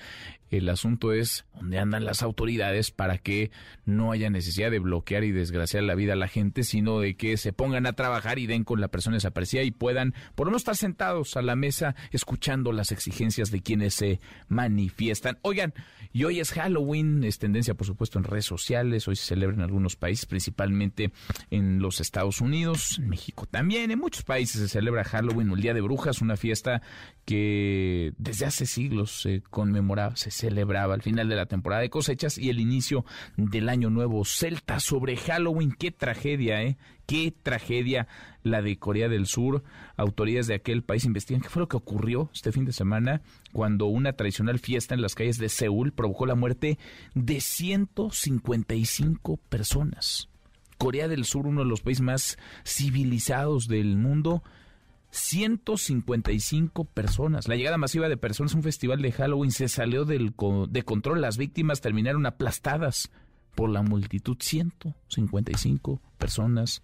El 0.51 0.69
asunto 0.69 1.11
es 1.11 1.45
dónde 1.53 1.77
andan 1.77 2.05
las 2.05 2.23
autoridades 2.23 2.91
para 2.91 3.17
que 3.17 3.51
no 3.83 4.13
haya 4.13 4.29
necesidad 4.29 4.71
de 4.71 4.79
bloquear 4.79 5.25
y 5.25 5.33
desgraciar 5.33 5.83
la 5.83 5.95
vida 5.95 6.13
a 6.13 6.15
la 6.15 6.29
gente, 6.29 6.63
sino 6.63 7.01
de 7.01 7.17
que 7.17 7.35
se 7.35 7.51
pongan 7.51 7.85
a 7.87 7.93
trabajar 7.93 8.39
y 8.39 8.47
den 8.47 8.63
con 8.63 8.79
la 8.79 8.87
persona 8.87 9.17
desaparecida 9.17 9.61
y 9.61 9.71
puedan, 9.71 10.13
por 10.35 10.47
lo 10.47 10.51
menos, 10.51 10.61
estar 10.61 10.77
sentados 10.77 11.35
a 11.35 11.41
la 11.41 11.57
mesa 11.57 11.93
escuchando 12.11 12.71
las 12.71 12.93
exigencias 12.93 13.51
de 13.51 13.61
quienes 13.61 13.95
se 13.95 14.21
manifiestan. 14.47 15.37
Oigan, 15.41 15.73
y 16.13 16.23
hoy 16.23 16.39
es 16.39 16.53
Halloween, 16.53 17.23
es 17.25 17.37
tendencia, 17.37 17.73
por 17.73 17.85
supuesto, 17.85 18.17
en 18.17 18.23
redes 18.23 18.45
sociales. 18.45 19.09
Hoy 19.09 19.17
se 19.17 19.25
celebra 19.25 19.57
en 19.57 19.61
algunos 19.61 19.97
países, 19.97 20.25
principalmente 20.25 21.11
en 21.51 21.79
los 21.79 22.01
Estados 22.01 22.41
Unidos, 22.41 22.99
en 22.99 23.09
México 23.09 23.45
también, 23.45 23.91
en 23.91 23.99
muchos 23.99 24.23
países 24.23 24.61
se 24.61 24.67
celebra 24.67 25.03
Halloween, 25.03 25.51
el 25.51 25.61
Día 25.61 25.73
de 25.73 25.81
Brujas, 25.81 26.21
una 26.21 26.37
fiesta 26.37 26.81
que 27.25 28.13
desde 28.17 28.45
hace 28.45 28.65
siglos 28.65 29.21
se 29.21 29.41
conmemoraba, 29.41 30.15
se 30.15 30.31
celebraba 30.31 30.93
al 30.93 31.01
final 31.01 31.29
de 31.29 31.35
la 31.35 31.45
temporada 31.45 31.81
de 31.81 31.89
cosechas 31.89 32.37
y 32.37 32.49
el 32.49 32.59
inicio 32.59 33.05
del 33.37 33.69
año 33.69 33.89
nuevo 33.89 34.25
celta 34.25 34.79
sobre 34.79 35.17
Halloween. 35.17 35.71
Qué 35.77 35.91
tragedia, 35.91 36.63
¿eh? 36.63 36.77
Qué 37.05 37.33
tragedia 37.41 38.07
la 38.43 38.61
de 38.61 38.77
Corea 38.77 39.09
del 39.09 39.25
Sur. 39.25 39.63
Autoridades 39.97 40.47
de 40.47 40.55
aquel 40.55 40.83
país 40.83 41.05
investigan 41.05 41.41
qué 41.41 41.49
fue 41.49 41.61
lo 41.61 41.67
que 41.67 41.77
ocurrió 41.77 42.29
este 42.33 42.51
fin 42.51 42.65
de 42.65 42.73
semana 42.73 43.21
cuando 43.51 43.87
una 43.87 44.13
tradicional 44.13 44.59
fiesta 44.59 44.93
en 44.93 45.01
las 45.01 45.15
calles 45.15 45.39
de 45.39 45.49
Seúl 45.49 45.91
provocó 45.91 46.25
la 46.25 46.35
muerte 46.35 46.77
de 47.15 47.41
155 47.41 49.37
personas. 49.37 50.28
Corea 50.79 51.07
del 51.07 51.25
Sur, 51.25 51.45
uno 51.45 51.61
de 51.61 51.69
los 51.69 51.81
países 51.81 52.01
más 52.01 52.37
civilizados 52.63 53.67
del 53.67 53.97
mundo, 53.97 54.41
155 55.11 56.85
personas. 56.85 57.47
La 57.47 57.55
llegada 57.55 57.77
masiva 57.77 58.09
de 58.09 58.17
personas 58.17 58.53
a 58.53 58.57
un 58.57 58.63
festival 58.63 59.01
de 59.01 59.11
Halloween 59.11 59.51
se 59.51 59.67
salió 59.67 60.05
del 60.05 60.33
de 60.69 60.83
control. 60.83 61.21
Las 61.21 61.37
víctimas 61.37 61.81
terminaron 61.81 62.25
aplastadas 62.25 63.11
por 63.55 63.69
la 63.69 63.81
multitud. 63.81 64.37
155 64.39 65.99
personas 66.17 66.81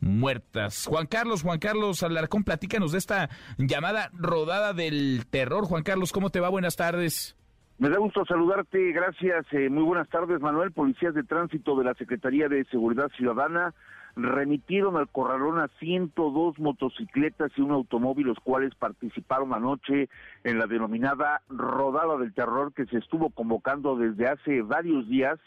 muertas. 0.00 0.86
Juan 0.86 1.06
Carlos, 1.06 1.42
Juan 1.42 1.58
Carlos 1.58 2.02
Alarcón, 2.02 2.44
platícanos 2.44 2.92
de 2.92 2.98
esta 2.98 3.30
llamada 3.56 4.10
rodada 4.12 4.74
del 4.74 5.24
terror. 5.30 5.64
Juan 5.64 5.84
Carlos, 5.84 6.12
¿cómo 6.12 6.30
te 6.30 6.40
va? 6.40 6.48
Buenas 6.48 6.76
tardes. 6.76 7.36
Me 7.80 7.88
da 7.88 7.96
gusto 7.96 8.26
saludarte, 8.26 8.92
gracias. 8.92 9.46
Eh, 9.52 9.70
muy 9.70 9.84
buenas 9.84 10.06
tardes, 10.10 10.38
Manuel. 10.38 10.70
Policías 10.70 11.14
de 11.14 11.22
Tránsito 11.22 11.74
de 11.76 11.84
la 11.84 11.94
Secretaría 11.94 12.46
de 12.46 12.66
Seguridad 12.66 13.08
Ciudadana 13.16 13.72
remitieron 14.16 14.98
al 14.98 15.08
corralón 15.08 15.58
a 15.58 15.68
102 15.78 16.58
motocicletas 16.58 17.50
y 17.56 17.62
un 17.62 17.70
automóvil, 17.70 18.26
los 18.26 18.38
cuales 18.40 18.74
participaron 18.74 19.54
anoche 19.54 20.10
en 20.44 20.58
la 20.58 20.66
denominada 20.66 21.40
Rodada 21.48 22.18
del 22.18 22.34
Terror 22.34 22.74
que 22.74 22.84
se 22.84 22.98
estuvo 22.98 23.30
convocando 23.30 23.96
desde 23.96 24.28
hace 24.28 24.60
varios 24.60 25.08
días, 25.08 25.38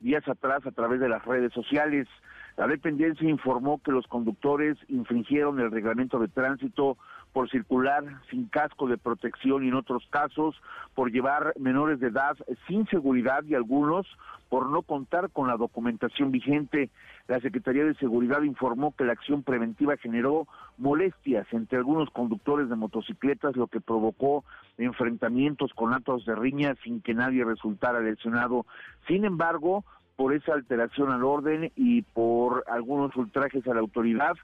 días 0.00 0.26
atrás, 0.26 0.66
a 0.66 0.72
través 0.72 0.98
de 0.98 1.08
las 1.08 1.24
redes 1.24 1.52
sociales. 1.52 2.08
La 2.56 2.66
dependencia 2.66 3.30
informó 3.30 3.80
que 3.80 3.92
los 3.92 4.08
conductores 4.08 4.76
infringieron 4.88 5.60
el 5.60 5.70
reglamento 5.70 6.18
de 6.18 6.26
tránsito 6.26 6.98
por 7.36 7.50
circular 7.50 8.02
sin 8.30 8.46
casco 8.46 8.88
de 8.88 8.96
protección 8.96 9.62
y 9.62 9.68
en 9.68 9.74
otros 9.74 10.06
casos 10.08 10.58
por 10.94 11.12
llevar 11.12 11.52
menores 11.58 12.00
de 12.00 12.06
edad 12.06 12.34
sin 12.66 12.86
seguridad 12.86 13.44
y 13.44 13.54
algunos 13.54 14.06
por 14.48 14.70
no 14.70 14.80
contar 14.80 15.28
con 15.28 15.46
la 15.46 15.58
documentación 15.58 16.30
vigente. 16.30 16.88
La 17.28 17.38
Secretaría 17.40 17.84
de 17.84 17.94
Seguridad 17.96 18.40
informó 18.40 18.94
que 18.96 19.04
la 19.04 19.12
acción 19.12 19.42
preventiva 19.42 19.98
generó 19.98 20.48
molestias 20.78 21.46
entre 21.52 21.76
algunos 21.76 22.08
conductores 22.08 22.70
de 22.70 22.76
motocicletas, 22.76 23.54
lo 23.54 23.66
que 23.66 23.82
provocó 23.82 24.42
enfrentamientos 24.78 25.74
con 25.74 25.92
actos 25.92 26.24
de 26.24 26.34
riña 26.36 26.74
sin 26.84 27.02
que 27.02 27.12
nadie 27.12 27.44
resultara 27.44 28.00
lesionado. 28.00 28.64
Sin 29.08 29.26
embargo, 29.26 29.84
por 30.16 30.32
esa 30.32 30.54
alteración 30.54 31.12
al 31.12 31.22
orden 31.22 31.70
y 31.76 32.02
por 32.02 32.64
algunos 32.68 33.14
ultrajes 33.16 33.66
a 33.68 33.74
la 33.74 33.80
autoridad. 33.80 34.34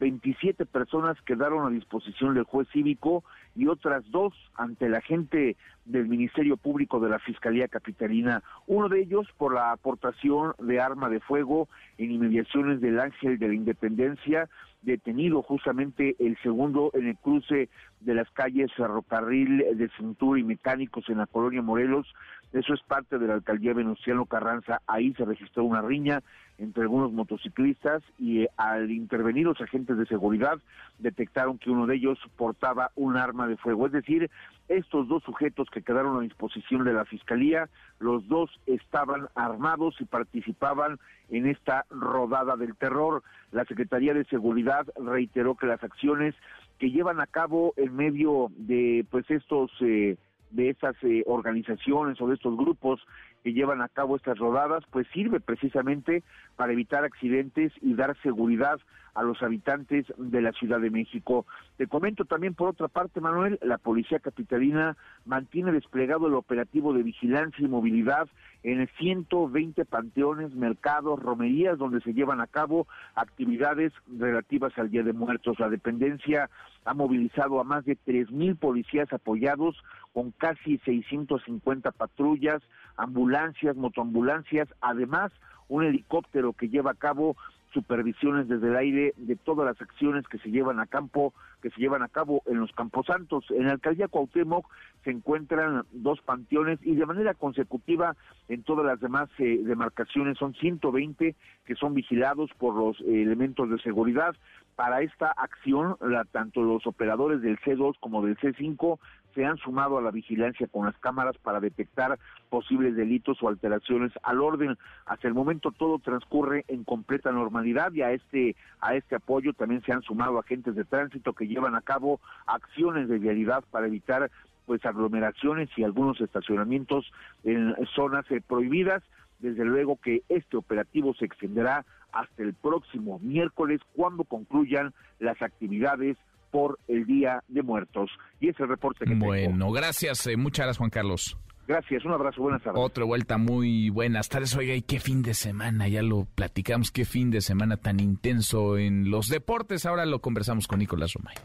27 0.00 0.64
personas 0.64 1.20
quedaron 1.22 1.66
a 1.66 1.70
disposición 1.70 2.34
del 2.34 2.44
juez 2.44 2.66
cívico 2.72 3.22
y 3.54 3.66
otras 3.66 4.02
dos 4.10 4.32
ante 4.56 4.88
la 4.88 5.02
gente 5.02 5.56
del 5.84 6.08
Ministerio 6.08 6.56
Público 6.56 7.00
de 7.00 7.10
la 7.10 7.18
Fiscalía 7.18 7.68
Capitalina. 7.68 8.42
Uno 8.66 8.88
de 8.88 9.02
ellos 9.02 9.28
por 9.36 9.54
la 9.54 9.72
aportación 9.72 10.54
de 10.58 10.80
arma 10.80 11.10
de 11.10 11.20
fuego 11.20 11.68
en 11.98 12.12
inmediaciones 12.12 12.80
del 12.80 12.98
Ángel 12.98 13.38
de 13.38 13.48
la 13.48 13.54
Independencia, 13.54 14.48
detenido 14.80 15.42
justamente 15.42 16.16
el 16.18 16.38
segundo 16.42 16.90
en 16.94 17.08
el 17.08 17.16
cruce 17.18 17.68
de 18.00 18.14
las 18.14 18.30
calles 18.30 18.72
Ferrocarril 18.74 19.58
de 19.76 19.90
Cintura 19.98 20.40
y 20.40 20.44
Mecánicos 20.44 21.08
en 21.10 21.18
la 21.18 21.26
colonia 21.26 21.60
Morelos, 21.60 22.06
eso 22.52 22.74
es 22.74 22.82
parte 22.82 23.18
de 23.18 23.28
la 23.28 23.34
alcaldía 23.34 23.74
Venustiano 23.74 24.26
Carranza. 24.26 24.82
Ahí 24.86 25.14
se 25.14 25.24
registró 25.24 25.64
una 25.64 25.82
riña 25.82 26.22
entre 26.58 26.82
algunos 26.82 27.12
motociclistas 27.12 28.02
y 28.18 28.42
eh, 28.42 28.50
al 28.56 28.90
intervenir 28.90 29.46
los 29.46 29.60
agentes 29.60 29.96
de 29.96 30.04
seguridad 30.06 30.58
detectaron 30.98 31.58
que 31.58 31.70
uno 31.70 31.86
de 31.86 31.96
ellos 31.96 32.18
portaba 32.36 32.90
un 32.96 33.16
arma 33.16 33.46
de 33.46 33.56
fuego. 33.56 33.86
Es 33.86 33.92
decir, 33.92 34.30
estos 34.68 35.08
dos 35.08 35.22
sujetos 35.22 35.70
que 35.70 35.82
quedaron 35.82 36.18
a 36.18 36.22
disposición 36.22 36.84
de 36.84 36.92
la 36.92 37.04
fiscalía, 37.04 37.68
los 37.98 38.26
dos 38.28 38.50
estaban 38.66 39.28
armados 39.34 39.94
y 40.00 40.04
participaban 40.04 40.98
en 41.30 41.46
esta 41.46 41.86
rodada 41.88 42.56
del 42.56 42.76
terror. 42.76 43.22
La 43.52 43.64
Secretaría 43.64 44.12
de 44.12 44.24
Seguridad 44.24 44.86
reiteró 44.96 45.54
que 45.54 45.66
las 45.66 45.82
acciones 45.82 46.34
que 46.78 46.90
llevan 46.90 47.20
a 47.20 47.26
cabo 47.26 47.74
en 47.76 47.94
medio 47.94 48.48
de 48.56 49.06
pues 49.10 49.30
estos 49.30 49.70
eh, 49.80 50.16
de 50.50 50.70
esas 50.70 50.96
eh, 51.02 51.22
organizaciones 51.26 52.20
o 52.20 52.28
de 52.28 52.34
estos 52.34 52.56
grupos 52.56 53.00
que 53.42 53.52
llevan 53.52 53.82
a 53.82 53.88
cabo 53.88 54.16
estas 54.16 54.38
rodadas, 54.38 54.84
pues 54.90 55.06
sirve 55.12 55.40
precisamente 55.40 56.22
para 56.56 56.72
evitar 56.72 57.04
accidentes 57.04 57.72
y 57.80 57.94
dar 57.94 58.16
seguridad 58.22 58.80
a 59.14 59.22
los 59.22 59.42
habitantes 59.42 60.06
de 60.16 60.40
la 60.40 60.52
Ciudad 60.52 60.80
de 60.80 60.90
México. 60.90 61.46
Te 61.76 61.86
comento 61.86 62.24
también 62.24 62.54
por 62.54 62.68
otra 62.68 62.88
parte, 62.88 63.20
Manuel, 63.20 63.58
la 63.62 63.78
Policía 63.78 64.20
Capitalina 64.20 64.96
mantiene 65.24 65.72
desplegado 65.72 66.26
el 66.26 66.34
operativo 66.34 66.92
de 66.92 67.02
vigilancia 67.02 67.64
y 67.64 67.68
movilidad 67.68 68.28
en 68.62 68.86
120 68.98 69.84
panteones, 69.86 70.54
mercados, 70.54 71.18
romerías 71.18 71.78
donde 71.78 72.00
se 72.02 72.12
llevan 72.12 72.40
a 72.40 72.46
cabo 72.46 72.86
actividades 73.14 73.92
relativas 74.18 74.76
al 74.78 74.90
Día 74.90 75.02
de 75.02 75.12
Muertos. 75.12 75.58
La 75.58 75.70
dependencia 75.70 76.50
ha 76.84 76.94
movilizado 76.94 77.60
a 77.60 77.64
más 77.64 77.84
de 77.84 77.96
3.000 77.96 78.58
policías 78.58 79.12
apoyados 79.12 79.76
con 80.12 80.32
casi 80.32 80.78
650 80.78 81.90
patrullas, 81.92 82.62
ambulancias, 83.02 83.76
motoambulancias, 83.76 84.68
además 84.80 85.32
un 85.68 85.84
helicóptero 85.84 86.52
que 86.52 86.68
lleva 86.68 86.90
a 86.92 86.94
cabo 86.94 87.36
supervisiones 87.72 88.48
desde 88.48 88.68
el 88.68 88.76
aire 88.76 89.14
de 89.16 89.36
todas 89.36 89.66
las 89.66 89.80
acciones 89.80 90.26
que 90.26 90.38
se 90.38 90.50
llevan 90.50 90.80
a 90.80 90.86
campo, 90.86 91.32
que 91.62 91.70
se 91.70 91.80
llevan 91.80 92.02
a 92.02 92.08
cabo 92.08 92.42
en 92.46 92.58
los 92.58 92.72
Camposantos. 92.72 93.44
En 93.50 93.66
la 93.66 93.72
alcaldía 93.72 94.08
Cuauhtémoc 94.08 94.66
se 95.04 95.10
encuentran 95.10 95.84
dos 95.92 96.20
panteones 96.20 96.78
y 96.82 96.94
de 96.94 97.06
manera 97.06 97.34
consecutiva 97.34 98.16
en 98.48 98.62
todas 98.64 98.84
las 98.84 99.00
demás 99.00 99.28
eh, 99.38 99.60
demarcaciones 99.62 100.38
son 100.38 100.54
120 100.54 101.36
que 101.64 101.74
son 101.76 101.94
vigilados 101.94 102.50
por 102.58 102.74
los 102.74 103.00
eh, 103.02 103.22
elementos 103.22 103.70
de 103.70 103.78
seguridad. 103.78 104.34
Para 104.74 105.02
esta 105.02 105.30
acción, 105.30 105.96
la, 106.00 106.24
tanto 106.24 106.62
los 106.62 106.86
operadores 106.86 107.42
del 107.42 107.58
C2 107.60 107.96
como 108.00 108.24
del 108.24 108.36
C5 108.38 108.98
se 109.34 109.44
han 109.44 109.56
sumado 109.58 109.98
a 109.98 110.02
la 110.02 110.10
vigilancia 110.10 110.66
con 110.66 110.86
las 110.86 110.96
cámaras 110.98 111.36
para 111.38 111.60
detectar 111.60 112.18
posibles 112.48 112.96
delitos 112.96 113.42
o 113.42 113.48
alteraciones 113.48 114.12
al 114.22 114.40
orden. 114.40 114.76
Hasta 115.06 115.28
el 115.28 115.34
momento 115.34 115.70
todo 115.72 115.98
transcurre 115.98 116.64
en 116.68 116.84
completa 116.84 117.32
normalidad 117.32 117.92
y 117.92 118.02
a 118.02 118.12
este 118.12 118.56
a 118.80 118.94
este 118.94 119.16
apoyo 119.16 119.52
también 119.52 119.82
se 119.82 119.92
han 119.92 120.02
sumado 120.02 120.38
agentes 120.38 120.74
de 120.74 120.84
tránsito 120.84 121.32
que 121.32 121.46
llevan 121.46 121.74
a 121.74 121.82
cabo 121.82 122.20
acciones 122.46 123.08
de 123.08 123.18
vialidad 123.18 123.64
para 123.70 123.86
evitar 123.86 124.30
pues 124.66 124.84
aglomeraciones 124.84 125.68
y 125.76 125.82
algunos 125.82 126.20
estacionamientos 126.20 127.10
en 127.44 127.74
zonas 127.94 128.24
eh, 128.30 128.40
prohibidas. 128.40 129.02
Desde 129.40 129.64
luego 129.64 129.96
que 129.96 130.22
este 130.28 130.56
operativo 130.56 131.14
se 131.14 131.24
extenderá 131.24 131.84
hasta 132.12 132.42
el 132.42 132.54
próximo 132.54 133.18
miércoles 133.20 133.80
cuando 133.96 134.24
concluyan 134.24 134.92
las 135.18 135.40
actividades 135.42 136.16
por 136.50 136.78
el 136.88 137.06
Día 137.06 137.42
de 137.48 137.62
Muertos. 137.62 138.10
Y 138.40 138.48
ese 138.48 138.56
es 138.56 138.60
el 138.60 138.68
reporte 138.68 139.04
que 139.04 139.14
Bueno, 139.14 139.70
gracias, 139.70 140.26
eh, 140.26 140.36
muchas 140.36 140.66
gracias 140.66 140.78
Juan 140.78 140.90
Carlos. 140.90 141.36
Gracias, 141.70 142.04
un 142.04 142.12
abrazo, 142.12 142.42
buenas 142.42 142.62
tardes. 142.62 142.82
Otra 142.82 143.04
vuelta 143.04 143.38
muy 143.38 143.90
buenas 143.90 144.28
tardes. 144.28 144.56
Oiga, 144.56 144.74
y 144.74 144.82
qué 144.82 144.98
fin 144.98 145.22
de 145.22 145.34
semana, 145.34 145.86
ya 145.86 146.02
lo 146.02 146.24
platicamos, 146.24 146.90
qué 146.90 147.04
fin 147.04 147.30
de 147.30 147.40
semana 147.40 147.76
tan 147.76 148.00
intenso 148.00 148.76
en 148.76 149.08
los 149.10 149.28
deportes. 149.28 149.86
Ahora 149.86 150.04
lo 150.04 150.20
conversamos 150.20 150.66
con 150.66 150.80
Nicolás 150.80 151.12
Romay. 151.14 151.36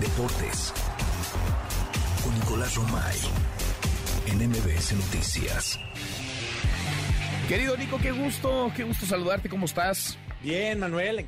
Deportes 0.00 0.74
con 2.24 2.34
Nicolás 2.34 2.74
Romay 2.74 3.16
en 4.26 4.48
MBS 4.48 4.94
Noticias. 4.94 5.78
Querido 7.48 7.76
Nico, 7.76 7.98
qué 7.98 8.10
gusto, 8.10 8.72
qué 8.76 8.82
gusto 8.82 9.06
saludarte, 9.06 9.48
¿cómo 9.48 9.66
estás? 9.66 10.18
Bien, 10.42 10.80
Manuel, 10.80 11.26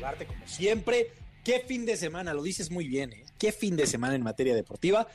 saludarte 0.00 0.26
como 0.26 0.46
siempre. 0.46 1.12
Qué 1.44 1.60
fin 1.66 1.86
de 1.86 1.96
semana, 1.96 2.34
lo 2.34 2.42
dices 2.42 2.70
muy 2.70 2.86
bien, 2.88 3.12
¿eh? 3.12 3.24
Qué 3.38 3.52
fin 3.52 3.76
de 3.76 3.86
semana 3.86 4.14
en 4.14 4.22
materia 4.22 4.54
deportiva. 4.54 5.06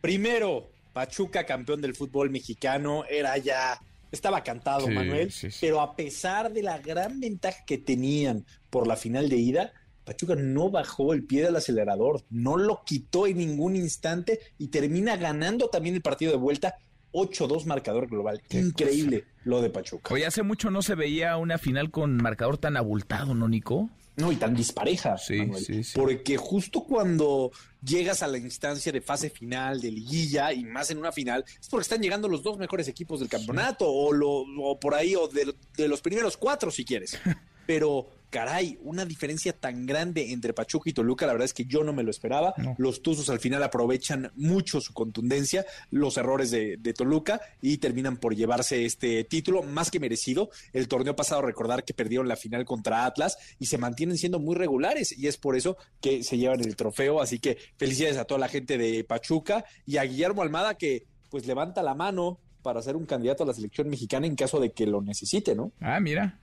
Primero, 0.00 0.70
Pachuca, 0.92 1.44
campeón 1.44 1.80
del 1.80 1.94
fútbol 1.94 2.30
mexicano, 2.30 3.04
era 3.08 3.36
ya, 3.38 3.80
estaba 4.10 4.42
cantado, 4.42 4.86
Sí, 4.86 4.92
Manuel, 4.92 5.32
sí, 5.32 5.50
sí. 5.50 5.58
pero 5.60 5.80
a 5.80 5.96
pesar 5.96 6.52
de 6.52 6.62
la 6.62 6.78
gran 6.78 7.18
ventaja 7.20 7.64
que 7.66 7.78
tenían 7.78 8.44
por 8.70 8.86
la 8.86 8.96
final 8.96 9.28
de 9.28 9.36
ida, 9.36 9.72
Pachuca 10.04 10.34
no 10.36 10.70
bajó 10.70 11.12
el 11.12 11.24
pie 11.24 11.42
del 11.42 11.56
acelerador, 11.56 12.22
no 12.30 12.56
lo 12.56 12.82
quitó 12.84 13.26
en 13.26 13.38
ningún 13.38 13.74
instante 13.76 14.40
y 14.58 14.68
termina 14.68 15.16
ganando 15.16 15.68
también 15.68 15.94
el 15.96 16.02
partido 16.02 16.32
de 16.32 16.38
vuelta 16.38 16.76
8-2 17.12 17.66
marcador 17.66 18.08
global. 18.08 18.40
Increíble 18.50 19.24
lo 19.44 19.60
de 19.60 19.70
Pachuca. 19.70 20.14
Oye, 20.14 20.26
hace 20.26 20.42
mucho 20.42 20.70
no 20.70 20.82
se 20.82 20.94
veía 20.94 21.36
una 21.36 21.58
final 21.58 21.90
con 21.90 22.16
marcador 22.16 22.58
tan 22.58 22.76
abultado, 22.76 23.34
¿no, 23.34 23.48
Nico? 23.48 23.90
No, 24.16 24.30
y 24.30 24.36
tan 24.36 24.54
dispareja, 24.54 25.16
Sí, 25.16 25.36
Manuel. 25.38 25.64
sí, 25.64 25.82
sí. 25.82 25.92
Porque 25.94 26.36
justo 26.36 26.82
cuando 26.84 27.50
llegas 27.82 28.22
a 28.22 28.26
la 28.28 28.36
instancia 28.38 28.92
de 28.92 29.00
fase 29.00 29.30
final, 29.30 29.80
de 29.80 29.90
liguilla, 29.90 30.52
y 30.52 30.64
más 30.64 30.90
en 30.90 30.98
una 30.98 31.12
final, 31.12 31.44
es 31.60 31.68
porque 31.68 31.82
están 31.82 32.02
llegando 32.02 32.28
los 32.28 32.42
dos 32.42 32.58
mejores 32.58 32.88
equipos 32.88 33.20
del 33.20 33.28
campeonato, 33.30 33.88
o, 33.88 34.12
lo, 34.12 34.28
o 34.62 34.78
por 34.78 34.94
ahí, 34.94 35.16
o 35.16 35.28
de, 35.28 35.54
de 35.76 35.88
los 35.88 36.00
primeros 36.02 36.36
cuatro, 36.36 36.70
si 36.70 36.84
quieres. 36.84 37.18
Pero, 37.66 38.06
caray, 38.32 38.78
una 38.80 39.04
diferencia 39.04 39.52
tan 39.52 39.84
grande 39.84 40.32
entre 40.32 40.54
Pachuca 40.54 40.88
y 40.88 40.94
Toluca, 40.94 41.26
la 41.26 41.34
verdad 41.34 41.44
es 41.44 41.52
que 41.52 41.66
yo 41.66 41.84
no 41.84 41.92
me 41.92 42.02
lo 42.02 42.10
esperaba. 42.10 42.54
Los 42.78 43.02
Tuzos 43.02 43.28
al 43.28 43.40
final 43.40 43.62
aprovechan 43.62 44.32
mucho 44.36 44.80
su 44.80 44.94
contundencia, 44.94 45.66
los 45.90 46.16
errores 46.16 46.50
de, 46.50 46.78
de 46.78 46.94
Toluca, 46.94 47.42
y 47.60 47.76
terminan 47.76 48.16
por 48.16 48.34
llevarse 48.34 48.86
este 48.86 49.22
título, 49.24 49.62
más 49.62 49.90
que 49.90 50.00
merecido. 50.00 50.48
El 50.72 50.88
torneo 50.88 51.14
pasado, 51.14 51.42
recordar 51.42 51.84
que 51.84 51.92
perdieron 51.92 52.26
la 52.26 52.36
final 52.36 52.64
contra 52.64 53.04
Atlas 53.04 53.36
y 53.58 53.66
se 53.66 53.76
mantienen 53.76 54.16
siendo 54.16 54.40
muy 54.40 54.56
regulares, 54.56 55.16
y 55.16 55.26
es 55.26 55.36
por 55.36 55.54
eso 55.54 55.76
que 56.00 56.24
se 56.24 56.38
llevan 56.38 56.60
el 56.60 56.74
trofeo. 56.74 57.20
Así 57.20 57.38
que 57.38 57.58
felicidades 57.76 58.16
a 58.16 58.24
toda 58.24 58.40
la 58.40 58.48
gente 58.48 58.78
de 58.78 59.04
Pachuca 59.04 59.66
y 59.84 59.98
a 59.98 60.04
Guillermo 60.04 60.40
Almada, 60.40 60.74
que 60.76 61.04
pues 61.28 61.46
levanta 61.46 61.82
la 61.82 61.94
mano 61.94 62.40
para 62.62 62.80
ser 62.80 62.96
un 62.96 63.04
candidato 63.04 63.42
a 63.42 63.46
la 63.46 63.52
selección 63.52 63.90
mexicana 63.90 64.26
en 64.26 64.36
caso 64.36 64.58
de 64.58 64.72
que 64.72 64.86
lo 64.86 65.02
necesite, 65.02 65.54
¿no? 65.54 65.72
Ah, 65.80 66.00
mira. 66.00 66.38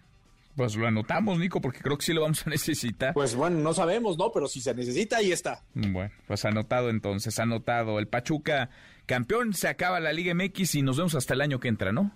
Pues 0.59 0.75
lo 0.75 0.87
anotamos, 0.87 1.39
Nico, 1.39 1.61
porque 1.61 1.79
creo 1.79 1.97
que 1.97 2.05
sí 2.05 2.11
lo 2.11 2.23
vamos 2.23 2.45
a 2.45 2.49
necesitar. 2.49 3.13
Pues 3.13 3.33
bueno, 3.33 3.59
no 3.59 3.73
sabemos, 3.73 4.17
¿no? 4.17 4.29
Pero 4.33 4.45
si 4.45 4.59
se 4.59 4.73
necesita, 4.73 5.15
ahí 5.15 5.31
está. 5.31 5.63
Bueno, 5.73 6.11
pues 6.27 6.43
anotado 6.43 6.89
entonces, 6.89 7.39
anotado. 7.39 7.97
El 7.97 8.09
Pachuca 8.09 8.69
campeón, 9.05 9.53
se 9.53 9.69
acaba 9.69 10.01
la 10.01 10.11
Liga 10.11 10.33
MX 10.33 10.75
y 10.75 10.81
nos 10.81 10.97
vemos 10.97 11.15
hasta 11.15 11.33
el 11.33 11.39
año 11.39 11.61
que 11.61 11.69
entra, 11.69 11.93
¿no? 11.93 12.11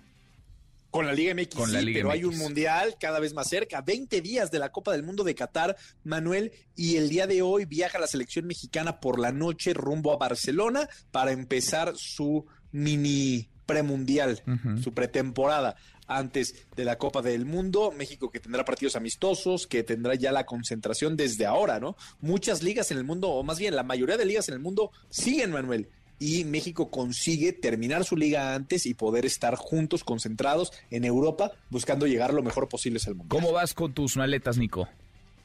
Con 0.90 1.06
la 1.06 1.14
Liga 1.14 1.34
MX, 1.34 1.54
Con 1.54 1.72
la 1.72 1.78
sí, 1.78 1.86
Liga 1.86 2.00
pero 2.00 2.10
hay 2.10 2.24
un 2.24 2.36
mundial 2.36 2.96
cada 3.00 3.18
vez 3.18 3.32
más 3.32 3.48
cerca. 3.48 3.80
20 3.80 4.20
días 4.20 4.50
de 4.50 4.58
la 4.58 4.70
Copa 4.70 4.92
del 4.92 5.04
Mundo 5.04 5.24
de 5.24 5.34
Qatar, 5.34 5.74
Manuel, 6.02 6.52
y 6.76 6.96
el 6.96 7.08
día 7.08 7.26
de 7.26 7.40
hoy 7.40 7.64
viaja 7.64 7.98
la 7.98 8.06
selección 8.06 8.46
mexicana 8.46 9.00
por 9.00 9.18
la 9.18 9.32
noche 9.32 9.72
rumbo 9.72 10.12
a 10.12 10.18
Barcelona 10.18 10.86
para 11.10 11.32
empezar 11.32 11.94
su 11.96 12.44
mini 12.72 13.48
premundial, 13.64 14.42
su 14.82 14.92
pretemporada 14.92 15.76
antes 16.06 16.66
de 16.76 16.84
la 16.84 16.98
Copa 16.98 17.22
del 17.22 17.46
Mundo. 17.46 17.92
México 17.96 18.30
que 18.30 18.40
tendrá 18.40 18.64
partidos 18.64 18.96
amistosos, 18.96 19.66
que 19.66 19.82
tendrá 19.82 20.14
ya 20.14 20.32
la 20.32 20.44
concentración 20.46 21.16
desde 21.16 21.46
ahora, 21.46 21.80
¿no? 21.80 21.96
Muchas 22.20 22.62
ligas 22.62 22.90
en 22.90 22.98
el 22.98 23.04
mundo, 23.04 23.30
o 23.30 23.42
más 23.42 23.58
bien 23.58 23.74
la 23.76 23.82
mayoría 23.82 24.16
de 24.16 24.24
ligas 24.24 24.48
en 24.48 24.54
el 24.54 24.60
mundo 24.60 24.90
siguen, 25.08 25.50
Manuel. 25.50 25.88
Y 26.20 26.44
México 26.44 26.90
consigue 26.90 27.52
terminar 27.52 28.04
su 28.04 28.16
liga 28.16 28.54
antes 28.54 28.86
y 28.86 28.94
poder 28.94 29.26
estar 29.26 29.56
juntos, 29.56 30.04
concentrados 30.04 30.72
en 30.90 31.04
Europa, 31.04 31.50
buscando 31.70 32.06
llegar 32.06 32.32
lo 32.32 32.42
mejor 32.42 32.68
posible 32.68 33.00
al 33.06 33.16
mundo. 33.16 33.34
¿Cómo 33.34 33.52
vas 33.52 33.74
con 33.74 33.92
tus 33.92 34.16
maletas, 34.16 34.56
Nico? 34.56 34.88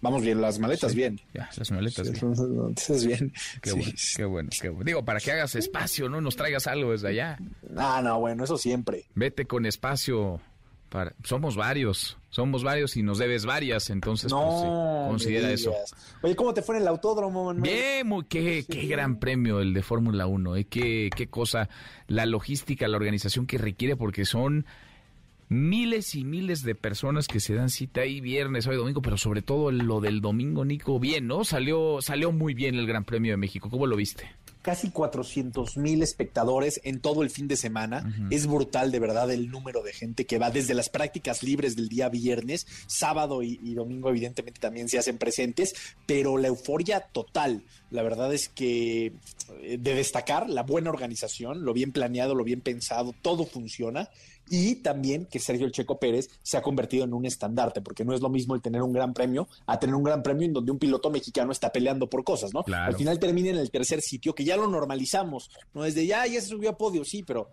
Vamos 0.01 0.21
bien, 0.21 0.39
las 0.39 0.59
maletas 0.59 0.91
Sí, 0.91 0.97
bien. 0.97 1.19
Ya, 1.33 1.49
las 1.57 1.71
maletas 1.71 2.07
Sí, 2.07 2.13
bien. 2.13 2.31
Entonces 2.37 3.05
bien. 3.05 3.33
Qué 3.61 3.71
Sí. 3.71 3.75
bueno, 3.75 3.91
qué 4.15 4.25
bueno, 4.25 4.49
qué 4.61 4.69
bueno. 4.69 4.83
Digo, 4.85 5.03
para 5.03 5.19
que 5.19 5.31
hagas 5.33 5.55
espacio, 5.55 6.07
¿no? 6.07 6.21
Nos 6.21 6.37
traigas 6.37 6.67
algo 6.67 6.91
desde 6.91 7.09
allá. 7.09 7.37
Ah, 7.75 7.99
no, 8.01 8.17
bueno, 8.19 8.45
eso 8.45 8.57
siempre. 8.57 9.07
Vete 9.15 9.45
con 9.45 9.65
espacio. 9.65 10.39
Para... 10.89 11.13
Somos 11.23 11.55
varios, 11.55 12.17
somos 12.29 12.63
varios 12.63 12.97
y 12.97 13.03
nos 13.03 13.19
debes 13.19 13.45
varias, 13.45 13.89
entonces 13.91 14.31
pues, 14.33 14.43
sí, 14.43 14.65
No, 14.65 15.05
considera 15.07 15.47
me 15.47 15.53
eso. 15.53 15.73
Oye, 16.21 16.35
¿cómo 16.35 16.53
te 16.53 16.61
fue 16.61 16.75
en 16.75 16.81
el 16.81 16.87
autódromo, 16.87 17.45
Manuel? 17.45 17.71
Bien, 17.71 18.07
muy- 18.07 18.25
qué, 18.25 18.65
qué 18.67 18.87
gran 18.87 19.19
premio 19.19 19.59
el 19.61 19.73
de 19.73 19.83
Fórmula 19.83 20.25
1, 20.27 20.55
¿eh? 20.55 20.65
qué, 20.65 21.09
qué 21.15 21.27
cosa, 21.27 21.69
la 22.07 22.25
logística, 22.25 22.87
la 22.87 22.97
organización 22.97 23.45
que 23.45 23.57
requiere, 23.57 23.95
porque 23.95 24.25
son 24.25 24.65
miles 25.47 26.13
y 26.15 26.23
miles 26.23 26.63
de 26.63 26.75
personas 26.75 27.27
que 27.27 27.39
se 27.39 27.55
dan 27.55 27.69
cita 27.69 28.01
ahí 28.01 28.21
viernes, 28.21 28.67
hoy 28.67 28.75
domingo, 28.75 29.01
pero 29.01 29.17
sobre 29.17 29.41
todo 29.41 29.71
lo 29.71 29.99
del 29.99 30.21
domingo, 30.21 30.63
Nico, 30.65 30.99
bien, 30.99 31.27
¿no? 31.27 31.43
Salió, 31.43 32.01
salió 32.01 32.31
muy 32.31 32.53
bien 32.53 32.75
el 32.75 32.85
Gran 32.85 33.03
Premio 33.03 33.31
de 33.33 33.37
México, 33.37 33.69
¿cómo 33.69 33.87
lo 33.87 33.95
viste? 33.95 34.31
Casi 34.61 34.91
400 34.91 35.77
mil 35.77 36.03
espectadores 36.03 36.81
en 36.83 36.99
todo 36.99 37.23
el 37.23 37.29
fin 37.29 37.47
de 37.47 37.55
semana. 37.55 38.13
Es 38.29 38.45
brutal, 38.45 38.91
de 38.91 38.99
verdad, 38.99 39.31
el 39.31 39.49
número 39.49 39.83
de 39.83 39.93
gente 39.93 40.25
que 40.25 40.37
va 40.37 40.51
desde 40.51 40.73
las 40.73 40.89
prácticas 40.89 41.43
libres 41.43 41.75
del 41.75 41.87
día 41.87 42.09
viernes, 42.09 42.67
sábado 42.87 43.41
y, 43.41 43.59
y 43.63 43.73
domingo, 43.73 44.09
evidentemente 44.09 44.59
también 44.59 44.89
se 44.89 44.99
hacen 44.99 45.17
presentes, 45.17 45.73
pero 46.05 46.37
la 46.37 46.49
euforia 46.49 46.99
total. 46.99 47.63
La 47.91 48.03
verdad 48.03 48.33
es 48.33 48.49
que 48.49 49.13
eh, 49.61 49.77
de 49.79 49.95
destacar 49.95 50.49
la 50.49 50.63
buena 50.63 50.89
organización, 50.89 51.63
lo 51.63 51.73
bien 51.73 51.91
planeado, 51.91 52.35
lo 52.35 52.43
bien 52.43 52.61
pensado, 52.61 53.13
todo 53.21 53.45
funciona. 53.45 54.09
Y 54.49 54.75
también 54.75 55.25
que 55.25 55.39
Sergio 55.39 55.65
El 55.65 55.71
Checo 55.71 55.99
Pérez 55.99 56.29
se 56.41 56.57
ha 56.57 56.61
convertido 56.61 57.05
en 57.05 57.13
un 57.13 57.25
estandarte, 57.25 57.81
porque 57.81 58.03
no 58.03 58.13
es 58.13 58.21
lo 58.21 58.29
mismo 58.29 58.55
el 58.55 58.61
tener 58.61 58.81
un 58.81 58.91
gran 58.91 59.13
premio 59.13 59.47
a 59.65 59.79
tener 59.79 59.95
un 59.95 60.03
gran 60.03 60.23
premio 60.23 60.45
en 60.45 60.53
donde 60.53 60.71
un 60.71 60.79
piloto 60.79 61.09
mexicano 61.09 61.51
está 61.51 61.71
peleando 61.71 62.09
por 62.09 62.23
cosas, 62.23 62.53
¿no? 62.53 62.63
Claro. 62.63 62.87
Al 62.87 62.95
final 62.95 63.19
termina 63.19 63.49
en 63.49 63.57
el 63.57 63.69
tercer 63.69 64.01
sitio, 64.01 64.33
que 64.33 64.43
ya 64.43 64.57
lo 64.57 64.67
normalizamos, 64.67 65.49
¿no? 65.73 65.83
Desde 65.83 66.05
ya, 66.05 66.25
ya 66.25 66.41
se 66.41 66.47
subió 66.47 66.71
a 66.71 66.77
podio, 66.77 67.05
sí, 67.05 67.23
pero 67.23 67.49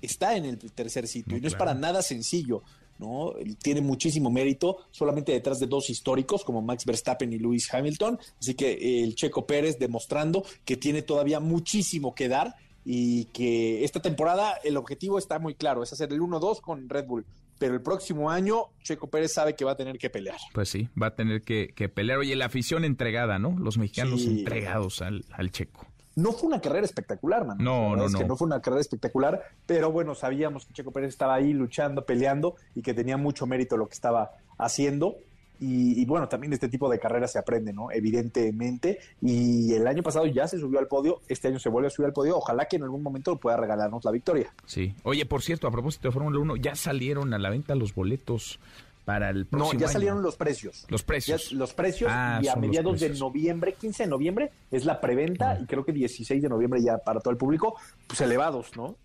está 0.00 0.36
en 0.36 0.44
el 0.44 0.58
tercer 0.58 1.08
sitio 1.08 1.36
y 1.36 1.40
no 1.40 1.48
es 1.48 1.54
para 1.54 1.74
nada 1.74 2.02
sencillo. 2.02 2.62
¿no? 2.98 3.34
Tiene 3.62 3.82
muchísimo 3.82 4.30
mérito, 4.30 4.78
solamente 4.90 5.32
detrás 5.32 5.60
de 5.60 5.66
dos 5.66 5.90
históricos 5.90 6.44
como 6.44 6.62
Max 6.62 6.86
Verstappen 6.86 7.32
y 7.32 7.38
Lewis 7.38 7.72
Hamilton. 7.72 8.18
Así 8.40 8.54
que 8.54 9.02
el 9.02 9.14
Checo 9.14 9.46
Pérez 9.46 9.78
demostrando 9.78 10.44
que 10.64 10.76
tiene 10.76 11.02
todavía 11.02 11.40
muchísimo 11.40 12.14
que 12.14 12.28
dar 12.28 12.54
y 12.88 13.24
que 13.26 13.84
esta 13.84 14.00
temporada 14.00 14.54
el 14.62 14.76
objetivo 14.76 15.18
está 15.18 15.40
muy 15.40 15.56
claro, 15.56 15.82
es 15.82 15.92
hacer 15.92 16.12
el 16.12 16.20
1-2 16.20 16.60
con 16.60 16.88
Red 16.88 17.06
Bull. 17.06 17.26
Pero 17.58 17.74
el 17.74 17.80
próximo 17.82 18.30
año 18.30 18.66
Checo 18.84 19.08
Pérez 19.08 19.32
sabe 19.32 19.54
que 19.56 19.64
va 19.64 19.72
a 19.72 19.76
tener 19.76 19.98
que 19.98 20.08
pelear. 20.08 20.36
Pues 20.54 20.68
sí, 20.68 20.88
va 21.00 21.08
a 21.08 21.14
tener 21.16 21.42
que, 21.42 21.68
que 21.74 21.88
pelear. 21.88 22.18
Oye, 22.18 22.36
la 22.36 22.44
afición 22.46 22.84
entregada, 22.84 23.38
¿no? 23.40 23.56
Los 23.58 23.76
mexicanos 23.76 24.22
Sí. 24.22 24.28
entregados 24.40 25.02
al, 25.02 25.24
al 25.32 25.50
checo. 25.50 25.84
No 26.14 26.32
fue 26.32 26.48
una 26.48 26.60
carrera 26.60 26.84
espectacular, 26.84 27.44
man. 27.46 27.58
No, 27.58 27.96
no, 27.96 28.06
es 28.06 28.14
que 28.14 28.22
no. 28.22 28.28
no 28.28 28.36
fue 28.36 28.46
una 28.46 28.60
carrera 28.62 28.80
espectacular, 28.82 29.42
pero 29.66 29.90
bueno, 29.90 30.14
sabíamos 30.14 30.64
que 30.66 30.72
Checo 30.74 30.92
Pérez 30.92 31.08
estaba 31.10 31.34
ahí 31.34 31.52
luchando, 31.52 32.06
peleando 32.06 32.54
y 32.74 32.82
que 32.82 32.94
tenía 32.94 33.16
mucho 33.16 33.46
mérito 33.46 33.76
lo 33.76 33.88
que 33.88 33.94
estaba 33.94 34.30
haciendo. 34.58 35.16
Y, 35.60 36.00
y 36.00 36.04
bueno, 36.04 36.28
también 36.28 36.52
este 36.52 36.68
tipo 36.68 36.88
de 36.90 36.98
carreras 36.98 37.32
se 37.32 37.38
aprende, 37.38 37.72
¿no? 37.72 37.90
Evidentemente. 37.90 38.98
Y 39.22 39.72
el 39.74 39.86
año 39.86 40.02
pasado 40.02 40.26
ya 40.26 40.46
se 40.48 40.58
subió 40.58 40.78
al 40.78 40.86
podio, 40.88 41.20
este 41.28 41.48
año 41.48 41.58
se 41.58 41.68
vuelve 41.68 41.88
a 41.88 41.90
subir 41.90 42.06
al 42.06 42.12
podio. 42.12 42.36
Ojalá 42.38 42.66
que 42.66 42.76
en 42.76 42.82
algún 42.82 43.02
momento 43.02 43.36
pueda 43.36 43.56
regalarnos 43.56 44.04
la 44.04 44.10
victoria. 44.10 44.52
Sí. 44.66 44.94
Oye, 45.02 45.26
por 45.26 45.42
cierto, 45.42 45.66
a 45.66 45.70
propósito 45.70 46.08
de 46.08 46.12
Fórmula 46.12 46.38
1, 46.38 46.56
ya 46.56 46.74
salieron 46.74 47.32
a 47.34 47.38
la 47.38 47.50
venta 47.50 47.74
los 47.74 47.94
boletos 47.94 48.58
para 49.04 49.30
el 49.30 49.42
No, 49.44 49.50
próximo 49.50 49.80
ya 49.80 49.86
año. 49.86 49.92
salieron 49.92 50.22
los 50.22 50.36
precios. 50.36 50.84
Los 50.88 51.04
precios. 51.04 51.50
Ya- 51.50 51.56
los 51.56 51.72
precios 51.74 52.10
Ah, 52.12 52.40
y 52.42 52.48
a 52.48 52.56
mediados 52.56 52.98
de 52.98 53.10
noviembre, 53.10 53.74
15 53.74 54.02
de 54.02 54.08
noviembre, 54.10 54.50
es 54.72 54.84
la 54.84 55.00
preventa 55.00 55.58
y 55.60 55.66
creo 55.66 55.84
que 55.84 55.92
16 55.92 56.42
de 56.42 56.48
noviembre 56.48 56.82
ya 56.82 56.98
para 56.98 57.20
todo 57.20 57.30
el 57.30 57.36
público, 57.36 57.76
pues 58.08 58.20
elevados, 58.20 58.76
¿no? 58.76 58.96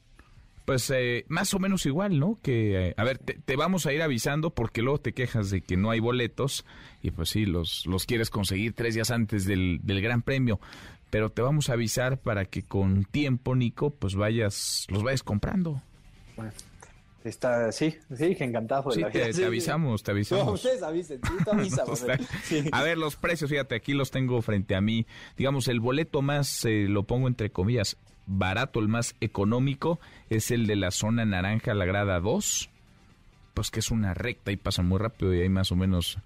Pues 0.66 0.90
eh, 0.92 1.26
más 1.28 1.54
o 1.54 1.60
menos 1.60 1.86
igual, 1.86 2.20
¿no? 2.20 2.38
Que, 2.42 2.90
eh, 2.90 2.94
a 2.96 3.04
ver, 3.04 3.18
te, 3.18 3.34
te 3.34 3.56
vamos 3.56 3.86
a 3.88 3.94
ir 3.94 4.02
avisando 4.02 4.52
porque 4.52 4.82
luego 4.82 5.00
te 5.00 5.14
quejas 5.14 5.50
de 5.50 5.62
que 5.62 5.76
no 5.76 5.90
hay 5.92 6.00
boletos 6.00 6.66
y 7.02 7.12
pues 7.12 7.30
sí, 7.30 7.46
los, 7.46 7.86
los 7.88 8.06
quieres 8.06 8.30
conseguir 8.30 8.74
tres 8.74 8.94
días 8.94 9.10
antes 9.12 9.46
del, 9.46 9.80
del 9.84 10.02
Gran 10.02 10.22
Premio. 10.22 10.60
Pero 11.10 11.30
te 11.30 11.42
vamos 11.42 11.70
a 11.70 11.74
avisar 11.74 12.20
para 12.20 12.46
que 12.46 12.64
con 12.64 13.04
tiempo, 13.06 13.56
Nico, 13.56 13.90
pues 13.90 14.16
vayas, 14.16 14.86
los 14.90 15.04
vayas 15.04 15.24
comprando. 15.24 15.82
Bueno, 16.38 16.54
está, 17.26 17.72
sí, 17.72 17.96
sí, 18.16 18.36
que 18.36 18.44
encantado. 18.46 18.90
de 18.92 18.96
Sí, 18.96 19.02
la 19.02 19.10
te, 19.12 19.18
vida. 19.18 19.28
te 19.28 19.34
Sí, 19.34 19.44
avisamos, 19.44 20.04
te 20.04 20.12
No, 20.12 20.16
avisamos. 20.16 20.54
ustedes 20.54 20.82
avisen, 20.84 21.20
sí, 21.22 21.34
tú 21.44 21.52
avisa, 21.52 21.84
Está- 21.92 22.08
Manuel. 22.08 22.28
Sí. 22.44 22.64
A 22.72 22.84
ver, 22.84 22.98
los 22.98 23.16
precios, 23.18 23.50
fíjate, 23.50 23.76
aquí 23.76 23.94
los 23.94 24.10
tengo 24.12 24.42
frente 24.42 24.74
a 24.76 24.80
mí. 24.82 25.06
Digamos, 25.38 25.68
el 25.68 25.80
boleto 25.82 26.22
más, 26.22 26.64
eh, 26.66 26.86
lo 26.88 27.04
pongo 27.04 27.28
entre 27.28 27.50
comillas, 27.52 27.98
barato, 28.32 28.80
el 28.80 28.88
más 28.88 29.16
económico, 29.22 30.00
es 30.30 30.52
el 30.52 30.68
de 30.68 30.76
la 30.76 30.92
zona 30.92 31.26
naranja, 31.26 31.74
la 31.74 31.86
grada 31.86 32.20
2. 32.20 32.70
Pues 33.54 33.70
que 33.70 33.80
es 33.80 33.92
una 33.92 34.14
recta 34.14 34.52
y 34.52 34.58
pasa 34.58 34.82
muy 34.82 34.98
rápido 34.98 35.34
y 35.34 35.42
hay 35.42 35.50
más 35.50 35.72
o 35.72 35.76
menos 35.76 36.18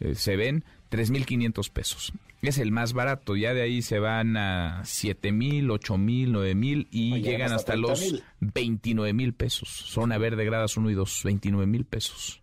eh, 0.00 0.14
se 0.14 0.36
ven 0.36 0.64
3.500 0.90 1.70
pesos. 1.70 2.12
Es 2.42 2.58
el 2.58 2.70
más 2.70 2.92
barato, 2.92 3.34
ya 3.34 3.54
de 3.54 3.62
ahí 3.62 3.82
se 3.82 3.98
van 3.98 4.36
a 4.36 4.82
7.000, 4.82 5.66
8.000, 5.66 6.30
9.000 6.30 6.86
y 6.90 7.12
Oye, 7.14 7.22
llegan 7.22 7.52
hasta 7.52 7.72
hasta 7.72 7.76
los 7.76 7.98
30,000. 7.98 8.22
29.000 8.52 9.34
pesos. 9.34 9.68
Zona 9.68 10.18
verde 10.18 10.44
gradas 10.44 10.76
1 10.76 10.90
y 10.90 10.94
2, 10.94 11.24
29.000 11.24 11.84
pesos. 11.86 12.42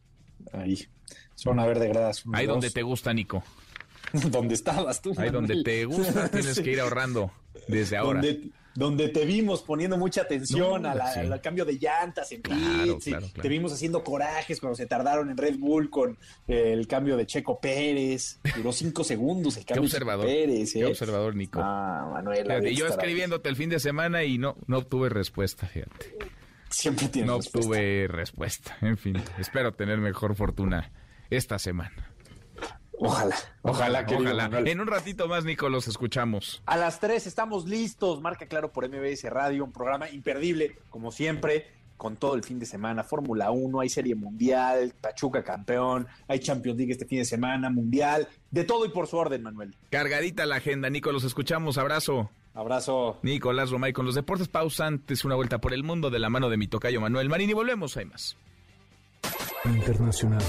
Ahí, 0.51 0.87
zona 1.35 1.65
verde 1.65 1.87
gradas. 1.87 2.25
uno, 2.25 2.37
Ahí 2.37 2.45
donde 2.47 2.67
dos. 2.67 2.73
te 2.73 2.81
gusta, 2.81 3.13
Nico. 3.13 3.43
donde 4.31 4.55
estabas 4.55 5.01
tú. 5.01 5.13
Ahí 5.17 5.29
donde 5.29 5.63
te 5.63 5.85
gusta, 5.85 6.29
tienes 6.31 6.59
que 6.59 6.71
ir 6.71 6.81
ahorrando 6.81 7.31
desde 7.67 7.97
ahora. 7.97 8.21
Donde, 8.21 8.49
donde 8.75 9.09
te 9.09 9.25
vimos 9.25 9.61
poniendo 9.61 9.97
mucha 9.97 10.21
atención 10.21 10.81
No, 10.83 10.89
a 10.89 10.95
la- 10.95 11.13
sí. 11.13 11.19
al 11.19 11.41
cambio 11.41 11.65
de 11.65 11.73
llantas 11.77 12.31
en 12.31 12.41
Claro, 12.41 12.93
pits, 12.95 13.07
y 13.07 13.09
claro, 13.11 13.27
claro. 13.27 13.41
te 13.41 13.49
vimos 13.49 13.71
haciendo 13.73 14.03
corajes 14.03 14.59
cuando 14.59 14.75
se 14.75 14.85
tardaron 14.85 15.29
en 15.29 15.37
Red 15.37 15.57
Bull 15.57 15.89
con 15.89 16.17
eh, 16.47 16.73
el 16.73 16.87
cambio 16.87 17.15
de 17.17 17.25
Checo 17.25 17.59
Pérez. 17.59 18.39
Duró 18.55 18.71
cinco 18.71 19.03
segundos 19.03 19.57
el 19.57 19.65
Qué 19.65 19.73
cambio 19.73 19.89
de 19.89 19.95
observador. 19.95 20.25
Checo 20.27 20.37
Pérez. 20.47 20.73
Qué 20.73 20.79
¿eh? 20.79 20.85
observador, 20.85 21.35
Nico. 21.35 21.59
Ah, 21.63 22.09
Manuel. 22.13 22.37
Fíjate, 22.43 22.53
había 22.55 22.71
yo 22.71 22.87
escribiéndote 22.87 23.49
el 23.49 23.55
fin 23.55 23.69
de 23.69 23.79
semana 23.79 24.23
y 24.23 24.37
no, 24.37 24.57
no 24.67 24.79
obtuve 24.79 25.09
respuesta, 25.09 25.67
fíjate. 25.67 26.17
Siempre 26.69 27.07
tienes 27.09 27.27
No 27.29 27.37
respuesta. 27.37 27.69
obtuve 27.69 28.07
respuesta. 28.07 28.77
En 28.81 28.97
fin, 28.97 29.21
espero 29.37 29.73
tener 29.73 29.99
mejor 29.99 30.35
fortuna 30.35 30.91
esta 31.29 31.59
semana. 31.59 32.09
Ojalá, 32.99 33.35
ojalá, 33.61 34.05
querido 34.05 34.31
Ojalá. 34.31 34.59
En 34.59 34.79
un 34.79 34.87
ratito 34.87 35.27
más, 35.27 35.45
Nico, 35.45 35.67
los 35.69 35.87
escuchamos. 35.87 36.61
A 36.65 36.77
las 36.77 36.99
3 36.99 37.25
estamos 37.27 37.65
listos. 37.67 38.21
Marca 38.21 38.45
Claro 38.45 38.71
por 38.71 38.87
MBS 38.87 39.23
Radio, 39.29 39.63
un 39.63 39.71
programa 39.71 40.09
imperdible, 40.09 40.77
como 40.89 41.11
siempre, 41.11 41.67
con 41.97 42.17
todo 42.17 42.35
el 42.35 42.43
fin 42.43 42.59
de 42.59 42.65
semana. 42.65 43.03
Fórmula 43.03 43.51
1, 43.51 43.79
hay 43.79 43.89
Serie 43.89 44.15
Mundial, 44.15 44.93
Pachuca 44.99 45.43
campeón, 45.43 46.07
hay 46.27 46.39
Champions 46.39 46.77
League 46.77 46.91
este 46.91 47.05
fin 47.05 47.19
de 47.19 47.25
semana, 47.25 47.69
Mundial, 47.69 48.27
de 48.51 48.63
todo 48.63 48.85
y 48.85 48.89
por 48.89 49.07
su 49.07 49.17
orden, 49.17 49.41
Manuel. 49.41 49.75
Cargadita 49.89 50.45
la 50.45 50.57
agenda, 50.57 50.89
Nico, 50.89 51.11
los 51.11 51.23
escuchamos. 51.23 51.77
Abrazo. 51.77 52.29
Abrazo. 52.53 53.19
Nicolás 53.23 53.71
Romay 53.71 53.93
con 53.93 54.05
los 54.05 54.13
deportes 54.13 54.47
pausantes, 54.47 55.25
una 55.25 55.35
vuelta 55.35 55.59
por 55.59 55.73
el 55.73 55.83
mundo 55.83 56.11
de 56.11 56.19
la 56.19 56.29
mano 56.29 56.49
de 56.49 56.57
mi 56.57 56.67
tocayo 56.67 57.01
Manuel 57.01 57.27
Marín 57.27 57.49
y 57.49 57.53
volvemos, 57.53 57.97
hay 57.97 58.05
más. 58.05 58.37
Internacional. 59.65 60.43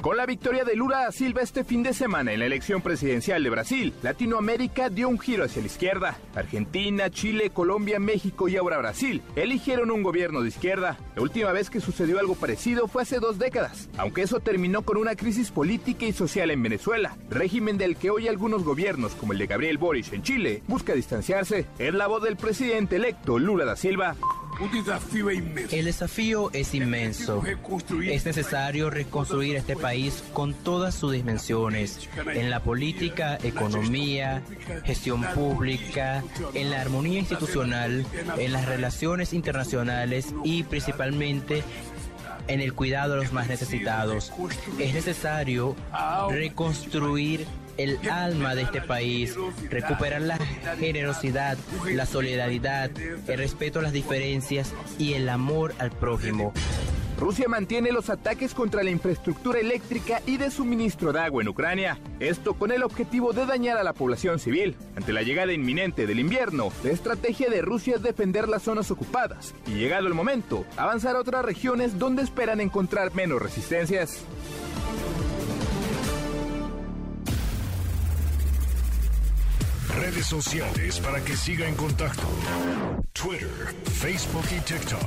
Con 0.00 0.16
la 0.16 0.26
victoria 0.26 0.64
de 0.64 0.76
Lula 0.76 1.00
da 1.00 1.10
Silva 1.10 1.42
este 1.42 1.64
fin 1.64 1.82
de 1.82 1.92
semana 1.92 2.32
en 2.32 2.38
la 2.38 2.46
elección 2.46 2.80
presidencial 2.80 3.42
de 3.42 3.50
Brasil, 3.50 3.92
Latinoamérica 4.02 4.88
dio 4.88 5.08
un 5.08 5.18
giro 5.18 5.42
hacia 5.42 5.62
la 5.62 5.66
izquierda. 5.66 6.16
Argentina, 6.36 7.10
Chile, 7.10 7.50
Colombia, 7.50 7.98
México 7.98 8.48
y 8.48 8.56
ahora 8.56 8.78
Brasil 8.78 9.20
eligieron 9.34 9.90
un 9.90 10.04
gobierno 10.04 10.42
de 10.42 10.48
izquierda. 10.48 10.96
La 11.16 11.22
última 11.22 11.50
vez 11.50 11.70
que 11.70 11.80
sucedió 11.80 12.20
algo 12.20 12.36
parecido 12.36 12.86
fue 12.86 13.02
hace 13.02 13.18
dos 13.18 13.40
décadas, 13.40 13.88
aunque 13.98 14.22
eso 14.22 14.38
terminó 14.38 14.82
con 14.82 14.96
una 14.96 15.16
crisis 15.16 15.50
política 15.50 16.06
y 16.06 16.12
social 16.12 16.52
en 16.52 16.62
Venezuela, 16.62 17.16
régimen 17.28 17.76
del 17.76 17.96
que 17.96 18.10
hoy 18.10 18.28
algunos 18.28 18.62
gobiernos, 18.62 19.16
como 19.16 19.32
el 19.32 19.40
de 19.40 19.48
Gabriel 19.48 19.78
Boric 19.78 20.12
en 20.12 20.22
Chile, 20.22 20.62
busca 20.68 20.94
distanciarse. 20.94 21.66
Es 21.80 21.94
la 21.94 22.06
voz 22.06 22.22
del 22.22 22.36
presidente 22.36 22.96
electo 22.96 23.40
Lula 23.40 23.64
da 23.64 23.74
Silva. 23.74 24.14
El 25.70 25.84
desafío 25.84 26.50
es 26.52 26.74
inmenso. 26.74 27.42
Es 27.44 28.24
necesario 28.24 28.88
reconstruir 28.88 29.56
este 29.56 29.76
país 29.76 29.85
con 30.32 30.52
todas 30.54 30.94
sus 30.94 31.12
dimensiones, 31.12 32.08
en 32.34 32.50
la 32.50 32.60
política, 32.60 33.38
economía, 33.42 34.42
gestión 34.84 35.22
pública, 35.34 36.24
en 36.54 36.70
la 36.70 36.80
armonía 36.80 37.20
institucional, 37.20 38.04
en 38.36 38.52
las 38.52 38.66
relaciones 38.66 39.32
internacionales 39.32 40.34
y 40.44 40.64
principalmente 40.64 41.62
en 42.48 42.60
el 42.60 42.74
cuidado 42.74 43.14
de 43.14 43.22
los 43.22 43.32
más 43.32 43.48
necesitados. 43.48 44.32
Es 44.78 44.94
necesario 44.94 45.76
reconstruir 46.30 47.46
el 47.76 47.98
alma 48.08 48.54
de 48.54 48.62
este 48.62 48.80
país, 48.80 49.34
recuperar 49.70 50.22
la 50.22 50.38
generosidad, 50.78 51.58
la 51.92 52.06
solidaridad, 52.06 52.90
el 52.96 53.38
respeto 53.38 53.78
a 53.78 53.82
las 53.82 53.92
diferencias 53.92 54.72
y 54.98 55.12
el 55.12 55.28
amor 55.28 55.74
al 55.78 55.90
prójimo. 55.90 56.52
Rusia 57.18 57.48
mantiene 57.48 57.92
los 57.92 58.10
ataques 58.10 58.52
contra 58.52 58.82
la 58.82 58.90
infraestructura 58.90 59.58
eléctrica 59.58 60.20
y 60.26 60.36
de 60.36 60.50
suministro 60.50 61.12
de 61.12 61.20
agua 61.20 61.42
en 61.42 61.48
Ucrania. 61.48 61.98
Esto 62.20 62.54
con 62.54 62.72
el 62.72 62.82
objetivo 62.82 63.32
de 63.32 63.46
dañar 63.46 63.78
a 63.78 63.82
la 63.82 63.94
población 63.94 64.38
civil. 64.38 64.76
Ante 64.96 65.14
la 65.14 65.22
llegada 65.22 65.52
inminente 65.52 66.06
del 66.06 66.20
invierno, 66.20 66.70
la 66.84 66.90
estrategia 66.90 67.48
de 67.48 67.62
Rusia 67.62 67.96
es 67.96 68.02
defender 68.02 68.48
las 68.48 68.62
zonas 68.62 68.90
ocupadas 68.90 69.54
y 69.66 69.78
llegado 69.78 70.06
el 70.06 70.14
momento, 70.14 70.66
avanzar 70.76 71.16
a 71.16 71.20
otras 71.20 71.44
regiones 71.44 71.98
donde 71.98 72.22
esperan 72.22 72.60
encontrar 72.60 73.14
menos 73.14 73.40
resistencias. 73.40 74.22
Redes 80.06 80.26
sociales 80.26 81.00
para 81.00 81.20
que 81.24 81.36
siga 81.36 81.66
en 81.66 81.74
contacto: 81.74 82.22
Twitter, 83.12 83.74
Facebook 83.92 84.44
y 84.56 84.60
TikTok. 84.60 85.02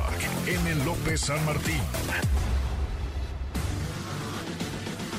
M. 0.46 0.84
López 0.84 1.22
San 1.22 1.44
Martín. 1.46 1.80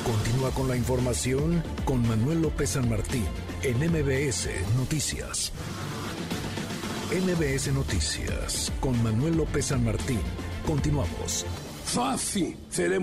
Continúa 0.05 0.51
con 0.51 0.69
la 0.69 0.77
información 0.77 1.65
con 1.86 2.07
Manuel 2.07 2.43
López 2.43 2.70
San 2.70 2.90
Martín 2.90 3.24
en 3.62 3.78
MBS 3.78 4.51
Noticias. 4.77 5.51
MBS 7.11 7.73
Noticias 7.73 8.70
con 8.81 9.02
Manuel 9.02 9.39
López 9.39 9.65
San 9.65 9.82
Martín. 9.82 10.20
Continuamos. 10.66 11.47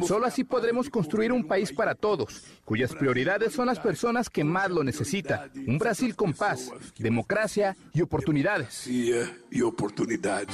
Solo 0.08 0.26
así 0.26 0.44
podremos 0.44 0.90
construir 0.90 1.32
un 1.32 1.46
país 1.46 1.74
para 1.74 1.94
todos, 1.94 2.44
cuyas 2.64 2.94
prioridades 2.94 3.54
son 3.54 3.68
las 3.68 3.80
personas 3.80 4.30
que 4.30 4.44
más 4.44 4.70
lo 4.70 4.84
necesitan. 4.84 5.52
Un 5.68 5.78
Brasil 5.78 6.16
con 6.16 6.34
paz, 6.34 6.72
democracia 6.98 7.76
y 7.94 8.02
oportunidades. 8.02 8.88
Y 8.88 9.62
oportunidad. 9.62 10.48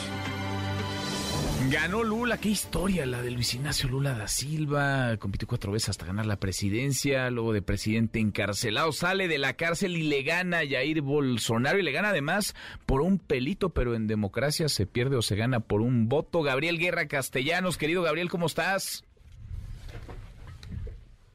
Ganó 1.71 2.03
Lula, 2.03 2.37
qué 2.37 2.49
historia 2.49 3.05
la 3.05 3.21
de 3.21 3.31
Luis 3.31 3.53
Ignacio 3.53 3.87
Lula 3.87 4.13
da 4.13 4.27
Silva, 4.27 5.15
compitió 5.17 5.47
cuatro 5.47 5.71
veces 5.71 5.89
hasta 5.89 6.05
ganar 6.05 6.25
la 6.25 6.39
presidencia, 6.39 7.29
luego 7.29 7.53
de 7.53 7.61
presidente 7.61 8.19
encarcelado, 8.19 8.91
sale 8.91 9.27
de 9.27 9.37
la 9.37 9.53
cárcel 9.53 9.95
y 9.95 10.03
le 10.03 10.23
gana 10.23 10.59
a 10.59 10.67
Jair 10.67 11.01
Bolsonaro 11.01 11.79
y 11.79 11.83
le 11.83 11.91
gana 11.91 12.09
además 12.09 12.53
por 12.85 13.01
un 13.01 13.17
pelito, 13.17 13.69
pero 13.69 13.95
en 13.95 14.07
democracia 14.07 14.67
se 14.67 14.85
pierde 14.85 15.15
o 15.15 15.21
se 15.21 15.35
gana 15.35 15.61
por 15.61 15.81
un 15.81 16.09
voto. 16.09 16.41
Gabriel 16.41 16.77
Guerra 16.77 17.07
Castellanos, 17.07 17.77
querido 17.77 18.03
Gabriel, 18.03 18.29
¿cómo 18.29 18.47
estás? 18.47 19.05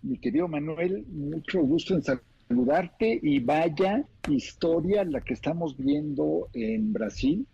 Mi 0.03 0.19
querido 0.19 0.47
Manuel, 0.47 1.07
mucho 1.09 1.61
gusto 1.61 1.95
en 1.95 2.03
saludarte 2.03 3.19
y 3.23 3.41
vaya 3.41 4.05
historia 4.29 5.05
la 5.05 5.21
que 5.23 5.35
estamos 5.35 5.77
viendo 5.77 6.49
en 6.53 6.93
Brasil. 6.93 7.47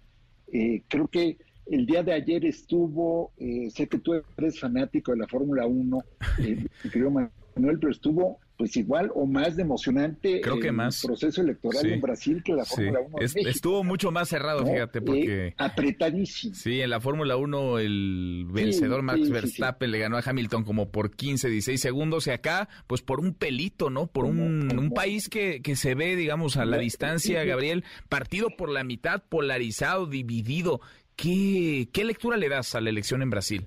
Eh, 0.52 0.82
creo 0.88 1.08
que 1.08 1.38
el 1.66 1.86
día 1.86 2.02
de 2.02 2.12
ayer 2.12 2.44
estuvo, 2.44 3.32
eh, 3.38 3.70
sé 3.70 3.88
que 3.88 3.98
tú 3.98 4.14
eres 4.36 4.58
fanático 4.60 5.12
de 5.12 5.18
la 5.18 5.26
Fórmula 5.28 5.66
1, 5.66 5.98
eh, 6.40 6.66
querido 6.92 7.10
Manuel, 7.10 7.78
pero 7.78 7.90
estuvo 7.92 8.38
pues 8.56 8.76
igual 8.76 9.10
o 9.16 9.26
más 9.26 9.56
de 9.56 9.62
emocionante 9.62 10.40
Creo 10.40 10.60
que 10.60 10.68
el 10.68 10.74
más. 10.74 11.02
proceso 11.04 11.42
electoral 11.42 11.82
Sí. 11.82 11.88
en 11.88 12.00
Brasil 12.00 12.40
que 12.44 12.52
la 12.52 12.64
Sí, 12.64 12.76
Fórmula 12.76 13.00
1 13.00 13.18
en 13.18 13.24
es- 13.24 13.34
México. 13.34 13.50
estuvo 13.50 13.82
mucho 13.82 14.12
más 14.12 14.28
cerrado, 14.28 14.60
¿no? 14.60 14.68
fíjate, 14.72 14.98
Eh, 15.00 15.02
porque... 15.02 15.54
apretadísimo. 15.56 16.54
Sí, 16.54 16.80
en 16.80 16.90
la 16.90 17.00
Fórmula 17.00 17.36
1 17.36 17.78
el 17.80 18.46
vencedor 18.48 19.02
Max 19.02 19.18
sí, 19.18 19.26
sí, 19.26 19.32
Verstappen 19.32 19.90
le 19.90 19.98
ganó 19.98 20.16
a 20.18 20.22
Hamilton 20.24 20.62
como 20.62 20.88
por 20.90 21.10
15, 21.16 21.48
16 21.48 21.80
segundos 21.80 22.28
y 22.28 22.30
acá 22.30 22.68
pues 22.86 23.02
por 23.02 23.18
un 23.18 23.34
pelito, 23.34 23.90
¿no? 23.90 24.06
Por 24.06 24.24
un, 24.24 24.68
un 24.78 24.90
país 24.92 25.28
que, 25.28 25.60
que 25.60 25.74
se 25.74 25.96
ve, 25.96 26.14
digamos, 26.14 26.56
a 26.56 26.64
la 26.64 26.78
distancia, 26.78 27.40
sí, 27.40 27.42
sí. 27.44 27.48
Gabriel, 27.48 27.82
partido 28.08 28.50
por 28.56 28.70
la 28.70 28.84
mitad, 28.84 29.24
polarizado, 29.28 30.06
dividido. 30.06 30.80
¿Qué, 31.16 31.88
¿Qué 31.92 32.04
lectura 32.04 32.36
le 32.36 32.48
das 32.48 32.74
a 32.74 32.80
la 32.80 32.90
elección 32.90 33.22
en 33.22 33.30
Brasil? 33.30 33.66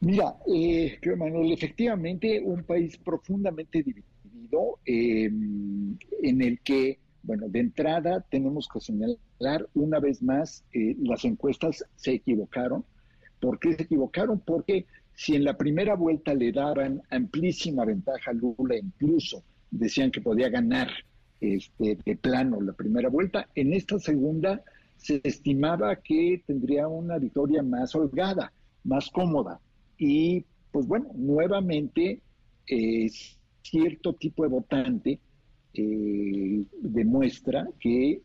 Mira, 0.00 0.36
eh, 0.46 0.98
creo, 1.00 1.16
Manuel, 1.16 1.52
efectivamente 1.52 2.40
un 2.40 2.62
país 2.64 2.96
profundamente 2.98 3.82
dividido 3.82 4.78
eh, 4.84 5.24
en 5.24 6.42
el 6.42 6.60
que, 6.60 7.00
bueno, 7.22 7.48
de 7.48 7.60
entrada 7.60 8.24
tenemos 8.30 8.68
que 8.72 8.80
señalar 8.80 9.68
una 9.74 9.98
vez 9.98 10.22
más, 10.22 10.64
eh, 10.72 10.94
las 11.00 11.24
encuestas 11.24 11.84
se 11.96 12.12
equivocaron. 12.12 12.84
¿Por 13.40 13.58
qué 13.58 13.74
se 13.74 13.82
equivocaron? 13.82 14.40
Porque 14.40 14.86
si 15.14 15.34
en 15.34 15.44
la 15.44 15.56
primera 15.56 15.94
vuelta 15.94 16.34
le 16.34 16.52
daban 16.52 17.02
amplísima 17.10 17.84
ventaja 17.84 18.30
a 18.30 18.34
Lula, 18.34 18.76
incluso 18.76 19.42
decían 19.70 20.10
que 20.10 20.20
podía 20.20 20.50
ganar 20.50 20.88
este, 21.40 21.98
de 22.04 22.16
plano 22.16 22.60
la 22.60 22.72
primera 22.72 23.08
vuelta, 23.08 23.48
en 23.54 23.72
esta 23.72 23.98
segunda 23.98 24.62
se 24.96 25.20
estimaba 25.24 25.96
que 25.96 26.42
tendría 26.46 26.88
una 26.88 27.18
victoria 27.18 27.62
más 27.62 27.94
holgada, 27.94 28.52
más 28.84 29.10
cómoda. 29.10 29.60
Y 29.98 30.44
pues 30.72 30.86
bueno, 30.86 31.10
nuevamente 31.14 32.20
eh, 32.66 33.06
cierto 33.62 34.14
tipo 34.14 34.42
de 34.42 34.48
votante 34.48 35.20
eh, 35.74 36.64
demuestra 36.80 37.68
que 37.78 38.22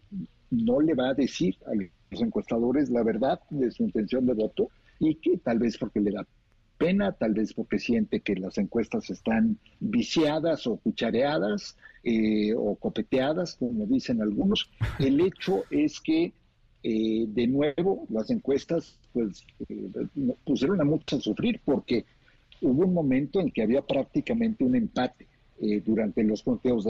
no 0.50 0.82
le 0.82 0.94
va 0.94 1.10
a 1.10 1.14
decir 1.14 1.58
a 1.66 1.72
los 1.76 2.22
encuestadores 2.22 2.90
la 2.90 3.04
verdad 3.04 3.40
de 3.50 3.72
su 3.72 3.84
intención 3.84 4.26
de 4.26 4.34
voto 4.34 4.70
y 5.00 5.16
que 5.16 5.38
tal 5.38 5.60
vez 5.60 5.78
porque 5.78 6.00
le 6.00 6.12
da 6.12 6.28
pena, 6.82 7.12
tal 7.12 7.36
vez 7.36 7.53
porque 7.53 7.78
siente 7.78 8.22
que 8.22 8.34
las 8.36 8.58
encuestas 8.58 9.12
están 9.12 9.60
viciadas 9.80 10.66
o 10.66 10.78
cuchareadas 10.78 11.78
eh, 12.03 12.56
o 12.58 12.76
copeteadas, 12.76 13.56
como 13.56 13.86
dicen 13.86 14.20
algunos. 14.20 14.72
El 14.99 15.22
hecho 15.22 15.64
es 15.70 15.99
que, 16.02 16.34
eh, 16.82 17.26
de 17.28 17.48
nuevo, 17.48 18.08
las 18.10 18.32
encuestas 18.32 18.98
pues 19.14 19.45
pusieron 20.44 20.82
a 20.82 20.84
muchos 20.84 21.20
a 21.20 21.22
sufrir 21.22 21.62
porque 21.64 22.06
hubo 22.62 22.86
un 22.86 22.94
momento 22.95 23.40
en 23.40 23.52
que 23.52 23.62
había 23.62 23.84
prácticamente 23.84 24.64
un 24.64 24.76
empate 24.76 25.28
durante 25.86 26.24
los 26.24 26.41
conteos. 26.41 26.88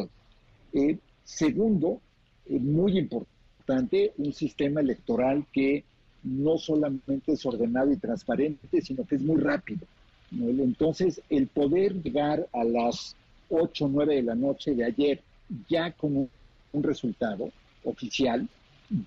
segundo, 1.26 2.00
muy 2.48 2.98
importante, 2.98 4.14
un 4.18 4.32
sistema 4.32 4.80
electoral 4.80 5.46
que 5.52 5.84
no 6.24 6.58
solamente 6.58 7.34
es 7.34 7.46
ordenado 7.46 7.92
y 7.92 7.98
transparente, 7.98 8.82
sino 8.82 9.06
que 9.06 9.16
es 9.16 9.22
muy 9.22 9.38
rápido. 9.38 9.86
Entonces, 10.32 11.22
el 11.30 11.48
poder 11.48 12.02
llegar 12.02 12.48
a 12.54 12.64
las 12.64 13.16
8 13.50 13.86
o 13.86 13.90
9 13.90 14.16
de 14.16 14.24
la 14.24 14.36
noche 14.36 14.74
de 14.74 14.86
ayer 14.86 15.22
ya 15.68 15.92
con 15.92 16.30
un, 16.74 16.84
resultado 16.84 17.50
oficial, 17.84 18.48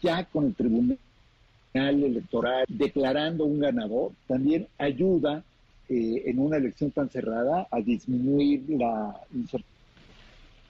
ya 0.03 0.25
con 0.27 0.47
el 0.47 0.55
Tribunal 0.55 0.99
Electoral 1.73 2.67
declarando 2.69 3.45
un 3.47 3.61
ganador, 3.61 4.13
también 4.27 4.69
ayuda 4.77 5.43
eh, 5.89 6.23
en 6.27 6.39
una 6.39 6.59
elección 6.59 6.91
tan 6.91 7.09
cerrada 7.09 7.67
a 7.71 7.81
disminuir 7.81 8.65
la 8.69 9.19
incertidumbre. 9.33 9.75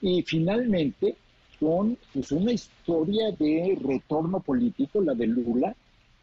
Y 0.03 0.23
finalmente, 0.23 1.16
con 1.59 1.99
pues, 2.12 2.31
una 2.31 2.53
historia 2.53 3.33
de 3.33 3.77
retorno 3.83 4.39
político, 4.41 5.01
la 5.01 5.15
de 5.15 5.27
Lula, 5.27 5.75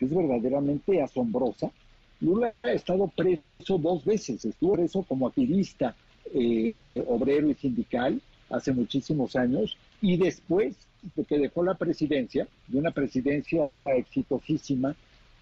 es 0.06 0.14
verdaderamente 0.14 1.02
asombrosa. 1.02 1.72
Lula 2.20 2.54
ha 2.62 2.72
estado 2.72 3.08
preso 3.08 3.78
dos 3.78 4.06
veces, 4.06 4.46
estuvo 4.46 4.74
preso 4.74 5.04
como 5.04 5.28
activista 5.28 5.96
eh, 6.34 6.74
obrero 7.08 7.50
y 7.50 7.56
sindical 7.56 8.22
hace 8.50 8.72
muchísimos 8.72 9.36
años 9.36 9.78
y 10.02 10.18
después 10.18 10.76
de 11.16 11.24
que 11.24 11.40
dejó 11.40 11.64
la 11.64 11.76
presidencia, 11.76 12.48
de 12.68 12.78
una 12.78 12.92
presidencia 12.92 13.70
exitosísima, 13.86 14.96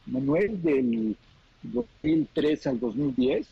Manuel 0.06 0.62
del 0.62 1.18
2003 1.64 2.68
al 2.68 2.80
2010, 2.80 3.48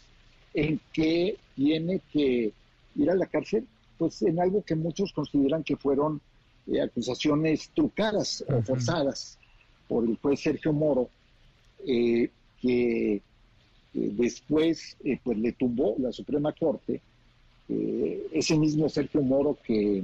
en 0.53 0.79
que 0.93 1.37
tiene 1.55 2.01
que 2.11 2.51
ir 2.95 3.09
a 3.09 3.15
la 3.15 3.25
cárcel, 3.25 3.67
pues 3.97 4.21
en 4.21 4.39
algo 4.39 4.63
que 4.63 4.75
muchos 4.75 5.11
consideran 5.11 5.63
que 5.63 5.75
fueron 5.75 6.21
eh, 6.67 6.81
acusaciones 6.81 7.69
trucadas 7.75 8.43
o 8.47 8.61
forzadas 8.61 9.37
por 9.87 10.03
el 10.03 10.17
juez 10.17 10.39
Sergio 10.39 10.73
Moro, 10.73 11.09
eh, 11.85 12.29
que 12.61 13.21
después 13.97 14.97
eh, 15.03 15.19
pues 15.23 15.37
le 15.37 15.51
tumbó 15.53 15.95
la 15.99 16.11
Suprema 16.11 16.51
Corte, 16.53 17.01
eh, 17.69 18.27
ese 18.31 18.57
mismo 18.57 18.87
Sergio 18.89 19.21
Moro 19.21 19.57
que, 19.63 20.03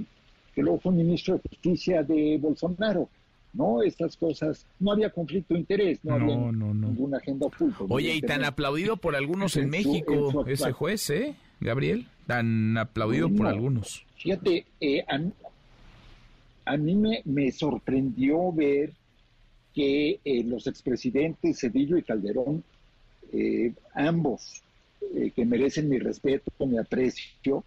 luego 0.56 0.80
fue 0.80 0.92
ministro 0.92 1.36
de 1.36 1.42
Justicia 1.50 2.04
de 2.04 2.38
Bolsonaro. 2.40 3.10
¿no? 3.54 3.84
Estas 3.84 4.18
cosas, 4.18 4.66
no 4.80 4.94
había 4.94 5.12
conflicto 5.12 5.54
de 5.54 5.60
interés, 5.60 6.00
no, 6.04 6.16
había 6.16 6.36
ninguna 6.36 7.18
agenda 7.18 7.46
oculta. 7.46 7.84
Oye, 7.88 8.16
y 8.16 8.22
tan 8.22 8.44
aplaudido 8.44 8.98
por 8.98 9.16
algunos 9.16 9.56
en, 9.58 9.70
México, 9.70 10.44
ese 10.48 10.72
juez, 10.72 11.08
¿eh, 11.12 11.36
Gabriel? 11.60 12.08
Tan 12.26 12.76
aplaudido 12.80 13.30
por 13.30 13.46
algunos. 13.46 14.06
Fíjate, 14.16 14.66
a, 16.66 16.78
mí 16.78 16.96
me, 16.96 17.22
me 17.26 17.52
sorprendió 17.52 18.52
ver 18.52 18.94
que 19.74 20.20
eh, 20.24 20.44
los 20.44 20.68
expresidentes 20.68 21.60
Cedillo 21.60 21.98
y 21.98 22.04
Calderón, 22.04 22.64
eh, 23.32 23.74
ambos 23.94 24.62
eh, 25.16 25.32
que 25.32 25.46
merecen 25.46 25.90
mi 25.90 26.00
respeto, 26.00 26.52
mi 26.66 26.78
aprecio, 26.78 27.64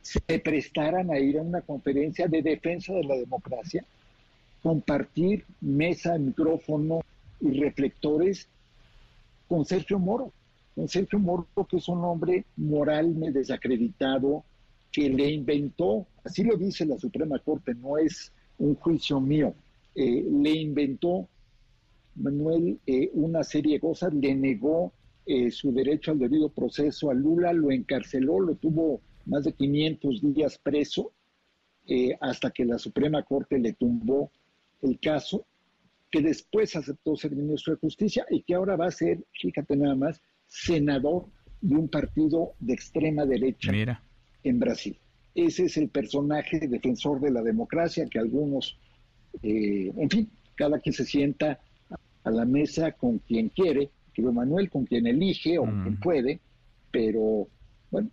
se 0.00 0.38
prestaran 0.38 1.10
a 1.10 1.18
ir 1.18 1.38
a 1.38 1.42
una 1.42 1.60
conferencia 1.60 2.28
de 2.28 2.40
defensa 2.40 2.92
de 2.92 3.02
la 3.02 3.16
democracia, 3.16 3.84
compartir 4.62 5.44
mesa, 5.60 6.16
micrófono 6.18 7.00
y 7.40 7.58
reflectores 7.58 8.46
con 9.48 9.64
Sergio 9.64 9.98
Moro. 9.98 10.30
Con 10.76 10.88
Sergio 10.88 11.18
Moro, 11.18 11.48
que 11.68 11.78
es 11.78 11.88
un 11.88 12.04
hombre 12.04 12.44
moralmente 12.56 13.40
desacreditado, 13.40 14.44
que 14.92 15.08
le 15.08 15.30
inventó, 15.30 16.06
así 16.22 16.44
lo 16.44 16.56
dice 16.56 16.86
la 16.86 16.98
Suprema 16.98 17.40
Corte, 17.40 17.74
no 17.74 17.98
es 17.98 18.30
un 18.58 18.76
juicio 18.76 19.18
mío, 19.20 19.52
eh, 19.94 20.26
le 20.30 20.50
inventó 20.50 21.28
Manuel 22.14 22.78
eh, 22.86 23.10
una 23.14 23.42
serie 23.42 23.74
de 23.74 23.80
cosas, 23.80 24.12
le 24.14 24.34
negó 24.34 24.92
eh, 25.26 25.50
su 25.50 25.72
derecho 25.72 26.12
al 26.12 26.18
debido 26.18 26.48
proceso 26.48 27.10
a 27.10 27.14
Lula, 27.14 27.52
lo 27.52 27.70
encarceló, 27.70 28.40
lo 28.40 28.54
tuvo 28.56 29.00
más 29.26 29.44
de 29.44 29.52
500 29.52 30.34
días 30.34 30.58
preso, 30.58 31.12
hasta 32.20 32.50
que 32.52 32.64
la 32.64 32.78
Suprema 32.78 33.24
Corte 33.24 33.58
le 33.58 33.72
tumbó 33.72 34.30
el 34.82 35.00
caso, 35.00 35.44
que 36.10 36.22
después 36.22 36.76
aceptó 36.76 37.16
ser 37.16 37.32
ministro 37.32 37.74
de 37.74 37.80
Justicia 37.80 38.24
y 38.30 38.42
que 38.42 38.54
ahora 38.54 38.76
va 38.76 38.86
a 38.86 38.92
ser, 38.92 39.24
fíjate 39.32 39.76
nada 39.76 39.96
más, 39.96 40.22
senador 40.46 41.26
de 41.60 41.74
un 41.74 41.88
partido 41.88 42.52
de 42.60 42.74
extrema 42.74 43.26
derecha 43.26 43.72
en 44.44 44.58
Brasil. 44.60 44.96
Ese 45.34 45.64
es 45.64 45.76
el 45.76 45.88
personaje 45.88 46.60
defensor 46.68 47.20
de 47.20 47.30
la 47.30 47.42
democracia 47.42 48.06
que 48.06 48.18
algunos 48.18 48.78
eh, 49.42 49.92
en 49.96 50.10
fin, 50.10 50.28
cada 50.54 50.78
quien 50.78 50.92
se 50.92 51.04
sienta 51.04 51.58
a 52.24 52.30
la 52.30 52.44
mesa 52.44 52.92
con 52.92 53.18
quien 53.18 53.48
quiere, 53.48 53.90
Manuel 54.20 54.68
con 54.70 54.84
quien 54.84 55.06
elige 55.06 55.58
o 55.58 55.64
quien 55.64 55.98
puede, 55.98 56.40
pero 56.90 57.48
bueno, 57.90 58.10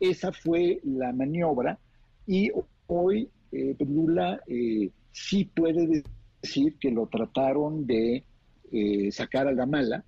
esa 0.00 0.32
fue 0.32 0.80
la 0.84 1.12
maniobra 1.12 1.78
y 2.26 2.50
hoy 2.88 3.28
eh, 3.52 3.76
Lula 3.78 4.40
eh, 4.46 4.90
sí 5.12 5.44
puede 5.44 6.04
decir 6.42 6.74
que 6.78 6.90
lo 6.90 7.06
trataron 7.06 7.86
de 7.86 8.24
eh, 8.72 9.12
sacar 9.12 9.46
a 9.46 9.52
la 9.52 9.66
mala, 9.66 10.04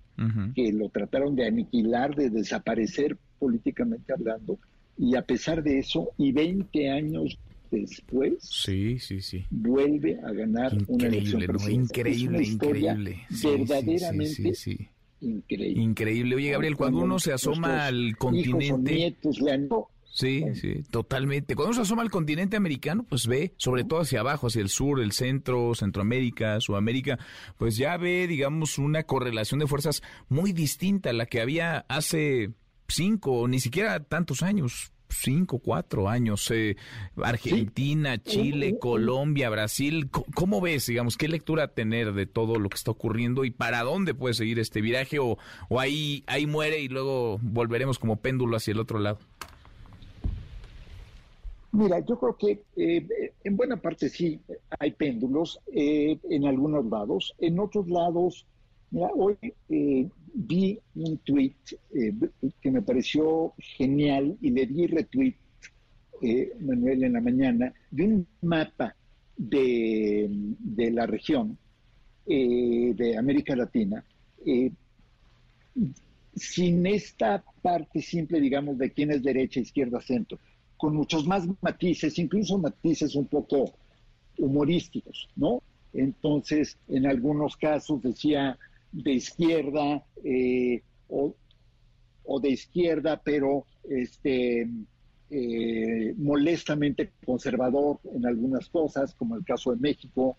que 0.53 0.73
lo 0.73 0.89
trataron 0.89 1.33
de 1.33 1.47
aniquilar, 1.47 2.13
de 2.13 2.29
desaparecer 2.29 3.17
políticamente 3.39 4.11
hablando, 4.11 4.59
y 4.97 5.15
a 5.15 5.21
pesar 5.21 5.63
de 5.63 5.79
eso, 5.79 6.09
y 6.17 6.33
20 6.33 6.89
años 6.89 7.39
después 7.71 8.33
sí, 8.39 8.99
sí, 8.99 9.21
sí. 9.21 9.45
vuelve 9.49 10.19
a 10.23 10.31
ganar 10.31 10.77
una 10.87 11.07
elección 11.07 11.41
Increíble, 11.69 12.43
increíble. 12.43 13.25
verdaderamente 13.43 14.53
increíble. 15.21 15.81
Increíble. 15.81 16.35
Oye, 16.35 16.51
Gabriel, 16.51 16.77
cuando 16.77 16.99
uno 16.99 17.19
se 17.19 17.33
asoma 17.33 17.87
al 17.87 18.15
continente... 18.17 19.17
Sí, 20.11 20.43
sí, 20.55 20.83
totalmente. 20.89 21.55
Cuando 21.55 21.69
uno 21.69 21.75
se 21.75 21.81
asoma 21.83 22.01
al 22.01 22.09
continente 22.09 22.57
americano, 22.57 23.05
pues 23.07 23.27
ve, 23.27 23.53
sobre 23.57 23.83
todo 23.83 24.01
hacia 24.01 24.21
abajo, 24.21 24.47
hacia 24.47 24.61
el 24.61 24.69
sur, 24.69 24.99
el 24.99 25.11
centro, 25.11 25.75
Centroamérica, 25.75 26.59
Sudamérica, 26.59 27.19
pues 27.57 27.77
ya 27.77 27.95
ve, 27.95 28.27
digamos, 28.27 28.79
una 28.79 29.03
correlación 29.03 29.59
de 29.59 29.67
fuerzas 29.67 30.01
muy 30.27 30.51
distinta 30.51 31.11
a 31.11 31.13
la 31.13 31.27
que 31.27 31.41
había 31.41 31.85
hace 31.87 32.51
cinco, 32.87 33.47
ni 33.47 33.59
siquiera 33.59 34.03
tantos 34.03 34.41
años, 34.41 34.91
cinco, 35.09 35.59
cuatro 35.59 36.07
años. 36.07 36.49
Eh, 36.51 36.77
Argentina, 37.21 38.21
Chile, 38.21 38.77
Colombia, 38.79 39.49
Brasil. 39.49 40.09
¿Cómo 40.09 40.61
ves, 40.61 40.87
digamos, 40.87 41.17
qué 41.17 41.27
lectura 41.27 41.69
tener 41.69 42.13
de 42.13 42.25
todo 42.25 42.59
lo 42.59 42.69
que 42.69 42.75
está 42.75 42.91
ocurriendo 42.91 43.45
y 43.45 43.51
para 43.51 43.83
dónde 43.83 44.13
puede 44.13 44.33
seguir 44.33 44.59
este 44.59 44.81
viraje 44.81 45.19
o, 45.19 45.37
o 45.69 45.79
ahí, 45.79 46.23
ahí 46.27 46.45
muere 46.45 46.79
y 46.79 46.87
luego 46.87 47.39
volveremos 47.41 47.99
como 47.99 48.17
péndulo 48.17 48.57
hacia 48.57 48.71
el 48.71 48.79
otro 48.79 48.99
lado? 48.99 49.19
Mira, 51.71 51.99
yo 51.99 52.19
creo 52.19 52.35
que 52.35 52.63
eh, 52.77 53.33
en 53.43 53.55
buena 53.55 53.77
parte 53.77 54.09
sí 54.09 54.39
hay 54.79 54.91
péndulos 54.91 55.59
eh, 55.71 56.17
en 56.29 56.45
algunos 56.45 56.85
lados. 56.85 57.35
En 57.37 57.59
otros 57.59 57.87
lados, 57.87 58.45
mira, 58.89 59.09
hoy 59.15 59.37
vi 60.33 60.79
un 60.95 61.17
tweet 61.19 61.55
eh, 61.93 62.13
que 62.61 62.71
me 62.71 62.81
pareció 62.81 63.53
genial 63.57 64.37
y 64.41 64.51
le 64.51 64.65
di 64.65 64.87
retweet, 64.87 65.35
eh, 66.21 66.53
Manuel, 66.59 67.03
en 67.03 67.13
la 67.13 67.21
mañana, 67.21 67.73
de 67.91 68.03
un 68.03 68.27
mapa 68.41 68.95
de, 69.37 70.29
la 70.91 71.05
región 71.05 71.57
eh, 72.25 72.93
de 72.95 73.17
América 73.17 73.55
Latina, 73.55 74.03
sin 76.35 76.85
esta 76.85 77.43
parte 77.61 78.01
simple, 78.01 78.39
digamos, 78.39 78.77
de 78.77 78.91
quién 78.91 79.11
es 79.11 79.23
derecha, 79.23 79.59
izquierda, 79.59 80.01
centro, 80.01 80.39
con 80.77 80.95
muchos 80.95 81.27
más 81.27 81.47
matices, 81.61 82.17
incluso 82.19 82.57
matices 82.57 83.15
un 83.15 83.25
poco 83.25 83.73
humorísticos, 84.37 85.29
¿no? 85.35 85.61
Entonces, 85.93 86.77
en 86.87 87.05
algunos 87.05 87.57
casos 87.57 88.01
decía 88.01 88.57
de 88.91 89.13
izquierda 89.13 90.03
eh, 90.23 90.81
o, 91.09 91.35
de 92.39 92.49
izquierda, 92.49 93.21
pero 93.23 93.65
este, 93.89 94.67
eh, 95.31 96.13
molestamente 96.17 97.11
conservador 97.25 97.99
en 98.13 98.25
algunas 98.25 98.69
cosas, 98.69 99.13
como 99.15 99.35
el 99.35 99.43
caso 99.43 99.71
de 99.71 99.77
México, 99.77 100.37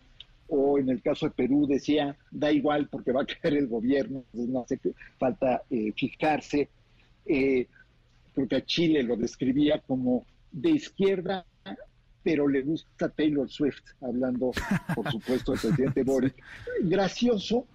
o 0.48 0.78
en 0.78 0.88
el 0.88 1.00
caso 1.02 1.26
de 1.26 1.32
Perú 1.32 1.66
decía, 1.66 2.16
da 2.30 2.52
igual 2.52 2.88
porque 2.88 3.12
va 3.12 3.22
a 3.22 3.26
caer 3.42 3.54
el 3.54 3.68
gobierno, 3.68 4.24
no 4.32 4.62
hace 4.62 4.78
falta 5.18 5.62
eh, 5.70 5.92
fijarse. 5.96 6.68
eh, 7.26 7.66
porque 8.34 8.56
a 8.56 8.64
Chile 8.64 9.02
lo 9.02 9.16
describía 9.16 9.80
como 9.80 10.24
de 10.52 10.70
izquierda, 10.70 11.44
pero 12.22 12.46
le 12.48 12.62
gusta 12.62 13.08
Taylor 13.08 13.48
Swift, 13.50 13.82
hablando, 14.00 14.52
por 14.94 15.10
supuesto, 15.10 15.52
del 15.52 15.60
presidente 15.60 16.02
Boric. 16.04 16.34
Gracioso, 16.82 17.66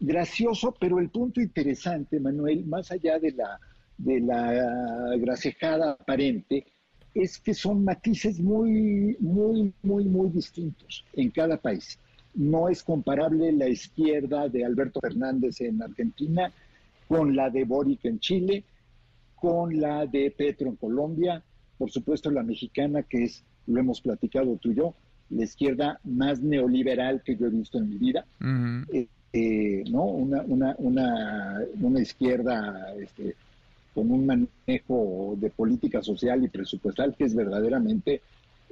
gracioso, 0.00 0.74
pero 0.78 0.98
el 0.98 1.10
punto 1.10 1.40
interesante, 1.40 2.18
Manuel, 2.18 2.64
más 2.66 2.90
allá 2.90 3.18
de 3.18 3.32
la, 3.32 3.60
de 3.98 4.20
la 4.20 5.16
gracejada 5.16 5.92
aparente, 5.92 6.66
es 7.14 7.38
que 7.38 7.54
son 7.54 7.84
matices 7.84 8.40
muy, 8.40 9.16
muy, 9.20 9.72
muy, 9.82 10.04
muy 10.04 10.30
distintos 10.30 11.04
en 11.12 11.30
cada 11.30 11.56
país. 11.56 11.98
No 12.34 12.68
es 12.68 12.82
comparable 12.82 13.52
la 13.52 13.68
izquierda 13.68 14.48
de 14.48 14.64
Alberto 14.64 15.00
Fernández 15.00 15.60
en 15.60 15.80
Argentina 15.80 16.52
con 17.06 17.36
la 17.36 17.50
de 17.50 17.64
Boric 17.64 18.04
en 18.06 18.18
Chile, 18.18 18.64
con 19.36 19.80
la 19.80 20.06
de 20.06 20.32
Petro 20.36 20.68
en 20.68 20.76
Colombia, 20.76 21.42
por 21.78 21.90
supuesto 21.90 22.30
la 22.30 22.42
mexicana, 22.42 23.02
que 23.02 23.24
es, 23.24 23.44
lo 23.66 23.80
hemos 23.80 24.00
platicado 24.00 24.56
tú 24.56 24.72
y 24.72 24.76
yo, 24.76 24.94
la 25.30 25.44
izquierda 25.44 26.00
más 26.04 26.40
neoliberal 26.40 27.22
que 27.22 27.36
yo 27.36 27.46
he 27.46 27.50
visto 27.50 27.78
en 27.78 27.88
mi 27.88 27.96
vida, 27.96 28.24
eh, 28.92 29.08
eh, 29.32 29.84
¿no? 29.90 30.04
Una, 30.04 30.42
una, 30.42 30.74
una, 30.78 31.60
una 31.80 32.00
izquierda 32.00 32.94
este, 33.00 33.34
con 33.94 34.10
un 34.10 34.26
manejo 34.26 35.36
de 35.38 35.50
política 35.50 36.02
social 36.02 36.44
y 36.44 36.48
presupuestal 36.48 37.14
que 37.16 37.24
es 37.24 37.34
verdaderamente, 37.34 38.20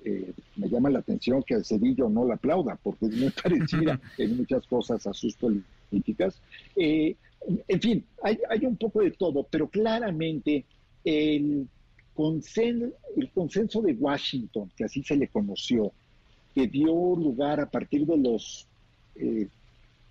eh, 0.05 0.33
me 0.57 0.69
llama 0.69 0.91
la 0.91 0.99
atención 1.01 1.43
que 1.43 1.55
el 1.55 1.65
Cedillo 1.65 2.09
no 2.09 2.25
la 2.25 2.35
aplauda, 2.35 2.79
porque 2.83 3.07
es 3.07 3.17
muy 3.17 3.31
parecida 3.43 4.01
en 4.19 4.37
muchas 4.37 4.67
cosas 4.67 5.07
a 5.07 5.13
sus 5.13 5.35
políticas. 5.37 6.41
En 6.77 7.81
fin, 7.81 8.05
hay, 8.23 8.39
hay, 8.49 8.67
un 8.67 8.77
poco 8.77 9.01
de 9.01 9.11
todo, 9.11 9.45
pero 9.51 9.67
claramente 9.67 10.65
el, 11.05 11.67
el 12.17 13.31
consenso 13.35 13.81
de 13.83 13.95
Washington, 13.95 14.71
que 14.77 14.85
así 14.85 15.03
se 15.03 15.17
le 15.17 15.29
conoció, 15.29 15.93
que 16.55 16.67
dio 16.67 17.17
lugar 17.17 17.61
a 17.61 17.71
partir 17.71 18.07
de 18.07 18.17
los 18.17 18.67
eh, 19.17 19.49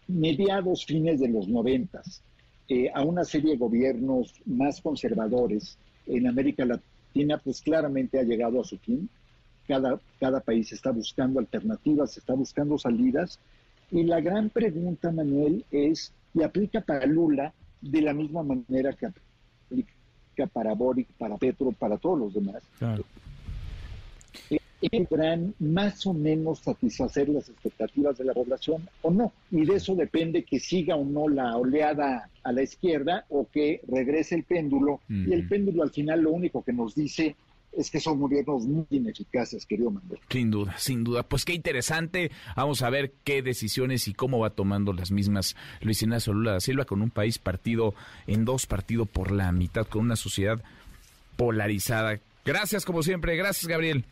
mediados, 0.08 0.86
fines 0.86 1.20
de 1.20 1.30
los 1.30 1.48
noventas, 1.48 2.22
eh, 2.68 2.90
a 2.94 3.04
una 3.04 3.24
serie 3.24 3.52
de 3.52 3.58
gobiernos 3.58 4.34
más 4.46 4.82
conservadores 4.82 5.78
en 6.08 6.28
América 6.28 6.66
Latina, 6.66 7.38
pues 7.38 7.62
claramente 7.62 8.20
ha 8.20 8.24
llegado 8.24 8.62
a 8.62 8.64
su 8.64 8.78
fin. 8.78 9.10
Cada, 9.68 10.00
cada 10.20 10.40
país 10.40 10.72
está 10.72 10.92
buscando 10.92 11.40
alternativas, 11.40 12.18
está 12.18 12.34
buscando 12.34 12.78
salidas. 12.78 13.40
Y 13.92 14.04
la 14.04 14.22
gran 14.22 14.50
pregunta, 14.50 15.12
Manuel, 15.12 15.66
es, 15.70 16.14
y 16.34 16.44
aplica 16.44 16.82
para 16.82 17.06
Lula 17.06 17.54
de 17.82 18.02
la 18.02 18.14
misma 18.14 18.44
manera 18.44 18.94
que 18.94 19.08
aplica 19.08 19.94
para 20.52 20.74
Boric, 20.74 21.08
para 21.18 21.38
Petro, 21.38 21.72
para 21.72 21.98
todos 21.98 22.20
los 22.20 22.34
demás. 22.34 22.64
Claro 22.80 23.04
podrán 24.90 25.54
más 25.60 26.06
o 26.08 26.14
menos 26.14 26.60
satisfacer 26.60 27.30
las 27.30 27.50
expectativas 27.50 28.18
de 28.18 28.26
la 28.26 28.34
población 28.34 28.88
o 29.02 29.12
no. 29.12 29.32
Y 29.52 29.66
de 29.66 29.76
eso 29.76 29.96
depende 29.96 30.44
que 30.44 30.60
siga 30.60 30.96
o 30.96 31.06
no 31.06 31.28
la 31.28 31.56
oleada 31.56 32.30
a 32.44 32.52
la 32.52 32.64
izquierda 32.64 33.26
o 33.30 33.48
que 33.52 33.82
regrese 33.88 34.36
el 34.36 34.44
péndulo. 34.44 35.00
Y 35.10 35.34
el 35.34 35.48
péndulo 35.48 35.84
al 35.84 35.92
final 35.92 36.22
lo 36.22 36.32
único 36.32 36.64
que 36.64 36.74
nos 36.74 36.96
dice 36.96 37.36
es 37.72 37.90
que 37.90 38.00
son 38.00 38.20
gobiernos 38.20 38.66
muy 38.66 38.86
ineficaces, 38.90 39.66
querido 39.66 39.92
Manuel. 39.92 40.20
Sin 40.30 40.52
duda, 40.52 40.78
sin 40.78 41.04
duda. 41.04 41.24
Pues 41.24 41.46
qué 41.46 41.54
interesante. 41.54 42.32
Vamos 42.56 42.82
a 42.82 42.90
ver 42.90 43.14
qué 43.24 43.42
decisiones 43.42 44.08
y 44.08 44.14
cómo 44.14 44.40
va 44.40 44.50
tomando 44.52 44.94
las 44.94 45.12
mismas 45.12 45.56
Luis 45.82 46.02
Ignacio 46.02 46.34
Lula 46.34 46.54
da 46.54 46.60
Silva 46.60 46.86
con 46.86 47.02
un 47.02 47.10
país 47.10 47.40
partido 47.40 47.94
en 48.28 48.46
dos, 48.46 48.66
partido 48.66 49.06
por 49.06 49.32
la 49.32 49.52
mitad, 49.52 49.88
con 49.88 50.02
una 50.02 50.16
sociedad 50.16 50.62
polarizada. 51.38 52.20
Gracias 52.46 52.86
como 52.86 53.04
siempre. 53.04 53.36
Gracias, 53.36 53.68
Gabriel. 53.68 54.06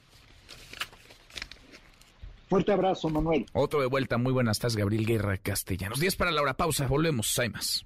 Fuerte 2.48 2.72
abrazo, 2.72 3.10
Manuel. 3.10 3.46
Otro 3.54 3.82
de 3.82 3.88
vuelta. 3.88 4.18
Muy 4.18 4.34
buenas 4.34 4.58
tardes, 4.58 4.76
Gabriel 4.76 5.06
Guerra 5.06 5.38
Castellanos. 5.38 6.00
10 6.00 6.16
para 6.16 6.32
la 6.32 6.42
hora. 6.42 6.56
Pausa. 6.56 6.88
Volvemos. 6.88 7.38
Hay 7.38 7.50
más. 7.50 7.86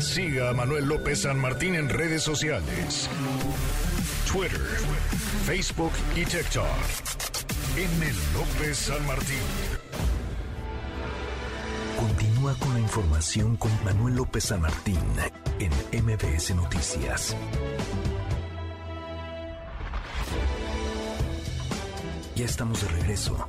Siga 0.00 0.50
a 0.50 0.54
Manuel 0.54 0.86
López 0.86 1.20
San 1.20 1.38
Martín 1.38 1.74
en 1.74 1.88
redes 1.88 2.22
sociales. 2.22 3.08
Twitter, 4.32 4.60
Facebook 5.44 5.90
y 6.14 6.24
TikTok. 6.24 6.64
M. 7.76 8.12
López 8.32 8.78
San 8.78 9.04
Martín. 9.04 9.36
Continúa 11.98 12.54
con 12.60 12.74
la 12.74 12.78
información 12.78 13.56
con 13.56 13.72
Manuel 13.84 14.14
López 14.14 14.44
San 14.44 14.60
Martín 14.60 15.00
en 15.58 15.72
MBS 16.04 16.54
Noticias. 16.54 17.36
Ya 22.36 22.44
estamos 22.44 22.82
de 22.82 22.88
regreso. 22.88 23.48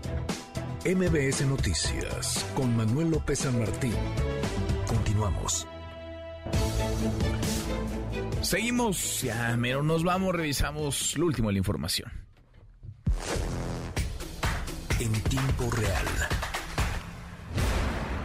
MBS 0.84 1.46
Noticias 1.46 2.44
con 2.56 2.76
Manuel 2.76 3.12
López 3.12 3.38
San 3.38 3.60
Martín. 3.60 3.94
Continuamos. 4.88 5.68
Seguimos, 8.42 9.22
ya 9.22 9.58
pero 9.62 9.84
nos 9.84 10.04
vamos, 10.04 10.34
revisamos 10.36 11.18
lo 11.18 11.28
último 11.28 11.50
de 11.50 11.54
la 11.54 11.58
información. 11.60 12.12
En 15.00 15.12
tiempo 15.24 15.70
real. 15.72 16.06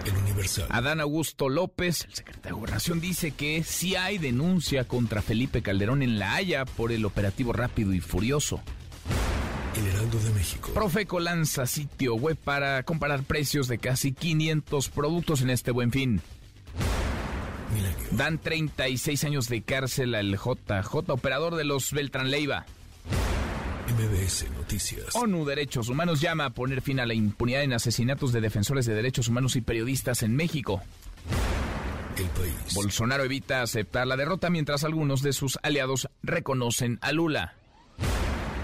El 0.05 0.16
Universal. 0.16 0.66
Adán 0.70 1.01
Augusto 1.01 1.48
López, 1.48 2.05
el 2.05 2.14
secretario 2.14 2.56
de 2.56 2.60
Gobernación, 2.60 3.01
dice 3.01 3.32
que 3.32 3.62
sí 3.62 3.94
hay 3.97 4.18
denuncia 4.18 4.84
contra 4.84 5.22
Felipe 5.22 5.62
Calderón 5.62 6.02
en 6.02 6.18
La 6.18 6.34
Haya 6.34 6.64
por 6.64 6.93
el 6.93 7.05
operativo 7.05 7.52
rápido 7.52 7.93
y 7.93 8.01
furioso. 8.01 8.62
El 9.76 9.86
Heraldo 9.86 10.18
de 10.18 10.30
México. 10.30 10.70
Profeco 10.72 11.20
lanza 11.20 11.66
sitio 11.66 12.14
web 12.14 12.36
para 12.36 12.82
comparar 12.84 13.22
precios 13.22 13.68
de 13.68 13.78
casi 13.78 14.12
500 14.12 14.88
productos 14.88 15.43
en 15.43 15.51
este 15.51 15.70
buen 15.70 15.93
fin. 15.93 16.22
Dan 18.12 18.38
36 18.38 19.24
años 19.24 19.48
de 19.48 19.62
cárcel 19.62 20.14
al 20.14 20.36
JJ, 20.36 21.10
operador 21.10 21.56
de 21.56 21.64
los 21.64 21.93
Beltrán 21.93 22.30
Leiva. 22.30 22.66
MBS 23.86 24.47
Noticias. 24.56 25.14
ONU 25.14 25.44
Derechos 25.44 25.88
Humanos 25.88 26.20
llama 26.20 26.47
a 26.47 26.51
poner 26.51 26.82
fin 26.82 26.98
a 26.98 27.06
la 27.06 27.14
impunidad 27.14 27.62
en 27.62 27.72
asesinatos 27.72 28.32
de 28.32 28.40
defensores 28.40 28.84
de 28.86 28.94
derechos 28.94 29.28
humanos 29.28 29.55
y 29.56 29.60
periodistas 29.60 30.22
en 30.22 30.34
México. 30.34 30.82
El 32.16 32.26
país. 32.30 32.74
Bolsonaro 32.74 33.24
evita 33.24 33.62
aceptar 33.62 34.06
la 34.06 34.16
derrota 34.16 34.51
mientras 34.51 34.84
algunos 34.84 35.22
de 35.22 35.32
sus 35.32 35.59
aliados 35.62 36.09
reconocen 36.22 36.98
a 37.02 37.12
Lula. 37.12 37.55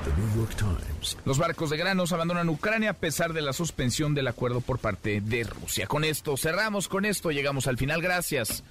The 0.05 0.11
New 0.20 0.37
York 0.37 0.57
Times. 0.57 1.16
Los 1.24 1.39
barcos 1.39 1.70
de 1.70 1.77
granos 1.77 2.12
abandonan 2.12 2.49
Ucrania 2.49 2.91
a 2.91 2.95
pesar 2.95 3.33
de 3.33 3.43
la 3.43 3.53
suspensión 3.53 4.15
del 4.15 4.27
acuerdo 4.27 4.61
por 4.61 4.79
parte 4.79 5.20
de 5.20 5.45
Rusia. 5.45 5.87
Con 5.87 6.03
esto 6.03 6.37
cerramos, 6.37 6.89
con 6.89 7.05
esto 7.05 7.31
llegamos 7.31 7.69
al 7.69 7.79
final. 7.79 8.03
Gracias. 8.03 8.65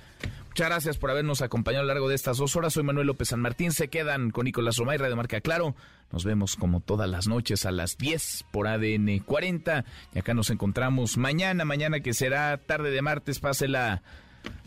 Muchas 0.51 0.67
gracias 0.67 0.97
por 0.97 1.09
habernos 1.09 1.41
acompañado 1.41 1.83
a 1.83 1.85
lo 1.85 1.93
largo 1.93 2.09
de 2.09 2.15
estas 2.15 2.35
dos 2.35 2.57
horas. 2.57 2.73
Soy 2.73 2.83
Manuel 2.83 3.07
López 3.07 3.29
San 3.29 3.39
Martín. 3.39 3.71
Se 3.71 3.87
quedan 3.87 4.31
con 4.31 4.43
Nicolás 4.43 4.75
Romay, 4.75 4.97
Radio 4.97 5.15
Marca 5.15 5.39
Claro. 5.39 5.77
Nos 6.11 6.25
vemos 6.25 6.57
como 6.57 6.81
todas 6.81 7.09
las 7.09 7.29
noches 7.29 7.65
a 7.65 7.71
las 7.71 7.97
10 7.97 8.47
por 8.51 8.67
ADN 8.67 9.19
40. 9.19 9.85
Y 10.13 10.19
acá 10.19 10.33
nos 10.33 10.49
encontramos 10.49 11.15
mañana, 11.15 11.63
mañana 11.63 12.01
que 12.01 12.13
será 12.13 12.57
tarde 12.57 12.91
de 12.91 13.01
martes. 13.01 13.39
Pásela, 13.39 14.01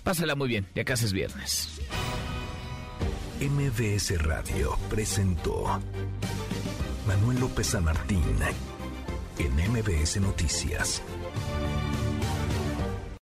pásela 0.03 0.35
muy 0.35 0.49
bien. 0.49 0.67
Ya 0.75 0.87
casi 0.87 1.05
es 1.05 1.13
viernes. 1.13 1.79
MBS 3.43 4.23
Radio 4.23 4.79
presentó 4.89 5.83
Manuel 7.07 7.41
López 7.41 7.67
San 7.67 7.85
Martín 7.85 8.25
en 9.39 9.71
MBS 9.71 10.19
Noticias. 10.19 11.03